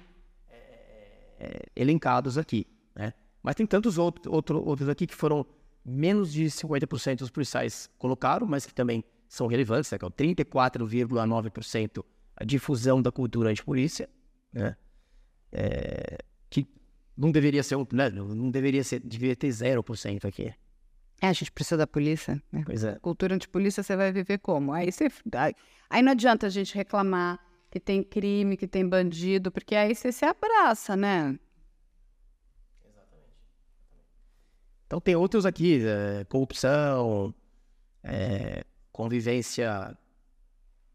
é, 1.38 1.62
elencados 1.74 2.36
aqui. 2.36 2.66
Né? 2.94 3.12
Mas 3.42 3.54
tem 3.54 3.66
tantos 3.66 3.96
outro, 3.98 4.30
outro, 4.32 4.62
outros 4.62 4.88
aqui 4.88 5.06
que 5.06 5.14
foram 5.14 5.46
menos 5.86 6.32
de 6.32 6.46
50% 6.46 7.18
dos 7.18 7.30
policiais 7.30 7.88
colocaram, 7.96 8.46
mas 8.46 8.66
que 8.66 8.74
também 8.74 9.04
são 9.28 9.46
relevantes, 9.46 9.90
né? 9.90 9.98
que 9.98 10.04
é 10.04 10.08
o 10.08 10.10
34,9% 10.10 12.04
a 12.36 12.44
difusão 12.44 13.00
da 13.00 13.12
cultura 13.12 13.50
antipolícia, 13.50 14.08
né? 14.52 14.76
É, 15.52 16.18
que 16.50 16.66
não 17.16 17.30
deveria 17.30 17.62
ser, 17.62 17.76
né? 17.92 18.10
não 18.10 18.50
deveria 18.50 18.82
ser, 18.84 19.00
deveria 19.00 19.36
ter 19.36 19.48
0% 19.48 20.24
aqui. 20.24 20.52
É, 21.22 21.28
a 21.28 21.32
gente 21.32 21.50
precisa 21.52 21.78
da 21.78 21.86
polícia. 21.86 22.42
Né? 22.52 22.62
Pois 22.66 22.84
é. 22.84 22.98
Cultura 22.98 23.34
antipolícia 23.34 23.82
você 23.82 23.96
vai 23.96 24.12
viver 24.12 24.38
como? 24.38 24.72
Aí, 24.72 24.92
você, 24.92 25.08
aí 25.88 26.02
não 26.02 26.12
adianta 26.12 26.46
a 26.46 26.50
gente 26.50 26.74
reclamar 26.74 27.40
que 27.70 27.80
tem 27.80 28.02
crime, 28.02 28.56
que 28.56 28.66
tem 28.66 28.86
bandido, 28.86 29.50
porque 29.50 29.74
aí 29.74 29.94
você 29.94 30.12
se 30.12 30.24
abraça, 30.24 30.96
né? 30.96 31.38
Então 34.86 35.00
tem 35.00 35.16
outros 35.16 35.44
aqui, 35.44 35.82
é, 35.84 36.24
corrupção, 36.24 37.34
é, 38.02 38.64
convivência 38.92 39.96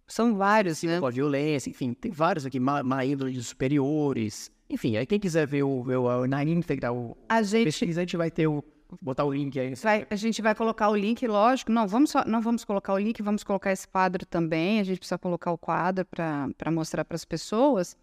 São 0.07 0.35
vários, 0.35 0.81
né? 0.83 0.99
com 0.99 1.05
a 1.05 1.11
violência, 1.11 1.69
enfim, 1.69 1.93
tem 1.93 2.11
vários 2.11 2.45
aqui, 2.45 2.59
má, 2.59 2.81
má 2.83 3.03
índole 3.05 3.33
de 3.33 3.43
superiores, 3.43 4.49
enfim, 4.69 4.95
aí 4.95 5.05
quem 5.05 5.19
quiser 5.19 5.45
ver 5.45 5.63
o, 5.63 5.83
ver 5.83 5.97
o 5.97 6.25
na 6.25 6.43
íntegra, 6.43 6.93
o 6.93 7.17
A 7.27 7.43
gente 7.43 7.65
pesquisa, 7.65 7.99
a 7.99 8.03
gente 8.03 8.15
vai 8.15 8.31
ter 8.31 8.47
o, 8.47 8.63
botar 9.01 9.25
o 9.25 9.33
link 9.33 9.59
aí. 9.59 9.75
vai, 9.75 10.07
a 10.09 10.15
gente 10.15 10.41
vai 10.41 10.55
colocar 10.55 10.89
o 10.89 10.95
link, 10.95 11.27
lógico. 11.27 11.71
Não 11.71 11.85
vamos, 11.87 12.11
só, 12.11 12.23
não 12.25 12.41
vamos 12.41 12.63
colocar 12.63 12.93
o 12.93 12.97
link, 12.97 13.21
vamos 13.21 13.43
colocar 13.43 13.71
esse 13.71 13.85
quadro 13.85 14.25
também. 14.25 14.79
A 14.79 14.83
gente 14.83 14.97
precisa 14.97 15.17
colocar 15.17 15.51
o 15.51 15.57
quadro 15.57 16.05
para 16.05 16.71
mostrar 16.71 17.03
para 17.03 17.15
as 17.15 17.25
pessoas. 17.25 17.97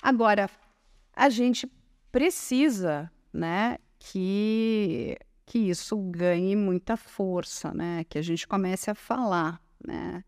Agora, 0.00 0.48
a 1.12 1.28
gente 1.28 1.68
precisa, 2.12 3.10
né, 3.32 3.78
que, 4.04 5.16
que 5.46 5.58
isso 5.58 5.96
ganhe 5.96 6.54
muita 6.54 6.96
força, 6.96 7.72
né, 7.72 8.04
que 8.04 8.18
a 8.18 8.22
gente 8.22 8.46
comece 8.46 8.90
a 8.90 8.94
falar, 8.94 9.60
né. 9.84 10.22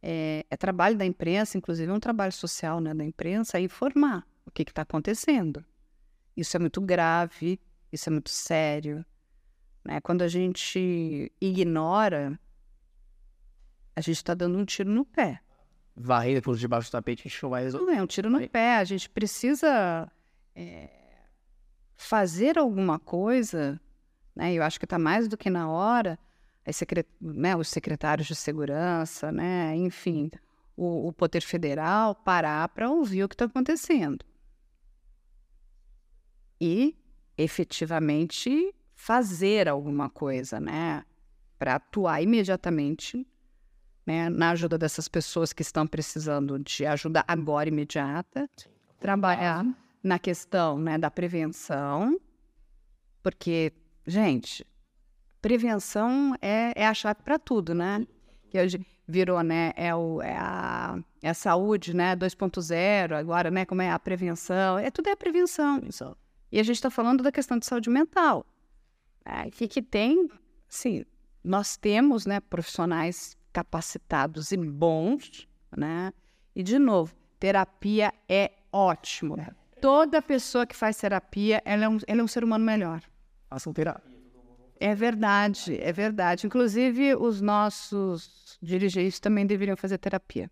É, 0.00 0.46
é 0.48 0.56
trabalho 0.56 0.96
da 0.96 1.04
imprensa, 1.04 1.58
inclusive 1.58 1.90
é 1.90 1.94
um 1.94 2.00
trabalho 2.00 2.32
social, 2.32 2.80
né, 2.80 2.94
da 2.94 3.04
imprensa, 3.04 3.60
informar 3.60 4.26
o 4.46 4.50
que 4.50 4.62
está 4.62 4.82
acontecendo. 4.82 5.64
Isso 6.36 6.56
é 6.56 6.60
muito 6.60 6.80
grave, 6.80 7.60
isso 7.92 8.08
é 8.08 8.12
muito 8.12 8.30
sério, 8.30 9.04
né? 9.84 10.00
Quando 10.00 10.22
a 10.22 10.28
gente 10.28 11.32
ignora, 11.40 12.38
a 13.96 14.00
gente 14.00 14.16
está 14.16 14.34
dando 14.34 14.56
um 14.56 14.64
tiro 14.64 14.88
no 14.88 15.04
pé. 15.04 15.40
Varrendo 15.96 16.42
por 16.42 16.56
debaixo 16.56 16.88
do 16.88 16.92
tapete, 16.92 17.28
vai 17.42 17.64
resolver. 17.64 17.86
Não 17.86 17.98
é 17.98 18.02
um 18.02 18.06
tiro 18.06 18.30
no 18.30 18.48
pé. 18.48 18.76
A 18.76 18.84
gente 18.84 19.10
precisa 19.10 20.08
é, 20.54 20.97
fazer 21.98 22.56
alguma 22.56 22.98
coisa, 22.98 23.78
né? 24.34 24.54
Eu 24.54 24.62
acho 24.62 24.78
que 24.78 24.86
está 24.86 24.98
mais 24.98 25.26
do 25.28 25.36
que 25.36 25.50
na 25.50 25.68
hora. 25.68 26.16
as 26.64 26.76
secre- 26.76 27.04
né, 27.20 27.56
os 27.56 27.68
secretários 27.68 28.28
de 28.28 28.36
segurança, 28.36 29.32
né? 29.32 29.74
Enfim, 29.76 30.30
o, 30.76 31.08
o 31.08 31.12
poder 31.12 31.42
federal 31.42 32.14
parar 32.14 32.68
para 32.68 32.88
ouvir 32.88 33.24
o 33.24 33.28
que 33.28 33.34
está 33.34 33.46
acontecendo 33.46 34.24
e 36.60 36.96
efetivamente 37.36 38.74
fazer 38.94 39.68
alguma 39.68 40.08
coisa, 40.08 40.60
né? 40.60 41.04
Para 41.58 41.74
atuar 41.76 42.22
imediatamente 42.22 43.26
né, 44.06 44.28
na 44.28 44.50
ajuda 44.50 44.78
dessas 44.78 45.08
pessoas 45.08 45.52
que 45.52 45.62
estão 45.62 45.86
precisando 45.86 46.58
de 46.60 46.86
ajuda 46.86 47.24
agora 47.26 47.68
imediata, 47.68 48.48
trabalhar 49.00 49.64
na 50.08 50.18
questão 50.18 50.78
né, 50.78 50.96
da 50.96 51.10
prevenção, 51.10 52.18
porque, 53.22 53.72
gente, 54.06 54.66
prevenção 55.40 56.34
é, 56.40 56.72
é 56.74 56.86
a 56.86 56.94
chave 56.94 57.20
para 57.22 57.38
tudo, 57.38 57.74
né? 57.74 58.06
Que 58.50 58.58
hoje 58.58 58.80
virou, 59.06 59.42
né? 59.42 59.72
É, 59.76 59.94
o, 59.94 60.22
é, 60.22 60.34
a, 60.34 60.98
é 61.22 61.28
a 61.28 61.34
saúde, 61.34 61.94
né? 61.94 62.16
2.0, 62.16 63.12
agora, 63.12 63.50
né? 63.50 63.66
Como 63.66 63.82
é 63.82 63.90
a 63.90 63.98
prevenção? 63.98 64.78
É 64.78 64.90
tudo 64.90 65.08
é 65.08 65.12
a 65.12 65.16
prevenção. 65.16 65.80
E 66.50 66.58
a 66.58 66.62
gente 66.62 66.76
está 66.76 66.90
falando 66.90 67.22
da 67.22 67.30
questão 67.30 67.58
de 67.58 67.66
saúde 67.66 67.90
mental. 67.90 68.46
É, 69.24 69.50
que, 69.50 69.68
que 69.68 69.82
tem, 69.82 70.30
sim, 70.66 71.04
nós 71.44 71.76
temos 71.76 72.24
né, 72.24 72.40
profissionais 72.40 73.36
capacitados 73.52 74.52
e 74.52 74.56
bons, 74.56 75.46
né? 75.76 76.14
E, 76.56 76.62
de 76.62 76.78
novo, 76.78 77.14
terapia 77.38 78.12
é 78.26 78.52
ótimo. 78.72 79.36
Toda 79.80 80.20
pessoa 80.22 80.66
que 80.66 80.74
faz 80.76 80.96
terapia, 80.96 81.62
ela 81.64 81.84
é 81.84 81.88
um, 81.88 81.98
ela 82.06 82.20
é 82.20 82.24
um 82.24 82.28
ser 82.28 82.42
humano 82.44 82.64
melhor. 82.64 83.00
Façam 83.48 83.72
terapia. 83.72 84.16
É 84.80 84.94
verdade, 84.94 85.76
é 85.80 85.92
verdade. 85.92 86.46
Inclusive, 86.46 87.14
os 87.16 87.40
nossos 87.40 88.58
dirigentes 88.62 89.18
também 89.18 89.46
deveriam 89.46 89.76
fazer 89.76 89.98
terapia. 89.98 90.50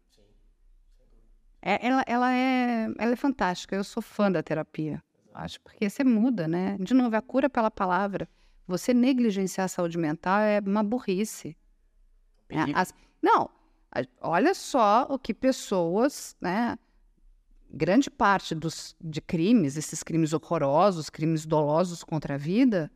É, 1.63 1.85
ela, 1.87 2.03
ela, 2.07 2.33
é, 2.33 2.89
ela 2.99 3.13
é 3.13 3.17
fantástica. 3.17 3.75
Eu 3.77 3.85
sou 3.85 4.03
fã 4.03 4.31
da 4.31 4.43
terapia. 4.43 5.03
Acho, 5.35 5.61
porque 5.61 5.89
você 5.89 6.03
muda, 6.03 6.49
né? 6.49 6.77
De 6.81 6.95
novo, 6.95 7.15
a 7.15 7.23
cura 7.23 7.49
pela 7.51 7.71
palavra. 7.71 8.29
Você 8.67 8.93
negligenciar 8.95 9.67
a 9.67 9.69
saúde 9.69 9.99
mental 9.99 10.41
é 10.41 10.61
uma 10.65 10.83
burrice. 10.83 11.57
É, 12.49 12.57
as- 12.75 12.95
não, 13.23 13.51
olha 14.21 14.55
só 14.55 15.07
o 15.11 15.19
que 15.19 15.35
pessoas, 15.35 16.37
né? 16.41 16.79
Grande 17.77 18.09
parte 18.09 18.55
dos, 18.55 18.97
de 18.99 19.21
crimes, 19.21 19.77
esses 19.77 20.03
crimes 20.03 20.33
horrorosos, 20.33 21.11
crimes 21.11 21.45
dolosos 21.45 22.03
contra 22.03 22.37
a 22.37 22.39
vida, 22.39 22.91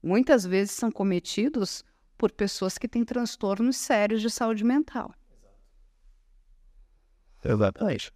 muitas 0.00 0.46
vezes 0.46 0.70
são 0.70 0.92
cometidos 0.92 1.84
por 2.16 2.30
pessoas 2.30 2.78
que 2.78 2.86
têm 2.86 3.04
transtornos 3.04 3.76
sérios 3.76 4.22
de 4.22 4.30
saúde 4.30 4.62
mental. 4.62 5.12
Exatamente. 7.44 8.12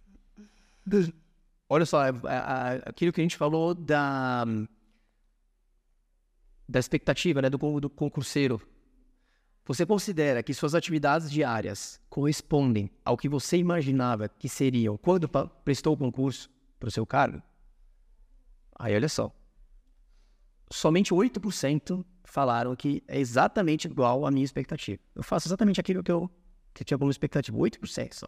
Olha 1.67 1.85
só, 1.85 2.05
é- 2.05 2.09
é- 2.09 2.77
é- 2.77 2.83
aquilo 2.85 3.11
que 3.11 3.19
a 3.19 3.23
gente 3.25 3.35
falou 3.35 3.75
da, 3.75 4.45
da 6.69 6.79
expectativa 6.79 7.41
né, 7.41 7.49
do, 7.49 7.57
do 7.81 7.89
concurseiro. 7.89 8.61
Você 9.67 9.85
considera 9.85 10.41
que 10.41 10.53
suas 10.53 10.73
atividades 10.73 11.29
diárias 11.29 11.99
correspondem 12.09 12.89
ao 13.03 13.17
que 13.17 13.27
você 13.27 13.57
imaginava 13.57 14.29
que 14.29 14.47
seriam 14.47 14.95
quando 14.95 15.27
prestou 15.65 15.93
o 15.93 15.97
concurso 15.97 16.49
para 16.79 16.87
o 16.87 16.91
seu 16.91 17.05
cargo? 17.05 17.41
Aí 18.79 18.95
olha 18.95 19.09
só. 19.09 19.29
Somente 20.71 21.13
8% 21.13 22.05
falaram 22.23 22.73
que 22.77 23.03
é 23.09 23.19
exatamente 23.19 23.87
igual 23.87 24.25
à 24.25 24.31
minha 24.31 24.45
expectativa. 24.45 25.01
Eu 25.13 25.21
faço 25.21 25.49
exatamente 25.49 25.81
aquilo 25.81 26.01
que 26.01 26.11
eu, 26.11 26.31
que 26.73 26.83
eu 26.83 26.85
tinha 26.85 26.97
como 26.97 27.11
expectativa. 27.11 27.57
8% 27.57 28.13
só. 28.13 28.27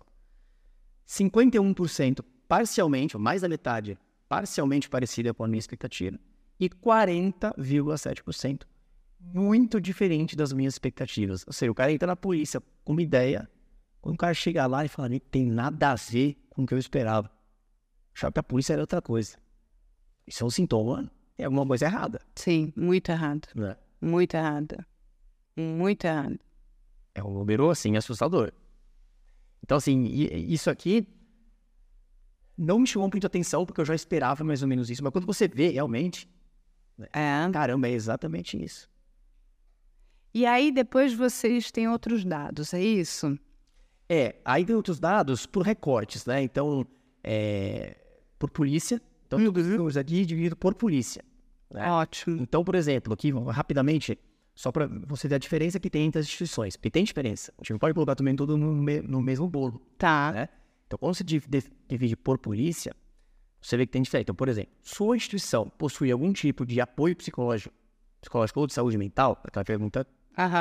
51% 1.08 2.20
parcialmente, 2.50 3.16
ou 3.16 3.24
mais 3.24 3.44
da 3.44 3.48
metade, 3.48 3.98
parcialmente 4.28 4.90
parecida 4.90 5.34
com 5.34 5.46
a 5.46 5.48
minha 5.48 5.60
expectativa, 5.60 6.20
e 6.60 6.70
40,7% 6.70 8.64
muito 9.20 9.80
diferente 9.82 10.36
das 10.36 10.54
minhas 10.54 10.74
expectativas. 10.76 11.44
Ou 11.46 11.54
seja, 11.54 11.72
o 11.72 11.76
cara 11.76 11.92
entra 11.92 12.08
na 12.08 12.16
polícia 12.16 12.62
com 12.84 12.94
uma 12.94 13.02
ideia, 13.02 13.50
quando 14.02 14.16
o 14.16 14.18
cara 14.18 14.34
chega 14.34 14.66
lá 14.66 14.86
e 14.86 14.88
fala, 14.88 15.10
não 15.10 15.20
tem 15.20 15.46
nada 15.46 15.92
a 15.92 15.96
ver 15.96 16.38
com 16.50 16.64
o 16.64 16.66
que 16.66 16.74
eu 16.74 16.78
esperava. 16.78 17.30
Achava 18.16 18.32
que 18.32 18.40
a 18.40 18.44
polícia 18.44 18.74
era 18.74 18.82
outra 18.82 19.02
coisa. 19.02 19.38
Isso 20.26 20.44
é 20.44 20.48
um 20.48 20.50
sintoma, 20.50 21.12
tem 21.36 21.46
alguma 21.46 21.66
coisa 21.66 21.86
errada. 21.86 22.22
Sim, 22.36 22.72
muito 22.76 23.10
errado. 23.10 23.48
Né? 23.56 23.76
Muito 24.02 24.34
errada. 24.36 24.86
Muito 25.56 26.06
errado. 26.06 26.40
É 27.14 27.24
um 27.24 27.32
número, 27.32 27.70
assim, 27.70 27.98
assustador. 27.98 28.52
Então, 29.64 29.78
assim, 29.78 30.06
isso 30.06 30.70
aqui 30.70 31.08
não 32.58 32.80
me 32.80 32.88
chamou 32.88 33.10
muita 33.12 33.28
atenção, 33.28 33.66
porque 33.66 33.82
eu 33.82 33.86
já 33.86 33.96
esperava 33.96 34.44
mais 34.44 34.62
ou 34.62 34.68
menos 34.68 34.90
isso. 34.90 35.04
Mas 35.04 35.12
quando 35.12 35.26
você 35.26 35.48
vê, 35.48 35.70
realmente, 35.70 36.28
É. 37.14 37.50
caramba, 37.52 37.88
é 37.88 37.92
exatamente 37.92 38.62
isso. 38.62 38.89
E 40.34 40.46
aí 40.46 40.72
depois 40.72 41.14
vocês 41.14 41.72
têm 41.72 41.88
outros 41.90 42.24
dados, 42.24 42.74
é 42.74 42.82
isso? 42.82 43.38
É, 44.08 44.36
aí 44.44 44.66
tem 44.66 44.76
outros 44.76 45.00
dados 45.00 45.46
por 45.46 45.64
recortes, 45.64 46.26
né? 46.26 46.42
Então, 46.42 46.86
é, 47.24 47.96
por 48.38 48.50
polícia. 48.50 49.02
Então, 49.28 49.44
todos 49.44 49.66
os 49.66 49.72
números 49.72 49.98
aqui 49.98 50.26
dividido 50.26 50.56
por 50.56 50.74
polícia. 50.74 51.24
né? 51.72 51.92
Ótimo. 51.92 52.42
Então, 52.42 52.64
por 52.64 52.74
exemplo, 52.76 53.14
aqui, 53.14 53.32
rapidamente, 53.32 54.18
só 54.56 54.72
para 54.72 54.88
você 54.88 55.28
ver 55.28 55.36
a 55.36 55.38
diferença 55.40 55.80
que 55.80 55.90
tem 55.90 56.06
entre 56.06 56.20
as 56.20 56.26
instituições. 56.26 56.76
Porque 56.76 56.90
tem 56.90 57.04
diferença. 57.04 57.54
A 57.58 57.62
gente 57.62 57.72
não 57.72 57.80
pode 57.80 57.94
colocar 57.94 58.16
também 58.16 58.36
tudo 58.36 58.58
no, 58.58 58.72
me- 58.74 59.02
no 59.02 59.22
mesmo 59.22 59.48
bolo. 59.48 59.80
Tá. 59.98 60.32
né? 60.32 60.50
Então, 60.88 60.98
quando 60.98 61.14
você 61.16 61.24
div- 61.24 61.46
div- 61.48 61.70
divide 61.88 62.16
por 62.16 62.40
polícia, 62.40 62.96
você 63.62 63.78
vê 63.78 63.86
que 63.86 63.92
tem 63.92 64.02
diferença. 64.02 64.24
Então, 64.24 64.36
por 64.36 64.48
exemplo, 64.50 64.72
sua 64.82 65.16
instituição 65.16 65.70
possui 65.78 66.12
algum 66.12 66.34
tipo 66.34 66.66
de 66.66 66.82
apoio 66.82 67.16
psicológico, 67.16 67.74
psicológico 68.20 68.60
ou 68.60 68.66
de 68.68 68.74
saúde 68.74 68.98
mental, 68.98 69.40
aquela 69.44 69.64
pergunta 69.64 70.08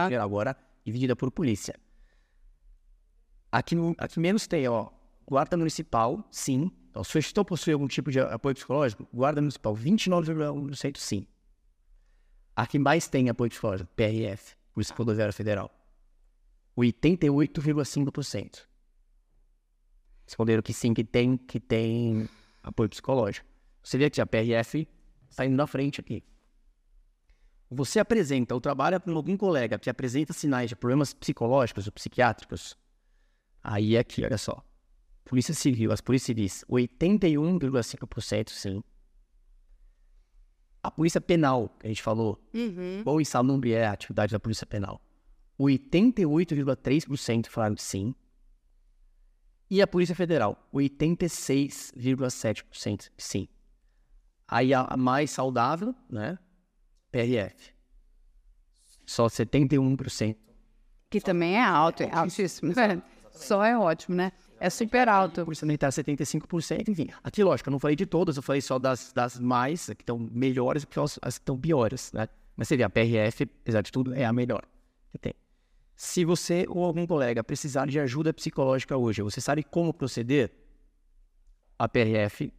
Geral 0.09 0.27
agora, 0.27 0.57
dividida 0.85 1.15
por 1.15 1.31
polícia. 1.31 1.75
Aqui, 3.51 3.77
aqui 3.97 4.21
menos 4.21 4.47
tem, 4.47 4.69
ó, 4.69 4.91
guarda 5.27 5.57
municipal, 5.57 6.27
sim. 6.31 6.71
Então, 6.91 7.05
sua 7.05 7.19
instituição 7.19 7.45
possui 7.45 7.73
algum 7.73 7.87
tipo 7.87 8.11
de 8.11 8.21
apoio 8.21 8.55
psicológico, 8.55 9.07
guarda 9.13 9.41
municipal, 9.41 9.75
29,1% 9.75 10.97
sim. 10.99 11.27
Aqui 12.57 12.79
mais 12.79 13.09
tem 13.09 13.29
apoio 13.29 13.51
psicológico, 13.51 13.89
PRF, 13.95 14.57
Polícia 14.73 14.95
Rodoviária 14.95 15.33
Federal, 15.33 15.71
88,5%. 16.77 18.67
Responderam 20.27 20.63
que 20.63 20.75
sim, 20.75 20.93
que 20.93 21.05
tem, 21.05 21.37
que 21.37 21.59
tem 21.59 22.29
apoio 22.63 22.89
psicológico. 22.89 23.47
Você 23.83 23.97
vê 23.97 24.11
que 24.11 24.21
a 24.21 24.27
PRF 24.27 24.87
está 25.31 25.47
indo 25.47 25.57
na 25.57 25.67
frente 25.67 26.01
aqui. 26.01 26.23
Você 27.71 28.01
apresenta 28.01 28.55
ou 28.55 28.61
trabalha 28.61 28.99
com 28.99 29.11
algum 29.13 29.37
colega 29.37 29.79
que 29.79 29.91
apresenta 29.91 30.33
sinais 30.33 30.71
de 30.71 30.77
problemas 30.77 31.13
psicológicos 31.13 31.85
ou 31.87 31.93
psiquiátricos, 31.93 32.75
aí 33.63 33.97
é 33.97 33.99
aqui, 33.99 34.25
olha 34.25 34.39
só. 34.39 34.65
Polícia 35.25 35.53
Civil, 35.53 35.93
as 35.93 36.01
polícias 36.01 36.27
civis, 36.27 36.65
81,5% 36.71 38.49
sim. 38.51 38.83
A 40.83 40.91
Polícia 40.91 41.21
Penal, 41.21 41.69
que 41.79 41.87
a 41.87 41.91
gente 41.91 42.03
falou, 42.03 42.43
Uhum. 42.55 43.03
qual 43.05 43.21
insalubre 43.21 43.73
é 43.73 43.87
a 43.87 43.93
atividade 43.93 44.33
da 44.33 44.41
Polícia 44.41 44.67
Penal? 44.67 45.03
88,3% 45.61 47.49
falaram 47.49 47.75
que 47.75 47.83
sim. 47.83 48.15
E 49.69 49.83
a 49.83 49.87
Polícia 49.87 50.15
Federal, 50.15 50.57
86,7% 50.73 53.11
que 53.15 53.23
sim. 53.23 53.47
Aí 54.47 54.73
a 54.73 54.97
mais 54.97 55.31
saudável, 55.31 55.95
né? 56.09 56.39
PRF. 57.11 57.73
Só 59.07 59.27
71%. 59.27 60.37
Que 61.11 61.21
também 61.21 61.57
é 61.57 61.65
alto, 61.65 62.03
é 62.03 62.11
altíssimo. 62.11 62.73
É, 62.79 63.01
Só 63.31 63.65
é 63.65 63.79
ótimo, 63.79 64.17
né? 64.17 64.33
É 64.61 64.69
super 64.69 65.09
alto. 65.09 65.45
Polícia 65.45 65.65
Militar 65.65 65.91
75%, 65.91 66.89
enfim. 66.89 67.09
Aqui, 67.23 67.43
lógico, 67.43 67.69
eu 67.69 67.73
não 67.73 67.79
falei 67.79 67.97
de 67.97 68.05
todas, 68.05 68.37
eu 68.37 68.43
falei 68.43 68.61
só 68.61 68.79
das, 68.79 69.13
das 69.13 69.39
mais, 69.39 69.87
que 69.87 70.03
estão 70.03 70.19
melhores, 70.19 70.85
porque 70.85 71.01
as, 71.01 71.19
as 71.23 71.39
que 71.39 71.43
estão 71.43 71.59
piores, 71.59 72.13
né? 72.13 72.29
Mas 72.57 72.69
você 72.69 72.77
vê, 72.77 72.83
a 72.83 72.91
PRF, 72.91 73.45
apesar 73.63 73.83
de 73.83 73.93
tudo, 73.93 74.13
é 74.15 74.25
a 74.25 74.33
melhor 74.33 74.63
que 75.13 75.19
tem. 75.19 75.35
Se 75.95 76.25
você 76.25 76.67
ou 76.69 76.85
algum 76.85 77.07
colega 77.07 77.43
precisar 77.43 77.87
de 77.87 77.99
ajuda 77.99 78.35
psicológica 78.35 78.97
hoje, 78.97 79.23
você 79.23 79.41
sabe 79.41 79.63
como 79.63 79.95
proceder? 79.95 80.53
A 81.79 81.89
PRF, 81.89 82.53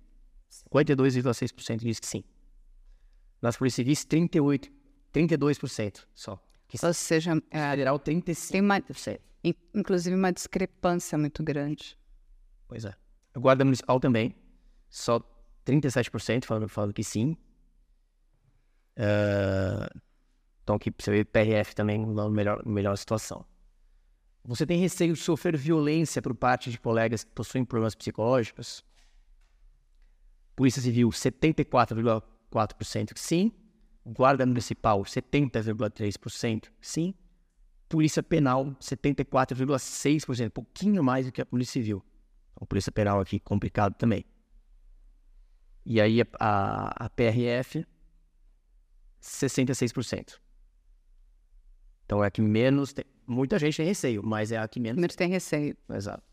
52,6% 0.73 1.79
diz 1.79 1.99
que 1.99 2.07
sim. 2.07 2.23
Nas 3.41 3.57
polícias 3.57 3.75
civis, 3.85 4.05
38, 4.05 4.69
32% 5.13 6.05
só. 6.13 6.41
Que. 6.67 6.77
Ou 6.85 6.93
seja, 6.93 7.31
é, 7.49 7.69
Federal, 7.71 7.99
35%. 7.99 8.51
tem 8.51 8.61
uma, 8.61 8.77
in- 9.43 9.53
inclusive 9.73 10.15
uma 10.15 10.31
discrepância 10.31 11.17
muito 11.17 11.43
grande. 11.43 11.97
Pois 12.67 12.85
é. 12.85 12.93
A 13.33 13.39
Guarda 13.39 13.63
Municipal 13.63 13.99
também, 13.99 14.35
só 14.89 15.19
37% 15.65 16.45
falando, 16.45 16.67
falando 16.67 16.93
que 16.93 17.03
sim. 17.03 17.35
Ah, 18.97 19.89
então 20.63 20.75
aqui 20.75 20.91
você 20.97 21.09
vê 21.11 21.23
PRF 21.25 21.73
também 21.73 22.05
na 22.05 22.29
melhor, 22.29 22.63
melhor 22.65 22.95
situação. 22.97 23.45
Você 24.43 24.65
tem 24.65 24.79
receio 24.79 25.13
de 25.13 25.19
sofrer 25.19 25.55
violência 25.57 26.21
por 26.21 26.33
parte 26.35 26.69
de 26.71 26.79
colegas 26.79 27.23
que 27.23 27.31
possuem 27.31 27.63
problemas 27.65 27.95
psicológicos? 27.95 28.83
Polícia 30.55 30.81
Civil, 30.81 31.09
74,4% 31.09 32.23
que 33.13 33.19
sim. 33.19 33.51
Guarda 34.05 34.45
Municipal, 34.45 35.01
70,3% 35.03 36.61
que 36.61 36.87
sim. 36.87 37.13
Polícia 37.87 38.21
Penal, 38.21 38.65
74,6%, 38.79 40.47
um 40.47 40.49
pouquinho 40.49 41.03
mais 41.03 41.25
do 41.25 41.31
que 41.31 41.41
a 41.41 41.45
Polícia 41.45 41.73
Civil. 41.73 42.03
A 42.55 42.65
Polícia 42.65 42.91
Penal 42.91 43.19
aqui 43.19 43.39
complicado 43.39 43.95
também. 43.95 44.25
E 45.85 45.99
aí 45.99 46.21
a, 46.21 46.25
a, 46.39 47.05
a 47.05 47.09
PRF, 47.09 47.85
66%. 49.21 50.39
Então 52.05 52.23
é 52.23 52.27
a 52.27 52.31
que 52.31 52.41
menos 52.41 52.93
tem. 52.93 53.05
Muita 53.25 53.59
gente 53.59 53.77
tem 53.77 53.85
receio, 53.85 54.23
mas 54.23 54.51
é 54.51 54.57
a 54.57 54.67
que 54.67 54.79
menos. 54.79 54.95
Primeiro 54.95 55.15
tem 55.15 55.29
receio. 55.29 55.77
Exato. 55.89 56.23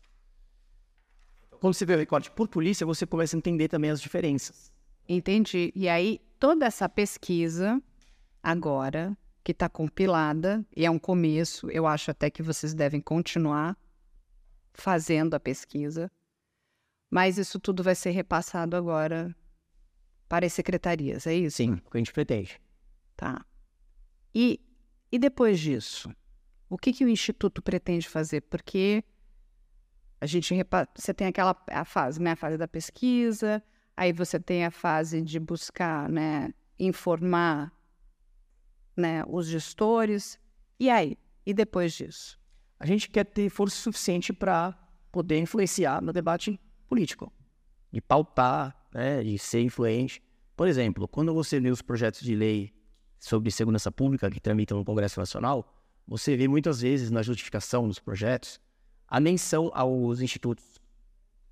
Quando 1.59 1.73
você 1.73 1.85
vê 1.85 1.95
o 1.95 1.97
recorte 1.97 2.29
por 2.31 2.47
polícia, 2.47 2.85
você 2.85 3.05
começa 3.05 3.35
a 3.35 3.37
entender 3.37 3.67
também 3.67 3.89
as 3.89 4.01
diferenças. 4.01 4.71
Entendi. 5.07 5.71
E 5.75 5.87
aí, 5.87 6.19
toda 6.39 6.65
essa 6.65 6.87
pesquisa, 6.89 7.81
agora, 8.41 9.17
que 9.43 9.51
está 9.51 9.69
compilada, 9.69 10.65
e 10.75 10.85
é 10.85 10.91
um 10.91 10.99
começo, 10.99 11.69
eu 11.71 11.87
acho 11.87 12.11
até 12.11 12.29
que 12.29 12.43
vocês 12.43 12.73
devem 12.73 12.99
continuar 12.99 13.77
fazendo 14.73 15.33
a 15.33 15.39
pesquisa, 15.39 16.11
mas 17.09 17.37
isso 17.37 17.59
tudo 17.59 17.81
vai 17.81 17.95
ser 17.95 18.11
repassado 18.11 18.75
agora 18.75 19.33
para 20.27 20.45
as 20.45 20.53
secretarias, 20.53 21.25
é 21.25 21.33
isso? 21.33 21.57
Sim, 21.57 21.73
o 21.85 21.89
que 21.89 21.97
a 21.97 21.99
gente 21.99 22.11
pretende. 22.11 22.61
Tá. 23.15 23.45
E, 24.35 24.59
e 25.11 25.17
depois 25.17 25.59
disso, 25.59 26.13
o 26.69 26.77
que, 26.77 26.91
que 26.91 27.05
o 27.05 27.09
Instituto 27.09 27.61
pretende 27.61 28.09
fazer? 28.09 28.41
Porque 28.41 29.03
a 30.19 30.25
gente 30.25 30.53
repa- 30.53 30.87
você 30.93 31.13
tem 31.13 31.27
aquela 31.27 31.55
a 31.69 31.85
fase, 31.85 32.21
né, 32.21 32.31
a 32.31 32.35
fase 32.35 32.57
da 32.57 32.67
pesquisa, 32.67 33.63
aí 33.97 34.13
você 34.13 34.39
tem 34.39 34.63
a 34.63 34.69
fase 34.71 35.21
de 35.21 35.39
buscar, 35.39 36.07
né, 36.07 36.53
informar, 36.77 37.73
né, 38.95 39.23
os 39.27 39.47
gestores. 39.47 40.39
E 40.79 40.87
aí? 40.89 41.17
E 41.43 41.53
depois 41.53 41.93
disso? 41.93 42.39
A 42.79 42.85
gente 42.85 43.09
quer 43.09 43.25
ter 43.25 43.49
força 43.49 43.75
suficiente 43.75 44.31
para 44.31 44.77
poder 45.11 45.39
influenciar 45.39 45.99
no 45.99 46.13
debate 46.13 46.59
político, 46.87 47.33
de 47.91 47.99
pautar, 47.99 48.87
né, 48.93 49.23
de 49.23 49.39
ser 49.39 49.61
influente. 49.61 50.21
Por 50.55 50.67
exemplo, 50.67 51.07
quando 51.07 51.33
você 51.33 51.59
lê 51.59 51.71
os 51.71 51.81
projetos 51.81 52.21
de 52.21 52.35
lei 52.35 52.71
sobre 53.19 53.49
segurança 53.49 53.91
pública 53.91 54.29
que 54.29 54.39
tramitam 54.39 54.77
no 54.77 54.85
Congresso 54.85 55.19
Nacional, 55.19 55.73
você 56.07 56.37
vê 56.37 56.47
muitas 56.47 56.81
vezes 56.81 57.09
na 57.09 57.23
justificação 57.23 57.87
dos 57.87 57.99
projetos 57.99 58.59
a 59.07 59.19
menção 59.19 59.71
aos 59.73 60.21
institutos 60.21 60.79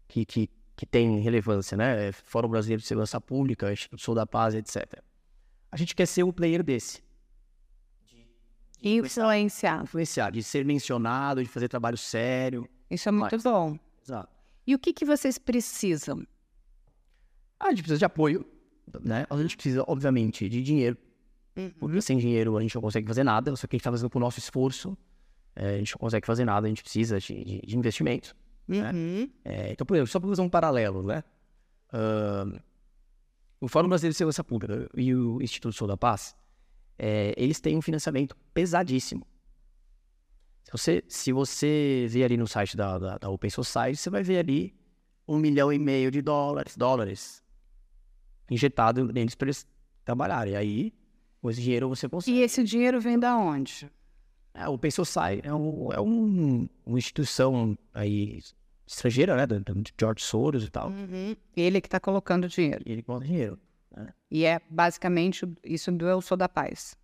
que, 0.07 0.25
que, 0.25 0.49
que 0.75 0.85
têm 0.85 1.19
relevância, 1.19 1.77
né? 1.77 2.11
Fórum 2.11 2.49
Brasileiro 2.49 2.81
de 2.81 2.87
Segurança 2.87 3.19
Pública, 3.21 3.71
Instituto 3.71 4.13
da 4.15 4.25
Paz, 4.25 4.53
etc. 4.55 5.01
A 5.71 5.77
gente 5.77 5.95
quer 5.95 6.05
ser 6.05 6.23
um 6.23 6.31
player 6.31 6.63
desse, 6.63 7.03
Influenciar. 8.83 9.81
influenciar, 9.83 10.31
de 10.31 10.43
ser 10.43 10.63
mencionado, 10.63 11.41
de 11.41 11.49
fazer 11.49 11.67
trabalho 11.67 11.97
sério. 11.97 12.69
Isso 12.89 13.09
é 13.09 13.11
muito 13.11 13.31
Mais. 13.31 13.43
bom. 13.43 13.79
Exato. 14.03 14.29
E 14.67 14.75
o 14.75 14.79
que, 14.79 14.93
que 14.93 15.05
vocês 15.05 15.37
precisam? 15.39 16.25
A 17.59 17.69
gente 17.69 17.79
precisa 17.81 17.97
de 17.97 18.05
apoio, 18.05 18.45
né? 19.01 19.25
A 19.29 19.37
gente 19.37 19.55
precisa, 19.55 19.83
obviamente, 19.87 20.47
de 20.47 20.61
dinheiro. 20.61 20.97
Porque 21.79 22.01
sem 22.01 22.17
dinheiro 22.17 22.57
a 22.57 22.61
gente 22.61 22.75
não 22.75 22.81
consegue 22.81 23.07
fazer 23.07 23.23
nada. 23.23 23.55
Só 23.55 23.65
que 23.65 23.75
a 23.75 23.77
gente 23.77 23.81
está 23.81 23.91
fazendo 23.91 24.09
com 24.09 24.19
o 24.19 24.21
nosso 24.21 24.39
esforço. 24.39 24.95
é, 25.55 25.75
a 25.75 25.77
gente 25.77 25.93
não 25.93 25.99
consegue 25.99 26.27
fazer 26.27 26.43
nada, 26.45 26.67
a 26.67 26.69
gente 26.69 26.83
precisa 26.83 27.17
de, 27.19 27.43
de, 27.43 27.61
de 27.61 27.77
investimento. 27.77 28.35
Né? 28.67 28.91
Uhum. 28.91 29.29
É, 29.43 29.71
então, 29.71 29.85
por 29.85 29.95
exemplo, 29.95 30.11
só 30.11 30.19
para 30.19 30.29
fazer 30.29 30.41
um 30.41 30.49
paralelo, 30.49 31.03
né? 31.03 31.23
Ahn, 31.91 32.59
o 33.59 33.67
Fórum 33.67 33.87
Brasileiro 33.87 34.13
de 34.13 34.17
Segurança 34.17 34.43
Pública 34.43 34.89
e 34.95 35.13
o 35.13 35.41
Instituto 35.41 35.73
Sou 35.73 35.87
da 35.87 35.97
Paz, 35.97 36.35
é, 36.97 37.33
eles 37.37 37.59
têm 37.59 37.77
um 37.77 37.81
financiamento 37.81 38.35
pesadíssimo. 38.53 39.25
Se 40.63 40.71
você, 40.71 41.03
se 41.07 41.31
você 41.31 42.07
ver 42.09 42.23
ali 42.23 42.37
no 42.37 42.47
site 42.47 42.75
da, 42.75 42.97
da, 42.97 43.17
da 43.17 43.29
Open 43.29 43.49
Society, 43.49 43.97
você 43.97 44.09
vai 44.09 44.23
ver 44.23 44.39
ali 44.39 44.75
um 45.27 45.37
milhão 45.37 45.71
e 45.71 45.79
meio 45.79 46.11
de 46.11 46.21
dólares, 46.21 46.75
dólares 46.75 47.43
injetado 48.49 49.11
neles 49.11 49.35
para 49.35 49.47
eles 49.47 49.67
trabalharem. 50.03 50.55
Aí, 50.55 50.93
com 51.41 51.49
esse 51.49 51.61
dinheiro 51.61 51.89
você 51.89 52.09
consegue. 52.09 52.37
E 52.37 52.41
esse 52.41 52.63
dinheiro 52.63 52.99
vem 52.99 53.17
da 53.17 53.37
onde? 53.37 53.89
É, 54.55 54.67
o 54.69 54.73
Open 54.73 54.89
Society 54.91 55.45
é, 55.47 55.53
um, 55.53 55.91
é 55.91 55.99
um, 55.99 56.67
uma 56.85 56.97
instituição 56.97 57.77
aí 57.93 58.39
estrangeira, 58.87 59.35
né? 59.35 59.45
Do 59.45 59.61
George 59.99 60.23
Soros 60.23 60.63
e 60.63 60.69
tal. 60.69 60.89
Ele 61.55 61.81
que 61.81 61.87
está 61.87 61.99
colocando 61.99 62.47
dinheiro. 62.47 62.81
Ele 62.85 63.01
bota 63.01 63.25
dinheiro. 63.25 63.59
E 64.31 64.45
é 64.45 64.59
basicamente 64.69 65.45
isso 65.63 65.91
do 65.91 66.07
Eu 66.07 66.21
Sou 66.21 66.37
da 66.37 66.47
Paz. 66.49 66.97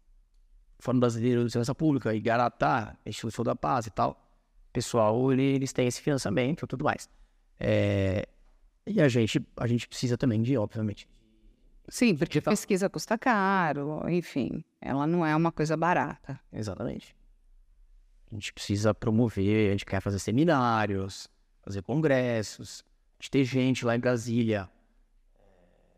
Fórum 0.80 1.00
Brasileiro 1.00 1.46
de 1.46 1.52
Segurança 1.52 1.76
Pública, 1.76 2.14
Igaratá, 2.14 2.98
Instituto 3.06 3.44
da 3.44 3.56
Paz 3.56 3.86
e 3.88 3.92
tal. 3.92 4.18
Pessoal, 4.74 5.32
ele- 5.32 5.44
eles 5.44 5.72
têm 5.74 5.88
esse 5.88 6.02
financiamento 6.02 6.64
e 6.66 6.68
tudo 6.68 6.84
mais. 6.84 7.10
É, 7.60 8.28
e 8.88 9.00
a 9.02 9.08
gente, 9.08 9.46
a 9.58 9.68
gente 9.68 9.88
precisa 9.88 10.18
também 10.18 10.42
de, 10.42 10.58
obviamente. 10.58 11.08
Sim, 11.88 12.16
porque 12.16 12.40
pesquisa 12.42 12.90
custa 12.90 13.18
caro, 13.18 14.02
enfim, 14.10 14.64
ela 14.80 15.06
não 15.06 15.26
é 15.26 15.36
uma 15.36 15.52
coisa 15.52 15.76
barata. 15.78 16.40
Exatamente. 16.52 17.16
A 18.32 18.36
gente 18.36 18.54
precisa 18.54 18.94
promover, 18.94 19.70
a 19.70 19.72
gente 19.72 19.86
quer 19.86 20.02
fazer 20.02 20.18
seminários, 20.20 21.30
fazer 21.62 21.82
congressos, 21.82 22.84
a 23.20 23.24
gente 23.24 23.32
ter 23.32 23.44
gente 23.44 23.86
lá 23.86 23.96
em 23.96 24.00
Brasília 24.00 24.70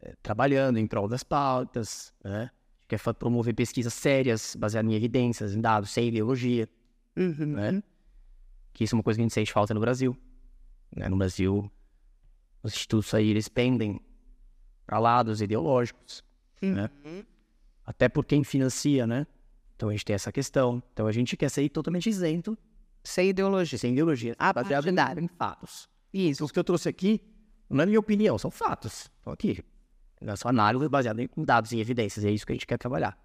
eh, 0.02 0.16
trabalhando 0.22 0.80
em 0.80 0.88
prol 0.88 1.08
das 1.08 1.24
pautas, 1.24 2.12
né? 2.24 2.50
A 2.50 2.96
gente 2.96 3.04
quer 3.04 3.14
promover 3.14 3.54
pesquisas 3.54 3.94
sérias, 3.94 4.56
baseadas 4.56 4.92
em 4.92 4.96
evidências, 4.96 5.56
em 5.56 5.62
dados, 5.62 5.92
sem 5.92 6.08
ideologia. 6.08 6.68
Uhum. 7.16 7.46
né? 7.46 7.84
Que 8.74 8.84
isso 8.84 8.96
é 8.96 8.98
uma 8.98 9.04
coisa 9.04 9.18
que 9.18 9.22
a 9.22 9.26
gente 9.26 9.34
sente 9.34 9.54
falta 9.54 9.74
no 9.74 9.80
Brasil. 9.80 10.18
né? 10.96 11.08
No 11.08 11.18
Brasil, 11.18 11.72
os 12.64 12.74
institutos 12.74 13.14
aí, 13.14 13.30
eles 13.30 13.48
pendem 13.48 14.02
para 14.86 14.98
lados 15.00 15.42
ideológicos, 15.42 16.24
né? 16.62 16.90
Até 17.86 18.10
por 18.10 18.26
quem 18.26 18.44
financia, 18.44 19.06
né? 19.06 19.28
Então 19.76 19.90
a 19.90 19.92
gente 19.92 20.06
tem 20.06 20.14
essa 20.14 20.32
questão. 20.32 20.82
Então 20.94 21.08
a 21.08 21.12
gente 21.12 21.36
quer 21.38 21.50
ser 21.50 21.68
totalmente 21.70 22.10
isento, 22.10 22.58
Sem 23.04 23.30
ideologia. 23.30 23.78
sem 23.78 23.92
ideologia, 23.92 24.36
Ah, 24.40 24.54
baseado 24.54 24.88
em, 24.88 24.96
partidário. 24.96 25.24
em 25.24 25.28
fatos. 25.28 25.90
Isso. 26.14 26.40
Então, 26.44 26.48
o 26.48 26.54
que 26.54 26.60
eu 26.60 26.64
trouxe 26.64 26.88
aqui 26.88 27.22
não 27.70 27.82
é 27.84 27.86
minha 27.86 28.00
opinião, 28.00 28.38
são 28.38 28.52
fatos. 28.52 29.10
Estão 29.18 29.34
aqui. 29.34 29.64
É 30.22 30.36
só 30.38 30.48
análise 30.50 30.88
baseada 30.88 31.22
em 31.22 31.30
dados 31.38 31.72
e 31.74 31.80
evidências, 31.80 32.24
é 32.24 32.32
isso 32.32 32.46
que 32.46 32.54
a 32.54 32.56
gente 32.56 32.66
quer 32.68 32.78
trabalhar. 32.78 33.18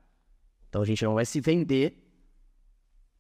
Então 0.69 0.83
a 0.83 0.85
gente 0.85 1.05
não 1.05 1.15
vai 1.15 1.25
se 1.25 1.41
vender. 1.41 2.05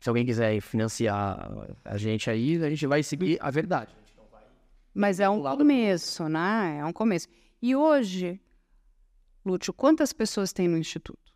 Se 0.00 0.08
alguém 0.08 0.24
quiser 0.26 0.60
financiar 0.60 1.48
a 1.84 1.96
gente 1.96 2.28
aí, 2.30 2.62
a 2.62 2.70
gente 2.70 2.86
vai 2.86 3.02
seguir 3.02 3.38
a 3.40 3.50
verdade. 3.50 3.94
Mas 4.94 5.20
é 5.20 5.28
um 5.28 5.42
começo, 5.42 6.28
né? 6.28 6.78
É 6.80 6.84
um 6.84 6.92
começo. 6.92 7.28
E 7.62 7.74
hoje, 7.76 8.40
Lúcio, 9.44 9.72
quantas 9.72 10.12
pessoas 10.12 10.52
tem 10.52 10.66
no 10.66 10.76
Instituto? 10.76 11.27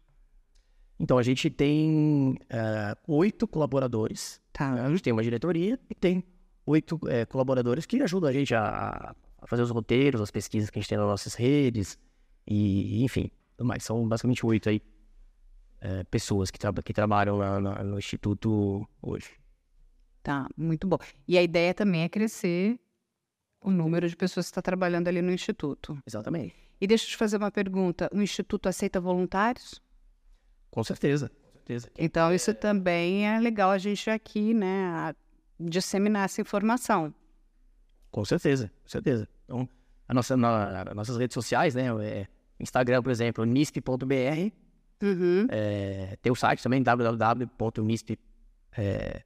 Então 1.02 1.18
a 1.18 1.22
gente 1.24 1.50
tem 1.50 2.38
eh, 2.48 2.96
oito 3.08 3.48
colaboradores. 3.48 4.40
Tá. 4.52 4.72
A 4.84 4.88
gente 4.88 5.02
tem 5.02 5.12
uma 5.12 5.22
diretoria 5.24 5.76
e 5.90 5.94
tem 5.96 6.22
oito 6.64 7.00
eh, 7.08 7.26
colaboradores 7.26 7.84
que 7.84 8.00
ajudam 8.00 8.30
a 8.30 8.32
gente 8.32 8.54
a, 8.54 9.12
a 9.38 9.46
fazer 9.48 9.62
os 9.62 9.70
roteiros, 9.70 10.20
as 10.20 10.30
pesquisas 10.30 10.70
que 10.70 10.78
a 10.78 10.80
gente 10.80 10.88
tem 10.88 10.96
nas 10.96 11.08
nossas 11.08 11.34
redes, 11.34 11.98
e 12.46 13.02
enfim, 13.02 13.32
tudo 13.56 13.66
mais. 13.66 13.82
São 13.82 14.06
basicamente 14.06 14.46
oito 14.46 14.68
aí 14.68 14.80
eh, 15.80 16.04
pessoas 16.04 16.52
que, 16.52 16.58
traba- 16.60 16.82
que 16.82 16.92
trabalham 16.92 17.36
lá 17.36 17.82
no 17.82 17.98
Instituto 17.98 18.86
hoje. 19.02 19.30
Tá, 20.22 20.46
muito 20.56 20.86
bom. 20.86 20.98
E 21.26 21.36
a 21.36 21.42
ideia 21.42 21.74
também 21.74 22.02
é 22.02 22.08
crescer 22.08 22.78
o 23.60 23.72
número 23.72 24.08
de 24.08 24.14
pessoas 24.16 24.46
que 24.46 24.50
está 24.52 24.62
trabalhando 24.62 25.08
ali 25.08 25.20
no 25.20 25.32
Instituto. 25.32 25.98
Exatamente. 26.06 26.54
E 26.80 26.86
deixa 26.86 27.06
eu 27.06 27.08
te 27.08 27.16
fazer 27.16 27.38
uma 27.38 27.50
pergunta: 27.50 28.08
o 28.14 28.22
Instituto 28.22 28.68
aceita 28.68 29.00
voluntários? 29.00 29.82
Com 30.72 30.82
certeza. 30.82 31.28
Com 31.28 31.52
certeza. 31.58 31.88
Então, 31.96 32.34
isso 32.34 32.52
também 32.52 33.28
é 33.28 33.38
legal 33.38 33.70
a 33.70 33.78
gente 33.78 34.10
aqui, 34.10 34.52
né, 34.52 34.86
a- 34.86 35.14
disseminar 35.60 36.24
essa 36.24 36.40
informação. 36.40 37.14
Com 38.10 38.24
certeza, 38.24 38.68
com 38.82 38.88
certeza. 38.88 39.28
Então, 39.44 39.68
a 40.08 40.12
nossa, 40.14 40.36
na, 40.36 40.82
as 40.82 40.94
nossas 40.94 41.16
redes 41.16 41.34
sociais, 41.34 41.74
né? 41.76 41.84
é, 42.04 42.26
Instagram, 42.58 43.00
por 43.02 43.10
exemplo, 43.12 43.44
nisp.br. 43.44 44.50
Uhum. 45.02 45.46
É, 45.50 46.16
tem 46.20 46.32
o 46.32 46.34
site 46.34 46.62
também, 46.62 46.82
www.nisp, 46.82 48.18
é. 48.76 49.22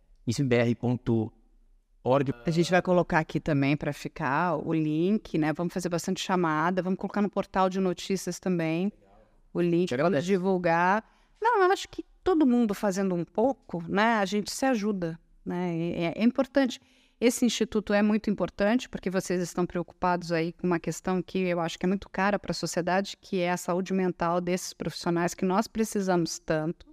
A 2.45 2.51
gente 2.51 2.71
vai 2.71 2.83
colocar 2.83 3.19
aqui 3.21 3.39
também 3.41 3.77
para 3.77 3.93
ficar 3.93 4.57
o 4.57 4.73
link, 4.73 5.39
né? 5.39 5.53
Vamos 5.53 5.73
fazer 5.73 5.89
bastante 5.89 6.21
chamada, 6.21 6.83
vamos 6.83 6.99
colocar 6.99 7.23
no 7.23 7.31
portal 7.31 7.69
de 7.69 7.79
notícias 7.81 8.39
também 8.41 8.93
o 9.53 9.61
link 9.61 9.89
para 9.89 10.21
divulgar. 10.21 11.05
Não, 11.41 11.63
eu 11.63 11.73
acho 11.73 11.89
que 11.89 12.05
todo 12.23 12.47
mundo 12.47 12.75
fazendo 12.75 13.15
um 13.15 13.25
pouco, 13.25 13.83
né? 13.89 14.15
A 14.15 14.25
gente 14.25 14.53
se 14.53 14.65
ajuda, 14.65 15.19
né? 15.45 15.77
É, 15.77 16.19
é 16.21 16.25
importante. 16.25 16.81
Esse 17.19 17.47
instituto 17.47 17.95
é 17.95 18.03
muito 18.03 18.29
importante 18.29 18.89
porque 18.89 19.09
vocês 19.09 19.41
estão 19.41 19.65
preocupados 19.65 20.33
aí 20.33 20.53
com 20.53 20.67
uma 20.67 20.79
questão 20.79 21.23
que 21.23 21.39
eu 21.39 21.61
acho 21.61 21.79
que 21.79 21.87
é 21.87 21.89
muito 21.89 22.11
cara 22.11 22.39
para 22.39 22.51
a 22.51 22.55
sociedade, 22.55 23.17
que 23.19 23.41
é 23.41 23.51
a 23.51 23.57
saúde 23.57 23.95
mental 23.95 24.41
desses 24.41 24.75
profissionais 24.75 25.33
que 25.33 25.45
nós 25.45 25.67
precisamos 25.67 26.39
tanto, 26.39 26.87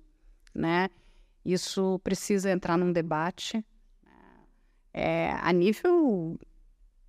né? 0.54 0.90
Isso 1.44 2.00
precisa 2.04 2.50
entrar 2.52 2.78
num 2.78 2.94
debate 2.94 3.66
é, 4.94 5.32
a 5.42 5.52
nível 5.52 6.40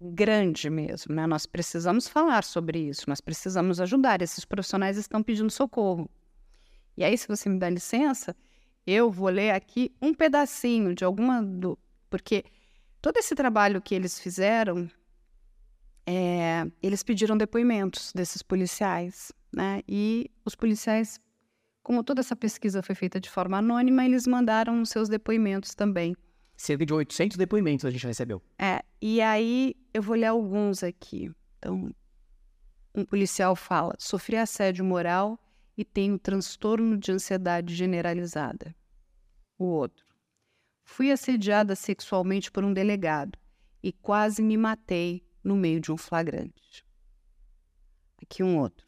grande 0.01 0.69
mesmo, 0.69 1.15
né? 1.15 1.25
Nós 1.27 1.47
precisamos 1.47 2.09
falar 2.09 2.43
sobre 2.43 2.81
isso, 2.81 3.05
nós 3.07 3.21
precisamos 3.21 3.81
ajudar. 3.81 4.23
Esses 4.23 4.45
profissionais 4.45 4.97
estão 4.97 5.23
pedindo 5.23 5.51
socorro. 5.51 6.11
E 6.97 7.05
aí, 7.05 7.17
se 7.19 7.27
você 7.27 7.49
me 7.49 7.59
dá 7.59 7.69
licença, 7.69 8.37
eu 8.87 9.11
vou 9.11 9.29
ler 9.29 9.51
aqui 9.51 9.93
um 10.01 10.15
pedacinho 10.15 10.95
de 10.95 11.05
alguma 11.05 11.43
do, 11.43 11.79
porque 12.09 12.45
todo 13.01 13.17
esse 13.17 13.35
trabalho 13.35 13.81
que 13.83 13.95
eles 13.95 14.19
fizeram, 14.19 14.89
é, 16.07 16.65
eles 16.83 17.03
pediram 17.03 17.37
depoimentos 17.37 18.13
desses 18.15 18.43
policiais, 18.43 19.33
né? 19.53 19.83
E 19.89 20.31
os 20.45 20.55
policiais, 20.55 21.19
como 21.83 22.05
toda 22.05 22.21
essa 22.21 22.37
pesquisa 22.37 22.83
foi 22.83 22.95
feita 22.95 23.21
de 23.21 23.31
forma 23.31 23.59
anônima, 23.59 24.05
eles 24.05 24.27
mandaram 24.27 24.83
os 24.83 24.91
seus 24.91 25.09
depoimentos 25.09 25.75
também. 25.75 26.15
Cerca 26.57 26.87
de 26.87 26.95
800 26.95 27.37
depoimentos 27.37 27.85
a 27.85 27.91
gente 27.91 28.07
recebeu. 28.07 28.41
É, 28.59 28.83
e 29.03 29.21
aí 29.21 29.75
eu 29.93 30.03
vou 30.03 30.15
ler 30.15 30.27
alguns 30.27 30.85
aqui. 30.85 31.33
Então, 31.59 31.91
um 32.95 33.05
policial 33.05 33.57
fala: 33.57 33.95
sofri 33.99 34.37
assédio 34.37 34.85
moral 34.85 35.39
e 35.77 35.85
tenho 35.85 36.19
transtorno 36.19 36.97
de 36.97 37.13
ansiedade 37.13 37.75
generalizada. 37.75 38.75
O 39.59 39.65
outro: 39.65 40.07
fui 40.85 41.11
assediada 41.11 41.75
sexualmente 41.75 42.51
por 42.51 42.65
um 42.65 42.73
delegado 42.73 43.39
e 43.83 43.93
quase 43.93 44.43
me 44.43 44.57
matei 44.57 45.27
no 45.43 45.57
meio 45.57 45.81
de 45.81 45.93
um 45.93 45.97
flagrante. 45.97 46.85
Aqui 48.23 48.43
um 48.43 48.59
outro. 48.59 48.87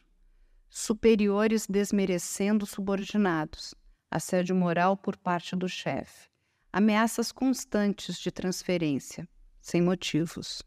Superiores 0.69 1.67
desmerecendo 1.67 2.67
subordinados, 2.67 3.75
assédio 4.11 4.55
moral 4.55 4.97
por 4.97 5.17
parte 5.17 5.55
do 5.55 5.69
chefe, 5.69 6.29
ameaças 6.73 7.33
constantes 7.33 8.19
de 8.19 8.31
transferência, 8.31 9.29
sem 9.61 9.83
motivos. 9.83 10.63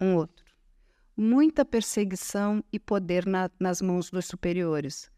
Um 0.00 0.14
outro. 0.14 0.47
Muita 1.20 1.64
perseguição 1.64 2.62
e 2.72 2.78
poder 2.78 3.26
na, 3.26 3.50
nas 3.58 3.82
mãos 3.82 4.08
dos 4.08 4.26
superiores. 4.26 5.10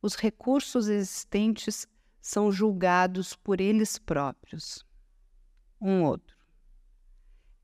Os 0.00 0.14
recursos 0.14 0.86
existentes 0.86 1.84
são 2.20 2.52
julgados 2.52 3.34
por 3.34 3.60
eles 3.60 3.98
próprios. 3.98 4.86
Um 5.80 6.04
outro. 6.04 6.36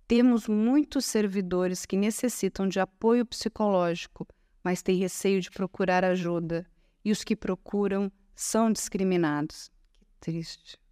Temos 0.09 0.49
muitos 0.49 1.05
servidores 1.05 1.87
que 1.87 1.97
necessitam 1.97 2.67
de 2.67 2.81
apoio 2.81 3.25
psicológico, 3.25 4.27
mas 4.65 4.83
têm 4.83 4.97
receio 4.97 5.41
de 5.41 5.49
procurar 5.49 6.05
ajuda, 6.05 6.67
e 7.05 7.13
os 7.13 7.23
que 7.23 7.37
procuram 7.37 8.11
são 8.35 8.73
discriminados. 8.73 9.71
Que 9.93 10.05
triste. 10.19 10.84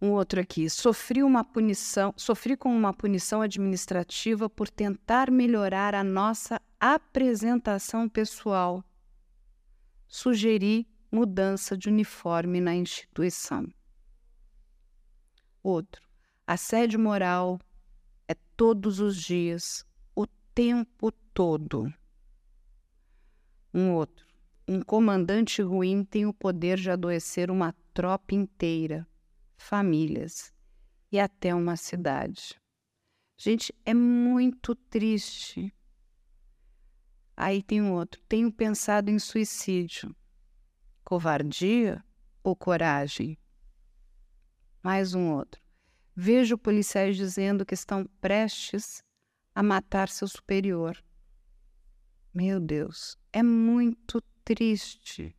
Um 0.00 0.10
outro 0.10 0.40
aqui. 0.40 0.70
Sofri 0.70 1.22
uma 1.22 1.42
punição, 1.44 2.14
sofri 2.16 2.56
com 2.56 2.74
uma 2.74 2.92
punição 2.92 3.42
administrativa 3.42 4.48
por 4.48 4.68
tentar 4.68 5.30
melhorar 5.30 5.94
a 5.94 6.04
nossa 6.04 6.60
apresentação 6.78 8.08
pessoal. 8.08 8.84
Sugeri 10.06 10.86
mudança 11.10 11.76
de 11.76 11.88
uniforme 11.88 12.60
na 12.60 12.74
instituição. 12.74 13.66
Outro. 15.62 16.06
Assédio 16.46 16.98
moral 17.00 17.58
é 18.26 18.34
todos 18.56 19.00
os 19.00 19.20
dias, 19.20 19.84
o 20.14 20.26
tempo 20.54 21.10
todo. 21.34 21.92
Um 23.74 23.92
outro. 23.92 24.26
Um 24.66 24.80
comandante 24.80 25.60
ruim 25.60 26.04
tem 26.04 26.26
o 26.26 26.32
poder 26.32 26.78
de 26.78 26.90
adoecer 26.90 27.50
uma 27.50 27.74
tropa 27.92 28.34
inteira, 28.34 29.06
famílias 29.58 30.52
e 31.12 31.18
até 31.18 31.54
uma 31.54 31.76
cidade. 31.76 32.58
Gente, 33.36 33.74
é 33.84 33.92
muito 33.92 34.74
triste. 34.74 35.74
Aí 37.36 37.62
tem 37.62 37.82
um 37.82 37.92
outro. 37.92 38.20
Tenho 38.28 38.50
pensado 38.50 39.10
em 39.10 39.18
suicídio. 39.18 40.14
Covardia 41.04 42.02
ou 42.42 42.56
coragem? 42.56 43.38
Mais 44.82 45.14
um 45.14 45.32
outro. 45.32 45.60
Vejo 46.14 46.58
policiais 46.58 47.16
dizendo 47.16 47.64
que 47.64 47.74
estão 47.74 48.04
prestes 48.20 49.02
a 49.54 49.62
matar 49.62 50.08
seu 50.08 50.26
superior. 50.26 51.02
Meu 52.34 52.60
Deus, 52.60 53.16
é 53.32 53.42
muito 53.42 54.20
triste. 54.44 55.36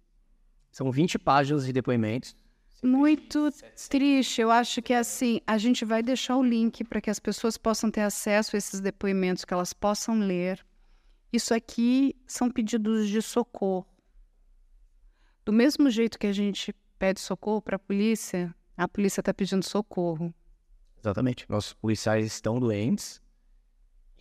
São 0.72 0.92
20 0.92 1.20
páginas 1.20 1.66
de 1.66 1.74
depoimentos. 1.74 2.36
Muito 2.82 3.50
triste. 3.90 4.42
Eu 4.42 4.52
acho 4.52 4.82
que 4.82 4.94
assim, 4.94 5.42
a 5.46 5.58
gente 5.58 5.84
vai 5.84 6.02
deixar 6.02 6.38
o 6.38 6.44
link 6.44 6.84
para 6.84 7.02
que 7.02 7.10
as 7.10 7.20
pessoas 7.20 7.58
possam 7.58 7.92
ter 7.92 8.02
acesso 8.02 8.56
a 8.56 8.58
esses 8.58 8.80
depoimentos, 8.80 9.44
que 9.44 9.54
elas 9.54 9.74
possam 9.74 10.20
ler. 10.20 10.66
Isso 11.32 11.54
aqui 11.54 12.16
são 12.26 12.50
pedidos 12.50 13.08
de 13.10 13.22
socorro. 13.22 13.86
Do 15.46 15.54
mesmo 15.54 15.90
jeito 15.90 16.18
que 16.18 16.28
a 16.28 16.34
gente 16.34 16.74
pede 16.98 17.20
socorro 17.20 17.62
para 17.62 17.76
a 17.76 17.80
polícia, 17.80 18.54
a 18.78 18.88
polícia 18.88 19.22
está 19.22 19.34
pedindo 19.34 19.64
socorro. 19.64 20.34
Exatamente. 21.00 21.46
Nossos 21.50 21.74
policiais 21.74 22.26
estão 22.26 22.60
doentes 22.60 23.22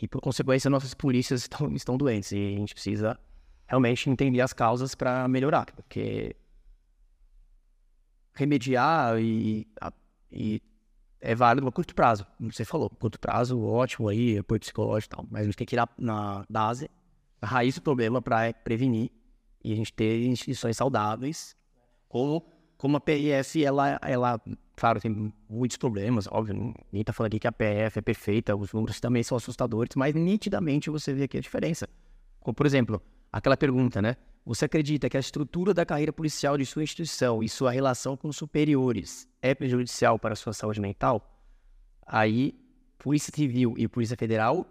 e, 0.00 0.06
por 0.06 0.20
consequência, 0.20 0.70
nossas 0.70 0.94
polícias 0.94 1.42
estão, 1.42 1.72
estão 1.72 1.96
doentes. 1.96 2.32
E 2.32 2.54
a 2.54 2.58
gente 2.58 2.74
precisa 2.74 3.18
realmente 3.66 4.08
entender 4.08 4.40
as 4.40 4.52
causas 4.52 4.94
para 4.94 5.28
melhorar, 5.28 5.66
porque 5.72 6.34
remediar 8.38 9.18
e, 9.20 9.66
e 10.30 10.62
é 11.20 11.34
válido 11.34 11.66
a 11.66 11.72
curto 11.72 11.94
prazo. 11.94 12.26
Como 12.36 12.52
você 12.52 12.64
falou, 12.64 12.88
curto 12.88 13.18
prazo, 13.18 13.60
ótimo 13.60 14.08
aí, 14.08 14.38
apoio 14.38 14.60
psicológico 14.60 15.14
e 15.14 15.16
tal. 15.16 15.26
Mas 15.30 15.42
a 15.42 15.44
gente 15.44 15.56
tem 15.56 15.66
que 15.66 15.76
ir 15.76 15.88
na, 15.98 16.44
base, 16.48 16.90
na 17.40 17.48
raiz 17.48 17.74
do 17.74 17.82
problema 17.82 18.22
para 18.22 18.52
prevenir 18.52 19.10
e 19.62 19.72
a 19.72 19.76
gente 19.76 19.92
ter 19.92 20.24
instituições 20.24 20.76
saudáveis, 20.76 21.56
como, 22.08 22.46
como 22.76 22.96
a 22.96 23.00
PIF, 23.00 23.64
ela, 23.64 23.98
ela 24.02 24.40
Claro, 24.78 25.00
tem 25.00 25.34
muitos 25.50 25.76
problemas, 25.76 26.28
óbvio, 26.30 26.54
ninguém 26.54 27.00
está 27.00 27.12
falando 27.12 27.30
aqui 27.30 27.40
que 27.40 27.48
a 27.48 27.52
PF 27.52 27.98
é 27.98 28.00
perfeita, 28.00 28.54
os 28.54 28.72
números 28.72 29.00
também 29.00 29.24
são 29.24 29.36
assustadores, 29.36 29.96
mas 29.96 30.14
nitidamente 30.14 30.88
você 30.88 31.12
vê 31.12 31.24
aqui 31.24 31.36
a 31.36 31.40
diferença. 31.40 31.88
Como, 32.38 32.54
por 32.54 32.64
exemplo, 32.64 33.02
aquela 33.32 33.56
pergunta, 33.56 34.00
né? 34.00 34.16
Você 34.48 34.64
acredita 34.64 35.08
que 35.10 35.16
a 35.18 35.20
estrutura 35.20 35.74
da 35.74 35.84
carreira 35.84 36.10
policial 36.10 36.56
de 36.56 36.64
sua 36.64 36.82
instituição 36.82 37.42
e 37.42 37.50
sua 37.50 37.70
relação 37.70 38.16
com 38.16 38.28
os 38.28 38.36
superiores 38.38 39.28
é 39.42 39.54
prejudicial 39.54 40.18
para 40.18 40.32
a 40.32 40.36
sua 40.36 40.54
saúde 40.54 40.80
mental? 40.80 41.38
Aí, 42.06 42.58
Polícia 42.96 43.30
Civil 43.30 43.74
e 43.76 43.86
Polícia 43.86 44.16
Federal, 44.16 44.66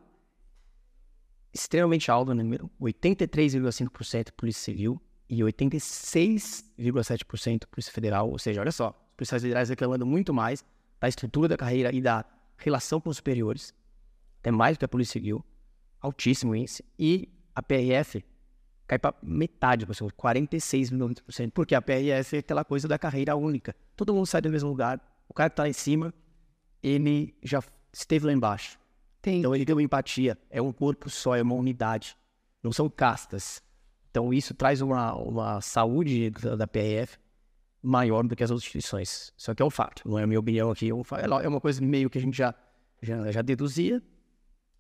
extremamente 1.54 2.10
alto 2.10 2.34
número, 2.34 2.72
83,5% 2.82 4.32
Polícia 4.32 4.64
Civil 4.64 5.00
e 5.30 5.42
86,7% 5.42 7.68
Polícia 7.68 7.94
Federal, 7.94 8.32
ou 8.32 8.40
seja, 8.40 8.62
olha 8.62 8.72
só, 8.72 8.94
policiais 9.16 9.44
federais 9.44 9.70
reclamando 9.70 10.08
muito 10.08 10.34
mais 10.34 10.66
da 11.00 11.08
estrutura 11.08 11.50
da 11.50 11.56
carreira 11.56 11.94
e 11.94 12.02
da 12.02 12.26
relação 12.58 13.00
com 13.00 13.12
os 13.12 13.18
superiores, 13.18 13.76
até 14.40 14.50
mais 14.50 14.76
do 14.76 14.80
que 14.80 14.86
a 14.86 14.90
Polícia 14.90 15.14
Civil, 15.14 15.46
altíssimo 16.02 16.56
índice, 16.56 16.84
e 16.98 17.30
a 17.54 17.62
PRF 17.62 18.26
cai 18.88 18.98
para 18.98 19.14
metade, 19.22 19.86
46,9%, 19.86 21.52
porque 21.52 21.76
a 21.76 21.82
PRF 21.82 22.38
é 22.38 22.40
aquela 22.40 22.64
coisa 22.64 22.88
da 22.88 22.98
carreira 22.98 23.36
única. 23.36 23.76
Todo 23.96 24.14
mundo 24.14 24.26
sai 24.26 24.42
do 24.42 24.50
mesmo 24.50 24.70
lugar, 24.70 25.00
o 25.28 25.34
cara 25.34 25.50
que 25.50 25.54
está 25.54 25.64
lá 25.64 25.70
em 25.70 25.74
cima, 25.74 26.14
ele 26.82 27.36
já 27.44 27.62
esteve 27.92 28.26
lá 28.26 28.34
embaixo. 28.34 28.80
Tem. 29.22 29.40
Então 29.40 29.54
ele 29.54 29.66
tem 29.66 29.76
uma 29.76 29.84
empatia, 29.84 30.38
é 30.50 30.62
um 30.62 30.72
corpo 30.72 31.10
só, 31.10 31.36
é 31.36 31.42
uma 31.42 31.56
unidade, 31.56 32.16
não 32.64 32.72
são 32.72 32.90
castas. 32.90 33.62
Então 34.10 34.34
isso 34.34 34.54
traz 34.54 34.82
uma, 34.82 35.14
uma 35.16 35.60
saúde 35.60 36.30
da, 36.30 36.56
da 36.56 36.68
PRF 36.68 37.18
maior 37.84 38.24
do 38.26 38.36
que 38.36 38.44
as 38.44 38.50
outras 38.50 38.66
instituições. 38.66 39.34
Isso 39.38 39.52
aqui 39.52 39.62
é 39.62 39.66
um 39.66 39.70
fato, 39.70 40.08
não 40.08 40.18
é 40.18 40.24
a 40.24 40.28
minha 40.28 40.40
opinião 40.40 40.72
aqui. 40.72 40.90
É, 40.90 41.44
é 41.46 41.48
uma 41.48 41.60
coisa 41.60 41.82
meio 41.82 42.10
que 42.10 42.18
a 42.18 42.22
gente 42.22 42.38
já, 42.38 42.56
já, 43.02 43.32
já 43.32 43.42
deduzia, 43.42 44.02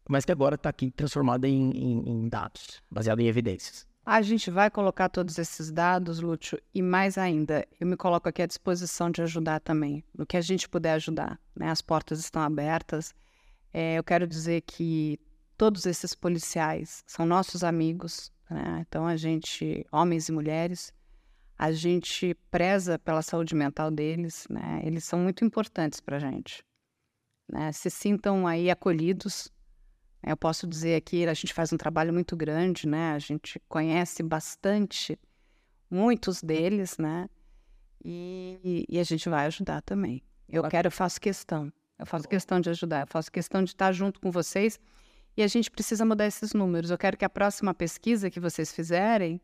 mas 0.09 0.23
que 0.23 0.31
agora 0.31 0.55
está 0.55 0.69
aqui 0.69 0.89
transformada 0.91 1.47
em, 1.47 1.71
em, 1.71 2.09
em 2.09 2.29
dados, 2.29 2.81
baseado 2.89 3.19
em 3.19 3.27
evidências. 3.27 3.85
A 4.09 4.21
gente 4.21 4.49
vai 4.49 4.71
colocar 4.71 5.09
todos 5.09 5.37
esses 5.37 5.69
dados, 5.69 6.21
Lúcio, 6.21 6.57
e 6.73 6.81
mais 6.81 7.17
ainda, 7.17 7.67
eu 7.77 7.85
me 7.85 7.97
coloco 7.97 8.29
aqui 8.29 8.41
à 8.41 8.45
disposição 8.45 9.11
de 9.11 9.21
ajudar 9.21 9.59
também, 9.59 10.01
no 10.17 10.25
que 10.25 10.37
a 10.37 10.41
gente 10.41 10.69
puder 10.69 10.93
ajudar. 10.93 11.37
Né? 11.53 11.69
As 11.69 11.81
portas 11.81 12.19
estão 12.19 12.41
abertas. 12.41 13.13
É, 13.73 13.97
eu 13.97 14.03
quero 14.05 14.25
dizer 14.25 14.61
que 14.61 15.19
todos 15.57 15.85
esses 15.85 16.15
policiais 16.15 17.03
são 17.05 17.25
nossos 17.25 17.65
amigos, 17.65 18.31
né? 18.49 18.85
então 18.87 19.05
a 19.05 19.17
gente, 19.17 19.85
homens 19.91 20.29
e 20.29 20.31
mulheres, 20.31 20.93
a 21.57 21.73
gente 21.73 22.33
preza 22.49 22.97
pela 22.97 23.21
saúde 23.21 23.53
mental 23.53 23.91
deles, 23.91 24.47
né? 24.49 24.79
Eles 24.85 25.03
são 25.03 25.19
muito 25.19 25.43
importantes 25.43 25.99
para 25.99 26.15
a 26.15 26.19
gente. 26.19 26.63
Né? 27.51 27.73
Se 27.73 27.89
sintam 27.89 28.47
aí 28.47 28.71
acolhidos. 28.71 29.51
Né? 30.21 30.31
Eu 30.31 30.37
posso 30.37 30.67
dizer 30.67 30.95
aqui, 30.95 31.25
a 31.25 31.33
gente 31.33 31.53
faz 31.53 31.71
um 31.71 31.77
trabalho 31.77 32.13
muito 32.13 32.35
grande, 32.35 32.87
né? 32.87 33.11
A 33.11 33.19
gente 33.19 33.61
conhece 33.67 34.23
bastante 34.23 35.19
muitos 35.89 36.41
deles, 36.41 36.97
né? 36.97 37.29
E, 38.03 38.85
e 38.87 38.99
a 38.99 39.03
gente 39.03 39.27
vai 39.29 39.45
ajudar 39.47 39.81
também. 39.81 40.23
Eu 40.47 40.63
quero, 40.63 40.87
eu 40.87 40.91
faço 40.91 41.19
questão. 41.19 41.71
Eu 41.99 42.05
faço 42.05 42.27
questão 42.27 42.61
de 42.61 42.69
ajudar, 42.69 43.01
eu 43.01 43.07
faço 43.07 43.31
questão 43.31 43.63
de 43.63 43.71
estar 43.71 43.91
junto 43.91 44.19
com 44.19 44.31
vocês. 44.31 44.79
E 45.35 45.43
a 45.43 45.47
gente 45.47 45.69
precisa 45.69 46.05
mudar 46.05 46.27
esses 46.27 46.53
números. 46.53 46.89
Eu 46.89 46.97
quero 46.97 47.17
que 47.17 47.25
a 47.25 47.29
próxima 47.29 47.73
pesquisa 47.73 48.29
que 48.29 48.39
vocês 48.39 48.71
fizerem 48.71 49.41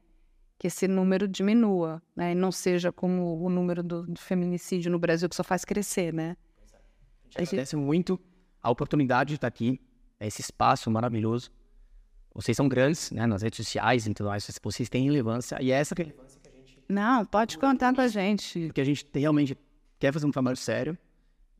que 0.58 0.68
esse 0.68 0.88
número 0.88 1.28
diminua, 1.28 2.02
né? 2.16 2.32
E 2.32 2.36
não 2.36 2.52
seja 2.52 2.92
como 2.92 3.44
o 3.44 3.50
número 3.50 3.84
do, 3.84 4.04
do 4.04 4.20
feminicídio 4.20 4.92
no 4.92 5.00
Brasil, 5.00 5.28
que 5.28 5.36
só 5.36 5.44
faz 5.44 5.66
crescer, 5.66 6.14
né? 6.14 6.38
A 7.36 7.40
gente 7.40 7.50
agradece 7.50 7.76
muito 7.76 8.20
a 8.62 8.70
oportunidade 8.70 9.30
de 9.30 9.36
estar 9.36 9.48
aqui, 9.48 9.82
esse 10.20 10.42
espaço 10.42 10.90
maravilhoso. 10.90 11.52
Vocês 12.34 12.58
são 12.58 12.68
grandes, 12.68 13.12
né, 13.12 13.28
nas 13.28 13.42
redes 13.42 13.58
sociais 13.58 14.08
e 14.08 14.14
tudo 14.14 14.30
mais, 14.30 14.48
vocês 14.64 14.90
têm 14.90 15.06
relevância, 15.06 15.62
e 15.62 15.72
é 15.72 15.76
essa 15.76 15.94
relevância 15.96 16.40
que 16.42 16.50
a 16.50 16.52
gente... 16.52 16.80
Não, 16.90 17.26
pode 17.26 17.58
contar 17.58 17.94
com 17.94 18.02
a 18.02 18.08
gente. 18.08 18.68
Porque 18.68 18.82
a 18.82 18.86
gente 18.86 19.06
realmente 19.14 19.58
quer 20.00 20.12
fazer 20.12 20.26
um 20.26 20.32
trabalho 20.32 20.58
sério, 20.58 20.98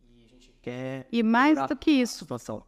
e 0.02 0.26
a 0.26 0.28
gente 0.28 0.52
quer... 0.62 1.08
E 1.12 1.22
mais 1.22 1.60
do 1.68 1.76
que 1.76 1.92
isso, 1.92 2.26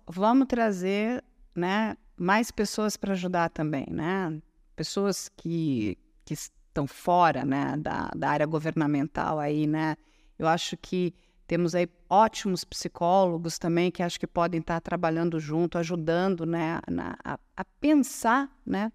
vamos 0.07 0.47
trazer, 0.47 1.23
né, 1.55 1.97
mais 2.17 2.51
pessoas 2.51 2.95
para 2.95 3.13
ajudar 3.13 3.49
também, 3.49 3.85
né? 3.89 4.41
Pessoas 4.75 5.29
que 5.35 5.97
que 6.25 6.33
estão 6.33 6.87
fora 6.87 7.45
né, 7.45 7.77
da, 7.77 8.09
da 8.15 8.29
área 8.29 8.45
governamental 8.45 9.39
aí, 9.39 9.67
né? 9.67 9.95
Eu 10.37 10.47
acho 10.47 10.75
que 10.75 11.13
Temos 11.47 11.75
aí 11.75 11.87
ótimos 12.09 12.63
psicólogos 12.63 13.59
também 13.59 13.91
que 13.91 14.01
acho 14.01 14.19
que 14.19 14.25
podem 14.25 14.59
estar 14.59 14.81
trabalhando 14.81 15.39
junto, 15.39 15.77
ajudando 15.77 16.45
né, 16.45 16.79
na, 16.89 17.15
a, 17.23 17.37
a 17.55 17.65
pensar, 17.79 18.49
né, 18.65 18.91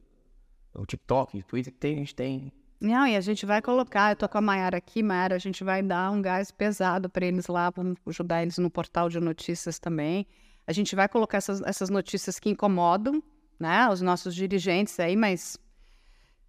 no 0.74 0.86
TikTok, 0.86 1.38
no 1.38 1.44
Twitter, 1.44 1.74
tem, 1.74 1.96
a 1.96 2.00
gente 2.00 2.16
tem. 2.16 2.54
Não, 2.80 3.06
e 3.06 3.16
a 3.16 3.22
gente 3.22 3.46
vai 3.46 3.62
colocar, 3.62 4.14
eu 4.14 4.16
tô 4.16 4.30
com 4.30 4.38
a 4.38 4.42
Mayara 4.42 4.78
aqui, 4.78 5.04
Mayara, 5.04 5.36
a 5.36 5.40
gente 5.40 5.64
vai 5.66 5.84
dar 5.84 6.12
um 6.12 6.22
gás 6.22 6.50
pesado 6.50 7.10
para 7.10 7.26
eles 7.26 7.48
lá, 7.48 7.70
vamos 7.70 7.98
ajudar 8.08 8.42
eles 8.42 8.58
no 8.58 8.70
portal 8.70 9.10
de 9.10 9.20
notícias 9.20 9.78
também. 9.80 10.26
A 10.66 10.72
gente 10.72 10.96
vai 10.96 11.10
colocar 11.10 11.40
essas, 11.40 11.62
essas 11.64 11.90
notícias 11.90 12.40
que 12.40 12.50
incomodam, 12.50 13.22
né, 13.60 13.90
os 13.90 14.02
nossos 14.02 14.34
dirigentes 14.34 14.98
aí, 14.98 15.18
mas 15.18 15.58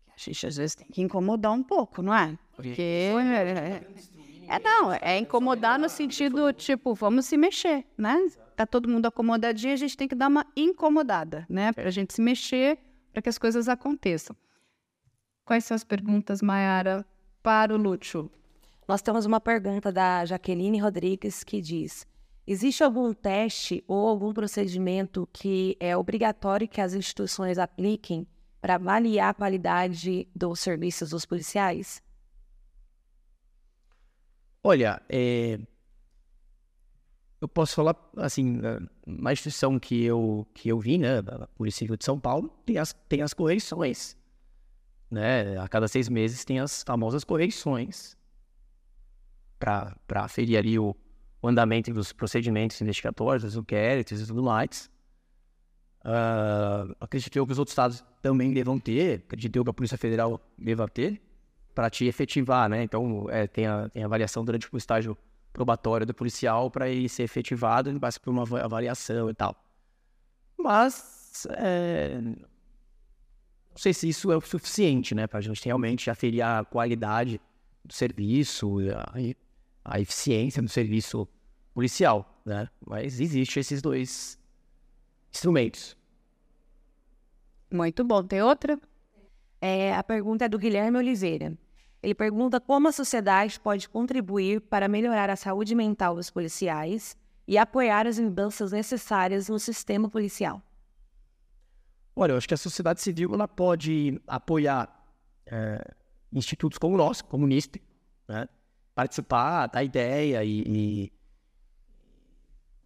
a 0.07 0.13
gente 0.17 0.47
às 0.47 0.57
vezes 0.57 0.77
tem 0.77 0.87
que 0.87 1.03
incomodar 1.03 1.51
um 1.53 1.65
pouco, 1.65 2.01
não 2.01 2.15
é? 2.15 2.39
Porque. 2.55 2.81
É, 2.81 3.83
é, 4.47 4.59
não, 4.59 4.93
é 4.93 5.19
incomodar 5.19 5.79
no 5.79 5.89
sentido, 5.89 6.53
tipo, 6.53 6.95
vamos 6.95 7.27
se 7.27 7.37
mexer, 7.37 7.85
né? 7.99 8.17
Tá 8.55 8.67
todo 8.67 8.89
mundo 8.89 9.07
acomodadinho, 9.07 9.73
a 9.73 9.77
gente 9.77 9.97
tem 9.97 10.07
que 10.07 10.15
dar 10.15 10.29
uma 10.29 10.47
incomodada, 10.57 11.45
né? 11.49 11.73
Pra 11.73 11.91
gente 11.91 12.13
se 12.13 12.21
mexer, 12.21 12.79
para 13.13 13.23
que 13.23 13.29
as 13.29 13.39
coisas 13.39 13.69
aconteçam. 13.69 14.37
Quais 15.51 15.65
são 15.65 15.75
as 15.75 15.83
perguntas, 15.83 16.41
Mayara, 16.41 17.05
para 17.43 17.75
o 17.75 17.77
Lúcio? 17.77 18.31
Nós 18.87 19.03
temos 19.03 19.27
uma 19.27 19.41
pergunta 19.41 19.91
da 19.91 20.25
Jaqueline 20.25 20.79
Rodrigues 20.79 21.43
que 21.43 21.61
diz: 21.61 22.07
Existe 22.47 22.85
algum 22.85 23.13
teste 23.13 23.83
ou 23.89 24.07
algum 24.07 24.33
procedimento 24.33 25.29
que 25.33 25.77
é 25.81 25.97
obrigatório 25.97 26.69
que 26.69 26.81
as 26.81 26.95
instituições 26.95 27.59
apliquem 27.59 28.29
para 28.61 28.77
avaliar 28.77 29.31
a 29.31 29.35
qualidade 29.35 30.29
dos 30.33 30.61
serviços 30.61 31.11
dos 31.11 31.27
policiais? 31.27 32.01
Olha, 34.63 35.03
é... 35.09 35.59
eu 37.41 37.49
posso 37.49 37.75
falar 37.75 37.97
assim, 38.19 38.61
na 39.05 39.33
instituição 39.33 39.81
que 39.81 40.05
eu 40.05 40.47
que 40.55 40.69
eu 40.69 40.79
vi, 40.79 40.97
né, 40.97 41.19
a 41.19 41.49
Polícia 41.49 41.81
Civil 41.81 41.97
de 41.97 42.05
São 42.05 42.21
Paulo, 42.21 42.57
tem 42.65 42.79
as 42.79 42.93
tem 43.09 43.21
as 43.21 43.35
correições, 43.35 44.17
né? 45.11 45.59
A 45.59 45.69
cada 45.69 45.89
seis 45.89 46.09
meses 46.09 46.45
tem 46.45 46.61
as 46.61 46.83
famosas 46.83 47.25
correições 47.25 48.17
para 49.59 49.97
para 50.07 50.25
aferir 50.25 50.59
ali 50.59 50.79
o, 50.79 50.95
o 51.43 51.49
andamento 51.49 51.93
dos 51.93 52.13
procedimentos 52.13 52.81
investigatórios, 52.81 53.43
dos 53.43 53.57
inquéritos 53.57 54.21
e 54.21 54.27
tudo 54.27 54.43
mais. 54.43 54.91
Uh, 56.03 56.97
acredito 56.99 57.37
eu 57.37 57.47
que 57.47 57.53
os 57.53 57.59
outros 57.59 57.73
estados 57.73 58.05
também 58.23 58.53
devam 58.53 58.79
ter, 58.79 59.23
acredito 59.27 59.57
eu 59.57 59.65
que 59.65 59.71
a 59.71 59.75
Polícia 59.75 59.99
Federal 59.99 60.41
deva 60.57 60.89
ter, 60.89 61.21
para 61.75 61.91
te 61.91 62.07
efetivar, 62.07 62.69
né? 62.69 62.83
Então, 62.83 63.27
é, 63.31 63.47
tem, 63.47 63.67
a, 63.67 63.89
tem 63.89 64.03
a 64.03 64.07
avaliação 64.07 64.45
durante 64.45 64.69
o 64.73 64.77
estágio 64.77 65.17
probatório 65.53 66.07
do 66.07 66.15
policial 66.15 66.71
para 66.71 66.89
ele 66.89 67.09
ser 67.09 67.25
efetivado, 67.25 67.91
ele 67.91 67.99
passa 67.99 68.19
por 68.19 68.31
uma 68.31 68.43
avaliação 68.63 69.29
e 69.29 69.35
tal. 69.35 69.55
Mas, 70.59 71.47
é, 71.51 72.21
não 73.71 73.79
sei 73.79 73.93
se 73.95 74.09
isso 74.09 74.33
é 74.33 74.37
o 74.37 74.41
suficiente, 74.41 75.15
né? 75.15 75.27
Para 75.27 75.39
a 75.39 75.43
gente 75.43 75.65
realmente 75.65 76.11
aferir 76.11 76.45
a 76.45 76.65
qualidade 76.65 77.41
do 77.85 77.93
serviço, 77.93 78.79
a, 78.95 79.13
a 79.85 80.01
eficiência 80.01 80.61
do 80.61 80.69
serviço 80.69 81.29
policial, 81.73 82.41
né? 82.45 82.69
Mas 82.85 83.21
existe 83.21 83.61
esses 83.61 83.81
dois 83.81 84.39
instrumentos. 85.33 85.97
Muito 87.73 88.03
bom. 88.05 88.23
Tem 88.23 88.43
outra? 88.43 88.79
É, 89.61 89.95
a 89.95 90.03
pergunta 90.03 90.47
é 90.47 90.49
do 90.49 90.59
Guilherme 90.59 90.99
Oliveira. 90.99 91.57
Ele 92.03 92.15
pergunta 92.15 92.59
como 92.59 92.89
a 92.89 92.93
sociedade 92.93 93.61
pode 93.61 93.89
contribuir 93.89 94.61
para 94.63 94.89
melhorar 94.89 95.29
a 95.31 95.37
saúde 95.37 95.75
mental 95.75 96.15
dos 96.15 96.31
policiais 96.31 97.17
e 97.47 97.59
apoiar 97.59 98.07
as 98.07 98.19
mudanças 98.19 98.73
necessárias 98.73 99.49
no 99.49 99.59
sistema 99.59 100.09
policial. 100.09 100.63
Olha, 102.21 102.33
eu 102.33 102.37
acho 102.37 102.47
que 102.47 102.53
a 102.53 102.59
sociedade 102.59 103.01
civil 103.01 103.33
ela 103.33 103.49
pode 103.49 104.21
apoiar 104.27 104.95
é, 105.47 105.83
institutos 106.31 106.77
como 106.77 106.95
o 106.95 106.99
nosso, 106.99 107.25
NISP, 107.35 107.81
né? 108.29 108.47
participar, 108.95 109.69
dar 109.69 109.83
ideia 109.83 110.45
e, 110.45 110.63
e 110.67 111.13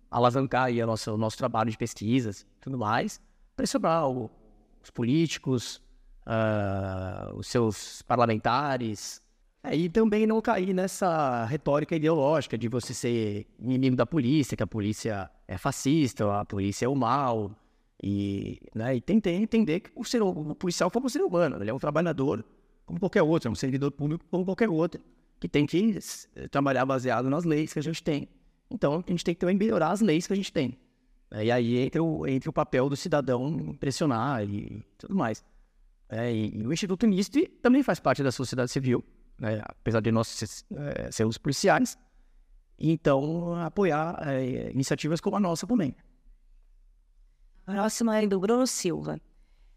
alavancar 0.08 0.66
aí 0.66 0.80
a 0.80 0.86
nossa, 0.86 1.12
o 1.12 1.16
nosso 1.16 1.36
trabalho 1.36 1.68
de 1.68 1.76
pesquisas 1.76 2.42
e 2.42 2.60
tudo 2.60 2.78
mais, 2.78 3.20
pressionar 3.56 4.08
o, 4.08 4.30
os 4.80 4.90
políticos, 4.90 5.82
uh, 6.28 7.34
os 7.34 7.48
seus 7.48 8.02
parlamentares, 8.02 9.20
é, 9.64 9.74
e 9.74 9.88
também 9.88 10.28
não 10.28 10.40
cair 10.40 10.72
nessa 10.72 11.44
retórica 11.46 11.96
ideológica 11.96 12.56
de 12.56 12.68
você 12.68 12.94
ser 12.94 13.48
inimigo 13.58 13.96
da 13.96 14.06
polícia, 14.06 14.56
que 14.56 14.62
a 14.62 14.66
polícia 14.66 15.28
é 15.48 15.58
fascista, 15.58 16.40
a 16.40 16.44
polícia 16.44 16.86
é 16.86 16.88
o 16.88 16.94
mal, 16.94 17.50
e, 18.06 18.60
né, 18.74 18.96
e 18.96 19.00
tentar 19.00 19.30
entender 19.30 19.80
que 19.80 19.90
o, 19.96 20.04
ser, 20.04 20.20
o 20.20 20.54
policial 20.54 20.90
como 20.90 21.06
um 21.06 21.08
ser 21.08 21.22
humano, 21.22 21.56
ele 21.58 21.70
é 21.70 21.74
um 21.74 21.78
trabalhador 21.78 22.44
como 22.84 23.00
qualquer 23.00 23.22
outro, 23.22 23.48
é 23.48 23.50
um 23.50 23.54
servidor 23.54 23.90
público 23.92 24.22
como 24.30 24.44
qualquer 24.44 24.68
outro, 24.68 25.00
que 25.40 25.48
tem 25.48 25.64
que 25.64 25.98
trabalhar 26.50 26.84
baseado 26.84 27.30
nas 27.30 27.44
leis 27.44 27.72
que 27.72 27.78
a 27.78 27.82
gente 27.82 28.02
tem. 28.02 28.28
Então, 28.70 29.02
a 29.06 29.10
gente 29.10 29.24
tem 29.24 29.34
que 29.34 29.40
também 29.40 29.56
melhorar 29.56 29.90
as 29.90 30.02
leis 30.02 30.26
que 30.26 30.34
a 30.34 30.36
gente 30.36 30.52
tem. 30.52 30.78
É, 31.30 31.46
e 31.46 31.50
aí 31.50 31.78
entra 31.78 32.02
o, 32.02 32.26
entra 32.26 32.50
o 32.50 32.52
papel 32.52 32.90
do 32.90 32.96
cidadão 32.96 33.74
pressionar 33.80 34.44
e 34.44 34.84
tudo 34.98 35.14
mais. 35.14 35.42
É, 36.10 36.30
e, 36.30 36.62
o 36.62 36.74
Instituto 36.74 37.06
NIST 37.06 37.48
também 37.62 37.82
faz 37.82 38.00
parte 38.00 38.22
da 38.22 38.30
sociedade 38.30 38.70
civil, 38.70 39.02
né, 39.38 39.62
apesar 39.64 40.00
de 40.00 40.12
nós 40.12 40.66
é, 40.76 41.10
sermos 41.10 41.38
policiais. 41.38 41.96
Então, 42.78 43.54
apoiar 43.56 44.22
é, 44.28 44.70
iniciativas 44.72 45.22
como 45.22 45.36
a 45.36 45.40
nossa 45.40 45.66
também. 45.66 45.94
Próxima 47.64 48.20
é 48.20 48.26
do 48.26 48.38
Bruno 48.38 48.66
Silva. 48.66 49.18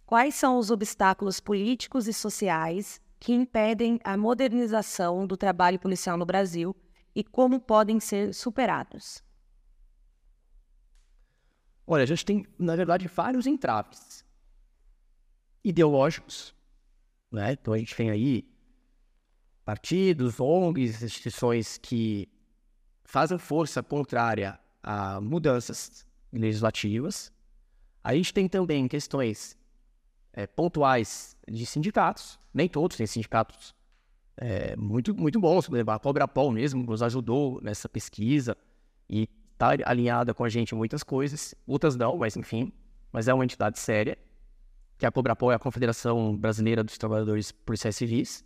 Quais 0.05 0.35
são 0.35 0.57
os 0.57 0.69
obstáculos 0.69 1.39
políticos 1.39 2.05
e 2.07 2.13
sociais 2.13 2.99
que 3.17 3.33
impedem 3.33 3.99
a 4.03 4.17
modernização 4.17 5.25
do 5.25 5.37
trabalho 5.37 5.79
policial 5.79 6.17
no 6.17 6.25
Brasil 6.25 6.75
e 7.15 7.23
como 7.23 7.61
podem 7.61 7.99
ser 7.99 8.33
superados? 8.33 9.23
Olha, 11.85 12.03
a 12.03 12.05
gente 12.05 12.25
tem, 12.25 12.45
na 12.59 12.75
verdade, 12.75 13.07
vários 13.07 13.47
entraves 13.47 14.25
ideológicos. 15.63 16.53
Né? 17.31 17.53
Então 17.53 17.73
a 17.73 17.77
gente 17.77 17.95
tem 17.95 18.09
aí 18.09 18.45
partidos, 19.63 20.41
ONGs, 20.41 21.01
instituições 21.01 21.77
que 21.77 22.29
fazem 23.05 23.37
força 23.37 23.81
contrária 23.81 24.59
a 24.83 25.21
mudanças 25.21 26.05
legislativas. 26.31 27.31
A 28.07 28.15
gente 28.15 28.33
tem 28.33 28.47
também 28.47 28.87
questões 28.87 29.57
é, 30.31 30.47
pontuais 30.47 31.35
de 31.45 31.65
sindicatos. 31.65 32.39
Nem 32.53 32.69
todos 32.69 32.95
têm 32.95 33.05
sindicatos 33.05 33.75
é, 34.37 34.77
muito, 34.77 35.13
muito 35.13 35.41
bons. 35.41 35.67
A 35.85 35.99
Cobrapol 35.99 36.49
mesmo 36.49 36.81
nos 36.83 37.03
ajudou 37.03 37.59
nessa 37.61 37.89
pesquisa 37.89 38.55
e 39.09 39.27
está 39.51 39.71
alinhada 39.83 40.33
com 40.33 40.45
a 40.45 40.47
gente 40.47 40.71
em 40.73 40.77
muitas 40.77 41.03
coisas. 41.03 41.53
Outras 41.67 41.97
não, 41.97 42.15
mas 42.15 42.37
enfim. 42.37 42.71
Mas 43.11 43.27
é 43.27 43.33
uma 43.33 43.43
entidade 43.43 43.77
séria. 43.77 44.17
Que 44.97 45.05
a 45.05 45.11
Cobrapol 45.11 45.51
é 45.51 45.55
a 45.55 45.59
Confederação 45.59 46.33
Brasileira 46.33 46.85
dos 46.85 46.97
Trabalhadores 46.97 47.51
Policiais 47.51 47.97
Civis. 47.97 48.41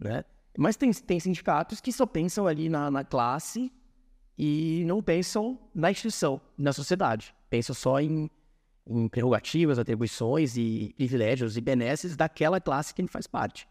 Né? 0.00 0.24
Mas 0.58 0.76
tem, 0.76 0.90
tem 0.92 1.20
sindicatos 1.20 1.80
que 1.80 1.92
só 1.92 2.04
pensam 2.04 2.48
ali 2.48 2.68
na, 2.68 2.90
na 2.90 3.04
classe 3.04 3.72
e 4.36 4.82
não 4.86 5.00
pensam 5.00 5.56
na 5.72 5.88
instituição, 5.88 6.40
na 6.58 6.72
sociedade. 6.72 7.32
Pensam 7.48 7.76
só 7.76 8.00
em, 8.00 8.28
em 8.88 9.08
prerrogativas, 9.08 9.78
atribuições 9.78 10.56
e 10.56 10.94
privilégios 10.96 11.56
e 11.56 11.60
benesses 11.60 12.16
daquela 12.16 12.60
classe 12.60 12.94
que 12.94 13.02
ele 13.02 13.08
faz 13.08 13.26
parte, 13.26 13.68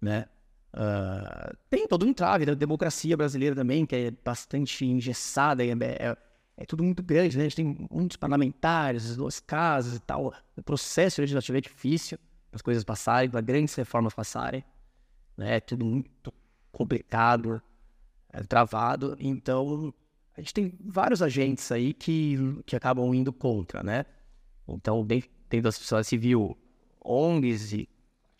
né? 0.00 0.26
Uh, 0.72 1.56
tem 1.70 1.86
todo 1.86 2.04
um 2.04 2.08
entrave 2.08 2.44
da 2.44 2.54
democracia 2.54 3.16
brasileira 3.16 3.54
também, 3.54 3.86
que 3.86 3.94
é 3.94 4.10
bastante 4.10 4.84
engessada, 4.84 5.64
é, 5.64 5.70
é, 5.70 6.16
é, 6.56 6.64
tudo 6.66 6.82
muito 6.82 7.00
grande, 7.00 7.36
né? 7.36 7.44
A 7.44 7.48
gente 7.48 7.56
tem 7.56 7.88
muitos 7.88 8.16
parlamentares, 8.16 9.14
duas 9.14 9.38
casas 9.38 9.94
e 9.94 10.00
tal. 10.00 10.34
O 10.56 10.62
processo 10.62 11.20
legislativo 11.20 11.58
é 11.58 11.60
difícil 11.60 12.18
para 12.50 12.56
as 12.56 12.62
coisas 12.62 12.82
passarem, 12.82 13.30
para 13.30 13.40
grandes 13.40 13.74
reformas 13.76 14.14
passarem. 14.14 14.64
Né? 15.36 15.56
É 15.56 15.60
tudo 15.60 15.84
muito 15.84 16.32
complicado, 16.72 17.62
é 18.32 18.42
travado. 18.42 19.16
Então, 19.20 19.94
a 20.36 20.40
gente 20.40 20.54
tem 20.54 20.72
vários 20.84 21.22
agentes 21.22 21.70
aí 21.70 21.94
que, 21.94 22.36
que 22.66 22.74
acabam 22.74 23.14
indo 23.14 23.32
contra, 23.32 23.80
né? 23.84 24.04
Então, 24.68 25.04
dentro 25.04 25.30
da 25.62 25.72
sociedade 25.72 26.06
civil, 26.06 26.56
ONGs 27.04 27.72
e 27.72 27.88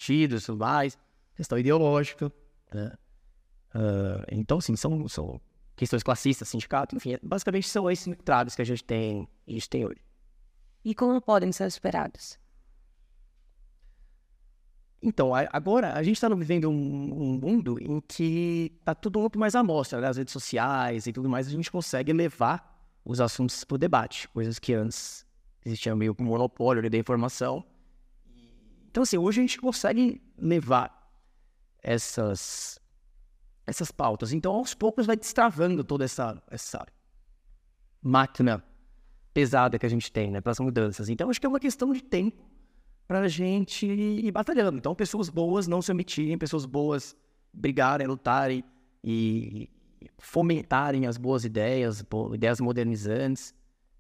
partidos 0.05 0.43
e 0.43 0.47
tudo 0.47 0.59
mais, 0.59 0.99
questão 1.35 1.59
ideológica, 1.59 2.33
né? 2.73 2.93
Uh, 3.75 4.25
então, 4.31 4.61
sim, 4.61 4.77
são, 4.77 5.09
são 5.09 5.41
questões 5.75 6.03
classistas, 6.03 6.49
sindicato, 6.49 6.95
enfim, 6.95 7.17
basicamente 7.23 7.69
são 7.69 7.91
esses 7.91 8.07
entraves 8.07 8.55
que 8.55 8.63
a 8.63 8.65
gente 8.65 8.85
tem, 8.85 9.29
a 9.49 9.51
gente 9.51 9.69
tem 9.69 9.85
hoje. 9.85 10.01
E 10.85 10.95
como 10.95 11.21
podem 11.21 11.51
ser 11.51 11.67
esperados? 11.67 12.39
Então, 15.03 15.33
agora 15.35 15.93
a 15.95 16.03
gente 16.03 16.17
está 16.17 16.29
vivendo 16.29 16.71
um, 16.71 16.75
um, 16.75 17.39
mundo 17.39 17.79
em 17.81 18.01
que 18.01 18.73
está 18.79 18.95
tudo 18.95 19.21
muito 19.21 19.39
mais 19.39 19.55
à 19.55 19.63
mostra, 19.63 20.01
né? 20.01 20.09
as 20.09 20.17
redes 20.17 20.33
sociais 20.33 21.07
e 21.07 21.13
tudo 21.13 21.29
mais, 21.29 21.47
a 21.47 21.51
gente 21.51 21.71
consegue 21.71 22.13
levar 22.13 22.73
os 23.05 23.21
assuntos 23.21 23.65
para 23.65 23.75
o 23.75 23.79
debate, 23.79 24.29
coisas 24.29 24.59
que 24.59 24.73
antes 24.73 25.27
existia 25.65 25.95
meio 25.97 26.15
que 26.15 26.23
um 26.23 26.27
monopólio 26.27 26.89
da 26.89 26.99
informação. 26.99 27.65
Então, 28.91 29.03
assim, 29.03 29.19
hoje 29.19 29.41
a 29.41 29.43
gente 29.43 29.61
consegue 29.61 30.23
levar 30.39 31.11
essas, 31.83 32.79
essas 33.67 33.91
pautas. 33.91 34.33
Então, 34.33 34.53
aos 34.53 34.75
poucos, 34.75 35.07
vai 35.07 35.17
destravando 35.17 35.83
toda 35.83 36.05
essa, 36.05 36.41
essa 36.51 36.87
máquina 38.01 38.63
pesada 39.33 39.79
que 39.79 39.87
a 39.87 39.89
gente 39.89 40.13
tem 40.13 40.31
né, 40.31 40.41
para 40.41 40.53
as 40.53 40.61
mudanças. 40.61 41.09
Então, 41.09 41.29
acho 41.29 41.41
que 41.41 41.47
é 41.47 41.49
uma 41.49 41.59
questão 41.59 41.93
de 41.93 42.03
tempo 42.03 42.45
para 43.07 43.21
a 43.21 43.29
gente 43.29 43.87
ir 43.87 44.31
batalhando. 44.31 44.79
Então, 44.79 44.95
pessoas 44.95 45.29
boas 45.29 45.67
não 45.67 45.83
se 45.83 45.91
omitirem, 45.91 46.39
pessoas 46.39 46.65
boas 46.65 47.17
brigarem, 47.53 48.07
lutarem 48.07 48.65
e 49.03 49.69
fomentarem 50.19 51.07
as 51.07 51.17
boas 51.17 51.45
ideias, 51.45 52.05
ideias 52.33 52.61
modernizantes, 52.61 53.55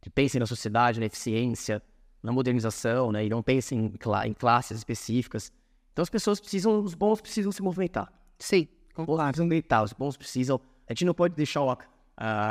que 0.04 0.10
pensem 0.10 0.38
na 0.38 0.44
sociedade, 0.44 1.00
na 1.00 1.06
eficiência, 1.06 1.82
na 2.22 2.30
modernização, 2.30 3.10
né, 3.10 3.24
e 3.24 3.30
não 3.30 3.42
pensem 3.42 3.86
em, 3.86 4.28
em 4.28 4.34
classes 4.34 4.76
específicas. 4.76 5.50
Então 5.94 6.02
as 6.02 6.10
pessoas 6.10 6.38
precisam, 6.38 6.78
os 6.78 6.94
bons 6.94 7.22
precisam 7.22 7.50
se 7.50 7.62
movimentar. 7.62 8.12
Sim, 8.38 8.68
concordo. 8.92 9.22
Precisam 9.22 9.48
gritar, 9.48 9.82
os 9.82 9.94
bons 9.94 10.14
precisam. 10.14 10.60
A 10.86 10.92
gente 10.92 11.06
não 11.06 11.14
pode 11.14 11.34
deixar 11.34 11.62
o, 11.62 11.74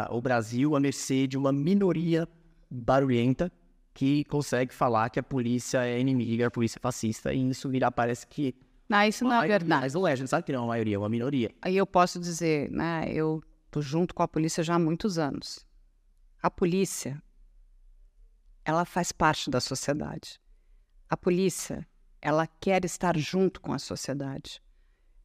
o 0.09 0.19
Brasil 0.19 0.75
à 0.75 0.79
mercê 0.79 1.27
de 1.27 1.37
uma 1.37 1.51
minoria 1.51 2.27
barulhenta 2.71 3.51
que 3.93 4.23
consegue 4.23 4.73
falar 4.73 5.11
que 5.11 5.19
a 5.19 5.23
polícia 5.23 5.85
é 5.85 5.99
inimiga, 5.99 6.47
a 6.47 6.51
polícia 6.51 6.79
é 6.79 6.81
fascista, 6.81 7.31
e 7.31 7.49
isso 7.51 7.69
virar 7.69 7.91
parece 7.91 8.25
que. 8.25 8.55
Não, 8.89 9.03
isso 9.03 9.23
não 9.23 9.43
é 9.43 9.47
verdade. 9.47 9.81
Mas 9.81 9.93
não 9.93 10.07
é, 10.07 10.13
a 10.13 10.15
gente 10.15 10.27
sabe 10.27 10.43
que 10.43 10.51
não 10.51 10.57
é 10.57 10.61
uma 10.63 10.69
maioria, 10.69 10.95
é 10.95 10.97
uma 10.97 11.09
minoria. 11.09 11.51
Aí 11.61 11.77
eu 11.77 11.85
posso 11.85 12.19
dizer, 12.19 12.71
né, 12.71 13.05
eu 13.13 13.43
tô 13.69 13.79
junto 13.79 14.15
com 14.15 14.23
a 14.23 14.27
polícia 14.27 14.63
já 14.63 14.73
há 14.73 14.79
muitos 14.79 15.19
anos. 15.19 15.67
A 16.41 16.49
polícia, 16.49 17.21
ela 18.65 18.85
faz 18.85 19.11
parte 19.11 19.49
da 19.49 19.59
sociedade. 19.59 20.39
A 21.09 21.17
polícia, 21.17 21.87
ela 22.21 22.47
quer 22.47 22.85
estar 22.85 23.17
junto 23.17 23.59
com 23.61 23.73
a 23.73 23.79
sociedade. 23.79 24.61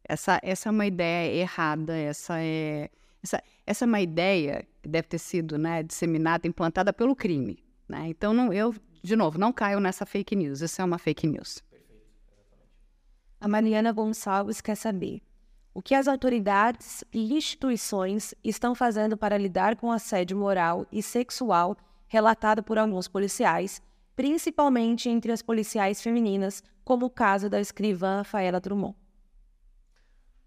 Essa, 0.03 0.39
essa 0.43 0.69
é 0.69 0.71
uma 0.71 0.85
ideia 0.85 1.33
errada, 1.33 1.95
essa 1.95 2.41
é, 2.41 2.89
essa, 3.23 3.43
essa 3.65 3.85
é 3.85 3.87
uma 3.87 4.01
ideia 4.01 4.67
que 4.81 4.89
deve 4.89 5.07
ter 5.07 5.19
sido 5.19 5.57
né, 5.57 5.83
disseminada, 5.83 6.47
implantada 6.47 6.91
pelo 6.91 7.15
crime. 7.15 7.63
Né? 7.87 8.07
Então, 8.07 8.33
não, 8.33 8.51
eu, 8.51 8.73
de 9.03 9.15
novo, 9.15 9.37
não 9.37 9.53
caio 9.53 9.79
nessa 9.79 10.05
fake 10.05 10.35
news, 10.35 10.61
isso 10.61 10.81
é 10.81 10.85
uma 10.85 10.97
fake 10.97 11.27
news. 11.27 11.63
A 13.39 13.47
Mariana 13.47 13.91
Gonçalves 13.91 14.59
quer 14.61 14.75
saber 14.75 15.21
o 15.73 15.81
que 15.81 15.95
as 15.95 16.07
autoridades 16.07 17.03
e 17.13 17.33
instituições 17.33 18.33
estão 18.43 18.75
fazendo 18.75 19.15
para 19.15 19.37
lidar 19.37 19.75
com 19.77 19.91
assédio 19.91 20.37
moral 20.37 20.85
e 20.91 21.01
sexual 21.01 21.77
relatado 22.09 22.61
por 22.61 22.77
alguns 22.77 23.07
policiais, 23.07 23.81
principalmente 24.15 25.07
entre 25.07 25.31
as 25.31 25.41
policiais 25.41 26.01
femininas, 26.01 26.61
como 26.83 27.05
o 27.05 27.09
caso 27.09 27.49
da 27.49 27.61
escrivã 27.61 28.17
Rafaela 28.17 28.59
Drummond? 28.59 28.95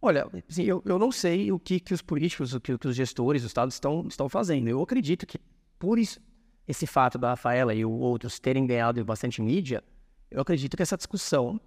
Olha, 0.04 0.26
eu, 0.58 0.82
eu 0.84 0.98
não 0.98 1.12
sei 1.12 1.52
o 1.52 1.58
que, 1.60 1.78
que 1.78 1.94
os 1.94 2.02
políticos, 2.02 2.52
o 2.52 2.60
que, 2.60 2.76
que 2.76 2.88
os 2.88 2.96
gestores 2.96 3.42
do 3.42 3.46
Estado 3.46 3.70
estão, 3.70 4.04
estão 4.08 4.28
fazendo. 4.28 4.68
Eu 4.68 4.82
acredito 4.82 5.24
que, 5.24 5.38
por 5.78 5.96
isso, 5.96 6.20
esse 6.66 6.86
fato 6.86 7.16
da 7.16 7.30
Rafaela 7.30 7.72
e 7.72 7.84
outros 7.84 8.40
terem 8.40 8.66
ganhado 8.66 9.04
bastante 9.04 9.40
mídia, 9.40 9.82
eu 10.28 10.42
acredito 10.42 10.76
que 10.76 10.82
essa 10.82 10.96
discussão 10.96 11.60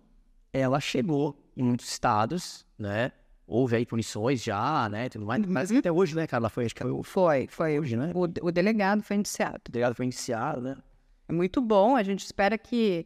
ela 0.51 0.81
chegou 0.81 1.41
em 1.55 1.63
muitos 1.63 1.87
estados, 1.87 2.65
né? 2.77 3.13
Houve 3.47 3.75
aí 3.75 3.85
punições 3.85 4.43
já, 4.43 4.89
né? 4.89 5.07
Tudo 5.09 5.25
mais, 5.25 5.45
mas 5.45 5.71
até 5.71 5.91
hoje, 5.91 6.15
né, 6.15 6.25
Carla? 6.25 6.49
Foi, 6.49 6.65
acho 6.65 6.73
que 6.73 6.81
foi, 6.81 7.03
foi, 7.03 7.47
foi 7.47 7.79
hoje, 7.79 7.95
né? 7.95 8.11
O, 8.15 8.23
o 8.47 8.51
delegado 8.51 9.03
foi 9.03 9.17
indiciado. 9.17 9.61
O 9.67 9.71
delegado 9.71 9.95
foi 9.95 10.05
indiciado, 10.05 10.61
né? 10.61 10.77
É 11.27 11.33
muito 11.33 11.61
bom. 11.61 11.95
A 11.95 12.03
gente 12.03 12.25
espera 12.25 12.57
que 12.57 13.05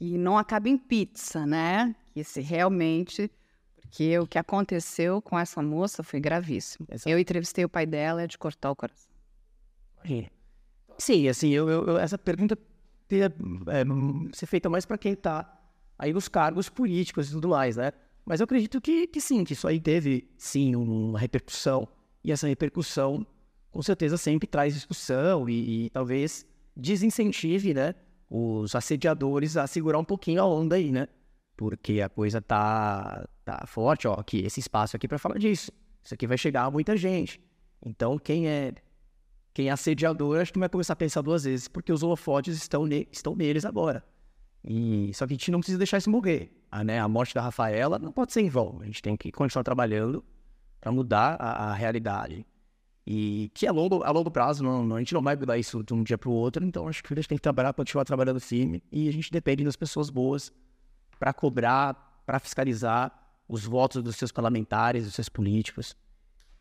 que 0.00 0.16
não 0.16 0.38
acabe 0.38 0.70
em 0.70 0.78
pizza, 0.78 1.44
né? 1.44 1.94
Que 2.14 2.24
se 2.24 2.40
realmente. 2.40 3.30
Porque 3.76 4.18
o 4.18 4.26
que 4.26 4.38
aconteceu 4.38 5.20
com 5.20 5.38
essa 5.38 5.62
moça 5.62 6.02
foi 6.02 6.18
gravíssimo. 6.20 6.86
Exato. 6.90 7.08
Eu 7.10 7.18
entrevistei 7.18 7.64
o 7.66 7.68
pai 7.68 7.84
dela, 7.84 8.22
é 8.22 8.26
de 8.26 8.38
cortar 8.38 8.70
o 8.70 8.76
coração. 8.76 9.10
Sim, 10.96 11.28
assim, 11.28 11.50
eu, 11.50 11.68
eu, 11.68 11.98
essa 11.98 12.16
pergunta 12.16 12.56
teria 13.06 13.26
é, 13.26 13.84
ser 14.32 14.46
feita 14.46 14.70
mais 14.70 14.86
para 14.86 14.96
quem 14.96 15.12
está 15.12 15.60
aí 15.98 16.12
nos 16.12 16.28
cargos 16.28 16.68
políticos 16.70 17.28
e 17.28 17.32
tudo 17.32 17.48
mais, 17.48 17.76
né? 17.76 17.92
Mas 18.24 18.40
eu 18.40 18.44
acredito 18.44 18.80
que, 18.80 19.06
que 19.06 19.20
sim, 19.20 19.44
que 19.44 19.54
isso 19.54 19.66
aí 19.66 19.80
teve, 19.80 20.28
sim, 20.36 20.76
uma 20.76 21.18
repercussão. 21.18 21.88
E 22.22 22.30
essa 22.30 22.46
repercussão, 22.46 23.26
com 23.70 23.82
certeza, 23.82 24.16
sempre 24.16 24.46
traz 24.46 24.74
discussão 24.74 25.48
e, 25.48 25.86
e 25.86 25.90
talvez 25.90 26.46
desincentive, 26.76 27.74
né? 27.74 27.94
os 28.30 28.76
assediadores 28.76 29.56
a 29.56 29.66
segurar 29.66 29.98
um 29.98 30.04
pouquinho 30.04 30.40
a 30.40 30.46
onda 30.46 30.76
aí, 30.76 30.92
né? 30.92 31.08
Porque 31.56 32.00
a 32.00 32.08
coisa 32.08 32.40
tá, 32.40 33.28
tá 33.44 33.64
forte, 33.66 34.06
ó, 34.06 34.14
aqui, 34.14 34.38
esse 34.46 34.60
espaço 34.60 34.96
aqui 34.96 35.08
para 35.08 35.18
falar 35.18 35.36
disso. 35.36 35.72
Isso 36.02 36.14
aqui 36.14 36.26
vai 36.26 36.38
chegar 36.38 36.64
a 36.64 36.70
muita 36.70 36.96
gente. 36.96 37.42
Então, 37.84 38.16
quem 38.18 38.48
é 38.48 38.72
quem 39.52 39.68
é 39.68 39.72
assediador, 39.72 40.40
acho 40.40 40.52
que 40.52 40.60
vai 40.60 40.68
começar 40.68 40.92
a 40.92 40.96
pensar 40.96 41.22
duas 41.22 41.42
vezes, 41.42 41.66
porque 41.66 41.92
os 41.92 42.04
holofotes 42.04 42.56
estão, 42.56 42.86
ne 42.86 43.08
estão 43.10 43.34
neles 43.34 43.64
agora. 43.64 44.04
E, 44.64 45.10
só 45.14 45.26
que 45.26 45.32
a 45.32 45.36
gente 45.36 45.50
não 45.50 45.60
precisa 45.60 45.78
deixar 45.78 45.98
isso 45.98 46.10
morrer. 46.10 46.52
A, 46.70 46.84
né, 46.84 47.00
a 47.00 47.08
morte 47.08 47.34
da 47.34 47.40
Rafaela 47.40 47.98
não 47.98 48.12
pode 48.12 48.32
ser 48.32 48.42
em 48.42 48.48
vão. 48.48 48.78
A 48.80 48.84
gente 48.84 49.02
tem 49.02 49.16
que 49.16 49.32
continuar 49.32 49.64
trabalhando 49.64 50.24
para 50.80 50.92
mudar 50.92 51.36
a, 51.40 51.70
a 51.70 51.74
realidade. 51.74 52.46
E 53.06 53.50
que 53.54 53.66
a 53.66 53.72
longo, 53.72 54.02
a 54.02 54.10
longo 54.10 54.30
prazo, 54.30 54.62
não, 54.62 54.84
não, 54.84 54.96
a 54.96 54.98
gente 54.98 55.14
não 55.14 55.22
vai 55.22 55.34
mudar 55.34 55.58
isso 55.58 55.82
de 55.82 55.92
um 55.94 56.02
dia 56.02 56.18
para 56.18 56.28
o 56.28 56.32
outro, 56.32 56.64
então 56.64 56.86
acho 56.86 57.02
que 57.02 57.12
a 57.12 57.16
gente 57.16 57.28
tem 57.28 57.38
que 57.38 57.42
trabalhar, 57.42 57.72
continuar 57.72 58.04
trabalhando 58.04 58.40
firme 58.40 58.82
e 58.92 59.08
a 59.08 59.12
gente 59.12 59.32
depende 59.32 59.64
das 59.64 59.74
pessoas 59.74 60.10
boas 60.10 60.52
para 61.18 61.32
cobrar, 61.32 62.22
para 62.24 62.38
fiscalizar 62.38 63.12
os 63.48 63.64
votos 63.64 64.02
dos 64.02 64.16
seus 64.16 64.30
parlamentares, 64.30 65.04
dos 65.04 65.14
seus 65.14 65.28
políticos 65.28 65.96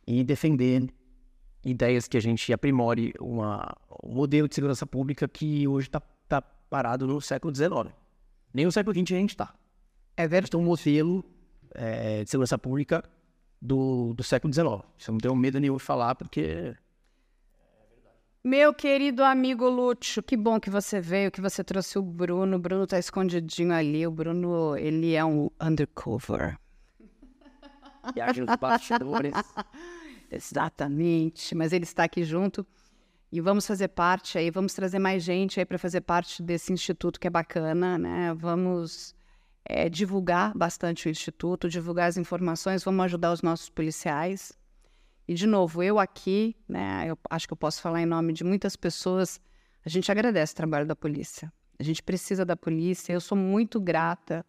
e 0.08 0.24
defender 0.24 0.92
ideias 1.64 2.08
que 2.08 2.18
a 2.18 2.22
gente 2.22 2.52
aprimore 2.52 3.14
uma, 3.20 3.76
um 4.04 4.16
modelo 4.16 4.48
de 4.48 4.56
segurança 4.56 4.88
pública 4.88 5.28
que 5.28 5.68
hoje 5.68 5.88
está 5.88 6.00
tá 6.00 6.08
parado 6.70 7.08
no 7.08 7.20
século 7.20 7.54
XIX. 7.56 7.94
Nem 8.54 8.66
no 8.66 8.72
século 8.72 8.94
XX 8.94 9.12
a 9.12 9.20
gente 9.20 9.30
está. 9.32 9.54
É 10.16 10.28
verdade. 10.28 10.56
Um 10.56 10.64
modelo 10.64 11.24
é, 11.74 12.24
de 12.24 12.30
segurança 12.30 12.58
pública 12.58 13.04
do, 13.62 14.14
do 14.14 14.24
século 14.24 14.54
XIX. 14.54 14.68
Isso 14.98 15.10
eu 15.10 15.14
não 15.14 15.20
tenho 15.20 15.36
medo 15.36 15.60
nenhum 15.60 15.78
de 15.78 15.84
falar, 15.84 16.16
porque. 16.16 16.76
Meu 18.44 18.74
querido 18.74 19.24
amigo 19.24 19.68
Lúcio, 19.70 20.24
que 20.24 20.38
bom 20.38 20.60
que 20.60 20.70
você 20.70 21.02
veio, 21.02 21.32
que 21.32 21.41
você 21.41 21.64
trouxe 21.64 22.00
o 22.00 22.02
Bruno. 22.02 22.56
O 22.56 22.60
Bruno 22.60 22.88
tá 22.88 22.98
escondidinho 22.98 23.74
ali. 23.74 24.08
O 24.08 24.12
Bruno, 24.12 24.78
ele 24.78 25.14
é 25.14 25.26
um 25.26 25.50
undercover. 25.62 26.58
Viagem 28.16 28.46
nos 28.46 28.56
bastidores. 28.56 29.34
Exatamente. 30.32 31.54
Mas 31.54 31.74
ele 31.74 31.84
está 31.84 32.06
aqui 32.06 32.24
junto. 32.24 32.66
E 33.31 33.39
vamos 33.39 33.68
fazer 33.68 33.89
parte 33.89 34.38
aí, 34.38 34.49
vamos 34.49 34.73
trazer 34.73 34.97
mais 34.97 35.23
gente 35.23 35.60
aí 35.60 35.65
para 35.65 35.77
fazer 35.77 36.01
parte 36.01 36.41
desse 36.41 36.73
instituto 36.73 37.19
que 37.19 37.27
é 37.27 37.30
bacana, 37.30 37.97
né? 37.97 38.34
Vamos 38.34 39.14
é, 39.64 39.88
divulgar 39.88 40.51
bastante 40.57 41.07
o 41.07 41.11
Instituto, 41.11 41.69
divulgar 41.69 42.10
as 42.10 42.18
informações, 42.18 42.84
vamos 42.84 43.06
ajudar 43.06 43.31
os 43.31 43.43
nossos 43.43 43.69
policiais. 43.69 44.51
E, 45.27 45.35
de 45.35 45.45
novo, 45.45 45.84
eu 45.84 45.99
aqui, 45.99 46.56
né, 46.68 47.06
eu 47.07 47.18
acho 47.30 47.47
que 47.47 47.53
eu 47.53 47.57
posso 47.57 47.80
falar 47.81 48.01
em 48.01 48.06
nome 48.06 48.34
de 48.34 48.43
muitas 48.43 48.76
pessoas, 48.76 49.39
a 49.85 49.89
gente 49.89 50.11
agradece 50.11 50.53
o 50.53 50.56
trabalho 50.56 50.88
da 50.88 50.95
polícia. 50.95 51.53
A 51.77 51.84
gente 51.84 52.01
precisa 52.01 52.43
da 52.43 52.57
polícia, 52.57 53.14
eu 53.14 53.22
sou 53.22 53.38
muito 53.38 53.80
grata. 53.80 54.43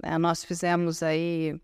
Né? 0.00 0.16
Nós 0.18 0.44
fizemos 0.44 1.02
aí 1.02 1.60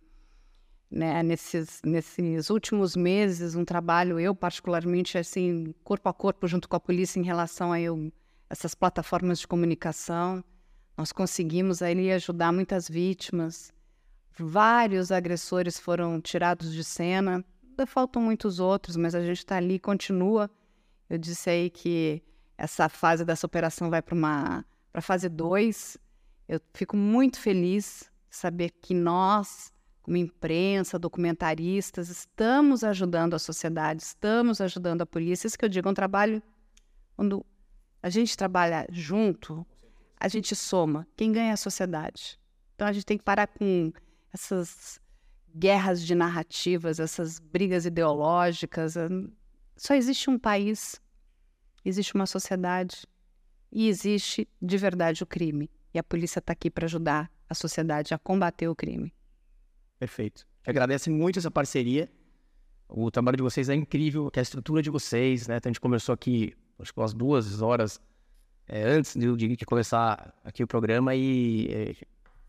né, 0.90 1.23
nesses, 1.23 1.81
nesses 1.85 2.51
últimos 2.51 2.97
meses, 2.97 3.55
um 3.55 3.65
trabalho, 3.65 4.19
eu 4.19 4.35
particularmente, 4.35 5.19
assim, 5.19 5.74
corpo 5.85 6.09
a 6.09 6.15
corpo 6.15 6.47
junto 6.47 6.69
com 6.69 6.77
a 6.77 6.81
polícia 6.81 7.20
em 7.20 7.23
relação 7.24 7.73
a 7.73 7.81
eu, 7.81 8.10
essas 8.48 8.74
plataformas 8.74 9.39
de 9.39 9.47
comunicação. 9.47 10.43
Nós 10.97 11.12
conseguimos 11.12 11.82
ali 11.82 12.10
ajudar 12.10 12.52
muitas 12.52 12.89
vítimas. 12.89 13.73
Vários 14.36 15.12
agressores 15.12 15.78
foram 15.78 16.20
tirados 16.20 16.73
de 16.73 16.82
cena. 16.82 17.44
Ainda 17.62 17.86
faltam 17.86 18.23
muitos 18.23 18.59
outros, 18.59 18.97
mas 18.97 19.15
a 19.15 19.23
gente 19.23 19.39
está 19.39 19.56
ali 19.56 19.74
e 19.74 19.78
continua. 19.81 20.51
Eu 21.09 21.19
disse 21.19 21.51
aí 21.51 21.70
que 21.70 22.23
essa 22.56 22.89
fase 22.89 23.24
dessa 23.24 23.47
operação 23.47 23.90
vai 23.90 24.02
para 24.02 24.15
uma 24.15 24.65
para 24.90 25.02
fase 25.02 25.28
2. 25.28 25.97
Eu 26.48 26.60
fico 26.74 26.97
muito 26.97 27.39
feliz 27.39 28.10
de 28.28 28.36
saber 28.36 28.70
que 28.70 28.94
nós 28.94 29.73
como 30.09 30.16
imprensa, 30.16 30.98
documentaristas, 30.98 32.09
estamos 32.09 32.82
ajudando 32.82 33.35
a 33.35 33.39
sociedade, 33.39 34.02
estamos 34.02 34.59
ajudando 34.59 35.02
a 35.02 35.06
polícia. 35.06 35.47
Isso 35.47 35.59
que 35.59 35.66
eu 35.66 35.68
digo, 35.68 35.86
é 35.86 35.90
um 35.90 35.94
trabalho 35.94 36.43
quando 37.14 37.44
a 38.02 38.09
gente 38.09 38.35
trabalha 38.35 38.86
junto, 38.90 39.66
a 40.18 40.26
gente 40.26 40.56
soma. 40.56 41.06
Quem 41.14 41.30
ganha 41.30 41.51
é 41.51 41.52
a 41.52 41.59
sociedade. 41.59 42.40
Então 42.74 42.89
a 42.89 42.93
gente 42.93 43.05
tem 43.05 43.18
que 43.18 43.24
parar 43.24 43.48
com 43.48 43.93
essas 44.32 44.98
guerras 45.55 46.02
de 46.02 46.14
narrativas, 46.14 46.98
essas 46.98 47.39
brigas 47.39 47.85
ideológicas. 47.85 48.94
Só 49.76 49.94
existe 49.94 50.30
um 50.30 50.39
país, 50.39 50.98
existe 51.85 52.14
uma 52.14 52.26
sociedade 52.26 53.06
e 53.70 53.89
existe 53.89 54.48
de 54.62 54.78
verdade 54.78 55.22
o 55.22 55.26
crime. 55.26 55.70
E 55.93 55.98
a 55.98 56.02
polícia 56.02 56.39
está 56.39 56.55
aqui 56.55 56.70
para 56.70 56.86
ajudar 56.86 57.30
a 57.47 57.55
sociedade 57.55 58.14
a 58.14 58.18
combater 58.18 58.68
o 58.68 58.74
crime. 58.74 59.12
Perfeito. 59.99 60.47
Agradece 60.66 61.11
muito 61.11 61.39
essa 61.39 61.51
parceria. 61.51 62.11
O 62.89 63.11
trabalho 63.11 63.37
de 63.37 63.43
vocês 63.43 63.69
é 63.69 63.75
incrível, 63.75 64.31
que 64.31 64.39
a 64.39 64.43
estrutura 64.43 64.81
de 64.81 64.91
vocês, 64.91 65.49
né? 65.49 65.57
Então, 65.57 65.69
a 65.69 65.73
gente 65.73 65.81
começou 65.81 66.12
aqui, 66.12 66.55
acho 66.79 66.93
que 66.93 67.01
umas 67.01 67.12
duas 67.12 67.61
horas 67.61 68.01
é, 68.66 68.83
antes 68.85 69.15
de, 69.15 69.57
de, 69.57 69.66
começar 69.66 70.35
aqui 70.45 70.62
o 70.62 70.66
programa 70.66 71.15
e 71.15 71.69
é, 71.70 71.97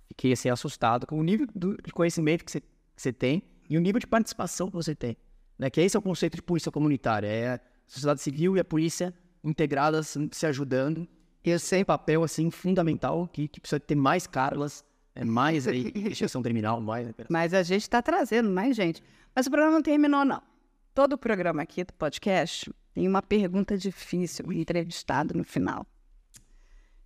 fiquei 0.09 0.33
assim 0.33 0.49
assustado 0.49 1.07
com 1.07 1.17
o 1.17 1.23
nível 1.23 1.47
do, 1.55 1.77
de 1.77 1.93
conhecimento 1.93 2.43
que 2.43 2.61
você, 2.95 3.13
tem 3.13 3.41
e 3.69 3.77
o 3.77 3.81
nível 3.81 3.99
de 3.99 4.07
participação 4.07 4.67
que 4.67 4.75
você 4.75 4.93
tem. 4.93 5.15
Né? 5.57 5.69
Que 5.69 5.79
esse 5.79 5.95
é 5.95 5.99
o 5.99 6.01
conceito 6.01 6.35
de 6.35 6.41
polícia 6.41 6.71
comunitária, 6.71 7.27
é 7.27 7.53
a 7.53 7.59
sociedade 7.87 8.21
civil 8.21 8.57
e 8.57 8.59
a 8.59 8.65
polícia 8.65 9.13
integradas, 9.43 10.17
se 10.31 10.45
ajudando. 10.45 11.07
Esse 11.41 11.77
é 11.77 11.81
um 11.81 11.85
papel 11.85 12.21
assim 12.23 12.51
fundamental 12.51 13.27
que, 13.27 13.47
que 13.47 13.61
precisa 13.61 13.79
ter 13.79 13.95
mais 13.95 14.27
Carlas 14.27 14.83
é 15.15 15.25
mais 15.25 15.67
aí, 15.67 15.91
investigação 15.95 16.41
criminal, 16.41 16.79
mais. 16.81 17.07
Né, 17.07 17.13
Mas 17.29 17.53
a 17.53 17.63
gente 17.63 17.81
está 17.81 18.01
trazendo 18.01 18.49
mais 18.49 18.75
gente. 18.75 19.03
Mas 19.35 19.47
o 19.47 19.49
programa 19.49 19.73
não 19.73 19.81
terminou, 19.81 20.25
não. 20.25 20.41
Todo 20.93 21.13
o 21.13 21.17
programa 21.17 21.61
aqui 21.61 21.83
do 21.83 21.93
podcast 21.93 22.73
tem 22.93 23.07
uma 23.07 23.21
pergunta 23.21 23.77
difícil, 23.77 24.45
um 24.47 24.51
entrevistado 24.51 25.37
no 25.37 25.43
final. 25.43 25.85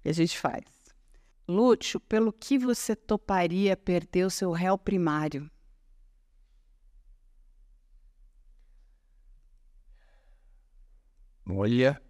E 0.04 0.10
a 0.10 0.14
gente 0.14 0.38
faz. 0.38 0.64
Lúcio, 1.48 2.00
pelo 2.00 2.32
que 2.32 2.58
você 2.58 2.96
toparia 2.96 3.76
perder 3.76 4.26
o 4.26 4.30
seu 4.30 4.52
réu 4.52 4.78
primário? 4.78 5.50
Olha, 11.46 12.02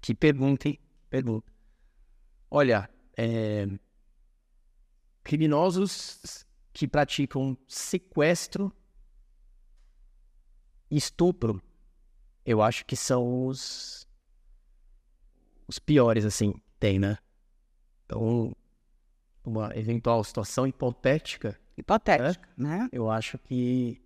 que 0.00 0.14
pergunta, 0.14 0.68
hein? 0.68 0.78
Pergunta. 1.10 1.52
Olha, 2.50 2.88
é, 3.16 3.66
criminosos 5.22 6.44
que 6.72 6.88
praticam 6.88 7.56
sequestro 7.68 8.72
e 10.90 10.96
estupro, 10.96 11.62
eu 12.44 12.60
acho 12.60 12.84
que 12.84 12.96
são 12.96 13.46
os, 13.46 14.06
os 15.66 15.78
piores, 15.78 16.24
assim, 16.24 16.54
tem, 16.78 16.98
né? 16.98 17.18
Então, 18.04 18.54
uma 19.44 19.76
eventual 19.76 20.22
situação 20.24 20.66
hipotética. 20.66 21.58
Hipotética, 21.76 22.48
né? 22.56 22.78
né? 22.78 22.88
Eu 22.92 23.10
acho 23.10 23.38
que 23.38 24.02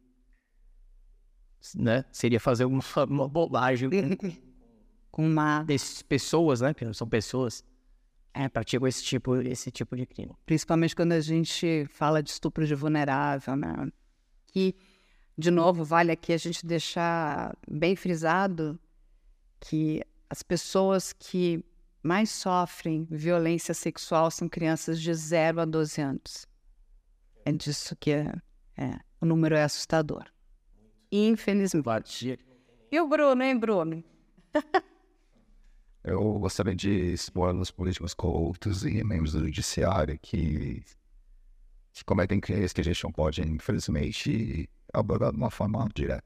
né, 1.74 2.04
seria 2.12 2.38
fazer 2.38 2.64
uma, 2.64 2.82
uma 3.08 3.28
bobagem 3.28 3.88
com 5.10 5.26
uma 5.26 5.62
dessas 5.62 6.02
pessoas, 6.02 6.60
né? 6.60 6.72
Porque 6.72 6.92
são 6.94 7.08
pessoas 7.08 7.64
é, 8.36 8.50
praticam 8.50 8.86
esse 8.86 9.02
tipo, 9.02 9.36
esse 9.36 9.70
tipo 9.70 9.96
de 9.96 10.04
crime. 10.04 10.36
Principalmente 10.44 10.94
quando 10.94 11.12
a 11.12 11.20
gente 11.20 11.86
fala 11.88 12.22
de 12.22 12.30
estupro 12.30 12.66
de 12.66 12.74
vulnerável, 12.74 13.56
né? 13.56 13.90
Que, 14.48 14.76
de 15.38 15.50
novo, 15.50 15.82
vale 15.82 16.12
aqui 16.12 16.34
a 16.34 16.36
gente 16.36 16.64
deixar 16.66 17.56
bem 17.66 17.96
frisado 17.96 18.78
que 19.58 20.02
as 20.28 20.42
pessoas 20.42 21.14
que 21.14 21.64
mais 22.02 22.30
sofrem 22.30 23.08
violência 23.10 23.72
sexual 23.72 24.30
são 24.30 24.50
crianças 24.50 25.00
de 25.00 25.14
0 25.14 25.62
a 25.62 25.64
12 25.64 26.00
anos. 26.02 26.46
É 27.42 27.50
disso 27.50 27.96
que 27.96 28.10
é, 28.10 28.34
é 28.76 29.00
o 29.18 29.24
número 29.24 29.54
é 29.54 29.62
assustador. 29.62 30.26
Infelizmente. 31.10 32.38
E 32.92 33.00
o 33.00 33.08
Bruno, 33.08 33.42
hein, 33.42 33.58
Bruno? 33.58 34.04
Eu 36.06 36.38
gostaria 36.38 36.72
de 36.72 36.88
expor 36.88 37.52
os 37.56 37.72
políticos 37.72 38.14
corruptos 38.14 38.84
e 38.84 39.02
membros 39.02 39.32
do 39.32 39.40
judiciário 39.40 40.16
que, 40.22 40.84
que 41.92 42.04
cometem 42.04 42.38
crimes 42.38 42.72
que 42.72 42.80
a 42.80 42.84
gente 42.84 43.02
não 43.02 43.10
pode, 43.10 43.42
infelizmente, 43.42 44.70
abordar 44.92 45.32
de 45.32 45.36
uma 45.36 45.50
forma 45.50 45.84
direta. 45.92 46.22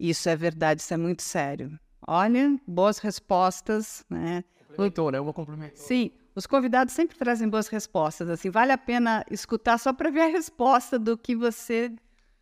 Isso 0.00 0.28
é 0.28 0.34
verdade, 0.34 0.80
isso 0.80 0.92
é 0.92 0.96
muito 0.96 1.22
sério. 1.22 1.78
Olha, 2.08 2.58
boas 2.66 2.98
respostas, 2.98 4.04
né? 4.10 4.42
Complementou, 4.66 5.12
né? 5.12 5.20
Uma 5.20 5.32
complementou. 5.32 5.76
Sim, 5.76 6.10
os 6.34 6.44
convidados 6.44 6.92
sempre 6.92 7.16
trazem 7.16 7.48
boas 7.48 7.68
respostas. 7.68 8.28
Assim, 8.28 8.50
vale 8.50 8.72
a 8.72 8.78
pena 8.78 9.24
escutar 9.30 9.78
só 9.78 9.92
para 9.92 10.10
ver 10.10 10.22
a 10.22 10.26
resposta 10.26 10.98
do 10.98 11.16
que 11.16 11.36
você, 11.36 11.94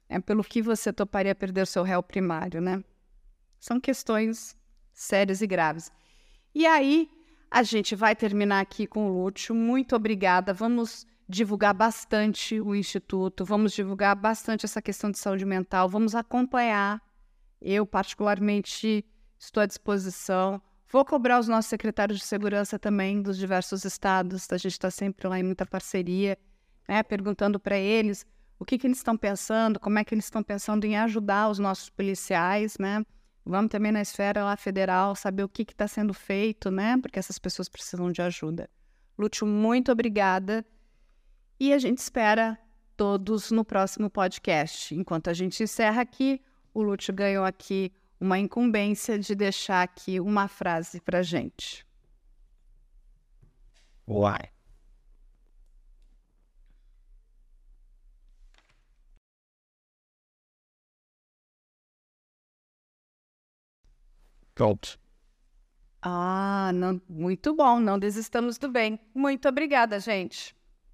é, 0.08 0.18
pelo 0.20 0.42
que 0.42 0.62
você 0.62 0.90
toparia 0.90 1.34
perder 1.34 1.60
o 1.60 1.66
seu 1.66 1.82
réu 1.82 2.02
primário, 2.02 2.62
né? 2.62 2.82
São 3.60 3.78
questões 3.78 4.56
sérias 4.94 5.42
e 5.42 5.46
graves. 5.46 5.92
E 6.58 6.64
aí, 6.64 7.10
a 7.50 7.62
gente 7.62 7.94
vai 7.94 8.16
terminar 8.16 8.60
aqui 8.60 8.86
com 8.86 9.10
o 9.10 9.24
Lúcio. 9.24 9.54
Muito 9.54 9.94
obrigada. 9.94 10.54
Vamos 10.54 11.06
divulgar 11.28 11.74
bastante 11.74 12.58
o 12.58 12.74
Instituto, 12.74 13.44
vamos 13.44 13.74
divulgar 13.74 14.16
bastante 14.16 14.64
essa 14.64 14.80
questão 14.80 15.10
de 15.10 15.18
saúde 15.18 15.44
mental, 15.44 15.86
vamos 15.86 16.14
acompanhar. 16.14 17.02
Eu, 17.60 17.84
particularmente, 17.84 19.04
estou 19.38 19.62
à 19.62 19.66
disposição. 19.66 20.58
Vou 20.90 21.04
cobrar 21.04 21.38
os 21.40 21.46
nossos 21.46 21.68
secretários 21.68 22.20
de 22.20 22.24
segurança 22.24 22.78
também 22.78 23.20
dos 23.20 23.36
diversos 23.36 23.84
estados. 23.84 24.50
A 24.50 24.56
gente 24.56 24.72
está 24.72 24.90
sempre 24.90 25.28
lá 25.28 25.38
em 25.38 25.42
muita 25.42 25.66
parceria, 25.66 26.38
né, 26.88 27.02
perguntando 27.02 27.60
para 27.60 27.76
eles 27.76 28.24
o 28.58 28.64
que, 28.64 28.78
que 28.78 28.86
eles 28.86 28.96
estão 28.96 29.14
pensando, 29.14 29.78
como 29.78 29.98
é 29.98 30.04
que 30.04 30.14
eles 30.14 30.24
estão 30.24 30.42
pensando 30.42 30.86
em 30.86 30.96
ajudar 30.96 31.50
os 31.50 31.58
nossos 31.58 31.90
policiais, 31.90 32.78
né? 32.78 33.04
Vamos 33.48 33.70
também 33.70 33.92
na 33.92 34.02
esfera 34.02 34.42
lá 34.42 34.56
federal 34.56 35.14
saber 35.14 35.44
o 35.44 35.48
que 35.48 35.62
está 35.62 35.86
sendo 35.86 36.12
feito, 36.12 36.68
né? 36.68 36.98
Porque 37.00 37.16
essas 37.16 37.38
pessoas 37.38 37.68
precisam 37.68 38.10
de 38.10 38.20
ajuda. 38.20 38.68
Lúcio, 39.16 39.46
muito 39.46 39.92
obrigada. 39.92 40.66
E 41.58 41.72
a 41.72 41.78
gente 41.78 41.98
espera 41.98 42.58
todos 42.96 43.52
no 43.52 43.64
próximo 43.64 44.10
podcast. 44.10 44.92
Enquanto 44.94 45.30
a 45.30 45.32
gente 45.32 45.62
encerra 45.62 46.02
aqui, 46.02 46.42
o 46.74 46.82
Lúcio 46.82 47.14
ganhou 47.14 47.44
aqui 47.44 47.92
uma 48.20 48.36
incumbência 48.36 49.16
de 49.16 49.32
deixar 49.34 49.82
aqui 49.82 50.18
uma 50.18 50.48
frase 50.48 51.00
para 51.00 51.22
gente. 51.22 51.86
Uai. 54.08 54.55
Pronto. 64.56 64.98
Ah, 66.00 66.70
não, 66.74 67.00
muito 67.08 67.54
bom. 67.54 67.78
Não 67.78 67.98
desistamos 67.98 68.56
do 68.56 68.68
bem. 68.70 68.98
Muito 69.14 69.46
obrigada, 69.48 70.00
gente. 70.00 70.55